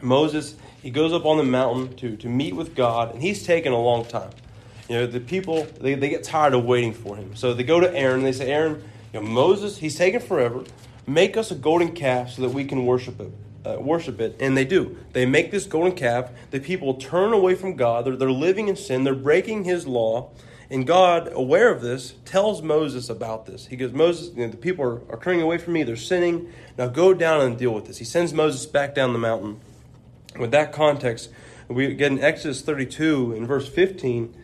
Moses, 0.01 0.55
he 0.81 0.91
goes 0.91 1.13
up 1.13 1.25
on 1.25 1.39
the 1.39 1.43
mountain 1.43 1.97
to, 1.97 2.17
to 2.19 2.29
meet 2.29 2.55
with 2.55 2.77
God, 2.77 3.15
and 3.15 3.21
he's 3.21 3.45
taken 3.45 3.73
a 3.73 3.81
long 3.81 4.05
time. 4.05 4.31
You 4.89 4.95
know, 4.95 5.07
the 5.09 5.19
people, 5.19 5.65
they, 5.81 5.95
they 5.95 6.09
get 6.09 6.23
tired 6.23 6.55
of 6.55 6.65
waiting 6.65 6.95
for 6.95 7.17
him. 7.17 7.35
So 7.35 7.53
they 7.53 7.65
go 7.65 7.81
to 7.81 7.93
Aaron, 7.93 8.19
and 8.19 8.27
they 8.27 8.31
say, 8.31 8.49
Aaron, 8.49 8.81
you 9.13 9.21
know, 9.21 9.27
Moses, 9.27 9.79
he's 9.79 9.97
taken 9.97 10.21
forever. 10.21 10.63
Make 11.05 11.37
us 11.37 11.51
a 11.51 11.57
golden 11.57 11.91
calf 11.97 12.31
so 12.31 12.43
that 12.43 12.51
we 12.51 12.65
can 12.65 12.87
worship 12.87 13.21
it. 13.21 13.33
Uh, 13.67 13.81
worship 13.81 14.21
it, 14.21 14.37
and 14.39 14.57
they 14.57 14.65
do. 14.65 14.97
They 15.15 15.27
make 15.27 15.51
this 15.51 15.67
golden 15.67 15.97
calf. 15.97 16.31
The 16.53 16.61
people 16.61 16.95
turn 16.95 17.33
away 17.33 17.57
from 17.57 17.75
God. 17.75 18.05
They're, 18.05 18.15
they're 18.15 18.31
living 18.31 18.69
in 18.69 18.77
sin. 18.77 19.03
They're 19.03 19.17
breaking 19.17 19.65
His 19.65 19.85
law. 19.85 20.31
And 20.71 20.87
God, 20.87 21.31
aware 21.33 21.73
of 21.73 21.81
this, 21.81 22.15
tells 22.27 22.61
Moses 22.61 23.09
about 23.09 23.47
this. 23.47 23.67
He 23.67 23.77
goes, 23.77 23.93
Moses, 23.93 24.35
you 24.35 24.45
know, 24.45 24.51
the 24.51 24.59
people 24.59 24.85
are, 24.85 25.01
are 25.11 25.19
turning 25.19 25.41
away 25.41 25.57
from 25.57 25.73
me. 25.73 25.83
They're 25.83 25.97
sinning. 25.97 26.53
Now 26.77 26.89
go 26.89 27.15
down 27.15 27.41
and 27.41 27.59
deal 27.59 27.73
with 27.73 27.87
this. 27.87 27.99
He 27.99 28.05
sends 28.05 28.35
Moses 28.35 28.67
back 28.67 28.95
down 28.95 29.15
the 29.15 29.19
mountain. 29.19 29.61
With 30.39 30.51
that 30.51 30.73
context, 30.73 31.31
we 31.69 31.95
get 31.95 32.13
in 32.13 32.21
Exodus 32.21 32.61
32 32.61 33.33
in 33.35 33.47
verse 33.47 33.67
15. 33.67 34.35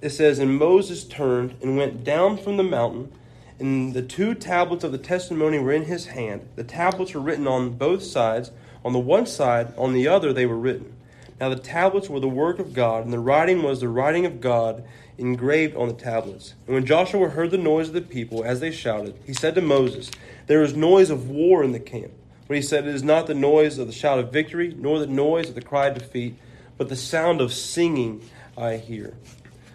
It 0.00 0.10
says, 0.10 0.38
And 0.38 0.56
Moses 0.58 1.04
turned 1.04 1.56
and 1.62 1.76
went 1.76 2.02
down 2.02 2.38
from 2.38 2.56
the 2.56 2.62
mountain, 2.62 3.12
and 3.58 3.92
the 3.92 4.02
two 4.02 4.34
tablets 4.34 4.84
of 4.84 4.92
the 4.92 4.98
testimony 4.98 5.58
were 5.58 5.72
in 5.72 5.84
his 5.84 6.06
hand. 6.06 6.48
The 6.56 6.64
tablets 6.64 7.12
were 7.12 7.20
written 7.20 7.46
on 7.46 7.70
both 7.70 8.02
sides. 8.02 8.50
On 8.84 8.92
the 8.92 8.98
one 8.98 9.26
side, 9.26 9.72
on 9.78 9.92
the 9.92 10.08
other, 10.08 10.32
they 10.32 10.46
were 10.46 10.58
written. 10.58 10.94
Now 11.40 11.48
the 11.48 11.56
tablets 11.56 12.08
were 12.08 12.20
the 12.20 12.28
work 12.28 12.58
of 12.58 12.74
God, 12.74 13.04
and 13.04 13.12
the 13.12 13.18
writing 13.18 13.62
was 13.62 13.80
the 13.80 13.88
writing 13.88 14.24
of 14.26 14.40
God 14.40 14.84
engraved 15.18 15.76
on 15.76 15.88
the 15.88 15.94
tablets. 15.94 16.54
And 16.66 16.74
when 16.74 16.86
Joshua 16.86 17.28
heard 17.28 17.50
the 17.50 17.58
noise 17.58 17.88
of 17.88 17.94
the 17.94 18.00
people 18.00 18.44
as 18.44 18.60
they 18.60 18.70
shouted, 18.70 19.18
he 19.24 19.32
said 19.32 19.54
to 19.54 19.60
Moses, 19.60 20.10
There 20.46 20.62
is 20.62 20.76
noise 20.76 21.10
of 21.10 21.28
war 21.28 21.62
in 21.62 21.72
the 21.72 21.80
camp. 21.80 22.12
But 22.46 22.56
he 22.56 22.62
said, 22.62 22.86
It 22.86 22.94
is 22.94 23.02
not 23.02 23.26
the 23.26 23.34
noise 23.34 23.78
of 23.78 23.86
the 23.86 23.92
shout 23.92 24.18
of 24.18 24.32
victory, 24.32 24.74
nor 24.76 24.98
the 24.98 25.06
noise 25.06 25.48
of 25.48 25.54
the 25.54 25.62
cry 25.62 25.86
of 25.86 25.98
defeat, 25.98 26.36
but 26.76 26.88
the 26.88 26.96
sound 26.96 27.40
of 27.40 27.52
singing 27.52 28.22
I 28.56 28.76
hear. 28.76 29.14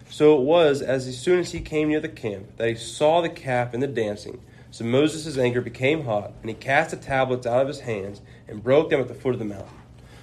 So 0.08 0.36
it 0.36 0.42
was, 0.42 0.82
as 0.82 1.18
soon 1.18 1.38
as 1.38 1.52
he 1.52 1.60
came 1.60 1.88
near 1.88 2.00
the 2.00 2.08
camp, 2.08 2.56
that 2.56 2.68
he 2.68 2.74
saw 2.74 3.20
the 3.20 3.28
calf 3.28 3.74
and 3.74 3.82
the 3.82 3.86
dancing. 3.86 4.40
So 4.70 4.84
Moses' 4.84 5.38
anger 5.38 5.60
became 5.60 6.04
hot, 6.04 6.32
and 6.42 6.50
he 6.50 6.54
cast 6.54 6.90
the 6.90 6.96
tablets 6.96 7.46
out 7.46 7.62
of 7.62 7.68
his 7.68 7.80
hands 7.80 8.20
and 8.46 8.62
broke 8.62 8.90
them 8.90 9.00
at 9.00 9.08
the 9.08 9.14
foot 9.14 9.34
of 9.34 9.38
the 9.38 9.44
mountain. 9.44 9.79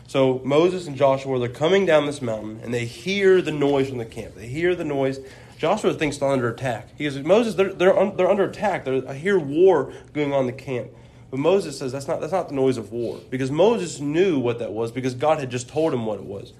So 0.08 0.42
Moses 0.46 0.88
and 0.88 0.96
Joshua, 0.96 1.38
they're 1.38 1.50
coming 1.50 1.86
down 1.86 2.06
this 2.06 2.22
mountain 2.22 2.62
and 2.64 2.74
they 2.74 2.86
hear 2.86 3.42
the 3.42 3.52
noise 3.52 3.90
from 3.90 3.98
the 3.98 4.06
camp. 4.06 4.36
They 4.36 4.48
hear 4.48 4.74
the 4.74 4.86
noise. 4.86 5.20
Joshua 5.58 5.94
thinks 5.94 6.18
they're 6.18 6.30
under 6.30 6.50
attack. 6.50 6.90
He 6.98 7.04
goes, 7.04 7.20
Moses, 7.20 7.56
they're, 7.56 7.74
they're, 7.74 7.98
un, 7.98 8.16
they're 8.16 8.30
under 8.30 8.46
attack. 8.46 8.86
They're, 8.86 9.08
I 9.08 9.16
hear 9.16 9.38
war 9.38 9.92
going 10.14 10.34
on 10.34 10.42
in 10.42 10.48
the 10.48 10.54
camp. 10.54 10.90
But 11.30 11.42
Moses 11.42 11.78
says 11.78 11.92
that's 11.92 12.08
not, 12.08 12.22
that's 12.22 12.32
not 12.32 12.48
the 12.48 12.56
noise 12.56 12.78
of 12.78 12.94
war 12.94 13.20
because 13.30 13.52
Moses 13.52 14.00
knew 14.00 14.40
what 14.40 14.60
that 14.60 14.72
was 14.72 14.94
because 14.94 15.14
God 15.14 15.40
had 15.40 15.52
just 15.52 15.68
told 15.68 15.94
him 15.94 16.06
what 16.06 16.20
it 16.20 16.26
was. 16.26 16.54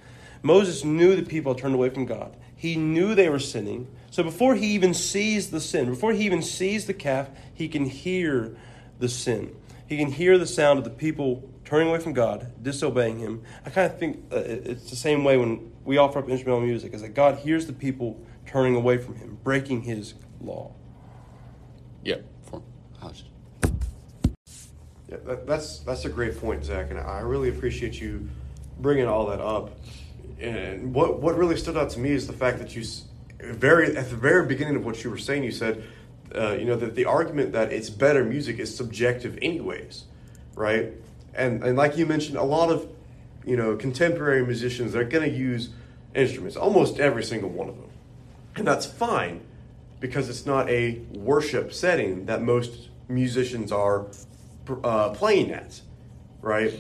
Moses 0.44 0.84
knew 0.84 1.16
the 1.16 1.24
people 1.24 1.56
turned 1.56 1.74
away 1.74 1.90
from 1.90 2.06
God. 2.06 2.36
He 2.56 2.76
knew 2.76 3.16
they 3.16 3.30
were 3.30 3.40
sinning. 3.40 3.88
So 4.12 4.24
before 4.24 4.56
he 4.56 4.68
even 4.68 4.94
sees 4.94 5.52
the 5.52 5.62
sin, 5.62 5.86
before 5.86 6.12
he 6.12 6.26
even 6.26 6.42
sees 6.42 6.86
the 6.86 6.94
calf, 6.94 7.30
he 7.54 7.70
can 7.70 7.86
hear 7.86 8.56
the 9.00 9.08
sin. 9.08 9.56
He 9.88 9.98
can 9.98 10.12
hear 10.12 10.38
the 10.38 10.46
sound 10.46 10.80
of 10.80 10.84
the 10.84 10.90
people 10.90 11.48
turning 11.68 11.90
away 11.90 12.00
from 12.00 12.14
God, 12.14 12.50
disobeying 12.64 13.20
Him. 13.20 13.44
I 13.66 13.70
kind 13.70 13.92
of 13.92 14.00
think 14.00 14.24
uh, 14.32 14.38
it's 14.38 14.90
the 14.90 14.96
same 14.96 15.26
way 15.26 15.36
when 15.36 15.70
we 15.84 15.98
offer 15.98 16.20
up 16.20 16.30
instrumental 16.30 16.66
music, 16.66 16.94
is 16.94 17.02
that 17.02 17.14
God 17.14 17.40
hears 17.40 17.68
the 17.68 17.74
people 17.74 18.18
turning 18.46 18.74
away 18.74 18.98
from 18.98 19.16
Him, 19.16 19.38
breaking 19.44 19.82
His 19.82 20.14
law. 20.40 20.72
Yep. 22.04 22.24
For, 22.50 22.62
I 23.02 23.06
was, 23.08 23.24
Yeah, 25.10 25.18
that, 25.26 25.46
that's 25.46 25.80
that's 25.80 26.06
a 26.06 26.10
great 26.10 26.40
point, 26.40 26.64
Zach, 26.64 26.90
and 26.90 27.00
I 27.00 27.20
really 27.20 27.50
appreciate 27.50 28.00
you 28.00 28.30
bringing 28.80 29.08
all 29.08 29.26
that 29.26 29.42
up. 29.42 29.78
And 30.40 30.94
what 30.94 31.20
what 31.20 31.38
really 31.38 31.58
stood 31.58 31.76
out 31.76 31.90
to 31.92 32.00
me 32.00 32.12
is 32.12 32.28
the 32.28 32.34
fact 32.34 32.60
that 32.60 32.78
you 32.78 32.84
s- 32.84 33.04
very 33.42 33.98
at 33.98 34.10
the 34.10 34.16
very 34.16 34.46
beginning 34.46 34.78
of 34.78 34.86
what 34.86 35.04
you 35.04 35.10
were 35.10 35.18
saying, 35.18 35.44
you 35.44 35.52
said, 35.52 35.84
uh, 36.34 36.54
you 36.54 36.64
know, 36.64 36.78
that 36.78 36.96
the 36.96 37.04
argument 37.04 37.52
that 37.52 37.74
it's 37.74 37.90
better 37.90 38.24
music 38.24 38.58
is 38.58 38.74
subjective, 38.74 39.38
anyways, 39.42 40.06
right? 40.56 40.94
And 41.38 41.64
and 41.64 41.78
like 41.78 41.98
you 41.98 42.06
mentioned, 42.06 42.38
a 42.38 42.44
lot 42.44 42.70
of 42.70 42.88
you 43.46 43.56
know 43.56 43.76
contemporary 43.76 44.46
musicians 44.46 44.92
they're 44.92 45.06
going 45.06 45.30
to 45.30 45.36
use 45.36 45.70
instruments, 46.14 46.58
almost 46.58 47.00
every 47.00 47.24
single 47.24 47.50
one 47.50 47.70
of 47.70 47.76
them, 47.76 47.90
and 48.56 48.68
that's 48.68 48.86
fine 48.86 49.42
because 50.00 50.30
it's 50.30 50.46
not 50.46 50.70
a 50.70 51.00
worship 51.14 51.72
setting 51.74 52.26
that 52.26 52.42
most 52.42 52.90
musicians 53.08 53.72
are 53.72 54.08
uh, 54.84 55.10
playing 55.10 55.52
at, 55.52 55.82
right? 56.42 56.74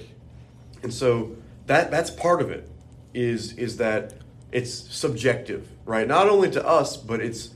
And 0.84 0.93
so 0.93 1.36
that 1.68 1.91
that's 1.91 2.10
part 2.10 2.41
of 2.41 2.51
it 2.51 2.70
is 3.14 3.53
is 3.53 3.78
that 3.78 4.14
it's 4.51 4.72
subjective, 4.72 5.68
right? 5.86 6.08
Not 6.08 6.30
only 6.30 6.49
to 6.51 6.66
us, 6.66 6.97
but 6.97 7.22
it's 7.22 7.51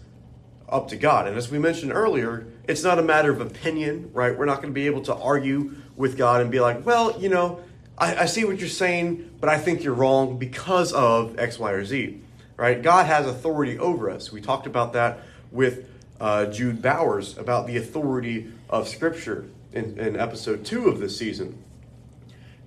up 0.69 0.87
to 0.89 0.95
God. 0.95 1.27
And 1.27 1.37
as 1.37 1.51
we 1.51 1.59
mentioned 1.59 1.91
earlier, 1.91 2.47
it's 2.67 2.83
not 2.83 2.97
a 2.99 3.01
matter 3.01 3.31
of 3.31 3.41
opinion, 3.41 4.09
right? 4.13 4.37
We're 4.37 4.45
not 4.45 4.57
going 4.57 4.69
to 4.69 4.73
be 4.73 4.85
able 4.85 5.01
to 5.03 5.15
argue 5.15 5.75
with 6.01 6.17
God 6.17 6.41
and 6.41 6.49
be 6.51 6.59
like, 6.59 6.83
well, 6.83 7.21
you 7.21 7.29
know, 7.29 7.63
I, 7.95 8.23
I 8.23 8.25
see 8.25 8.43
what 8.43 8.59
you're 8.59 8.67
saying, 8.67 9.37
but 9.39 9.49
I 9.49 9.59
think 9.59 9.83
you're 9.83 9.93
wrong 9.93 10.39
because 10.39 10.91
of 10.91 11.37
X, 11.37 11.59
Y, 11.59 11.71
or 11.71 11.85
Z, 11.85 12.19
right? 12.57 12.81
God 12.81 13.05
has 13.05 13.27
authority 13.27 13.77
over 13.77 14.09
us. 14.09 14.31
We 14.31 14.41
talked 14.41 14.65
about 14.65 14.93
that 14.93 15.19
with 15.51 15.87
uh, 16.19 16.47
Jude 16.47 16.81
Bowers 16.81 17.37
about 17.37 17.67
the 17.67 17.77
authority 17.77 18.51
of 18.67 18.87
Scripture 18.87 19.45
in, 19.73 19.99
in 19.99 20.19
episode 20.19 20.65
two 20.65 20.89
of 20.89 20.99
this 20.99 21.15
season. 21.17 21.63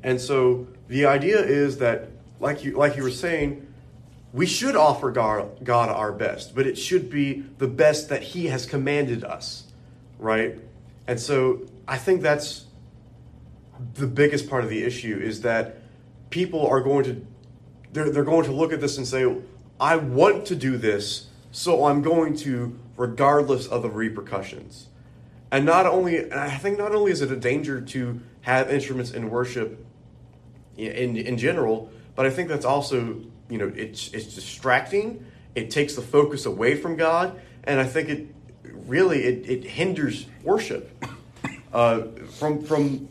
And 0.04 0.20
so 0.20 0.68
the 0.86 1.06
idea 1.06 1.42
is 1.42 1.78
that, 1.78 2.10
like 2.38 2.62
you 2.62 2.76
like 2.76 2.96
you 2.96 3.02
were 3.02 3.10
saying, 3.10 3.66
we 4.32 4.46
should 4.46 4.76
offer 4.76 5.10
God, 5.10 5.64
God 5.64 5.88
our 5.88 6.12
best, 6.12 6.54
but 6.54 6.66
it 6.66 6.76
should 6.76 7.10
be 7.10 7.44
the 7.58 7.68
best 7.68 8.10
that 8.10 8.22
He 8.22 8.46
has 8.46 8.66
commanded 8.66 9.24
us, 9.24 9.64
right? 10.18 10.56
And 11.06 11.18
so 11.18 11.62
I 11.88 11.98
think 11.98 12.22
that's 12.22 12.66
the 13.94 14.06
biggest 14.06 14.48
part 14.48 14.64
of 14.64 14.70
the 14.70 14.84
issue 14.84 15.18
is 15.22 15.42
that 15.42 15.76
people 16.30 16.66
are 16.66 16.80
going 16.80 17.04
to 17.04 17.26
they're, 17.94 18.10
they're 18.10 18.24
going 18.24 18.44
to 18.44 18.52
look 18.52 18.72
at 18.72 18.80
this 18.80 18.98
and 18.98 19.06
say, 19.06 19.24
I 19.80 19.96
want 19.96 20.46
to 20.46 20.56
do 20.56 20.76
this, 20.76 21.28
so 21.52 21.86
I'm 21.86 22.02
going 22.02 22.36
to, 22.38 22.76
regardless 22.96 23.66
of 23.68 23.82
the 23.82 23.88
repercussions. 23.88 24.88
And 25.50 25.64
not 25.64 25.86
only, 25.86 26.18
and 26.18 26.34
I 26.34 26.56
think 26.56 26.76
not 26.76 26.92
only 26.92 27.12
is 27.12 27.22
it 27.22 27.30
a 27.30 27.36
danger 27.36 27.80
to 27.80 28.20
have 28.40 28.70
instruments 28.70 29.12
in 29.12 29.30
worship 29.30 29.86
in 30.76 31.16
in 31.16 31.38
general, 31.38 31.90
but 32.16 32.26
I 32.26 32.30
think 32.30 32.48
that's 32.48 32.64
also 32.64 33.20
you 33.48 33.58
know 33.58 33.72
it's 33.76 34.12
it's 34.12 34.34
distracting. 34.34 35.24
It 35.54 35.70
takes 35.70 35.94
the 35.94 36.02
focus 36.02 36.46
away 36.46 36.74
from 36.74 36.96
God, 36.96 37.40
and 37.62 37.78
I 37.78 37.84
think 37.84 38.08
it 38.08 38.26
really 38.64 39.22
it, 39.22 39.48
it 39.48 39.64
hinders 39.64 40.26
worship. 40.42 40.90
Uh, 41.72 42.02
from 42.38 42.62
from 42.62 43.08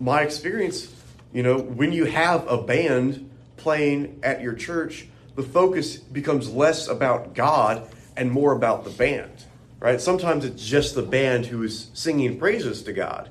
my 0.00 0.22
experience, 0.22 0.92
you 1.32 1.42
know, 1.42 1.58
when 1.58 1.92
you 1.92 2.06
have 2.06 2.46
a 2.48 2.60
band 2.60 3.30
playing 3.56 4.18
at 4.22 4.40
your 4.40 4.54
church, 4.54 5.06
the 5.36 5.42
focus 5.42 5.96
becomes 5.98 6.50
less 6.50 6.88
about 6.88 7.34
God 7.34 7.88
and 8.16 8.30
more 8.32 8.52
about 8.52 8.84
the 8.84 8.90
band. 8.90 9.30
Right? 9.78 10.00
Sometimes 10.00 10.44
it's 10.44 10.66
just 10.66 10.94
the 10.94 11.02
band 11.02 11.46
who 11.46 11.62
is 11.62 11.90
singing 11.94 12.38
praises 12.38 12.82
to 12.82 12.92
God 12.92 13.30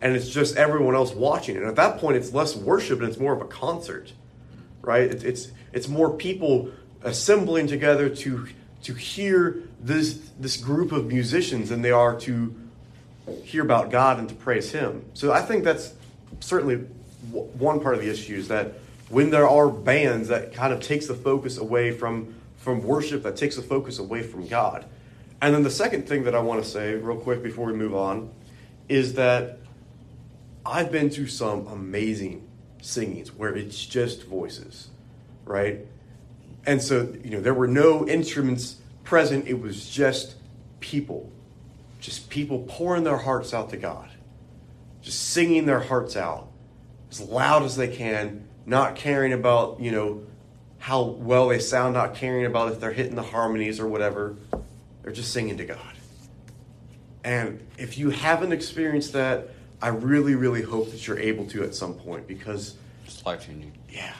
and 0.00 0.16
it's 0.16 0.28
just 0.28 0.56
everyone 0.56 0.94
else 0.94 1.12
watching. 1.12 1.56
And 1.56 1.66
at 1.66 1.76
that 1.76 1.98
point, 1.98 2.16
it's 2.16 2.32
less 2.32 2.56
worship 2.56 3.00
and 3.00 3.08
it's 3.08 3.18
more 3.18 3.34
of 3.34 3.40
a 3.40 3.46
concert, 3.46 4.12
right? 4.82 5.02
It's 5.02 5.24
it's, 5.24 5.52
it's 5.72 5.88
more 5.88 6.10
people 6.16 6.70
assembling 7.02 7.66
together 7.66 8.08
to 8.08 8.48
to 8.82 8.94
hear 8.94 9.62
this 9.80 10.30
this 10.38 10.56
group 10.56 10.92
of 10.92 11.06
musicians 11.06 11.68
than 11.68 11.82
they 11.82 11.90
are 11.90 12.18
to 12.20 12.54
hear 13.44 13.62
about 13.62 13.90
God 13.90 14.18
and 14.18 14.28
to 14.28 14.34
praise 14.34 14.70
Him. 14.72 15.04
So 15.14 15.32
I 15.32 15.42
think 15.42 15.64
that's 15.64 15.94
certainly 16.40 16.86
w- 17.32 17.46
one 17.58 17.80
part 17.80 17.94
of 17.94 18.00
the 18.00 18.10
issue 18.10 18.36
is 18.36 18.48
that 18.48 18.74
when 19.08 19.30
there 19.30 19.48
are 19.48 19.68
bands 19.68 20.28
that 20.28 20.52
kind 20.54 20.72
of 20.72 20.80
takes 20.80 21.06
the 21.06 21.14
focus 21.14 21.58
away 21.58 21.92
from 21.92 22.34
from 22.58 22.82
worship, 22.82 23.22
that 23.22 23.36
takes 23.36 23.56
the 23.56 23.62
focus 23.62 23.98
away 23.98 24.22
from 24.22 24.46
God. 24.46 24.84
And 25.40 25.54
then 25.54 25.62
the 25.62 25.70
second 25.70 26.06
thing 26.06 26.24
that 26.24 26.34
I 26.34 26.40
want 26.40 26.62
to 26.62 26.68
say, 26.68 26.94
real 26.94 27.16
quick 27.16 27.42
before 27.42 27.66
we 27.66 27.72
move 27.72 27.94
on, 27.94 28.30
is 28.88 29.14
that 29.14 29.58
I've 30.66 30.92
been 30.92 31.08
to 31.10 31.26
some 31.26 31.66
amazing 31.68 32.46
singings 32.82 33.32
where 33.32 33.56
it's 33.56 33.84
just 33.86 34.24
voices, 34.24 34.88
right? 35.46 35.80
And 36.66 36.82
so, 36.82 37.14
you 37.24 37.30
know, 37.30 37.40
there 37.40 37.54
were 37.54 37.66
no 37.66 38.06
instruments 38.06 38.76
present, 39.04 39.48
it 39.48 39.60
was 39.60 39.88
just 39.88 40.34
people. 40.80 41.32
Just 42.00 42.30
people 42.30 42.64
pouring 42.66 43.04
their 43.04 43.18
hearts 43.18 43.52
out 43.52 43.70
to 43.70 43.76
God, 43.76 44.08
just 45.02 45.30
singing 45.30 45.66
their 45.66 45.80
hearts 45.80 46.16
out 46.16 46.48
as 47.10 47.20
loud 47.20 47.62
as 47.62 47.76
they 47.76 47.88
can, 47.88 48.48
not 48.66 48.96
caring 48.96 49.32
about, 49.32 49.80
you 49.80 49.90
know, 49.90 50.22
how 50.78 51.02
well 51.02 51.48
they 51.48 51.58
sound, 51.58 51.94
not 51.94 52.14
caring 52.14 52.46
about 52.46 52.72
if 52.72 52.80
they're 52.80 52.92
hitting 52.92 53.16
the 53.16 53.22
harmonies 53.22 53.78
or 53.80 53.86
whatever. 53.86 54.36
They're 55.02 55.12
just 55.12 55.32
singing 55.32 55.58
to 55.58 55.64
God. 55.64 55.78
And 57.22 57.60
if 57.76 57.98
you 57.98 58.10
haven't 58.10 58.52
experienced 58.52 59.12
that, 59.12 59.50
I 59.82 59.88
really, 59.88 60.34
really 60.34 60.62
hope 60.62 60.90
that 60.90 61.06
you're 61.06 61.18
able 61.18 61.46
to 61.48 61.62
at 61.64 61.74
some 61.74 61.94
point 61.94 62.26
because, 62.26 62.76
it's 63.04 63.24
life 63.26 63.46
changing. 63.46 63.72
yeah, 63.90 64.14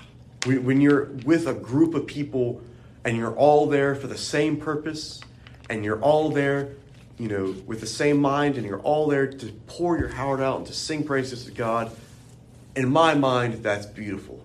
when 0.47 0.65
when 0.65 0.81
you're 0.81 1.07
with 1.25 1.47
a 1.47 1.55
group 1.55 1.95
of 1.95 2.07
people 2.07 2.61
and 3.05 3.17
you're 3.17 3.35
all 3.35 3.67
there 3.67 3.95
for 3.95 4.07
the 4.07 4.19
same 4.19 4.59
purpose 4.59 5.21
and 5.69 5.85
you're 5.85 6.01
all 6.01 6.31
there, 6.31 6.75
you 7.21 7.29
know, 7.29 7.55
with 7.67 7.81
the 7.81 7.87
same 7.87 8.17
mind 8.17 8.57
and 8.57 8.67
you're 8.67 8.81
all 8.81 9.07
there 9.07 9.27
to 9.27 9.47
pour 9.67 9.99
your 9.99 10.09
heart 10.09 10.41
out 10.41 10.57
and 10.57 10.67
to 10.67 10.73
sing 10.73 11.05
praises 11.05 11.45
to 11.45 11.51
God, 11.51 11.95
in 12.75 12.89
my 12.89 13.15
mind, 13.15 13.63
that's 13.63 13.85
beautiful. 13.85 14.43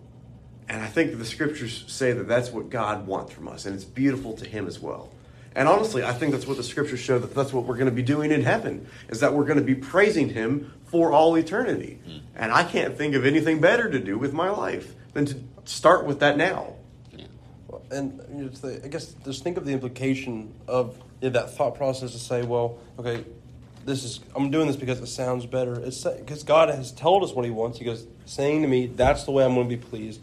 And 0.68 0.82
I 0.82 0.88
think 0.88 1.18
the 1.18 1.26
scriptures 1.26 1.86
say 1.88 2.12
that 2.12 2.28
that's 2.28 2.52
what 2.52 2.70
God 2.70 3.08
wants 3.08 3.32
from 3.32 3.48
us, 3.48 3.66
and 3.66 3.74
it's 3.74 3.86
beautiful 3.86 4.34
to 4.34 4.46
Him 4.46 4.68
as 4.68 4.78
well. 4.78 5.10
And 5.56 5.70
honestly, 5.70 6.04
I 6.04 6.12
think 6.12 6.34
that's 6.34 6.46
what 6.46 6.58
the 6.58 6.64
scriptures 6.64 7.00
show 7.00 7.18
that 7.18 7.34
that's 7.34 7.54
what 7.54 7.64
we're 7.64 7.76
going 7.76 7.90
to 7.90 7.96
be 7.96 8.04
doing 8.04 8.32
in 8.32 8.42
heaven, 8.42 8.88
is 9.08 9.22
that 9.22 9.34
we're 9.34 9.46
going 9.46 9.60
to 9.60 9.64
be 9.64 9.76
praising 9.76 10.28
Him 10.30 10.74
for 10.88 11.14
all 11.14 11.38
eternity. 11.38 12.00
Hmm. 12.06 12.18
And 12.36 12.52
I 12.52 12.66
can't 12.66 12.98
think 12.98 13.16
of 13.16 13.26
anything 13.26 13.62
better 13.62 13.90
to 13.90 14.00
do 14.00 14.18
with 14.18 14.34
my 14.34 14.50
life 14.50 14.94
than 15.14 15.26
to 15.28 15.40
start 15.64 16.06
with 16.06 16.20
that 16.20 16.36
now. 16.36 16.74
Yeah. 17.14 17.28
And 17.92 18.20
you 18.34 18.44
know, 18.44 18.50
the, 18.50 18.84
I 18.84 18.90
guess 18.90 19.14
just 19.24 19.44
think 19.44 19.56
of 19.56 19.66
the 19.66 19.72
implication 19.72 20.54
of 20.68 20.98
yeah, 21.22 21.30
that 21.30 21.52
thought 21.52 21.76
process 21.76 22.12
to 22.12 22.20
say, 22.20 22.44
well, 22.44 22.78
okay, 23.00 23.24
this 23.86 24.04
is 24.04 24.20
I'm 24.36 24.50
doing 24.50 24.68
this 24.68 24.76
because 24.76 25.00
it 25.00 25.08
sounds 25.08 25.46
better. 25.46 25.80
It's 25.80 26.04
because 26.04 26.44
God 26.44 26.70
has 26.70 26.92
told 26.92 27.24
us 27.24 27.34
what 27.34 27.46
He 27.46 27.52
wants. 27.52 27.78
He 27.78 27.86
goes 27.86 28.08
saying 28.26 28.64
to 28.64 28.68
me, 28.68 28.88
"That's 28.88 29.24
the 29.24 29.32
way 29.32 29.46
I'm 29.46 29.54
going 29.54 29.70
to 29.70 29.76
be 29.76 29.82
pleased." 29.82 30.22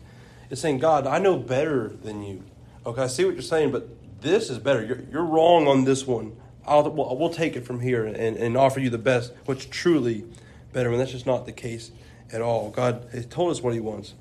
It's 0.50 0.60
saying, 0.60 0.78
God, 0.78 1.06
I 1.06 1.18
know 1.18 1.38
better 1.38 1.88
than 1.88 2.22
you. 2.22 2.42
Okay, 2.84 3.02
I 3.02 3.06
see 3.06 3.24
what 3.24 3.34
you're 3.34 3.42
saying, 3.42 3.70
but 3.70 3.88
this 4.20 4.50
is 4.50 4.58
better. 4.58 4.84
You're, 4.84 5.00
you're 5.10 5.24
wrong 5.24 5.66
on 5.66 5.84
this 5.84 6.06
one. 6.06 6.36
I'll 6.66 6.90
we'll, 6.90 7.16
we'll 7.16 7.30
take 7.30 7.56
it 7.56 7.64
from 7.64 7.80
here 7.80 8.04
and, 8.04 8.36
and 8.36 8.56
offer 8.56 8.80
you 8.80 8.90
the 8.90 8.98
best, 8.98 9.32
what's 9.46 9.64
truly 9.64 10.24
better. 10.72 10.90
And 10.90 11.00
that's 11.00 11.12
just 11.12 11.26
not 11.26 11.46
the 11.46 11.52
case 11.52 11.90
at 12.32 12.42
all. 12.42 12.70
God 12.70 13.06
has 13.12 13.26
told 13.26 13.50
us 13.50 13.62
what 13.62 13.74
He 13.74 13.80
wants, 13.80 14.14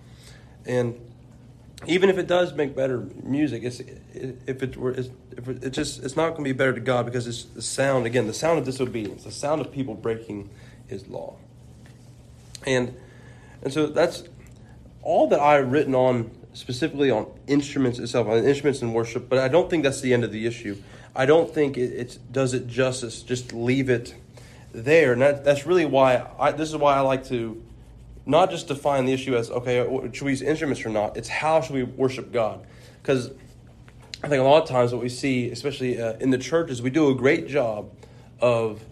and 0.65 0.99
even 1.87 2.09
if 2.09 2.17
it 2.17 2.27
does 2.27 2.53
make 2.53 2.75
better 2.75 3.07
music, 3.23 3.63
it's 3.63 3.79
if 3.79 4.61
it 4.61 4.77
were 4.77 4.91
it's, 4.91 5.09
if 5.35 5.47
it, 5.47 5.69
just 5.71 6.03
it's 6.03 6.15
not 6.15 6.29
going 6.31 6.43
to 6.43 6.49
be 6.49 6.53
better 6.53 6.73
to 6.73 6.79
God 6.79 7.05
because 7.05 7.27
it's 7.27 7.43
the 7.43 7.61
sound 7.61 8.05
again, 8.05 8.27
the 8.27 8.33
sound 8.33 8.59
of 8.59 8.65
disobedience, 8.65 9.23
the 9.23 9.31
sound 9.31 9.61
of 9.61 9.71
people 9.71 9.95
breaking 9.95 10.49
His 10.87 11.07
law, 11.07 11.35
and 12.65 12.95
and 13.63 13.73
so 13.73 13.87
that's 13.87 14.23
all 15.01 15.27
that 15.29 15.39
I've 15.39 15.71
written 15.71 15.95
on 15.95 16.31
specifically 16.53 17.09
on 17.09 17.27
instruments 17.47 17.97
itself, 17.97 18.27
on 18.27 18.43
instruments 18.43 18.81
in 18.81 18.93
worship. 18.93 19.27
But 19.27 19.39
I 19.39 19.47
don't 19.47 19.69
think 19.69 19.83
that's 19.83 20.01
the 20.01 20.13
end 20.13 20.23
of 20.23 20.31
the 20.31 20.45
issue. 20.45 20.77
I 21.15 21.25
don't 21.25 21.53
think 21.53 21.77
it, 21.77 21.93
it 21.93 22.19
does 22.31 22.53
it 22.53 22.67
justice. 22.67 23.23
Just 23.23 23.53
leave 23.53 23.89
it 23.89 24.13
there, 24.73 25.13
and 25.13 25.21
that, 25.21 25.43
that's 25.43 25.65
really 25.65 25.85
why 25.85 26.27
I, 26.39 26.51
this 26.51 26.69
is 26.69 26.77
why 26.77 26.95
I 26.95 27.01
like 27.01 27.25
to 27.27 27.61
not 28.31 28.49
just 28.49 28.67
define 28.67 29.05
the 29.05 29.13
issue 29.13 29.35
as 29.35 29.51
okay, 29.51 29.85
should 30.13 30.25
we 30.25 30.31
use 30.31 30.41
instruments 30.41 30.85
or 30.85 30.89
not? 30.89 31.17
It's 31.17 31.29
how 31.29 31.61
should 31.61 31.75
we 31.75 31.83
worship 31.83 32.31
God? 32.31 32.65
Because 33.01 33.31
I 34.23 34.27
think 34.27 34.39
a 34.39 34.43
lot 34.43 34.63
of 34.63 34.69
times 34.69 34.93
what 34.93 35.01
we 35.01 35.09
see, 35.09 35.51
especially 35.51 36.01
uh, 36.01 36.13
in 36.13 36.29
the 36.31 36.37
churches, 36.37 36.81
we 36.81 36.89
do 36.89 37.09
a 37.09 37.15
great 37.15 37.47
job 37.47 37.91
of 38.39 38.83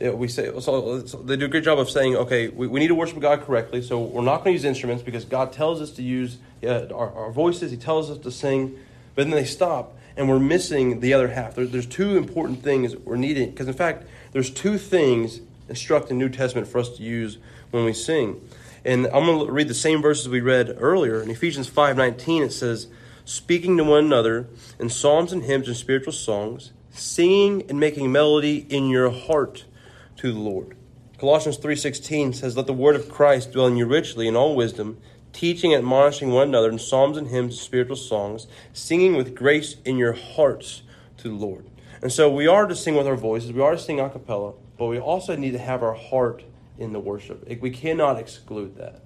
you 0.00 0.08
know, 0.08 0.14
we 0.14 0.28
say 0.28 0.46
so, 0.60 1.04
so 1.06 1.18
they 1.18 1.36
do 1.36 1.46
a 1.46 1.48
great 1.48 1.64
job 1.64 1.78
of 1.78 1.90
saying, 1.90 2.16
okay, 2.16 2.48
we, 2.48 2.66
we 2.66 2.80
need 2.80 2.88
to 2.88 2.94
worship 2.94 3.18
God 3.20 3.42
correctly, 3.42 3.82
so 3.82 4.00
we're 4.00 4.22
not 4.22 4.38
going 4.38 4.50
to 4.50 4.52
use 4.52 4.64
instruments 4.64 5.02
because 5.02 5.24
God 5.24 5.52
tells 5.52 5.80
us 5.80 5.90
to 5.92 6.02
use 6.02 6.38
uh, 6.62 6.86
our, 6.94 7.12
our 7.12 7.32
voices. 7.32 7.70
He 7.70 7.76
tells 7.76 8.10
us 8.10 8.18
to 8.18 8.30
sing, 8.30 8.78
but 9.14 9.24
then 9.24 9.30
they 9.30 9.44
stop 9.44 9.96
and 10.16 10.28
we're 10.28 10.40
missing 10.40 11.00
the 11.00 11.14
other 11.14 11.28
half. 11.28 11.54
There, 11.54 11.66
there's 11.66 11.86
two 11.86 12.16
important 12.16 12.62
things 12.62 12.96
we're 12.96 13.16
needing 13.16 13.50
because, 13.50 13.68
in 13.68 13.74
fact, 13.74 14.04
there's 14.32 14.50
two 14.50 14.76
things 14.76 15.40
instructed 15.68 16.12
in 16.12 16.18
the 16.18 16.24
New 16.24 16.30
Testament 16.30 16.66
for 16.66 16.78
us 16.78 16.96
to 16.96 17.02
use 17.02 17.38
when 17.70 17.84
we 17.84 17.92
sing. 17.92 18.40
And 18.84 19.06
I'm 19.06 19.26
going 19.26 19.46
to 19.46 19.52
read 19.52 19.68
the 19.68 19.74
same 19.74 20.02
verses 20.02 20.28
we 20.28 20.40
read 20.40 20.76
earlier 20.78 21.22
in 21.22 21.30
Ephesians 21.30 21.68
5:19. 21.68 22.42
It 22.42 22.52
says, 22.52 22.86
"Speaking 23.24 23.76
to 23.76 23.84
one 23.84 24.04
another 24.04 24.48
in 24.78 24.88
psalms 24.88 25.32
and 25.32 25.44
hymns 25.44 25.68
and 25.68 25.76
spiritual 25.76 26.12
songs, 26.12 26.72
singing 26.90 27.64
and 27.68 27.78
making 27.78 28.10
melody 28.12 28.66
in 28.68 28.88
your 28.88 29.10
heart 29.10 29.64
to 30.18 30.32
the 30.32 30.38
Lord." 30.38 30.76
Colossians 31.18 31.56
3:16 31.56 32.32
says, 32.32 32.56
"Let 32.56 32.66
the 32.66 32.72
word 32.72 32.96
of 32.96 33.08
Christ 33.08 33.52
dwell 33.52 33.66
in 33.66 33.76
you 33.76 33.86
richly 33.86 34.28
in 34.28 34.36
all 34.36 34.54
wisdom." 34.54 34.98
teaching 35.32 35.72
and 35.72 35.84
admonishing 35.84 36.30
one 36.30 36.48
another 36.48 36.68
in 36.68 36.78
psalms 36.78 37.16
and 37.16 37.28
hymns 37.28 37.54
and 37.54 37.60
spiritual 37.60 37.96
songs, 37.96 38.46
singing 38.72 39.14
with 39.14 39.34
grace 39.34 39.76
in 39.84 39.96
your 39.96 40.12
hearts 40.12 40.82
to 41.16 41.28
the 41.28 41.34
Lord. 41.34 41.64
And 42.02 42.12
so 42.12 42.30
we 42.30 42.46
are 42.46 42.66
to 42.66 42.74
sing 42.74 42.94
with 42.94 43.06
our 43.06 43.16
voices, 43.16 43.52
we 43.52 43.60
are 43.60 43.72
to 43.72 43.78
sing 43.78 44.00
a 44.00 44.08
cappella, 44.08 44.54
but 44.76 44.86
we 44.86 44.98
also 44.98 45.36
need 45.36 45.52
to 45.52 45.58
have 45.58 45.82
our 45.82 45.94
heart 45.94 46.42
in 46.78 46.92
the 46.92 47.00
worship. 47.00 47.46
We 47.60 47.70
cannot 47.70 48.18
exclude 48.18 48.76
that. 48.76 49.02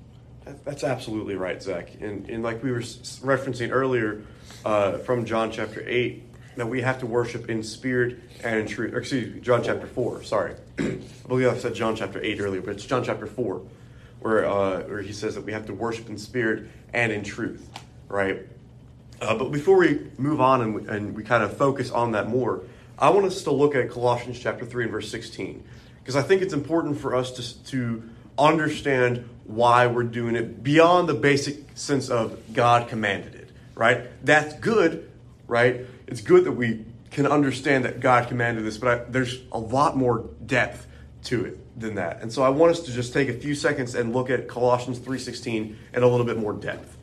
That's 0.64 0.84
absolutely 0.84 1.36
right, 1.36 1.62
Zach. 1.62 1.94
And, 2.00 2.28
and 2.28 2.42
like 2.42 2.62
we 2.62 2.72
were 2.72 2.80
referencing 2.80 3.70
earlier 3.72 4.22
uh, 4.64 4.98
from 4.98 5.24
John 5.24 5.52
chapter 5.52 5.82
8, 5.86 6.22
that 6.56 6.68
we 6.68 6.82
have 6.82 6.98
to 6.98 7.06
worship 7.06 7.48
in 7.48 7.62
spirit 7.62 8.18
and 8.44 8.60
in 8.60 8.66
truth. 8.66 8.94
excuse 8.94 9.34
me, 9.34 9.40
John 9.40 9.62
chapter 9.62 9.86
4, 9.86 10.22
sorry. 10.24 10.54
I 10.78 10.98
believe 11.26 11.48
I 11.48 11.56
said 11.56 11.74
John 11.74 11.96
chapter 11.96 12.20
8 12.22 12.40
earlier, 12.40 12.60
but 12.60 12.74
it's 12.74 12.84
John 12.84 13.04
chapter 13.04 13.26
4 13.26 13.62
where, 14.20 14.46
uh, 14.46 14.82
where 14.82 15.02
he 15.02 15.12
says 15.12 15.34
that 15.34 15.44
we 15.44 15.52
have 15.52 15.66
to 15.66 15.74
worship 15.74 16.08
in 16.08 16.18
spirit 16.18 16.68
and 16.92 17.10
in 17.10 17.24
truth, 17.24 17.68
right? 18.08 18.42
Uh, 19.20 19.36
but 19.36 19.50
before 19.50 19.78
we 19.78 20.08
move 20.18 20.40
on 20.40 20.60
and 20.62 20.88
and 20.88 21.14
we 21.14 21.22
kind 21.22 21.42
of 21.42 21.56
focus 21.56 21.90
on 21.90 22.12
that 22.12 22.28
more, 22.28 22.62
I 22.98 23.10
want 23.10 23.26
us 23.26 23.42
to 23.44 23.52
look 23.52 23.74
at 23.74 23.90
Colossians 23.90 24.38
chapter 24.38 24.64
3 24.66 24.84
and 24.84 24.92
verse 24.92 25.10
16, 25.10 25.62
because 26.02 26.16
I 26.16 26.22
think 26.22 26.42
it's 26.42 26.52
important 26.52 26.98
for 26.98 27.14
us 27.14 27.30
to, 27.32 27.64
to 27.66 28.10
understand 28.38 29.28
why 29.44 29.86
we're 29.86 30.02
doing 30.02 30.34
it 30.34 30.62
beyond 30.62 31.08
the 31.08 31.14
basic 31.14 31.76
sense 31.76 32.08
of 32.08 32.40
God 32.52 32.88
commanded 32.88 33.34
it, 33.34 33.50
right? 33.74 34.02
That's 34.24 34.54
good, 34.54 35.10
right? 35.46 35.86
It's 36.06 36.20
good 36.20 36.44
that 36.44 36.52
we 36.52 36.84
can 37.10 37.26
understand 37.26 37.84
that 37.84 38.00
God 38.00 38.28
commanded 38.28 38.64
this, 38.64 38.78
but 38.78 38.88
I, 38.88 39.04
there's 39.04 39.40
a 39.52 39.58
lot 39.58 39.96
more 39.96 40.30
depth 40.44 40.86
to 41.24 41.44
it 41.44 41.58
than 41.78 41.96
that. 41.96 42.22
And 42.22 42.32
so 42.32 42.42
I 42.42 42.48
want 42.48 42.72
us 42.72 42.80
to 42.80 42.92
just 42.92 43.12
take 43.12 43.28
a 43.28 43.34
few 43.34 43.54
seconds 43.54 43.94
and 43.94 44.12
look 44.12 44.30
at 44.30 44.48
Colossians 44.48 44.98
3:16 44.98 45.76
in 45.94 46.02
a 46.02 46.06
little 46.06 46.26
bit 46.26 46.38
more 46.38 46.52
depth. 46.52 46.96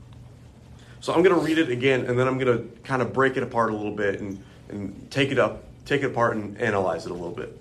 So 1.02 1.14
I'm 1.14 1.24
going 1.24 1.36
to 1.36 1.42
read 1.42 1.58
it 1.58 1.70
again 1.70 2.06
and 2.06 2.20
then 2.20 2.28
I'm 2.28 2.38
going 2.38 2.58
to 2.58 2.82
kind 2.82 3.02
of 3.02 3.14
break 3.14 3.38
it 3.38 3.44
apart 3.44 3.72
a 3.72 3.76
little 3.76 3.96
bit 3.96 4.20
and, 4.20 4.44
and 4.68 5.10
take 5.10 5.32
it 5.32 5.40
up, 5.40 5.64
take 5.86 6.04
it 6.04 6.08
apart 6.08 6.36
and 6.36 6.58
analyze 6.60 7.06
it 7.06 7.12
a 7.12 7.14
little 7.14 7.32
bit. 7.32 7.60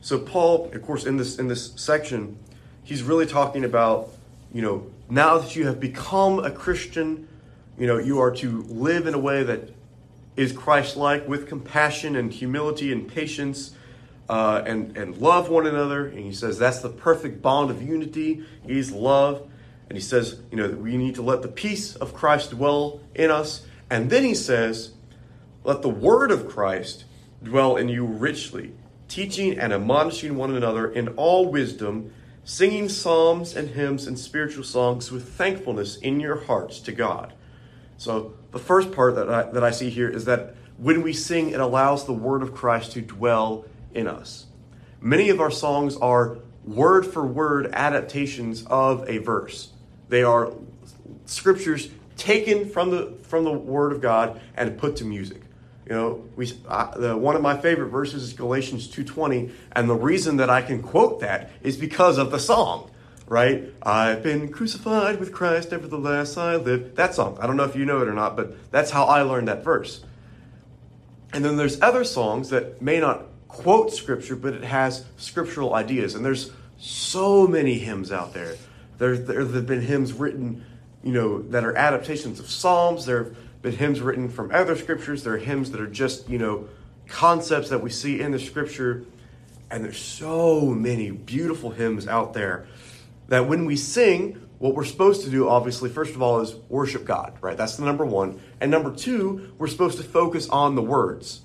So 0.00 0.18
Paul, 0.18 0.70
of 0.72 0.82
course, 0.82 1.04
in 1.04 1.16
this 1.16 1.38
in 1.38 1.48
this 1.48 1.72
section, 1.76 2.38
he's 2.84 3.02
really 3.02 3.26
talking 3.26 3.64
about, 3.64 4.10
you 4.52 4.62
know, 4.62 4.86
now 5.10 5.38
that 5.38 5.56
you 5.56 5.66
have 5.66 5.80
become 5.80 6.38
a 6.38 6.50
Christian, 6.50 7.28
you 7.78 7.86
know, 7.86 7.98
you 7.98 8.20
are 8.20 8.30
to 8.36 8.62
live 8.62 9.06
in 9.06 9.14
a 9.14 9.18
way 9.18 9.42
that 9.42 9.70
is 10.36 10.52
Christ-like 10.52 11.26
with 11.26 11.48
compassion 11.48 12.14
and 12.14 12.32
humility 12.32 12.92
and 12.92 13.08
patience 13.08 13.74
uh, 14.28 14.62
and, 14.66 14.96
and 14.96 15.16
love 15.16 15.48
one 15.48 15.66
another. 15.66 16.06
And 16.06 16.18
he 16.18 16.32
says 16.32 16.58
that's 16.58 16.80
the 16.80 16.88
perfect 16.90 17.42
bond 17.42 17.70
of 17.70 17.82
unity. 17.82 18.44
is 18.66 18.92
love. 18.92 19.48
And 19.88 19.96
he 19.96 20.02
says, 20.02 20.40
you 20.50 20.56
know, 20.56 20.68
that 20.68 20.78
we 20.78 20.96
need 20.96 21.14
to 21.14 21.22
let 21.22 21.42
the 21.42 21.48
peace 21.48 21.94
of 21.96 22.12
Christ 22.12 22.50
dwell 22.50 23.00
in 23.14 23.30
us. 23.30 23.64
And 23.88 24.10
then 24.10 24.24
he 24.24 24.34
says, 24.34 24.90
let 25.62 25.82
the 25.82 25.88
word 25.88 26.30
of 26.30 26.48
Christ 26.48 27.04
dwell 27.42 27.76
in 27.76 27.88
you 27.88 28.04
richly, 28.04 28.72
teaching 29.08 29.58
and 29.58 29.72
admonishing 29.72 30.36
one 30.36 30.54
another 30.54 30.90
in 30.90 31.08
all 31.10 31.50
wisdom, 31.50 32.12
singing 32.44 32.88
psalms 32.88 33.56
and 33.56 33.70
hymns 33.70 34.06
and 34.06 34.18
spiritual 34.18 34.64
songs 34.64 35.10
with 35.10 35.28
thankfulness 35.34 35.96
in 35.96 36.20
your 36.20 36.44
hearts 36.44 36.80
to 36.80 36.92
God. 36.92 37.32
So 37.98 38.34
the 38.52 38.58
first 38.58 38.92
part 38.92 39.14
that 39.14 39.28
I, 39.28 39.42
that 39.50 39.64
I 39.64 39.70
see 39.70 39.90
here 39.90 40.08
is 40.08 40.24
that 40.26 40.54
when 40.78 41.02
we 41.02 41.12
sing, 41.12 41.50
it 41.50 41.60
allows 41.60 42.04
the 42.04 42.12
word 42.12 42.42
of 42.42 42.54
Christ 42.54 42.92
to 42.92 43.00
dwell 43.00 43.64
in 43.94 44.06
us. 44.06 44.46
Many 45.00 45.30
of 45.30 45.40
our 45.40 45.50
songs 45.50 45.96
are 45.96 46.38
word 46.64 47.06
for 47.06 47.24
word 47.24 47.70
adaptations 47.72 48.64
of 48.66 49.08
a 49.08 49.18
verse. 49.18 49.72
They 50.08 50.22
are 50.22 50.52
scriptures 51.24 51.88
taken 52.16 52.68
from 52.68 52.90
the 52.90 53.14
from 53.22 53.44
the 53.44 53.52
word 53.52 53.92
of 53.92 54.00
God 54.00 54.40
and 54.56 54.76
put 54.78 54.96
to 54.96 55.04
music. 55.04 55.42
You 55.88 55.94
know, 55.94 56.24
we 56.34 56.46
the, 56.46 57.16
one 57.16 57.36
of 57.36 57.42
my 57.42 57.56
favorite 57.56 57.90
verses 57.90 58.24
is 58.24 58.32
Galatians 58.32 58.88
2:20, 58.88 59.52
and 59.72 59.88
the 59.88 59.94
reason 59.94 60.38
that 60.38 60.50
I 60.50 60.62
can 60.62 60.82
quote 60.82 61.20
that 61.20 61.50
is 61.62 61.76
because 61.76 62.18
of 62.18 62.32
the 62.32 62.40
song, 62.40 62.90
right? 63.28 63.72
I've 63.82 64.22
been 64.22 64.48
crucified 64.52 65.20
with 65.20 65.32
Christ, 65.32 65.70
nevertheless 65.70 66.36
I 66.36 66.56
live. 66.56 66.96
That 66.96 67.14
song. 67.14 67.38
I 67.40 67.46
don't 67.46 67.56
know 67.56 67.64
if 67.64 67.76
you 67.76 67.84
know 67.84 68.02
it 68.02 68.08
or 68.08 68.14
not, 68.14 68.36
but 68.36 68.70
that's 68.72 68.90
how 68.90 69.04
I 69.04 69.22
learned 69.22 69.46
that 69.46 69.62
verse. 69.62 70.04
And 71.32 71.44
then 71.44 71.56
there's 71.56 71.80
other 71.80 72.02
songs 72.02 72.50
that 72.50 72.82
may 72.82 72.98
not 72.98 73.26
quote 73.46 73.92
scripture, 73.92 74.34
but 74.34 74.54
it 74.54 74.64
has 74.64 75.04
scriptural 75.18 75.74
ideas. 75.74 76.14
And 76.14 76.24
there's 76.24 76.50
so 76.78 77.46
many 77.46 77.78
hymns 77.78 78.10
out 78.10 78.34
there. 78.34 78.56
There, 78.98 79.16
there 79.16 79.40
have 79.40 79.66
been 79.66 79.82
hymns 79.82 80.12
written, 80.12 80.64
you 81.04 81.12
know, 81.12 81.42
that 81.42 81.64
are 81.64 81.76
adaptations 81.76 82.40
of 82.40 82.48
Psalms. 82.50 83.06
There 83.06 83.24
have 83.24 83.36
hymns 83.74 84.00
written 84.00 84.28
from 84.28 84.50
other 84.52 84.76
scriptures. 84.76 85.24
There 85.24 85.34
are 85.34 85.38
hymns 85.38 85.70
that 85.72 85.80
are 85.80 85.86
just, 85.86 86.28
you 86.28 86.38
know, 86.38 86.68
concepts 87.08 87.68
that 87.70 87.82
we 87.82 87.90
see 87.90 88.20
in 88.20 88.32
the 88.32 88.38
scripture. 88.38 89.04
And 89.70 89.84
there's 89.84 89.98
so 89.98 90.66
many 90.66 91.10
beautiful 91.10 91.70
hymns 91.70 92.06
out 92.06 92.32
there 92.32 92.66
that 93.28 93.48
when 93.48 93.64
we 93.64 93.76
sing, 93.76 94.40
what 94.58 94.74
we're 94.74 94.84
supposed 94.84 95.24
to 95.24 95.30
do, 95.30 95.48
obviously, 95.48 95.90
first 95.90 96.14
of 96.14 96.22
all, 96.22 96.40
is 96.40 96.54
worship 96.68 97.04
God, 97.04 97.34
right? 97.40 97.56
That's 97.56 97.76
the 97.76 97.84
number 97.84 98.06
one. 98.06 98.40
And 98.60 98.70
number 98.70 98.94
two, 98.94 99.52
we're 99.58 99.66
supposed 99.66 99.98
to 99.98 100.04
focus 100.04 100.48
on 100.48 100.76
the 100.76 100.82
words 100.82 101.42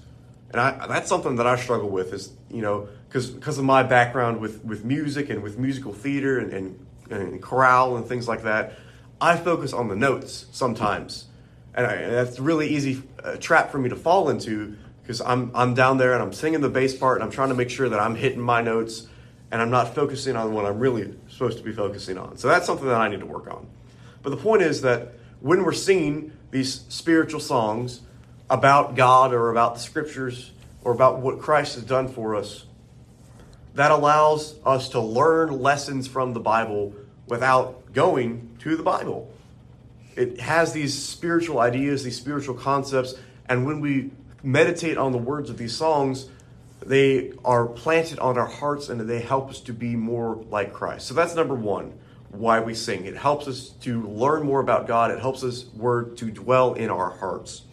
and 0.51 0.59
I, 0.59 0.87
that's 0.87 1.07
something 1.07 1.37
that 1.37 1.47
I 1.47 1.55
struggle 1.55 1.89
with 1.89 2.13
is 2.13 2.33
you 2.49 2.61
know 2.61 2.89
because 3.07 3.29
because 3.29 3.57
of 3.57 3.63
my 3.63 3.83
background 3.83 4.39
with 4.39 4.63
with 4.63 4.83
music 4.83 5.29
and 5.29 5.41
with 5.41 5.57
musical 5.57 5.93
theater 5.93 6.39
and, 6.39 6.53
and, 6.53 6.85
and 7.09 7.41
chorale 7.41 7.95
and 7.95 8.05
things 8.05 8.27
like 8.27 8.43
that, 8.43 8.73
I 9.19 9.37
focus 9.37 9.73
on 9.73 9.87
the 9.87 9.95
notes 9.95 10.45
sometimes, 10.51 11.25
and, 11.73 11.85
I, 11.85 11.95
that's 12.09 12.39
really 12.39 12.69
easy 12.69 13.03
uh, 13.23 13.37
trap 13.37 13.71
for 13.71 13.77
me 13.77 13.89
to 13.89 13.95
fall 13.95 14.29
into 14.29 14.77
because 15.01 15.21
I'm 15.21 15.51
I'm 15.55 15.73
down 15.73 15.97
there 15.97 16.13
and 16.13 16.21
I'm 16.21 16.33
singing 16.33 16.61
the 16.61 16.69
bass 16.69 16.95
part 16.95 17.17
and 17.17 17.23
I'm 17.23 17.31
trying 17.31 17.49
to 17.49 17.55
make 17.55 17.69
sure 17.69 17.89
that 17.89 17.99
I'm 17.99 18.15
hitting 18.15 18.41
my 18.41 18.61
notes 18.61 19.07
and 19.51 19.61
I'm 19.61 19.69
not 19.69 19.93
focusing 19.93 20.35
on 20.35 20.53
what 20.53 20.65
I'm 20.65 20.79
really 20.79 21.13
supposed 21.29 21.57
to 21.57 21.63
be 21.63 21.73
focusing 21.73 22.17
on. 22.17 22.37
So 22.37 22.47
that's 22.47 22.65
something 22.65 22.87
that 22.87 22.99
I 22.99 23.09
need 23.09 23.19
to 23.19 23.25
work 23.25 23.51
on. 23.51 23.67
But 24.23 24.29
the 24.29 24.37
point 24.37 24.61
is 24.61 24.81
that 24.81 25.13
when 25.41 25.63
we're 25.63 25.73
singing 25.73 26.31
these 26.51 26.85
spiritual 26.89 27.39
songs 27.39 28.01
about 28.49 28.95
God 28.95 29.33
or 29.33 29.49
about 29.49 29.75
the 29.75 29.79
scriptures 29.79 30.51
or 30.83 30.93
about 30.93 31.19
what 31.19 31.39
Christ 31.39 31.75
has 31.75 31.83
done 31.83 32.07
for 32.07 32.35
us, 32.35 32.65
that 33.75 33.91
allows 33.91 34.55
us 34.65 34.89
to 34.89 34.99
learn 34.99 35.61
lessons 35.61 36.07
from 36.07 36.33
the 36.33 36.39
Bible 36.39 36.93
without 37.27 37.93
going 37.93 38.55
to 38.59 38.75
the 38.75 38.83
Bible. 38.83 39.33
It 40.15 40.39
has 40.39 40.73
these 40.73 40.97
spiritual 40.97 41.59
ideas, 41.59 42.03
these 42.03 42.17
spiritual 42.17 42.55
concepts, 42.55 43.15
and 43.47 43.65
when 43.65 43.79
we 43.79 44.11
meditate 44.43 44.97
on 44.97 45.11
the 45.11 45.17
words 45.17 45.49
of 45.49 45.57
these 45.57 45.75
songs, 45.75 46.27
they 46.85 47.33
are 47.45 47.67
planted 47.67 48.19
on 48.19 48.37
our 48.37 48.47
hearts 48.47 48.89
and 48.89 48.99
they 49.01 49.21
help 49.21 49.49
us 49.49 49.59
to 49.61 49.73
be 49.73 49.95
more 49.95 50.43
like 50.49 50.73
Christ. 50.73 51.07
So 51.07 51.13
that's 51.13 51.35
number 51.35 51.53
one, 51.53 51.93
why 52.29 52.59
we 52.59 52.73
sing. 52.73 53.05
It 53.05 53.15
helps 53.15 53.47
us 53.47 53.69
to 53.81 54.01
learn 54.03 54.43
more 54.43 54.59
about 54.59 54.87
God, 54.87 55.11
it 55.11 55.19
helps 55.19 55.43
us 55.43 55.65
word 55.75 56.17
to 56.17 56.31
dwell 56.31 56.73
in 56.73 56.89
our 56.89 57.11
hearts. 57.11 57.63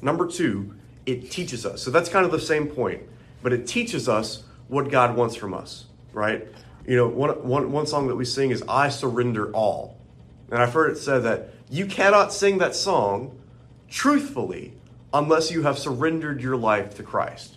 Number 0.00 0.26
two, 0.26 0.74
it 1.06 1.30
teaches 1.30 1.66
us. 1.66 1.82
So 1.82 1.90
that's 1.90 2.08
kind 2.08 2.24
of 2.24 2.30
the 2.30 2.40
same 2.40 2.68
point, 2.68 3.02
but 3.42 3.52
it 3.52 3.66
teaches 3.66 4.08
us 4.08 4.44
what 4.68 4.90
God 4.90 5.16
wants 5.16 5.34
from 5.34 5.52
us, 5.52 5.86
right? 6.12 6.46
You 6.86 6.96
know, 6.96 7.08
one, 7.08 7.30
one, 7.46 7.72
one 7.72 7.86
song 7.86 8.08
that 8.08 8.16
we 8.16 8.24
sing 8.24 8.50
is 8.50 8.62
I 8.68 8.88
Surrender 8.88 9.52
All. 9.52 9.99
And 10.50 10.60
I've 10.60 10.72
heard 10.72 10.90
it 10.92 10.98
said 10.98 11.22
that 11.24 11.50
you 11.70 11.86
cannot 11.86 12.32
sing 12.32 12.58
that 12.58 12.74
song 12.74 13.38
truthfully 13.88 14.74
unless 15.12 15.50
you 15.50 15.62
have 15.62 15.78
surrendered 15.78 16.42
your 16.42 16.56
life 16.56 16.96
to 16.96 17.02
Christ. 17.02 17.56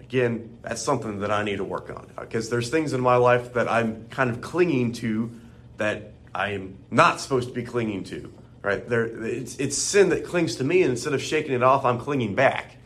Again, 0.00 0.58
that's 0.62 0.82
something 0.82 1.20
that 1.20 1.30
I 1.30 1.42
need 1.42 1.56
to 1.56 1.64
work 1.64 1.90
on 1.90 2.10
because 2.18 2.50
there's 2.50 2.70
things 2.70 2.92
in 2.92 3.00
my 3.00 3.16
life 3.16 3.54
that 3.54 3.70
I'm 3.70 4.08
kind 4.08 4.30
of 4.30 4.40
clinging 4.40 4.92
to 4.94 5.30
that 5.76 6.12
I 6.34 6.50
am 6.50 6.78
not 6.90 7.20
supposed 7.20 7.48
to 7.48 7.54
be 7.54 7.64
clinging 7.64 8.04
to 8.04 8.32
right? 8.64 8.88
There, 8.88 9.04
it's, 9.04 9.56
it's 9.58 9.76
sin 9.76 10.08
that 10.08 10.24
clings 10.24 10.56
to 10.56 10.64
me, 10.64 10.82
and 10.82 10.90
instead 10.90 11.12
of 11.12 11.22
shaking 11.22 11.52
it 11.52 11.62
off, 11.62 11.84
I'm 11.84 11.98
clinging 11.98 12.34
back. 12.34 12.78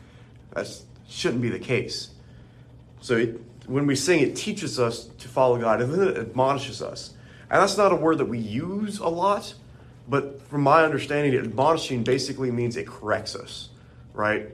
That 0.51 0.67
shouldn't 1.07 1.41
be 1.41 1.49
the 1.49 1.59
case. 1.59 2.09
So 3.01 3.15
it, 3.15 3.41
when 3.65 3.87
we 3.87 3.95
sing, 3.95 4.19
it 4.19 4.35
teaches 4.35 4.77
us 4.77 5.05
to 5.05 5.27
follow 5.29 5.57
God, 5.57 5.81
and 5.81 5.91
then 5.91 6.07
it 6.09 6.17
admonishes 6.17 6.81
us. 6.81 7.13
And 7.49 7.61
that's 7.61 7.77
not 7.77 7.91
a 7.91 7.95
word 7.95 8.19
that 8.19 8.25
we 8.25 8.37
use 8.37 8.99
a 8.99 9.07
lot, 9.07 9.53
but 10.07 10.41
from 10.49 10.61
my 10.61 10.83
understanding, 10.83 11.35
admonishing 11.35 12.03
basically 12.03 12.51
means 12.51 12.77
it 12.77 12.87
corrects 12.87 13.35
us. 13.35 13.69
right? 14.13 14.49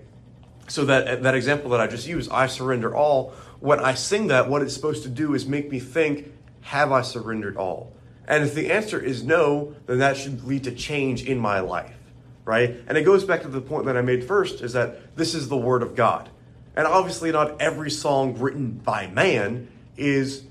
So 0.68 0.86
that 0.86 1.24
that 1.24 1.36
example 1.36 1.72
that 1.72 1.80
I 1.80 1.88
just 1.88 2.08
used, 2.08 2.32
I 2.32 2.48
surrender 2.48 2.96
all. 2.96 3.34
When 3.60 3.80
I 3.80 3.96
sing 3.96 4.28
that, 4.28 4.50
what 4.50 4.62
it's 4.62 4.74
supposed 4.74 5.04
to 5.04 5.10
do 5.10 5.34
is 5.34 5.48
make 5.48 5.72
me 5.72 5.80
think, 5.80 6.32
have 6.62 6.92
I 6.92 7.02
surrendered 7.02 7.58
all? 7.58 7.92
And 8.28 8.44
if 8.44 8.54
the 8.54 8.72
answer 8.72 9.00
is 9.00 9.24
no, 9.24 9.76
then 9.86 10.00
that 10.00 10.18
should 10.18 10.44
lead 10.46 10.64
to 10.64 10.72
change 10.72 11.24
in 11.24 11.38
my 11.38 11.60
life, 11.60 11.98
right? 12.44 12.76
And 12.88 12.98
it 12.98 13.04
goes 13.04 13.24
back 13.24 13.42
to 13.42 13.48
the 13.48 13.62
point 13.62 13.86
that 13.86 13.98
I 13.98 14.02
made 14.02 14.24
first 14.24 14.62
is 14.62 14.74
that 14.74 15.16
this 15.16 15.36
is 15.36 15.48
the 15.48 15.58
word 15.58 15.84
of 15.84 15.96
God. 15.96 16.30
And 16.76 16.88
obviously 16.88 17.32
not 17.32 17.62
every 17.62 17.92
song 17.92 18.40
written 18.40 18.72
by 18.72 19.08
man 19.08 19.68
is, 19.96 20.44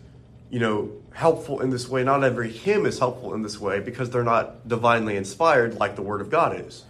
you 0.50 0.60
know, 0.60 0.92
helpful 1.14 1.60
in 1.60 1.70
this 1.70 1.88
way. 1.88 2.04
Not 2.04 2.22
every 2.24 2.50
hymn 2.50 2.84
is 2.84 2.98
helpful 2.98 3.34
in 3.34 3.42
this 3.42 3.58
way 3.58 3.80
because 3.80 4.10
they're 4.10 4.24
not 4.24 4.68
divinely 4.68 5.16
inspired 5.16 5.76
like 5.76 5.96
the 5.96 6.02
word 6.02 6.20
of 6.20 6.28
God 6.28 6.60
is. 6.60 6.84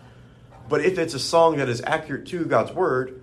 But 0.68 0.80
if 0.80 0.98
it's 0.98 1.12
a 1.12 1.18
song 1.18 1.58
that 1.58 1.68
is 1.68 1.82
accurate 1.86 2.26
to 2.28 2.44
God's 2.46 2.72
word, 2.72 3.22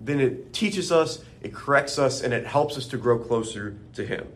then 0.00 0.20
it 0.20 0.52
teaches 0.52 0.90
us, 0.90 1.22
it 1.42 1.54
corrects 1.54 1.98
us, 1.98 2.22
and 2.22 2.32
it 2.32 2.46
helps 2.46 2.78
us 2.78 2.86
to 2.88 2.96
grow 2.96 3.18
closer 3.18 3.76
to 3.94 4.04
Him. 4.04 4.26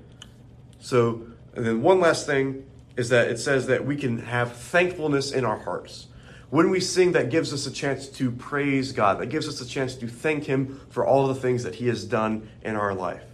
So, 0.79 1.27
and 1.55 1.67
then 1.67 1.83
one 1.83 2.01
last 2.01 2.27
thing 2.27 2.67
is 2.97 3.09
that 3.09 3.29
it 3.29 3.39
says 3.39 3.67
that 3.69 3.87
we 3.87 3.97
can 3.97 4.19
have 4.19 4.57
thankfulness 4.57 5.33
in 5.33 5.45
our 5.47 5.59
hearts. 5.59 6.07
When 6.51 6.69
we 6.71 6.81
sing, 6.81 7.13
that 7.13 7.31
gives 7.31 7.53
us 7.53 7.67
a 7.67 7.71
chance 7.71 8.09
to 8.09 8.31
praise 8.31 8.93
God. 8.93 9.21
That 9.21 9.27
gives 9.27 9.49
us 9.49 9.61
a 9.63 9.67
chance 9.67 9.95
to 9.97 10.07
thank 10.07 10.45
Him 10.45 10.81
for 10.91 11.07
all 11.07 11.29
the 11.29 11.35
things 11.35 11.63
that 11.63 11.77
He 11.77 11.89
has 11.89 12.05
done 12.05 12.49
in 12.63 12.77
our 12.77 12.95
life. 12.95 13.25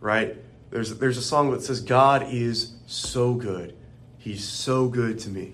Right? 0.00 0.41
There's, 0.72 0.98
there's 0.98 1.18
a 1.18 1.22
song 1.22 1.50
that 1.50 1.62
says, 1.62 1.82
God 1.82 2.26
is 2.32 2.72
so 2.86 3.34
good. 3.34 3.76
He's 4.16 4.42
so 4.42 4.88
good 4.88 5.18
to 5.20 5.28
me. 5.28 5.52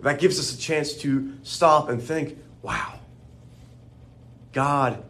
That 0.00 0.18
gives 0.18 0.40
us 0.40 0.52
a 0.52 0.58
chance 0.58 0.94
to 0.94 1.34
stop 1.44 1.88
and 1.88 2.02
think, 2.02 2.36
wow, 2.60 2.98
God 4.52 5.04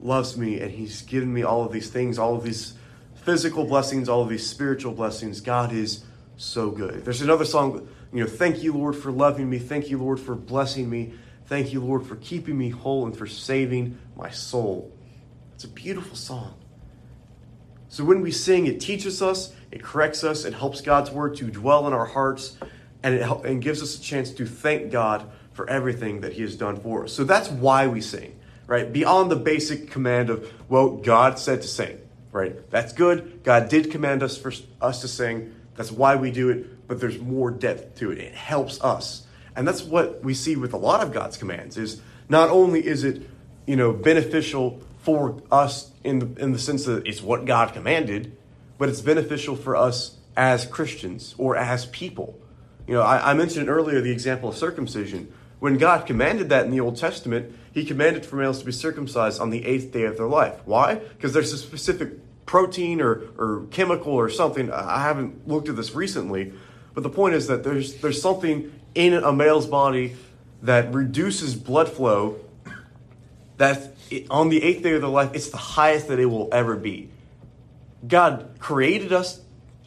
loves 0.00 0.38
me 0.38 0.58
and 0.60 0.70
He's 0.70 1.02
given 1.02 1.30
me 1.30 1.42
all 1.42 1.66
of 1.66 1.72
these 1.72 1.90
things, 1.90 2.18
all 2.18 2.34
of 2.34 2.42
these 2.42 2.74
physical 3.14 3.66
blessings, 3.66 4.08
all 4.08 4.22
of 4.22 4.30
these 4.30 4.46
spiritual 4.46 4.92
blessings. 4.94 5.42
God 5.42 5.70
is 5.72 6.04
so 6.38 6.70
good. 6.70 7.04
There's 7.04 7.20
another 7.20 7.44
song, 7.44 7.88
you 8.10 8.24
know, 8.24 8.30
thank 8.30 8.62
you, 8.62 8.72
Lord, 8.72 8.96
for 8.96 9.12
loving 9.12 9.50
me. 9.50 9.58
Thank 9.58 9.90
you, 9.90 9.98
Lord, 9.98 10.18
for 10.18 10.34
blessing 10.34 10.88
me. 10.88 11.12
Thank 11.44 11.74
you, 11.74 11.84
Lord, 11.84 12.06
for 12.06 12.16
keeping 12.16 12.56
me 12.56 12.70
whole 12.70 13.04
and 13.04 13.14
for 13.14 13.26
saving 13.26 13.98
my 14.16 14.30
soul. 14.30 14.90
It's 15.54 15.64
a 15.64 15.68
beautiful 15.68 16.16
song. 16.16 16.59
So 17.90 18.04
when 18.04 18.22
we 18.22 18.30
sing, 18.30 18.68
it 18.68 18.80
teaches 18.80 19.20
us, 19.20 19.52
it 19.72 19.82
corrects 19.82 20.22
us, 20.22 20.44
it 20.44 20.54
helps 20.54 20.80
God's 20.80 21.10
word 21.10 21.36
to 21.38 21.50
dwell 21.50 21.88
in 21.88 21.92
our 21.92 22.06
hearts, 22.06 22.56
and 23.02 23.16
it 23.16 23.20
help, 23.20 23.44
and 23.44 23.60
gives 23.60 23.82
us 23.82 23.98
a 23.98 24.00
chance 24.00 24.30
to 24.30 24.46
thank 24.46 24.92
God 24.92 25.28
for 25.54 25.68
everything 25.68 26.20
that 26.20 26.32
He 26.32 26.42
has 26.42 26.54
done 26.54 26.78
for 26.78 27.04
us. 27.04 27.12
So 27.12 27.24
that's 27.24 27.50
why 27.50 27.88
we 27.88 28.00
sing, 28.00 28.38
right? 28.68 28.90
Beyond 28.90 29.28
the 29.28 29.36
basic 29.36 29.90
command 29.90 30.30
of, 30.30 30.52
well, 30.68 30.98
God 30.98 31.36
said 31.40 31.62
to 31.62 31.68
sing, 31.68 31.98
right? 32.30 32.70
That's 32.70 32.92
good. 32.92 33.42
God 33.42 33.68
did 33.68 33.90
command 33.90 34.22
us 34.22 34.38
for 34.38 34.52
us 34.80 35.00
to 35.00 35.08
sing. 35.08 35.52
That's 35.74 35.90
why 35.90 36.14
we 36.14 36.30
do 36.30 36.48
it, 36.50 36.86
but 36.86 37.00
there's 37.00 37.18
more 37.18 37.50
depth 37.50 37.98
to 37.98 38.12
it. 38.12 38.18
It 38.18 38.34
helps 38.34 38.80
us. 38.82 39.26
And 39.56 39.66
that's 39.66 39.82
what 39.82 40.22
we 40.22 40.34
see 40.34 40.54
with 40.54 40.74
a 40.74 40.78
lot 40.78 41.02
of 41.02 41.12
God's 41.12 41.36
commands 41.36 41.76
is 41.76 42.00
not 42.28 42.50
only 42.50 42.86
is 42.86 43.02
it, 43.02 43.28
you 43.66 43.74
know, 43.74 43.92
beneficial 43.92 44.80
for 45.02 45.42
us 45.50 45.90
in 46.04 46.18
the, 46.18 46.42
in 46.42 46.52
the 46.52 46.58
sense 46.58 46.84
that 46.84 47.06
it's 47.06 47.22
what 47.22 47.44
God 47.44 47.72
commanded, 47.72 48.36
but 48.78 48.88
it's 48.88 49.00
beneficial 49.00 49.56
for 49.56 49.76
us 49.76 50.16
as 50.36 50.66
Christians 50.66 51.34
or 51.38 51.56
as 51.56 51.86
people. 51.86 52.38
You 52.86 52.94
know, 52.94 53.02
I, 53.02 53.30
I 53.30 53.34
mentioned 53.34 53.68
earlier 53.68 54.00
the 54.00 54.10
example 54.10 54.48
of 54.48 54.56
circumcision. 54.56 55.32
When 55.58 55.76
God 55.76 56.06
commanded 56.06 56.48
that 56.48 56.64
in 56.64 56.70
the 56.70 56.80
Old 56.80 56.96
Testament, 56.96 57.54
He 57.72 57.84
commanded 57.84 58.24
for 58.24 58.36
males 58.36 58.60
to 58.60 58.64
be 58.64 58.72
circumcised 58.72 59.40
on 59.40 59.50
the 59.50 59.64
eighth 59.66 59.92
day 59.92 60.04
of 60.04 60.16
their 60.16 60.26
life. 60.26 60.60
Why? 60.64 60.96
Because 60.96 61.32
there's 61.32 61.52
a 61.52 61.58
specific 61.58 62.14
protein 62.46 63.00
or, 63.00 63.28
or 63.38 63.66
chemical 63.70 64.12
or 64.12 64.28
something. 64.28 64.72
I 64.72 65.02
haven't 65.02 65.46
looked 65.46 65.68
at 65.68 65.76
this 65.76 65.94
recently, 65.94 66.52
but 66.94 67.02
the 67.02 67.10
point 67.10 67.34
is 67.34 67.46
that 67.46 67.62
there's 67.62 67.94
there's 67.96 68.20
something 68.20 68.72
in 68.94 69.14
a 69.14 69.32
male's 69.32 69.66
body 69.66 70.16
that 70.62 70.92
reduces 70.92 71.54
blood 71.54 71.88
flow. 71.88 72.36
That 73.58 73.94
on 74.30 74.48
the 74.48 74.62
eighth 74.62 74.82
day 74.82 74.94
of 74.94 75.02
their 75.02 75.10
life, 75.10 75.30
it's 75.34 75.50
the 75.50 75.56
highest 75.56 76.08
that 76.08 76.18
it 76.18 76.26
will 76.26 76.48
ever 76.52 76.76
be. 76.76 77.10
God 78.06 78.56
created 78.58 79.12
us 79.12 79.40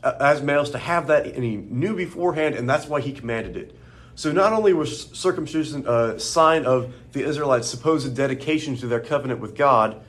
uh, 0.04 0.14
as 0.20 0.42
males 0.42 0.72
to 0.72 0.78
have 0.78 1.08
that, 1.08 1.26
and 1.26 1.44
He 1.44 1.56
knew 1.58 1.96
beforehand, 1.96 2.56
and 2.56 2.70
that's 2.70 2.88
why 2.88 3.02
He 3.02 3.12
commanded 3.12 3.58
it. 3.58 3.76
So 4.16 4.32
not 4.32 4.54
only 4.54 4.74
was 4.74 5.10
circumcision 5.12 5.88
a 5.88 6.20
sign 6.20 6.66
of 6.66 6.94
the 7.14 7.24
Israelites' 7.24 7.68
supposed 7.68 8.16
dedication 8.16 8.78
to 8.78 8.88
their 8.88 9.00
covenant 9.00 9.40
with 9.40 9.56
God, 9.56 10.02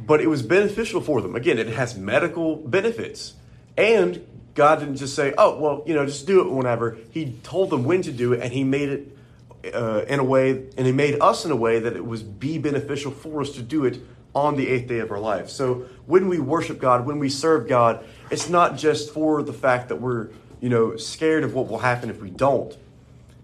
but 0.00 0.20
it 0.20 0.26
was 0.26 0.42
beneficial 0.42 1.00
for 1.00 1.20
them. 1.20 1.34
Again, 1.34 1.58
it 1.58 1.68
has 1.68 1.96
medical 1.96 2.56
benefits. 2.56 3.34
And 3.76 4.26
God 4.54 4.80
didn't 4.80 4.96
just 4.96 5.14
say, 5.14 5.32
oh, 5.38 5.58
well, 5.58 5.82
you 5.86 5.94
know, 5.94 6.06
just 6.06 6.26
do 6.26 6.40
it 6.40 6.50
whenever. 6.50 6.98
He 7.10 7.32
told 7.42 7.70
them 7.70 7.84
when 7.84 8.02
to 8.02 8.12
do 8.12 8.32
it, 8.32 8.40
and 8.40 8.52
He 8.52 8.64
made 8.64 8.88
it 8.88 9.17
uh, 9.64 10.04
in 10.08 10.18
a 10.18 10.24
way, 10.24 10.50
and 10.50 10.86
He 10.86 10.92
made 10.92 11.20
us 11.20 11.44
in 11.44 11.50
a 11.50 11.56
way 11.56 11.78
that 11.78 11.96
it 11.96 12.04
was 12.04 12.22
be 12.22 12.58
beneficial 12.58 13.10
for 13.10 13.40
us 13.40 13.50
to 13.52 13.62
do 13.62 13.84
it 13.84 14.00
on 14.34 14.56
the 14.56 14.68
eighth 14.68 14.88
day 14.88 15.00
of 15.00 15.10
our 15.10 15.18
life. 15.18 15.48
So 15.48 15.86
when 16.06 16.28
we 16.28 16.38
worship 16.38 16.78
God, 16.80 17.06
when 17.06 17.18
we 17.18 17.28
serve 17.28 17.68
God, 17.68 18.04
it's 18.30 18.48
not 18.48 18.76
just 18.76 19.12
for 19.12 19.42
the 19.42 19.52
fact 19.52 19.88
that 19.88 19.96
we're, 19.96 20.28
you 20.60 20.68
know, 20.68 20.96
scared 20.96 21.44
of 21.44 21.54
what 21.54 21.68
will 21.68 21.78
happen 21.78 22.10
if 22.10 22.20
we 22.20 22.30
don't. 22.30 22.76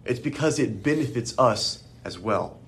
It's 0.05 0.21
because 0.21 0.59
it 0.59 0.83
benefits 0.83 1.37
us 1.39 1.85
as 2.05 2.19
well. 2.19 2.59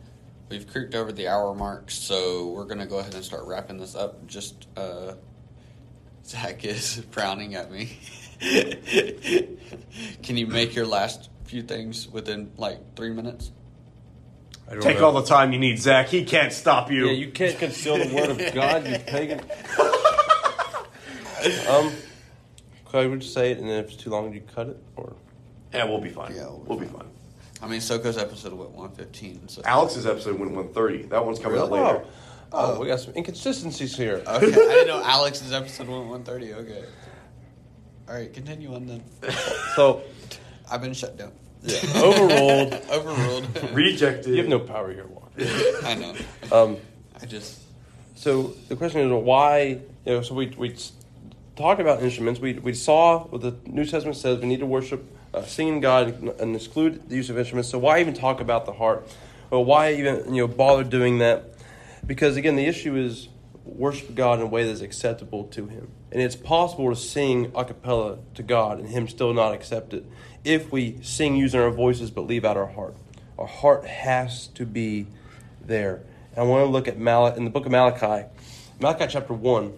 We've 0.48 0.66
creeped 0.66 0.94
over 0.94 1.12
the 1.12 1.28
hour 1.28 1.54
mark, 1.54 1.90
so 1.90 2.48
we're 2.48 2.64
going 2.64 2.78
to 2.78 2.86
go 2.86 2.98
ahead 2.98 3.14
and 3.14 3.24
start 3.24 3.44
wrapping 3.46 3.78
this 3.78 3.94
up. 3.94 4.26
Just, 4.26 4.66
uh, 4.76 5.14
Zach 6.24 6.64
is 6.64 7.04
frowning 7.10 7.54
at 7.54 7.70
me. 7.70 7.98
Can 10.22 10.36
you 10.36 10.46
make 10.46 10.74
your 10.74 10.86
last 10.86 11.30
few 11.46 11.62
things 11.62 12.08
within 12.08 12.50
like 12.56 12.96
three 12.96 13.10
minutes? 13.12 13.50
I 14.68 14.72
don't 14.74 14.82
Take 14.82 14.98
know. 14.98 15.06
all 15.06 15.12
the 15.12 15.24
time 15.26 15.52
you 15.52 15.58
need, 15.60 15.78
Zach. 15.78 16.08
He 16.08 16.24
can't 16.24 16.52
stop 16.52 16.90
you. 16.90 17.06
Yeah, 17.06 17.12
you 17.12 17.30
can't 17.30 17.56
conceal 17.58 17.98
the 17.98 18.12
word 18.14 18.30
of 18.30 18.54
God, 18.54 18.86
you 18.86 18.98
pagan. 19.06 19.40
um, 21.68 21.92
could 22.86 23.04
I 23.04 23.06
would 23.06 23.20
just 23.20 23.32
say 23.34 23.52
it, 23.52 23.58
and 23.58 23.68
then 23.68 23.78
if 23.84 23.92
it's 23.92 23.96
too 24.02 24.10
long, 24.10 24.32
you 24.32 24.40
cut 24.40 24.68
it, 24.68 24.82
or 24.96 25.14
Yeah, 25.72 25.84
we'll 25.84 26.00
be 26.00 26.08
fine. 26.10 26.34
Yeah, 26.34 26.46
we'll 26.46 26.58
be 26.58 26.68
we'll 26.68 26.78
be 26.80 26.86
fine. 26.86 27.06
I 27.62 27.68
mean, 27.68 27.80
Soko's 27.80 28.18
episode 28.18 28.52
went 28.52 28.70
115. 28.72 29.48
So. 29.48 29.62
Alex's 29.64 30.06
episode 30.06 30.38
went 30.38 30.52
130. 30.52 31.04
That 31.08 31.24
one's 31.24 31.38
coming 31.38 31.58
out 31.58 31.70
Really? 31.70 31.80
later. 31.82 32.04
oh, 32.52 32.74
oh, 32.76 32.80
we 32.80 32.86
got 32.88 33.00
some 33.00 33.14
inconsistencies 33.16 33.96
here. 33.96 34.16
Okay, 34.26 34.28
I 34.36 34.40
didn't 34.40 34.88
know 34.88 35.02
Alex's 35.02 35.52
episode 35.52 35.88
went 35.88 36.06
130. 36.06 36.52
Okay. 36.54 36.84
All 38.08 38.14
right, 38.14 38.32
continue 38.32 38.74
on 38.74 38.86
then. 38.86 39.02
So, 39.74 40.02
I've 40.70 40.80
been 40.82 40.94
shut 40.94 41.16
down. 41.16 41.32
yeah, 41.62 41.78
overruled. 41.96 42.72
Overruled. 42.90 43.46
Rejected. 43.72 44.30
You 44.30 44.38
have 44.38 44.48
no 44.48 44.58
power 44.60 44.92
here, 44.92 45.06
Walker. 45.06 45.26
I 45.84 45.94
know. 45.94 46.14
Um, 46.52 46.76
I 47.20 47.26
just. 47.26 47.60
so 48.14 48.54
the 48.68 48.76
question 48.76 49.00
is 49.00 49.12
why? 49.24 49.80
You 50.04 50.12
know, 50.12 50.22
so 50.22 50.34
we 50.34 50.48
we 50.56 50.72
s- 50.72 50.92
talked 51.56 51.80
about 51.80 52.02
instruments. 52.02 52.40
We 52.40 52.54
we 52.54 52.74
saw 52.74 53.24
what 53.24 53.40
the 53.42 53.54
New 53.66 53.84
Testament 53.84 54.16
says. 54.16 54.38
We 54.40 54.46
need 54.46 54.60
to 54.60 54.66
worship, 54.66 55.04
uh, 55.34 55.42
singing 55.42 55.80
God, 55.80 56.08
and 56.40 56.54
exclude 56.54 57.08
the 57.08 57.16
use 57.16 57.30
of 57.30 57.38
instruments. 57.38 57.68
So 57.70 57.78
why 57.78 58.00
even 58.00 58.14
talk 58.14 58.40
about 58.40 58.66
the 58.66 58.72
heart? 58.72 59.08
Or 59.50 59.64
why 59.64 59.94
even 59.94 60.34
you 60.34 60.42
know 60.46 60.48
bother 60.52 60.84
doing 60.84 61.18
that? 61.18 61.44
Because 62.06 62.36
again, 62.36 62.56
the 62.56 62.66
issue 62.66 62.96
is 62.96 63.28
worship 63.64 64.14
God 64.14 64.38
in 64.38 64.44
a 64.44 64.48
way 64.48 64.62
that 64.64 64.70
is 64.70 64.82
acceptable 64.82 65.44
to 65.44 65.66
Him, 65.66 65.88
and 66.12 66.20
it's 66.22 66.36
possible 66.36 66.88
to 66.90 66.96
sing 66.96 67.50
a 67.54 67.64
cappella 67.64 68.18
to 68.34 68.42
God 68.42 68.78
and 68.78 68.88
Him 68.88 69.08
still 69.08 69.32
not 69.34 69.52
accept 69.54 69.92
it 69.94 70.04
if 70.46 70.70
we 70.70 70.96
sing 71.02 71.36
using 71.36 71.60
our 71.60 71.70
voices 71.70 72.10
but 72.10 72.22
leave 72.22 72.44
out 72.44 72.56
our 72.56 72.68
heart. 72.68 72.94
Our 73.36 73.48
heart 73.48 73.84
has 73.84 74.46
to 74.48 74.64
be 74.64 75.08
there. 75.60 76.02
And 76.32 76.38
I 76.38 76.42
want 76.44 76.64
to 76.64 76.70
look 76.70 76.86
at 76.86 76.98
Mal- 76.98 77.34
in 77.34 77.44
the 77.44 77.50
book 77.50 77.66
of 77.66 77.72
Malachi, 77.72 78.28
Malachi 78.78 79.06
chapter 79.08 79.34
1, 79.34 79.72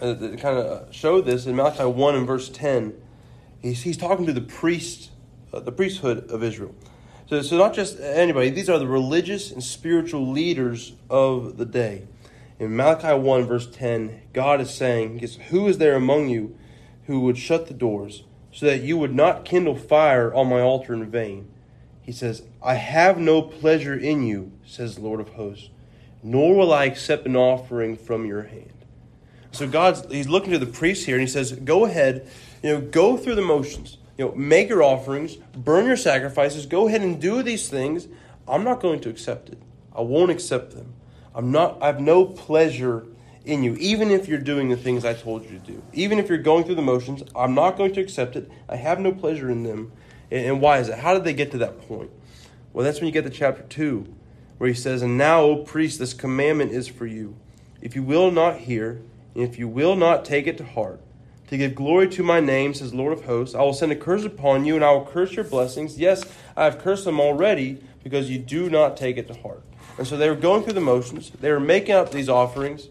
uh, 0.00 0.14
kind 0.14 0.56
of 0.56 0.94
show 0.94 1.20
this 1.20 1.46
in 1.46 1.56
Malachi 1.56 1.84
1 1.84 2.14
and 2.14 2.26
verse 2.26 2.48
10. 2.48 2.94
He's, 3.60 3.82
he's 3.82 3.96
talking 3.96 4.24
to 4.26 4.32
the 4.32 4.40
priest, 4.40 5.10
uh, 5.52 5.60
the 5.60 5.72
priesthood 5.72 6.30
of 6.30 6.42
Israel. 6.42 6.74
So, 7.28 7.42
so 7.42 7.58
not 7.58 7.74
just 7.74 7.98
anybody, 7.98 8.50
these 8.50 8.70
are 8.70 8.78
the 8.78 8.86
religious 8.86 9.50
and 9.50 9.62
spiritual 9.64 10.30
leaders 10.30 10.92
of 11.10 11.56
the 11.56 11.66
day. 11.66 12.06
In 12.60 12.76
Malachi 12.76 13.18
1, 13.18 13.46
verse 13.46 13.68
10, 13.68 14.22
God 14.32 14.60
is 14.60 14.70
saying, 14.70 15.18
Who 15.48 15.66
is 15.66 15.78
there 15.78 15.96
among 15.96 16.28
you 16.28 16.56
who 17.06 17.20
would 17.20 17.36
shut 17.36 17.66
the 17.66 17.74
doors 17.74 18.22
so 18.52 18.66
that 18.66 18.82
you 18.82 18.96
would 18.98 19.14
not 19.14 19.44
kindle 19.44 19.76
fire 19.76 20.32
on 20.32 20.48
my 20.48 20.60
altar 20.60 20.94
in 20.94 21.10
vain? 21.10 21.48
He 22.02 22.12
says, 22.12 22.42
I 22.62 22.74
have 22.74 23.18
no 23.18 23.42
pleasure 23.42 23.94
in 23.94 24.22
you, 24.22 24.52
says 24.66 24.96
the 24.96 25.00
Lord 25.00 25.20
of 25.20 25.30
hosts, 25.30 25.70
nor 26.22 26.54
will 26.54 26.72
I 26.72 26.84
accept 26.84 27.26
an 27.26 27.36
offering 27.36 27.96
from 27.96 28.26
your 28.26 28.42
hand. 28.42 28.72
So 29.52 29.68
God's 29.68 30.04
He's 30.10 30.28
looking 30.28 30.52
to 30.52 30.58
the 30.58 30.66
priests 30.66 31.04
here 31.04 31.16
and 31.16 31.22
he 31.22 31.32
says, 31.32 31.52
Go 31.52 31.84
ahead, 31.84 32.28
you 32.62 32.72
know, 32.72 32.80
go 32.80 33.16
through 33.16 33.34
the 33.36 33.42
motions. 33.42 33.98
You 34.18 34.26
know, 34.26 34.34
make 34.34 34.68
your 34.68 34.82
offerings, 34.82 35.36
burn 35.36 35.86
your 35.86 35.96
sacrifices, 35.96 36.66
go 36.66 36.86
ahead 36.86 37.00
and 37.00 37.20
do 37.20 37.42
these 37.42 37.68
things, 37.68 38.08
I'm 38.46 38.62
not 38.62 38.80
going 38.80 39.00
to 39.00 39.08
accept 39.08 39.48
it. 39.48 39.58
I 39.96 40.02
won't 40.02 40.30
accept 40.30 40.74
them. 40.74 40.94
I'm 41.34 41.50
not 41.50 41.82
I 41.82 41.86
have 41.86 42.00
no 42.00 42.24
pleasure 42.24 43.06
in 43.44 43.62
you, 43.62 43.74
even 43.76 44.10
if 44.10 44.28
you're 44.28 44.38
doing 44.38 44.68
the 44.68 44.76
things 44.76 45.04
I 45.04 45.14
told 45.14 45.44
you 45.44 45.50
to 45.50 45.58
do. 45.58 45.82
Even 45.92 46.18
if 46.18 46.28
you're 46.28 46.38
going 46.38 46.64
through 46.64 46.76
the 46.76 46.82
motions, 46.82 47.22
I'm 47.34 47.54
not 47.54 47.76
going 47.76 47.92
to 47.94 48.00
accept 48.00 48.36
it. 48.36 48.50
I 48.68 48.76
have 48.76 49.00
no 49.00 49.12
pleasure 49.12 49.50
in 49.50 49.62
them. 49.62 49.92
And, 50.30 50.60
why 50.60 50.78
is 50.78 50.88
that? 50.88 51.00
How 51.00 51.12
did 51.14 51.24
they 51.24 51.34
get 51.34 51.50
to 51.50 51.58
that 51.58 51.80
point? 51.86 52.10
Well, 52.72 52.84
that's 52.84 53.00
when 53.00 53.06
you 53.06 53.12
get 53.12 53.24
to 53.24 53.30
chapter 53.30 53.62
2, 53.62 54.14
where 54.58 54.68
he 54.68 54.74
says, 54.74 55.02
And 55.02 55.18
now, 55.18 55.42
O 55.42 55.56
priest, 55.56 55.98
this 55.98 56.14
commandment 56.14 56.72
is 56.72 56.88
for 56.88 57.06
you. 57.06 57.36
If 57.82 57.94
you 57.94 58.02
will 58.02 58.30
not 58.30 58.58
hear, 58.58 59.02
and 59.34 59.44
if 59.44 59.58
you 59.58 59.68
will 59.68 59.96
not 59.96 60.24
take 60.24 60.46
it 60.46 60.56
to 60.58 60.64
heart, 60.64 61.00
to 61.48 61.58
give 61.58 61.74
glory 61.74 62.08
to 62.08 62.22
my 62.22 62.40
name, 62.40 62.72
says 62.72 62.94
Lord 62.94 63.12
of 63.12 63.26
hosts, 63.26 63.54
I 63.54 63.60
will 63.60 63.74
send 63.74 63.92
a 63.92 63.96
curse 63.96 64.24
upon 64.24 64.64
you, 64.64 64.74
and 64.74 64.82
I 64.82 64.92
will 64.92 65.04
curse 65.04 65.34
your 65.34 65.44
blessings. 65.44 65.98
Yes, 65.98 66.24
I 66.56 66.64
have 66.64 66.78
cursed 66.78 67.04
them 67.04 67.20
already, 67.20 67.82
because 68.02 68.30
you 68.30 68.38
do 68.38 68.70
not 68.70 68.96
take 68.96 69.18
it 69.18 69.28
to 69.28 69.34
heart. 69.34 69.62
And 69.98 70.06
so 70.06 70.16
they 70.16 70.30
were 70.30 70.36
going 70.36 70.62
through 70.62 70.72
the 70.72 70.80
motions, 70.80 71.30
they 71.30 71.50
were 71.50 71.60
making 71.60 71.94
up 71.94 72.10
these 72.10 72.30
offerings, 72.30 72.88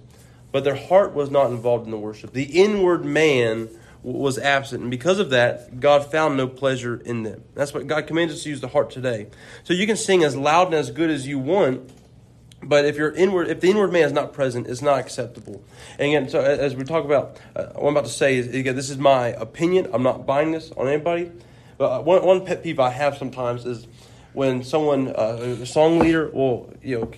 but 0.52 0.64
their 0.64 0.76
heart 0.76 1.14
was 1.14 1.30
not 1.30 1.52
involved 1.52 1.86
in 1.86 1.92
the 1.92 1.98
worship. 1.98 2.34
The 2.34 2.44
inward 2.44 3.06
man 3.06 3.70
was 4.04 4.40
absent, 4.40 4.82
and 4.82 4.90
because 4.90 5.20
of 5.20 5.30
that, 5.30 5.80
God 5.80 6.12
found 6.12 6.36
no 6.36 6.48
pleasure 6.48 6.98
in 7.06 7.24
them. 7.24 7.44
That's 7.54 7.74
what 7.74 7.86
God 7.88 8.08
commands 8.08 8.34
us 8.34 8.44
to 8.44 8.50
use 8.50 8.62
the 8.62 8.68
heart 8.68 8.90
today. 8.90 9.28
So 9.64 9.74
you 9.74 9.86
can 9.86 9.98
sing 9.98 10.24
as 10.24 10.36
loud 10.36 10.68
and 10.68 10.76
as 10.76 10.90
good 10.90 11.10
as 11.10 11.28
you 11.28 11.38
want, 11.38 11.92
but 12.64 12.86
if 12.86 12.98
you're 12.98 13.12
inward, 13.12 13.48
if 13.48 13.62
the 13.62 13.70
inward 13.70 13.92
man 13.92 14.04
is 14.04 14.12
not 14.12 14.34
present, 14.34 14.68
it's 14.68 14.82
not 14.82 15.00
acceptable. 15.00 15.64
And 16.00 16.08
again, 16.08 16.30
so 16.30 16.42
as 16.42 16.76
we 16.76 16.84
talk 16.84 17.06
about, 17.06 17.40
uh, 17.56 17.68
what 17.74 17.90
I'm 17.90 17.98
about 17.98 18.06
to 18.06 18.12
say 18.12 18.38
is 18.38 18.48
again, 18.48 18.76
this 18.76 18.90
is 18.90 18.98
my 18.98 19.28
opinion. 19.30 19.90
I'm 19.94 20.04
not 20.04 20.26
buying 20.26 20.52
this 20.52 20.72
on 20.72 20.88
anybody. 20.88 21.32
But 21.78 21.92
uh, 21.92 22.02
one 22.04 22.24
one 22.24 22.46
pet 22.46 22.62
peeve 22.62 22.80
I 22.80 22.92
have 22.92 23.18
sometimes 23.18 23.66
is 23.66 23.88
when 24.34 24.64
someone, 24.64 25.08
uh, 25.08 25.58
a 25.62 25.66
song 25.66 25.98
leader, 25.98 26.30
will 26.30 26.72
you 26.84 27.00
know, 27.00 27.12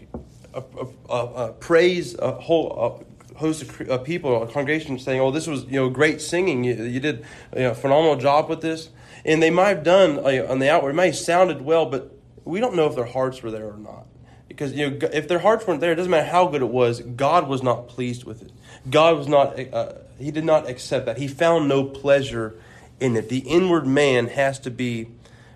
uh, 0.53 0.61
uh, 1.09 1.25
uh, 1.25 1.51
praise 1.53 2.15
a 2.17 2.31
whole 2.31 3.05
host 3.35 3.63
of 3.81 4.03
people, 4.03 4.43
a 4.43 4.47
congregation, 4.47 4.99
saying, 4.99 5.19
"Oh, 5.19 5.31
this 5.31 5.47
was 5.47 5.65
you 5.65 5.73
know 5.79 5.89
great 5.89 6.21
singing. 6.21 6.63
You, 6.63 6.75
you 6.83 6.99
did 6.99 7.25
you 7.55 7.63
know, 7.63 7.71
a 7.71 7.75
phenomenal 7.75 8.15
job 8.15 8.49
with 8.49 8.61
this." 8.61 8.89
And 9.25 9.41
they 9.41 9.49
might 9.49 9.69
have 9.69 9.83
done 9.83 10.19
uh, 10.19 10.47
on 10.49 10.59
the 10.59 10.69
outward, 10.69 10.91
it 10.91 10.95
might 10.95 11.05
have 11.05 11.15
sounded 11.15 11.61
well, 11.61 11.85
but 11.85 12.11
we 12.43 12.59
don't 12.59 12.75
know 12.75 12.87
if 12.87 12.95
their 12.95 13.05
hearts 13.05 13.41
were 13.41 13.51
there 13.51 13.67
or 13.67 13.77
not. 13.77 14.05
Because 14.47 14.73
you 14.73 14.89
know, 14.89 15.09
if 15.13 15.27
their 15.27 15.39
hearts 15.39 15.65
weren't 15.65 15.79
there, 15.79 15.93
it 15.93 15.95
doesn't 15.95 16.11
matter 16.11 16.29
how 16.29 16.47
good 16.47 16.61
it 16.61 16.69
was. 16.69 16.99
God 17.01 17.47
was 17.47 17.63
not 17.63 17.87
pleased 17.87 18.23
with 18.25 18.41
it. 18.41 18.51
God 18.89 19.17
was 19.17 19.27
not. 19.27 19.57
Uh, 19.73 19.93
he 20.19 20.31
did 20.31 20.45
not 20.45 20.69
accept 20.69 21.05
that. 21.05 21.17
He 21.17 21.27
found 21.27 21.67
no 21.67 21.83
pleasure 21.83 22.55
in 22.99 23.15
it. 23.15 23.29
The 23.29 23.39
inward 23.39 23.87
man 23.87 24.27
has 24.27 24.59
to 24.59 24.71
be 24.71 25.07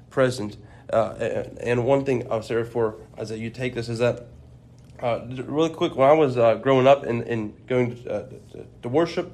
present. 0.09 0.57
Uh, 0.89 1.43
and 1.59 1.85
one 1.85 2.05
thing 2.05 2.25
I'll 2.31 2.41
say 2.41 2.63
for 2.63 2.95
as 3.17 3.31
you 3.31 3.49
take 3.49 3.75
this 3.75 3.89
is 3.89 3.99
that 3.99 4.27
uh, 5.01 5.21
really 5.45 5.69
quick, 5.69 5.95
when 5.95 6.09
I 6.09 6.13
was 6.13 6.37
uh, 6.37 6.55
growing 6.55 6.87
up 6.87 7.03
and, 7.03 7.21
and 7.23 7.67
going 7.67 8.03
to, 8.03 8.11
uh, 8.11 8.29
to, 8.81 8.89
worship, 8.89 9.31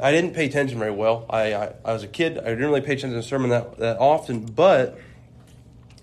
I 0.00 0.12
didn't 0.12 0.34
pay 0.34 0.46
attention 0.46 0.78
very 0.78 0.92
well. 0.92 1.26
I, 1.28 1.54
I, 1.54 1.74
I, 1.84 1.92
was 1.92 2.02
a 2.02 2.08
kid. 2.08 2.38
I 2.38 2.44
didn't 2.44 2.66
really 2.66 2.80
pay 2.80 2.92
attention 2.92 3.10
to 3.10 3.16
the 3.16 3.22
sermon 3.22 3.50
that, 3.50 3.78
that 3.78 3.98
often, 3.98 4.44
but 4.44 4.98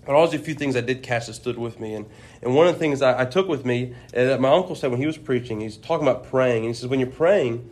but 0.05 0.15
always 0.15 0.33
a 0.33 0.39
few 0.39 0.55
things 0.55 0.75
I 0.75 0.81
did 0.81 1.03
catch 1.03 1.27
that 1.27 1.35
stood 1.35 1.59
with 1.59 1.79
me. 1.79 1.93
And, 1.93 2.07
and 2.41 2.55
one 2.55 2.65
of 2.65 2.73
the 2.73 2.79
things 2.79 3.03
I, 3.03 3.21
I 3.21 3.25
took 3.25 3.47
with 3.47 3.63
me 3.63 3.93
that 4.11 4.41
my 4.41 4.49
uncle 4.49 4.73
said 4.73 4.89
when 4.89 4.99
he 4.99 5.05
was 5.05 5.19
preaching, 5.19 5.61
he's 5.61 5.77
talking 5.77 6.07
about 6.07 6.23
praying. 6.23 6.65
And 6.65 6.73
he 6.73 6.73
says, 6.73 6.87
when 6.87 6.99
you're 6.99 7.11
praying, 7.11 7.69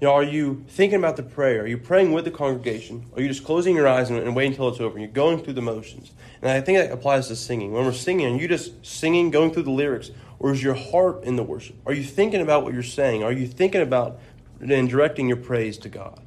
you 0.00 0.08
know, 0.08 0.12
are 0.12 0.24
you 0.24 0.64
thinking 0.68 0.98
about 0.98 1.16
the 1.16 1.22
prayer? 1.22 1.62
Are 1.62 1.66
you 1.66 1.78
praying 1.78 2.10
with 2.10 2.24
the 2.24 2.32
congregation? 2.32 3.06
Are 3.14 3.22
you 3.22 3.28
just 3.28 3.44
closing 3.44 3.76
your 3.76 3.86
eyes 3.86 4.10
and, 4.10 4.18
and 4.18 4.34
waiting 4.34 4.52
until 4.52 4.68
it's 4.68 4.80
over? 4.80 4.94
and 4.94 5.00
You're 5.00 5.12
going 5.12 5.42
through 5.44 5.52
the 5.52 5.62
motions. 5.62 6.10
And 6.42 6.50
I 6.50 6.60
think 6.60 6.76
that 6.76 6.90
applies 6.90 7.28
to 7.28 7.36
singing. 7.36 7.72
When 7.72 7.84
we're 7.84 7.92
singing, 7.92 8.34
are 8.34 8.36
you 8.36 8.48
just 8.48 8.84
singing, 8.84 9.30
going 9.30 9.52
through 9.52 9.62
the 9.62 9.70
lyrics? 9.70 10.10
Or 10.38 10.52
is 10.52 10.62
your 10.62 10.74
heart 10.74 11.24
in 11.24 11.36
the 11.36 11.42
worship? 11.42 11.76
Are 11.86 11.92
you 11.92 12.02
thinking 12.02 12.40
about 12.40 12.62
what 12.62 12.74
you're 12.74 12.82
saying? 12.82 13.22
Are 13.22 13.32
you 13.32 13.46
thinking 13.46 13.80
about 13.80 14.18
and 14.60 14.88
directing 14.88 15.28
your 15.28 15.38
praise 15.38 15.78
to 15.78 15.88
God? 15.88 16.20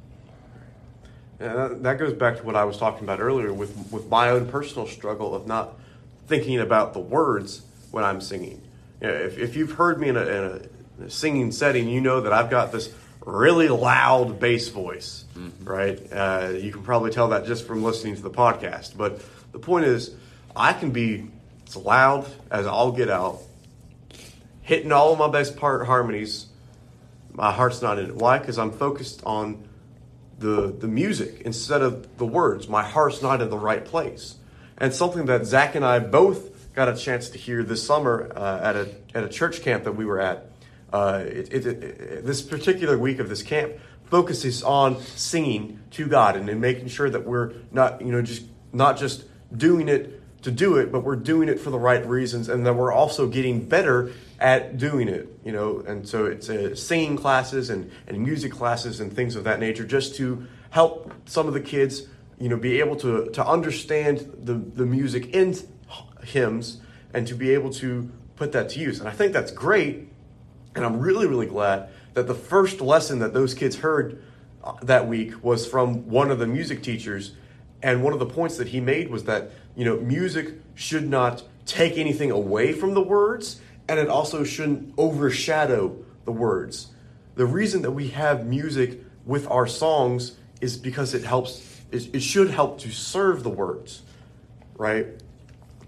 Yeah, 1.40 1.70
that 1.70 1.98
goes 1.98 2.12
back 2.12 2.36
to 2.36 2.42
what 2.42 2.54
I 2.54 2.64
was 2.64 2.76
talking 2.76 3.04
about 3.04 3.20
earlier 3.20 3.52
with, 3.52 3.74
with 3.90 4.08
my 4.10 4.28
own 4.28 4.48
personal 4.48 4.86
struggle 4.86 5.34
of 5.34 5.46
not 5.46 5.78
thinking 6.26 6.60
about 6.60 6.92
the 6.92 7.00
words 7.00 7.62
when 7.90 8.04
I'm 8.04 8.20
singing. 8.20 8.60
You 9.00 9.08
know, 9.08 9.14
if, 9.14 9.38
if 9.38 9.56
you've 9.56 9.72
heard 9.72 9.98
me 9.98 10.08
in 10.08 10.16
a, 10.16 10.20
in 10.20 10.70
a, 11.04 11.10
singing 11.10 11.50
setting, 11.50 11.88
you 11.88 12.02
know 12.02 12.20
that 12.20 12.32
I've 12.32 12.50
got 12.50 12.72
this 12.72 12.92
really 13.24 13.68
loud 13.68 14.38
bass 14.38 14.68
voice, 14.68 15.24
mm-hmm. 15.34 15.64
right? 15.64 16.12
Uh, 16.12 16.50
you 16.52 16.72
can 16.72 16.82
probably 16.82 17.10
tell 17.10 17.28
that 17.28 17.46
just 17.46 17.66
from 17.66 17.82
listening 17.82 18.16
to 18.16 18.22
the 18.22 18.30
podcast. 18.30 18.96
But 18.96 19.22
the 19.52 19.58
point 19.58 19.86
is, 19.86 20.14
I 20.54 20.74
can 20.74 20.90
be 20.90 21.30
as 21.66 21.76
loud 21.76 22.30
as 22.50 22.66
I'll 22.66 22.92
get 22.92 23.08
out, 23.08 23.38
hitting 24.70 24.92
all 24.92 25.12
of 25.12 25.18
my 25.18 25.26
best 25.26 25.56
part 25.56 25.84
harmonies. 25.84 26.46
My 27.32 27.50
heart's 27.50 27.82
not 27.82 27.98
in 27.98 28.06
it. 28.06 28.14
Why? 28.14 28.38
Because 28.38 28.56
I'm 28.56 28.70
focused 28.70 29.20
on 29.26 29.68
the 30.38 30.72
the 30.72 30.86
music 30.86 31.42
instead 31.44 31.82
of 31.82 32.16
the 32.18 32.24
words. 32.24 32.68
My 32.68 32.84
heart's 32.84 33.20
not 33.20 33.42
in 33.42 33.50
the 33.50 33.58
right 33.58 33.84
place. 33.84 34.36
And 34.78 34.94
something 34.94 35.26
that 35.26 35.44
Zach 35.44 35.74
and 35.74 35.84
I 35.84 35.98
both 35.98 36.72
got 36.72 36.88
a 36.88 36.96
chance 36.96 37.30
to 37.30 37.38
hear 37.38 37.64
this 37.64 37.84
summer 37.84 38.30
uh, 38.36 38.60
at 38.62 38.76
a 38.76 38.94
at 39.12 39.24
a 39.24 39.28
church 39.28 39.62
camp 39.62 39.82
that 39.84 39.96
we 39.96 40.04
were 40.04 40.20
at. 40.20 40.46
Uh, 40.92 41.24
it, 41.26 41.52
it, 41.52 41.66
it, 41.66 42.24
this 42.24 42.40
particular 42.40 42.96
week 42.96 43.18
of 43.18 43.28
this 43.28 43.42
camp 43.42 43.72
focuses 44.04 44.62
on 44.62 45.00
singing 45.00 45.80
to 45.90 46.06
God 46.06 46.36
and, 46.36 46.48
and 46.48 46.60
making 46.60 46.86
sure 46.86 47.10
that 47.10 47.26
we're 47.26 47.54
not 47.72 48.02
you 48.02 48.12
know 48.12 48.22
just 48.22 48.44
not 48.72 48.98
just 48.98 49.24
doing 49.56 49.88
it 49.88 50.19
to 50.42 50.50
do 50.50 50.76
it, 50.76 50.90
but 50.90 51.04
we're 51.04 51.16
doing 51.16 51.48
it 51.48 51.60
for 51.60 51.70
the 51.70 51.78
right 51.78 52.04
reasons, 52.06 52.48
and 52.48 52.64
then 52.64 52.76
we're 52.76 52.92
also 52.92 53.26
getting 53.26 53.68
better 53.68 54.12
at 54.38 54.78
doing 54.78 55.08
it. 55.08 55.28
You 55.44 55.52
know, 55.52 55.80
and 55.86 56.08
so 56.08 56.26
it's 56.26 56.48
uh, 56.48 56.74
singing 56.74 57.16
classes 57.16 57.70
and, 57.70 57.90
and 58.06 58.18
music 58.20 58.52
classes 58.52 59.00
and 59.00 59.12
things 59.12 59.36
of 59.36 59.44
that 59.44 59.60
nature, 59.60 59.84
just 59.84 60.16
to 60.16 60.46
help 60.70 61.12
some 61.26 61.46
of 61.46 61.54
the 61.54 61.60
kids, 61.60 62.06
you 62.38 62.48
know, 62.48 62.56
be 62.56 62.80
able 62.80 62.96
to 62.96 63.30
to 63.30 63.46
understand 63.46 64.18
the 64.42 64.54
the 64.54 64.86
music 64.86 65.34
in 65.34 65.54
hymns 66.22 66.80
and 67.12 67.26
to 67.26 67.34
be 67.34 67.50
able 67.50 67.70
to 67.70 68.10
put 68.36 68.52
that 68.52 68.70
to 68.70 68.80
use. 68.80 69.00
And 69.00 69.08
I 69.08 69.12
think 69.12 69.32
that's 69.32 69.52
great, 69.52 70.08
and 70.74 70.84
I'm 70.84 71.00
really 71.00 71.26
really 71.26 71.46
glad 71.46 71.90
that 72.14 72.26
the 72.26 72.34
first 72.34 72.80
lesson 72.80 73.18
that 73.20 73.34
those 73.34 73.54
kids 73.54 73.76
heard 73.76 74.22
uh, 74.64 74.72
that 74.82 75.06
week 75.06 75.44
was 75.44 75.66
from 75.66 76.08
one 76.08 76.30
of 76.30 76.38
the 76.38 76.46
music 76.46 76.82
teachers 76.82 77.32
and 77.82 78.02
one 78.02 78.12
of 78.12 78.18
the 78.18 78.26
points 78.26 78.56
that 78.58 78.68
he 78.68 78.80
made 78.80 79.10
was 79.10 79.24
that, 79.24 79.50
you 79.80 79.86
know, 79.86 79.96
music 79.96 80.56
should 80.74 81.08
not 81.08 81.42
take 81.64 81.96
anything 81.96 82.30
away 82.30 82.74
from 82.74 82.92
the 82.92 83.00
words, 83.00 83.62
and 83.88 83.98
it 83.98 84.10
also 84.10 84.44
shouldn't 84.44 84.92
overshadow 84.98 85.96
the 86.26 86.32
words. 86.32 86.88
The 87.36 87.46
reason 87.46 87.80
that 87.80 87.92
we 87.92 88.08
have 88.08 88.44
music 88.44 89.00
with 89.24 89.50
our 89.50 89.66
songs 89.66 90.36
is 90.60 90.76
because 90.76 91.14
it 91.14 91.24
helps, 91.24 91.80
it 91.92 92.20
should 92.20 92.50
help 92.50 92.78
to 92.80 92.90
serve 92.90 93.42
the 93.42 93.48
words, 93.48 94.02
right? 94.76 95.06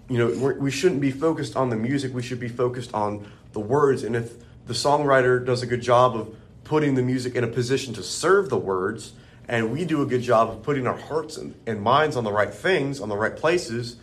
You 0.09 0.17
know, 0.17 0.55
we 0.55 0.71
shouldn't 0.71 1.03
be 1.03 1.11
focused 1.11 1.55
on 1.55 1.69
the 1.69 1.77
music, 1.77 2.15
we 2.15 2.23
should 2.23 2.41
be 2.41 2.49
focused 2.49 2.95
on 2.95 3.31
the 3.53 3.61
words. 3.61 4.05
And 4.05 4.17
if 4.17 4.33
the 4.65 4.73
songwriter 4.73 5.45
does 5.45 5.63
a 5.63 5.67
good 5.67 5.83
job 5.83 6.17
of 6.17 6.35
putting 6.65 6.95
the 6.95 7.03
music 7.03 7.35
in 7.35 7.45
a 7.45 7.49
position 7.49 7.93
to 7.93 8.03
serve 8.03 8.49
the 8.49 8.57
words, 8.57 9.13
and 9.53 9.71
we 9.71 9.85
do 9.85 10.01
a 10.01 10.07
good 10.07 10.23
job 10.23 10.49
of 10.49 10.63
putting 10.63 10.87
our 10.87 10.97
hearts 10.97 11.37
and, 11.37 11.55
and 11.67 11.83
minds 11.83 12.17
on 12.17 12.25
the 12.25 12.33
right 12.33 12.53
things, 12.53 13.03
on 13.03 13.11
the 13.11 13.17
right 13.17 13.37
places, 13.37 13.97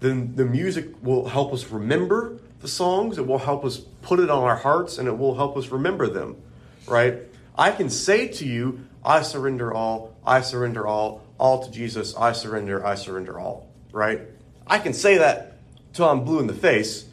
then 0.00 0.34
the 0.34 0.44
music 0.44 0.88
will 1.04 1.28
help 1.28 1.52
us 1.52 1.70
remember 1.70 2.40
the 2.62 2.66
songs. 2.66 3.16
It 3.16 3.28
will 3.28 3.38
help 3.38 3.64
us 3.64 3.78
put 4.02 4.18
it 4.18 4.28
on 4.28 4.42
our 4.42 4.56
hearts 4.56 4.98
and 4.98 5.06
it 5.06 5.16
will 5.16 5.36
help 5.36 5.56
us 5.56 5.68
remember 5.68 6.08
them, 6.08 6.42
right? 6.88 7.18
I 7.56 7.70
can 7.70 7.88
say 7.88 8.26
to 8.26 8.44
you, 8.44 8.80
I 9.04 9.22
surrender 9.22 9.72
all, 9.72 10.16
I 10.26 10.40
surrender 10.40 10.84
all, 10.84 11.24
all 11.38 11.64
to 11.64 11.70
Jesus, 11.70 12.16
I 12.16 12.32
surrender, 12.32 12.84
I 12.84 12.96
surrender 12.96 13.38
all, 13.38 13.68
right? 13.92 14.22
I 14.66 14.80
can 14.80 14.94
say 14.94 15.18
that 15.18 15.58
till 15.92 16.08
I'm 16.08 16.24
blue 16.24 16.40
in 16.40 16.48
the 16.48 16.54
face. 16.54 17.04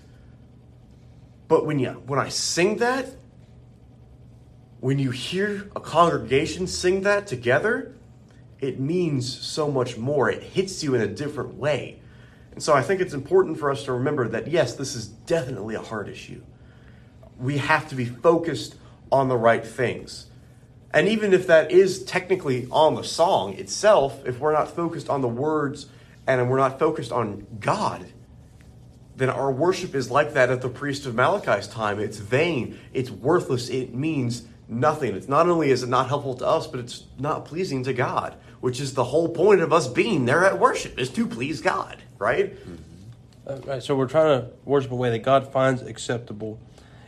But 1.47 1.67
when 1.67 1.77
you 1.77 1.91
when 2.07 2.17
I 2.17 2.29
sing 2.29 2.77
that, 2.77 3.09
when 4.83 4.99
you 4.99 5.11
hear 5.11 5.71
a 5.77 5.79
congregation 5.79 6.67
sing 6.67 7.03
that 7.03 7.25
together, 7.25 7.95
it 8.59 8.81
means 8.81 9.39
so 9.39 9.71
much 9.71 9.97
more. 9.97 10.29
It 10.29 10.43
hits 10.43 10.83
you 10.83 10.93
in 10.93 10.99
a 10.99 11.07
different 11.07 11.55
way. 11.55 12.01
And 12.51 12.61
so 12.61 12.73
I 12.73 12.81
think 12.81 12.99
it's 12.99 13.13
important 13.13 13.57
for 13.57 13.71
us 13.71 13.85
to 13.85 13.93
remember 13.93 14.27
that, 14.27 14.49
yes, 14.49 14.75
this 14.75 14.93
is 14.93 15.07
definitely 15.07 15.75
a 15.75 15.81
hard 15.81 16.09
issue. 16.09 16.41
We 17.39 17.59
have 17.59 17.87
to 17.89 17.95
be 17.95 18.03
focused 18.03 18.75
on 19.09 19.29
the 19.29 19.37
right 19.37 19.65
things. 19.65 20.25
And 20.93 21.07
even 21.07 21.31
if 21.31 21.47
that 21.47 21.71
is 21.71 22.03
technically 22.03 22.67
on 22.69 22.95
the 22.95 23.05
song 23.05 23.53
itself, 23.53 24.21
if 24.25 24.41
we're 24.41 24.51
not 24.51 24.69
focused 24.75 25.09
on 25.09 25.21
the 25.21 25.29
words 25.29 25.87
and 26.27 26.49
we're 26.49 26.57
not 26.57 26.77
focused 26.77 27.13
on 27.13 27.47
God, 27.61 28.05
then 29.15 29.29
our 29.29 29.49
worship 29.49 29.95
is 29.95 30.11
like 30.11 30.33
that 30.33 30.49
at 30.49 30.61
the 30.61 30.67
priest 30.67 31.05
of 31.05 31.15
Malachi's 31.15 31.69
time. 31.69 32.01
It's 32.01 32.17
vain, 32.17 32.77
it's 32.91 33.09
worthless, 33.09 33.69
it 33.69 33.93
means 33.93 34.43
nothing. 34.67 35.15
It's 35.15 35.27
not 35.27 35.47
only 35.47 35.71
is 35.71 35.83
it 35.83 35.89
not 35.89 36.07
helpful 36.07 36.35
to 36.35 36.45
us, 36.45 36.67
but 36.67 36.79
it's 36.79 37.05
not 37.19 37.45
pleasing 37.45 37.83
to 37.83 37.93
God, 37.93 38.35
which 38.61 38.79
is 38.79 38.93
the 38.93 39.03
whole 39.03 39.29
point 39.29 39.61
of 39.61 39.73
us 39.73 39.87
being 39.87 40.25
there 40.25 40.45
at 40.45 40.59
worship 40.59 40.99
is 40.99 41.09
to 41.11 41.27
please 41.27 41.61
God, 41.61 41.97
right? 42.17 42.57
Uh, 43.45 43.57
right, 43.65 43.83
so 43.83 43.95
we're 43.95 44.07
trying 44.07 44.41
to 44.41 44.49
worship 44.63 44.91
a 44.91 44.95
way 44.95 45.09
that 45.09 45.19
God 45.19 45.51
finds 45.51 45.81
acceptable. 45.81 46.59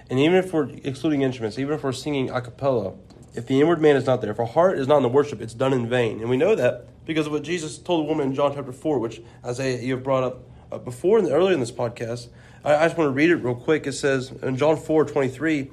And 0.10 0.20
even 0.20 0.36
if 0.38 0.54
we're 0.54 0.70
excluding 0.84 1.22
instruments, 1.22 1.58
even 1.58 1.74
if 1.74 1.84
we're 1.84 1.92
singing 1.92 2.30
a 2.30 2.42
cappella, 2.42 2.94
if 3.34 3.48
the 3.48 3.60
inward 3.60 3.82
man 3.82 3.96
is 3.96 4.06
not 4.06 4.22
there, 4.22 4.32
if 4.32 4.40
our 4.40 4.46
heart 4.46 4.78
is 4.78 4.88
not 4.88 4.98
in 4.98 5.04
the 5.04 5.10
worship, 5.10 5.42
it's 5.42 5.54
done 5.54 5.74
in 5.74 5.88
vain. 5.88 6.20
And 6.20 6.30
we 6.30 6.38
know 6.38 6.56
that 6.56 6.88
because 7.06 7.28
of 7.28 7.32
what 7.32 7.44
Jesus 7.44 7.78
told 7.78 8.06
the 8.06 8.10
woman 8.10 8.28
in 8.28 8.36
John 8.36 8.54
chapter 8.54 8.72
4, 8.72 9.00
which 9.00 9.22
Isaiah, 9.44 9.82
you 9.82 9.96
have 9.96 10.04
brought 10.04 10.24
up 10.24 10.44
uh, 10.72 10.78
before 10.78 11.20
and 11.20 11.28
earlier 11.30 11.54
in 11.54 11.60
this 11.60 11.72
podcast. 11.72 12.28
I, 12.64 12.76
I 12.76 12.86
just 12.86 12.98
want 12.98 13.08
to 13.08 13.12
read 13.12 13.30
it 13.30 13.38
real 13.38 13.56
quick. 13.56 13.88
It 13.88 13.94
says 13.94 14.32
in 14.32 14.58
John 14.58 14.78
4 14.78 15.06
23, 15.06 15.72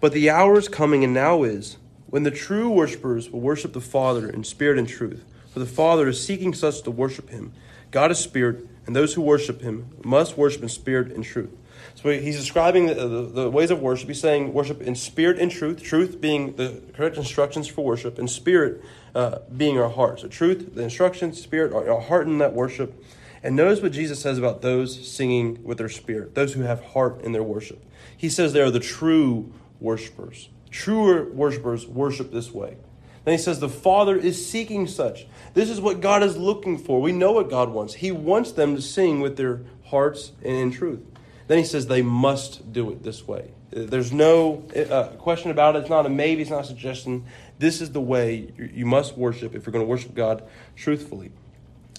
But 0.00 0.12
the 0.12 0.30
hour 0.30 0.58
is 0.58 0.68
coming, 0.68 1.04
and 1.04 1.14
now 1.14 1.42
is, 1.42 1.78
when 2.06 2.22
the 2.22 2.30
true 2.30 2.70
worshippers 2.70 3.30
will 3.30 3.40
worship 3.40 3.72
the 3.72 3.80
Father 3.80 4.28
in 4.28 4.44
spirit 4.44 4.78
and 4.78 4.88
truth. 4.88 5.24
For 5.52 5.60
the 5.60 5.66
Father 5.66 6.08
is 6.08 6.22
seeking 6.22 6.52
such 6.54 6.82
to 6.82 6.90
worship 6.90 7.30
him. 7.30 7.52
God 7.90 8.10
is 8.10 8.18
spirit, 8.18 8.66
and 8.86 8.94
those 8.94 9.14
who 9.14 9.22
worship 9.22 9.62
him 9.62 9.90
must 10.04 10.36
worship 10.36 10.62
in 10.62 10.68
spirit 10.68 11.12
and 11.12 11.24
truth. 11.24 11.50
So 11.94 12.10
he's 12.10 12.36
describing 12.36 12.86
the, 12.86 12.94
the, 12.94 13.22
the, 13.22 13.50
ways 13.50 13.70
of 13.70 13.80
worship. 13.80 14.08
He's 14.08 14.20
saying 14.20 14.52
worship 14.52 14.82
in 14.82 14.94
spirit 14.94 15.38
and 15.38 15.50
truth, 15.50 15.82
truth 15.82 16.20
being 16.20 16.56
the 16.56 16.82
correct 16.94 17.16
instructions 17.16 17.68
for 17.68 17.84
worship, 17.84 18.18
and 18.18 18.28
spirit 18.28 18.82
uh, 19.14 19.38
being 19.56 19.78
our 19.78 19.88
heart. 19.88 20.20
So, 20.20 20.28
truth, 20.28 20.74
the 20.74 20.82
instructions, 20.82 21.40
spirit, 21.40 21.72
our, 21.72 21.90
our 21.90 22.00
heart 22.00 22.26
in 22.26 22.38
that 22.38 22.52
worship. 22.52 23.02
And 23.42 23.56
notice 23.56 23.80
what 23.80 23.92
Jesus 23.92 24.20
says 24.20 24.38
about 24.38 24.60
those 24.60 25.08
singing 25.08 25.62
with 25.62 25.78
their 25.78 25.88
spirit, 25.88 26.34
those 26.34 26.52
who 26.52 26.62
have 26.62 26.82
heart 26.82 27.22
in 27.22 27.32
their 27.32 27.42
worship. 27.42 27.82
He 28.14 28.28
says 28.28 28.52
they 28.52 28.60
are 28.60 28.70
the 28.70 28.80
true 28.80 29.52
worshipers. 29.80 30.48
Truer 30.70 31.30
worshipers 31.30 31.86
worship 31.86 32.32
this 32.32 32.52
way. 32.52 32.76
Then 33.24 33.32
he 33.32 33.38
says 33.38 33.58
the 33.58 33.68
Father 33.68 34.16
is 34.16 34.48
seeking 34.48 34.86
such. 34.86 35.26
This 35.54 35.68
is 35.68 35.80
what 35.80 36.00
God 36.00 36.22
is 36.22 36.36
looking 36.36 36.78
for. 36.78 37.00
We 37.00 37.12
know 37.12 37.32
what 37.32 37.50
God 37.50 37.70
wants. 37.70 37.94
He 37.94 38.12
wants 38.12 38.52
them 38.52 38.76
to 38.76 38.82
sing 38.82 39.20
with 39.20 39.36
their 39.36 39.62
hearts 39.86 40.32
and 40.44 40.56
in 40.56 40.70
truth. 40.70 41.00
Then 41.48 41.58
he 41.58 41.64
says 41.64 41.86
they 41.86 42.02
must 42.02 42.72
do 42.72 42.90
it 42.90 43.02
this 43.02 43.26
way. 43.26 43.50
There's 43.70 44.12
no 44.12 44.64
uh, 44.74 45.08
question 45.18 45.50
about 45.50 45.76
it. 45.76 45.80
It's 45.80 45.90
not 45.90 46.06
a 46.06 46.08
maybe, 46.08 46.42
it's 46.42 46.50
not 46.50 46.64
a 46.64 46.66
suggestion. 46.66 47.24
This 47.58 47.80
is 47.80 47.90
the 47.90 48.00
way 48.00 48.52
you 48.56 48.86
must 48.86 49.16
worship 49.16 49.54
if 49.54 49.66
you're 49.66 49.72
going 49.72 49.84
to 49.84 49.88
worship 49.88 50.14
God 50.14 50.44
truthfully. 50.76 51.32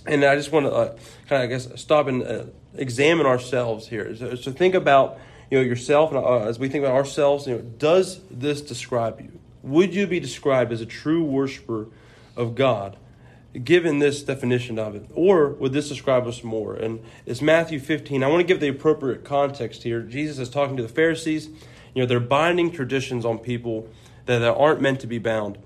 And 0.06 0.24
I 0.24 0.36
just 0.36 0.52
want 0.52 0.66
to 0.66 0.72
uh, 0.72 0.88
kind 1.28 1.44
of, 1.44 1.46
I 1.46 1.46
guess, 1.48 1.68
stop 1.80 2.08
and 2.08 2.24
uh, 2.24 2.46
examine 2.76 3.26
ourselves 3.26 3.88
here. 3.88 4.16
So, 4.16 4.36
so, 4.36 4.52
think 4.52 4.74
about 4.74 5.20
you 5.50 5.58
know 5.58 5.64
yourself, 5.64 6.12
and 6.12 6.20
uh, 6.20 6.48
as 6.48 6.60
we 6.60 6.70
think 6.70 6.84
about 6.84 6.96
ourselves, 6.96 7.48
you 7.48 7.56
know, 7.56 7.62
does 7.62 8.22
this 8.30 8.62
describe 8.62 9.22
you? 9.22 9.40
Would 9.64 9.94
you 9.94 10.08
be 10.08 10.20
described 10.20 10.72
as 10.72 10.82
a 10.82 10.86
true 10.86 11.24
worshiper 11.24 11.88
of 12.36 12.56
God, 12.56 12.98
given 13.64 14.00
this 14.00 14.24
definition 14.24 14.78
of 14.78 14.96
it? 14.96 15.10
Or 15.14 15.50
would 15.50 15.74
this 15.74 15.90
describe 15.90 16.28
us 16.28 16.44
more? 16.44 16.76
And 16.76 17.04
it's 17.26 17.42
Matthew 17.42 17.80
15. 17.80 18.24
I 18.24 18.28
want 18.28 18.42
to 18.42 18.48
give 18.48 18.60
the 18.60 18.68
appropriate 18.68 19.24
context 19.24 19.84
here. 19.84 20.02
Jesus 20.02 20.40
is 20.40 20.50
talking 20.50 20.78
to 20.78 20.84
the 20.84 20.90
Pharisees. 20.90 21.48
You 21.94 22.04
know, 22.04 22.06
they're 22.06 22.20
binding 22.20 22.72
traditions 22.72 23.26
on 23.26 23.40
people 23.40 23.90
that 24.26 24.44
aren't 24.44 24.82
meant 24.82 25.00
to 25.02 25.08
be 25.08 25.18
bound. 25.18 25.58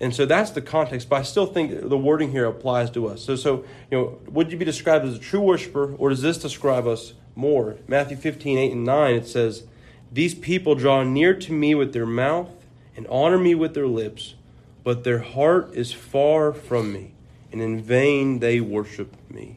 And 0.00 0.14
so 0.14 0.26
that's 0.26 0.52
the 0.52 0.62
context, 0.62 1.08
but 1.08 1.16
I 1.16 1.22
still 1.22 1.46
think 1.46 1.88
the 1.88 1.98
wording 1.98 2.30
here 2.30 2.46
applies 2.46 2.90
to 2.90 3.08
us. 3.08 3.24
So, 3.24 3.34
so 3.34 3.64
you 3.90 3.98
know, 3.98 4.18
would 4.28 4.52
you 4.52 4.58
be 4.58 4.64
described 4.64 5.04
as 5.04 5.16
a 5.16 5.18
true 5.18 5.40
worshiper, 5.40 5.94
or 5.96 6.10
does 6.10 6.22
this 6.22 6.38
describe 6.38 6.86
us 6.86 7.14
more? 7.38 7.76
Matthew 7.86 8.16
15, 8.16 8.58
8 8.58 8.72
and 8.72 8.84
9, 8.84 9.14
it 9.14 9.26
says, 9.26 9.62
These 10.12 10.34
people 10.34 10.74
draw 10.74 11.02
near 11.04 11.34
to 11.34 11.52
me 11.52 11.74
with 11.74 11.92
their 11.92 12.04
mouth 12.04 12.50
and 12.96 13.06
honor 13.06 13.38
me 13.38 13.54
with 13.54 13.74
their 13.74 13.86
lips, 13.86 14.34
but 14.84 15.04
their 15.04 15.20
heart 15.20 15.72
is 15.72 15.92
far 15.92 16.52
from 16.52 16.92
me, 16.92 17.12
and 17.52 17.62
in 17.62 17.80
vain 17.80 18.40
they 18.40 18.60
worship 18.60 19.14
me. 19.30 19.56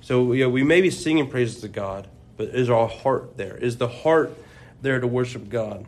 So 0.00 0.22
we 0.22 0.62
may 0.62 0.80
be 0.80 0.90
singing 0.90 1.28
praises 1.28 1.60
to 1.60 1.68
God, 1.68 2.08
but 2.36 2.48
is 2.48 2.70
our 2.70 2.88
heart 2.88 3.36
there? 3.36 3.56
Is 3.56 3.76
the 3.76 3.88
heart 3.88 4.36
there 4.80 4.98
to 5.00 5.06
worship 5.06 5.48
God? 5.48 5.84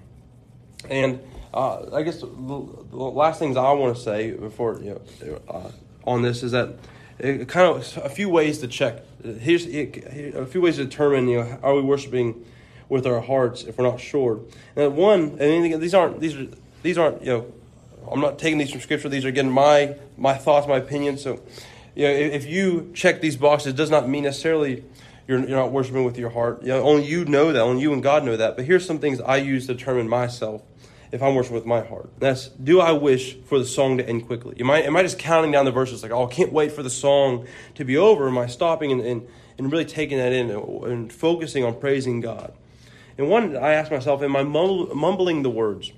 And 0.91 1.21
uh, 1.55 1.95
I 1.95 2.03
guess 2.03 2.21
the, 2.21 2.27
the, 2.27 2.97
last 2.97 3.39
things 3.39 3.57
I 3.57 3.73
want 3.73 3.97
to 3.97 4.03
say 4.03 4.33
before 4.33 4.81
you 4.83 5.01
know 5.21 5.41
uh, 5.49 5.71
on 6.05 6.23
this 6.23 6.43
is 6.43 6.53
that 6.53 6.75
it, 7.19 7.49
kind 7.49 7.67
of 7.67 7.99
a 7.99 8.09
few 8.09 8.29
ways 8.29 8.59
to 8.59 8.69
check. 8.69 9.03
Here's 9.23 9.67
a 9.67 10.47
few 10.47 10.61
ways 10.61 10.77
to 10.77 10.85
determine 10.85 11.29
you 11.29 11.39
know 11.39 11.59
are 11.63 11.75
we 11.75 11.83
worshiping 11.83 12.45
with 12.89 13.07
our 13.07 13.21
hearts 13.21 13.65
if 13.65 13.79
we're 13.79 13.89
not 13.89 14.01
sure. 14.01 14.41
And 14.77 14.97
one, 14.97 15.39
and 15.41 15.83
these 15.83 15.95
aren't 15.95 16.21
these 16.21 16.37
are 16.37 16.47
these 16.83 16.99
aren't, 16.99 17.23
you 17.23 17.33
know, 17.33 17.53
I'm 18.11 18.21
not 18.21 18.39
taking 18.39 18.59
these 18.59 18.71
from 18.71 18.81
scripture. 18.81 19.09
These 19.09 19.25
are 19.25 19.29
again 19.29 19.51
my 19.51 19.97
my 20.17 20.35
thoughts, 20.35 20.67
my 20.67 20.77
opinions. 20.77 21.23
So, 21.23 21.41
you 21.95 22.07
know, 22.07 22.13
if 22.13 22.47
you 22.47 22.91
check 22.95 23.21
these 23.21 23.37
boxes, 23.37 23.75
does 23.75 23.91
not 23.91 24.09
mean 24.09 24.25
necessarily 24.25 24.85
you're, 25.27 25.39
you're 25.39 25.59
not 25.59 25.73
worshiping 25.73 26.05
with 26.05 26.19
your 26.19 26.31
heart. 26.31 26.63
You 26.63 26.69
know, 26.69 26.83
only 26.83 27.07
you 27.07 27.25
know 27.25 27.53
that. 27.53 27.61
Only 27.61 27.83
you 27.83 27.93
and 27.93 28.03
God 28.03 28.25
know 28.25 28.37
that. 28.37 28.57
But 28.57 28.65
here's 28.65 28.85
some 28.85 28.99
things 28.99 29.21
I 29.21 29.37
use 29.37 29.67
to 29.69 29.75
determine 29.75 30.09
myself 30.09 30.63
if 31.13 31.23
I'm 31.23 31.35
worshiping 31.35 31.57
with 31.57 31.67
my 31.67 31.83
heart. 31.83 32.11
That's 32.19 32.49
do 32.49 32.81
I 32.81 32.93
wish 32.93 33.37
for 33.45 33.59
the 33.59 33.65
song 33.65 33.99
to 33.99 34.09
end 34.09 34.27
quickly? 34.27 34.57
Am 34.61 34.71
I 34.71 34.83
am 34.83 34.97
I 34.97 35.03
just 35.03 35.19
counting 35.19 35.53
down 35.53 35.65
the 35.65 35.71
verses 35.71 36.03
like 36.03 36.11
oh 36.11 36.27
I 36.27 36.33
can't 36.33 36.53
wait 36.53 36.73
for 36.73 36.83
the 36.83 36.91
song 36.91 37.47
to 37.77 37.85
be 37.85 37.97
over? 37.97 38.29
Am 38.29 38.39
I 38.39 38.47
stopping 38.47 38.91
and 38.91 39.01
and, 39.01 39.29
and 39.59 39.71
really 39.71 39.85
taking 39.85 40.19
that 40.19 40.33
in 40.33 40.51
and, 40.51 40.85
and 40.85 41.13
focusing 41.13 41.65
on 41.65 41.79
praising 41.79 42.21
God? 42.21 42.53
And 43.19 43.29
one 43.29 43.57
I 43.57 43.75
ask 43.75 43.91
myself, 43.91 44.23
am 44.23 44.35
I 44.35 44.43
mumbling 44.43 45.43
the 45.43 45.51
words? 45.51 45.93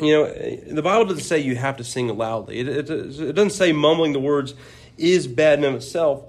you 0.00 0.12
know, 0.12 0.32
the 0.72 0.82
Bible 0.82 1.06
doesn't 1.06 1.24
say 1.24 1.38
you 1.38 1.56
have 1.56 1.76
to 1.78 1.84
sing 1.84 2.08
loudly. 2.16 2.60
It, 2.60 2.68
it, 2.68 2.90
it 2.90 3.32
doesn't 3.32 3.50
say 3.50 3.72
mumbling 3.72 4.12
the 4.12 4.20
words 4.20 4.54
is 4.96 5.26
bad 5.26 5.58
in 5.58 5.64
of 5.64 5.74
itself. 5.74 6.24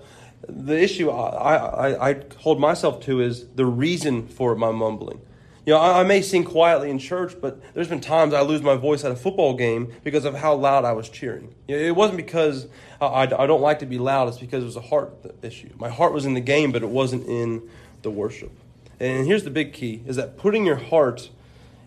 The 0.47 0.79
issue 0.79 1.09
I, 1.09 1.55
I, 1.55 2.09
I, 2.09 2.23
hold 2.39 2.59
myself 2.59 3.01
to 3.01 3.21
is 3.21 3.47
the 3.49 3.65
reason 3.65 4.27
for 4.27 4.55
my 4.55 4.71
mumbling. 4.71 5.21
You 5.69 5.75
know, 5.75 5.81
I, 5.81 5.99
I, 5.99 6.03
may 6.03 6.23
sing 6.23 6.45
quietly 6.45 6.89
in 6.89 6.97
church, 6.97 7.35
but 7.39 7.61
there's 7.75 7.87
been 7.87 8.01
times 8.01 8.33
I 8.33 8.41
lose 8.41 8.63
my 8.63 8.73
voice 8.73 9.03
at 9.03 9.11
a 9.11 9.15
football 9.15 9.53
game 9.53 9.93
because 10.03 10.25
of 10.25 10.33
how 10.33 10.55
loud 10.55 10.83
I 10.83 10.93
was 10.93 11.09
cheering. 11.09 11.53
You 11.67 11.77
know, 11.77 11.83
it 11.83 11.95
wasn't 11.95 12.17
because 12.17 12.65
I, 12.99 13.05
I 13.05 13.45
don't 13.45 13.61
like 13.61 13.77
to 13.77 13.85
be 13.85 13.99
loud, 13.99 14.29
it's 14.29 14.39
because 14.39 14.63
it 14.63 14.65
was 14.65 14.77
a 14.77 14.81
heart 14.81 15.13
issue. 15.43 15.69
My 15.77 15.89
heart 15.89 16.11
was 16.11 16.25
in 16.25 16.33
the 16.33 16.41
game, 16.41 16.71
but 16.71 16.81
it 16.81 16.89
wasn't 16.89 17.27
in 17.27 17.69
the 18.01 18.09
worship. 18.09 18.49
And 18.99 19.27
here's 19.27 19.43
the 19.43 19.51
big 19.51 19.71
key 19.71 20.01
is 20.07 20.15
that 20.15 20.39
putting 20.39 20.65
your 20.65 20.77
heart 20.77 21.29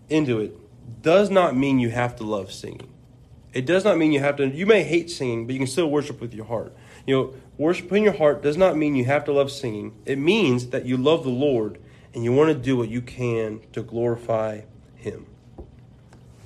into 0.08 0.38
it 0.38 0.56
does 1.02 1.28
not 1.28 1.56
mean 1.56 1.80
you 1.80 1.90
have 1.90 2.14
to 2.18 2.22
love 2.22 2.52
singing. 2.52 2.88
It 3.52 3.66
does 3.66 3.82
not 3.82 3.98
mean 3.98 4.12
you 4.12 4.20
have 4.20 4.36
to, 4.36 4.46
you 4.46 4.64
may 4.64 4.84
hate 4.84 5.10
singing, 5.10 5.44
but 5.44 5.54
you 5.54 5.58
can 5.58 5.66
still 5.66 5.90
worship 5.90 6.20
with 6.20 6.34
your 6.34 6.44
heart. 6.44 6.72
You 7.04 7.16
know, 7.16 7.34
worship 7.58 7.90
in 7.90 8.04
your 8.04 8.16
heart 8.16 8.44
does 8.44 8.56
not 8.56 8.76
mean 8.76 8.94
you 8.94 9.06
have 9.06 9.24
to 9.24 9.32
love 9.32 9.50
singing. 9.50 9.92
It 10.06 10.18
means 10.18 10.68
that 10.68 10.86
you 10.86 10.96
love 10.96 11.24
the 11.24 11.30
Lord 11.30 11.80
and 12.14 12.24
you 12.24 12.32
want 12.32 12.48
to 12.48 12.54
do 12.54 12.76
what 12.76 12.88
you 12.88 13.00
can 13.00 13.60
to 13.72 13.82
glorify 13.82 14.62
Him. 14.96 15.26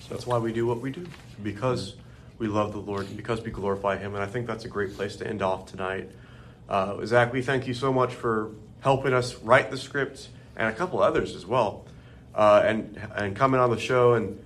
So 0.00 0.10
that's 0.10 0.26
why 0.26 0.38
we 0.38 0.52
do 0.52 0.66
what 0.66 0.80
we 0.80 0.90
do, 0.90 1.06
because 1.42 1.96
we 2.38 2.46
love 2.46 2.72
the 2.72 2.78
Lord 2.78 3.14
because 3.16 3.42
we 3.42 3.50
glorify 3.50 3.96
Him. 3.96 4.14
And 4.14 4.22
I 4.22 4.26
think 4.26 4.46
that's 4.46 4.64
a 4.64 4.68
great 4.68 4.94
place 4.94 5.16
to 5.16 5.26
end 5.26 5.42
off 5.42 5.66
tonight. 5.66 6.10
Uh, 6.68 7.04
Zach, 7.06 7.32
we 7.32 7.42
thank 7.42 7.66
you 7.66 7.74
so 7.74 7.92
much 7.92 8.14
for 8.14 8.52
helping 8.80 9.12
us 9.12 9.36
write 9.36 9.70
the 9.70 9.78
script 9.78 10.28
and 10.56 10.68
a 10.68 10.72
couple 10.72 11.02
others 11.02 11.34
as 11.34 11.46
well 11.46 11.86
uh, 12.36 12.62
and 12.64 13.00
and 13.16 13.34
coming 13.34 13.58
on 13.58 13.70
the 13.70 13.80
show 13.80 14.14
and 14.14 14.38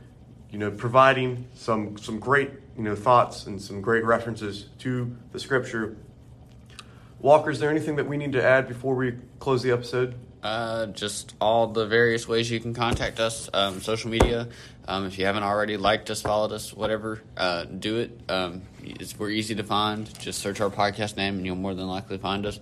you 0.51 0.59
know 0.59 0.70
providing 0.70 1.47
some 1.55 1.98
some 1.98 2.18
great 2.18 2.51
you 2.76 2.82
know 2.82 2.94
thoughts 2.94 3.47
and 3.47 3.60
some 3.60 3.82
great 3.82 4.05
references 4.05 4.66
to 4.78 5.14
the 5.32 5.40
scripture. 5.40 5.97
Walker, 7.18 7.51
is 7.51 7.59
there 7.59 7.68
anything 7.68 7.97
that 7.97 8.06
we 8.06 8.16
need 8.16 8.32
to 8.32 8.42
add 8.42 8.66
before 8.66 8.94
we 8.94 9.14
close 9.40 9.62
the 9.62 9.72
episode? 9.72 10.14
Uh, 10.42 10.86
just 10.86 11.34
all 11.40 11.66
the 11.66 11.86
various 11.86 12.26
ways 12.26 12.50
you 12.50 12.60
can 12.60 12.72
contact 12.72 13.20
us, 13.20 13.50
um, 13.52 13.80
social 13.82 14.10
media. 14.10 14.48
Um, 14.88 15.04
if 15.06 15.18
you 15.18 15.26
haven't 15.26 15.42
already 15.42 15.76
liked 15.76 16.08
us, 16.10 16.22
followed 16.22 16.52
us, 16.52 16.72
whatever, 16.72 17.22
uh, 17.36 17.64
do 17.64 17.98
it. 17.98 18.18
Um, 18.28 18.62
we're 19.18 19.30
easy 19.30 19.54
to 19.56 19.62
find. 19.62 20.12
Just 20.18 20.40
search 20.40 20.60
our 20.60 20.70
podcast 20.70 21.16
name, 21.16 21.36
and 21.36 21.46
you'll 21.46 21.56
more 21.56 21.74
than 21.74 21.86
likely 21.86 22.16
find 22.16 22.46
us. 22.46 22.58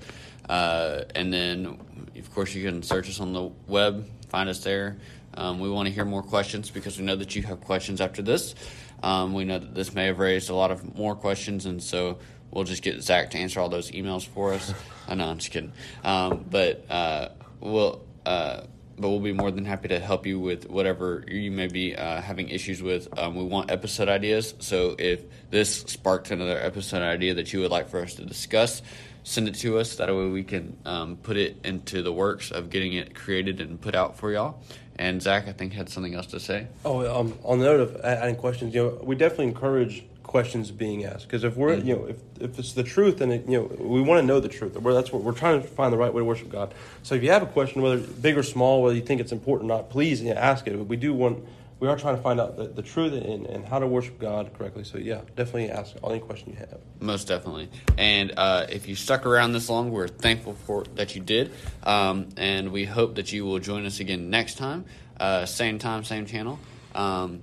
Uh, 0.48 1.05
and 1.14 1.32
then, 1.32 1.78
of 2.16 2.34
course, 2.34 2.55
you 2.55 2.64
can 2.64 2.82
search 2.82 3.09
us 3.09 3.20
on 3.20 3.32
the 3.32 3.50
web, 3.68 4.06
find 4.28 4.48
us 4.48 4.60
there. 4.64 4.98
Um, 5.34 5.60
we 5.60 5.70
want 5.70 5.86
to 5.86 5.94
hear 5.94 6.05
more 6.05 6.22
questions 6.22 6.70
because 6.70 6.98
we 6.98 7.05
know 7.05 7.16
that 7.16 7.36
you 7.36 7.42
have 7.44 7.60
questions 7.60 8.00
after 8.00 8.22
this. 8.22 8.55
Um, 9.02 9.34
we 9.34 9.44
know 9.44 9.60
that 9.60 9.74
this 9.74 9.94
may 9.94 10.06
have 10.06 10.18
raised 10.18 10.50
a 10.50 10.55
lot 10.55 10.72
of 10.72 10.96
more 10.96 11.14
questions, 11.14 11.64
and 11.64 11.80
so 11.80 12.18
we'll 12.50 12.64
just 12.64 12.82
get 12.82 13.00
Zach 13.02 13.30
to 13.30 13.38
answer 13.38 13.60
all 13.60 13.68
those 13.68 13.92
emails 13.92 14.26
for 14.26 14.52
us. 14.52 14.74
I 15.09 15.14
know, 15.14 15.28
I'm 15.28 15.38
just 15.38 15.52
kidding. 15.52 15.72
Um, 16.02 16.44
but 16.50 16.84
uh, 16.90 17.28
we'll. 17.60 18.05
Uh, 18.24 18.62
but 19.01 19.10
we'll 19.10 19.20
be 19.20 19.32
more 19.32 19.52
than 19.52 19.64
happy 19.64 19.86
to 19.89 20.01
help 20.01 20.26
you 20.26 20.40
with 20.40 20.68
whatever 20.68 21.24
you 21.28 21.52
may 21.52 21.68
be 21.68 21.94
uh, 21.94 22.20
having 22.20 22.48
issues 22.48 22.82
with. 22.82 23.16
Um, 23.16 23.36
we 23.36 23.44
want 23.44 23.70
episode 23.70 24.09
ideas, 24.09 24.55
so 24.59 24.97
if 24.98 25.22
this 25.51 25.82
sparked 25.82 26.32
another 26.32 26.59
episode 26.59 27.02
idea 27.02 27.35
that 27.35 27.52
you 27.52 27.60
would 27.60 27.70
like 27.70 27.89
for 27.89 28.01
us 28.01 28.14
to 28.14 28.24
discuss, 28.24 28.82
send 29.22 29.47
it 29.47 29.55
to 29.56 29.78
us. 29.78 29.97
That 29.97 30.09
way 30.09 30.26
we 30.28 30.43
can 30.43 30.76
um, 30.85 31.16
put 31.16 31.36
it 31.36 31.59
into 31.64 32.02
the 32.02 32.12
works 32.12 32.51
of 32.51 32.70
getting 32.70 32.94
it 32.94 33.14
created 33.14 33.60
and 33.60 33.80
put 33.80 33.94
out 33.94 34.18
for 34.18 34.32
y'all. 34.32 34.62
And 34.97 35.22
Zach, 35.22 35.47
I 35.47 35.52
think, 35.52 35.74
had 35.74 35.89
something 35.89 36.14
else 36.14 36.26
to 36.26 36.40
say. 36.40 36.66
Oh, 36.85 37.20
um, 37.20 37.39
on 37.44 37.60
the 37.60 37.66
note 37.66 37.80
of 37.80 37.97
adding 38.02 38.35
questions, 38.35 38.74
you 38.74 38.82
know, 38.82 39.01
we 39.01 39.14
definitely 39.14 39.47
encourage 39.47 40.05
questions 40.28 40.70
being 40.70 41.05
asked. 41.05 41.26
Because 41.26 41.42
if 41.42 41.56
we're, 41.56 41.74
you 41.74 41.96
know, 41.96 42.05
if, 42.05 42.16
if 42.40 42.59
it's 42.60 42.74
the 42.74 42.84
truth, 42.84 43.20
and 43.20 43.32
it, 43.32 43.48
you 43.48 43.59
know, 43.59 43.64
we 43.80 44.00
want 44.00 44.20
to 44.20 44.26
know 44.26 44.38
the 44.38 44.48
truth. 44.48 44.80
We're, 44.80 44.94
that's 44.94 45.10
what 45.10 45.22
we're 45.22 45.32
trying 45.32 45.60
to 45.60 45.66
find 45.66 45.92
the 45.92 45.96
right 45.96 46.14
way 46.14 46.20
to 46.20 46.24
worship 46.24 46.50
God. 46.50 46.72
So 47.02 47.16
if 47.16 47.24
you 47.24 47.30
have 47.30 47.42
a 47.42 47.46
question, 47.46 47.82
whether 47.82 47.98
big 47.98 48.38
or 48.38 48.44
small, 48.44 48.82
whether 48.82 48.94
you 48.94 49.02
think 49.02 49.20
it's 49.20 49.32
important 49.32 49.68
or 49.68 49.76
not, 49.76 49.90
please 49.90 50.22
you 50.22 50.32
know, 50.32 50.38
ask 50.38 50.68
it. 50.68 50.76
We 50.76 50.96
do 50.96 51.12
want, 51.14 51.44
we 51.80 51.88
are 51.88 51.96
trying 51.96 52.16
to 52.16 52.22
find 52.22 52.38
out 52.40 52.56
the, 52.56 52.68
the 52.68 52.82
truth 52.82 53.14
and, 53.14 53.46
and 53.46 53.64
how 53.64 53.78
to 53.78 53.86
worship 53.86 54.18
God 54.18 54.52
correctly. 54.56 54.84
So 54.84 54.98
yeah, 54.98 55.22
definitely 55.34 55.70
ask 55.70 55.96
any 56.05 56.20
question 56.20 56.52
you 56.52 56.59
have. 56.59 56.78
Most 57.00 57.26
definitely. 57.26 57.70
And 57.96 58.34
uh, 58.36 58.66
if 58.68 58.86
you 58.86 58.94
stuck 58.94 59.26
around 59.26 59.52
this 59.52 59.68
long, 59.70 59.90
we're 59.90 60.09
thankful 60.09 60.55
for 60.66 60.84
that 60.96 61.16
you 61.16 61.22
did. 61.22 61.52
Um, 61.82 62.28
and 62.36 62.70
we 62.70 62.84
hope 62.84 63.14
that 63.14 63.32
you 63.32 63.44
will 63.46 63.60
join 63.60 63.86
us 63.86 63.98
again 63.98 64.30
next 64.30 64.59
time. 64.59 64.84
Uh, 65.18 65.46
same 65.46 65.78
time, 65.78 66.05
same 66.05 66.26
channel. 66.26 66.59
Um, 66.94 67.42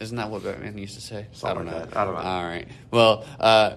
isn't 0.00 0.16
that 0.16 0.30
what 0.30 0.42
Batman 0.42 0.78
used 0.78 0.94
to 0.94 1.00
say? 1.00 1.26
Something 1.32 1.66
like 1.66 1.90
that. 1.90 1.96
I 1.96 2.04
don't 2.04 2.14
know. 2.14 2.20
All 2.20 2.42
right. 2.44 2.66
Well, 2.90 3.24
uh, 3.38 3.76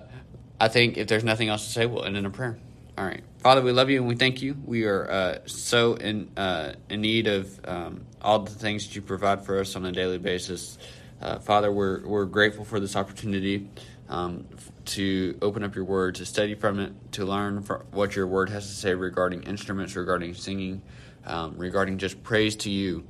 I 0.60 0.70
think 0.70 0.98
if 0.98 1.08
there's 1.08 1.24
nothing 1.24 1.50
else 1.50 1.66
to 1.66 1.72
say, 1.72 1.86
we'll 1.86 2.06
end 2.06 2.16
in 2.18 2.26
a 2.26 2.30
prayer. 2.30 2.58
All 2.98 3.06
right. 3.06 3.22
Father, 3.40 3.62
we 3.62 3.72
love 3.72 3.90
you 3.90 4.00
and 4.00 4.08
we 4.08 4.16
thank 4.16 4.41
you. 4.41 4.56
We 4.66 4.86
are 4.86 5.10
uh, 5.10 5.38
so 5.45 5.95
in 5.95 6.30
uh, 6.38 6.74
in 6.90 7.02
need 7.02 7.28
of 7.28 7.60
um, 7.66 8.06
all 8.22 8.40
the 8.40 8.52
things 8.52 8.88
that 8.88 8.95
you 8.95 9.02
provide 9.02 9.45
for 9.45 9.60
us 9.60 9.76
on 9.76 9.86
a 9.86 9.91
daily 9.91 10.18
basis. 10.18 10.78
Uh, 11.22 11.40
Father, 11.40 11.72
we're 11.72 12.06
we're 12.06 12.26
grateful 12.26 12.64
for 12.64 12.80
this 12.80 12.95
opportunity 12.95 13.68
um, 14.10 14.45
f- 14.54 14.72
to 14.86 15.38
open 15.41 15.64
up 15.64 15.76
your 15.76 15.86
word, 15.86 16.16
to 16.16 16.26
study 16.26 16.56
from 16.56 16.80
it, 16.80 16.94
to 17.14 17.26
learn 17.26 17.58
what 17.91 18.16
your 18.16 18.28
word 18.28 18.50
has 18.50 18.68
to 18.68 18.74
say 18.74 18.94
regarding 18.94 19.44
instruments, 19.44 19.95
regarding 19.95 20.34
singing, 20.36 20.82
um, 21.26 21.56
regarding 21.58 21.98
just 21.98 22.22
praise 22.24 22.56
to 22.58 22.70
you. 22.70 23.04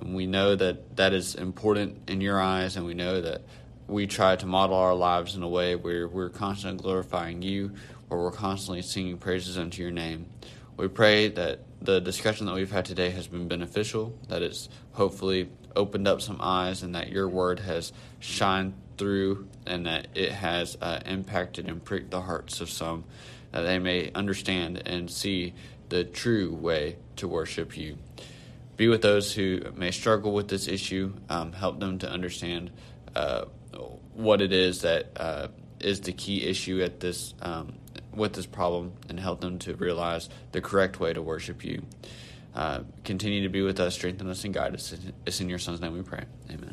And 0.00 0.14
we 0.14 0.26
know 0.26 0.54
that 0.54 0.96
that 0.96 1.12
is 1.12 1.34
important 1.34 2.08
in 2.08 2.20
your 2.20 2.40
eyes, 2.40 2.76
and 2.76 2.86
we 2.86 2.94
know 2.94 3.20
that 3.20 3.42
we 3.86 4.06
try 4.06 4.36
to 4.36 4.46
model 4.46 4.76
our 4.76 4.94
lives 4.94 5.34
in 5.34 5.42
a 5.42 5.48
way 5.48 5.74
where 5.74 6.06
we're 6.06 6.28
constantly 6.28 6.82
glorifying 6.82 7.42
you, 7.42 7.72
where 8.08 8.20
we're 8.20 8.30
constantly 8.30 8.82
singing 8.82 9.18
praises 9.18 9.58
unto 9.58 9.82
your 9.82 9.90
name. 9.90 10.26
We 10.76 10.88
pray 10.88 11.28
that 11.28 11.60
the 11.80 12.00
discussion 12.00 12.46
that 12.46 12.54
we've 12.54 12.70
had 12.70 12.84
today 12.84 13.10
has 13.10 13.26
been 13.26 13.48
beneficial, 13.48 14.16
that 14.28 14.42
it's 14.42 14.68
hopefully 14.92 15.48
opened 15.74 16.06
up 16.06 16.20
some 16.20 16.38
eyes, 16.40 16.82
and 16.82 16.94
that 16.94 17.08
your 17.08 17.28
word 17.28 17.60
has 17.60 17.92
shined 18.20 18.74
through, 18.98 19.48
and 19.66 19.86
that 19.86 20.08
it 20.14 20.32
has 20.32 20.76
uh, 20.80 21.00
impacted 21.06 21.68
and 21.68 21.84
pricked 21.84 22.10
the 22.10 22.22
hearts 22.22 22.60
of 22.60 22.70
some, 22.70 23.04
that 23.52 23.62
they 23.62 23.78
may 23.78 24.12
understand 24.14 24.82
and 24.86 25.10
see 25.10 25.54
the 25.88 26.04
true 26.04 26.52
way 26.52 26.96
to 27.16 27.26
worship 27.26 27.76
you 27.76 27.96
be 28.78 28.88
with 28.88 29.02
those 29.02 29.34
who 29.34 29.60
may 29.76 29.90
struggle 29.90 30.32
with 30.32 30.48
this 30.48 30.66
issue. 30.66 31.12
Um, 31.28 31.52
help 31.52 31.80
them 31.80 31.98
to 31.98 32.08
understand 32.08 32.70
uh, 33.14 33.44
what 34.14 34.40
it 34.40 34.52
is 34.52 34.80
that 34.82 35.08
uh, 35.16 35.48
is 35.80 36.00
the 36.00 36.12
key 36.12 36.46
issue 36.46 36.80
at 36.82 37.00
this 37.00 37.34
um, 37.42 37.74
with 38.14 38.32
this 38.32 38.46
problem, 38.46 38.92
and 39.08 39.20
help 39.20 39.40
them 39.40 39.58
to 39.58 39.74
realize 39.76 40.28
the 40.52 40.60
correct 40.60 40.98
way 40.98 41.12
to 41.12 41.20
worship 41.20 41.64
you. 41.64 41.84
Uh, 42.54 42.80
continue 43.04 43.42
to 43.42 43.48
be 43.48 43.62
with 43.62 43.78
us, 43.78 43.94
strengthen 43.94 44.28
us, 44.28 44.44
and 44.44 44.54
guide 44.54 44.74
us. 44.74 44.94
It's 45.26 45.40
in 45.40 45.48
your 45.48 45.58
Son's 45.58 45.80
name 45.80 45.92
we 45.92 46.02
pray. 46.02 46.24
Amen. 46.50 46.70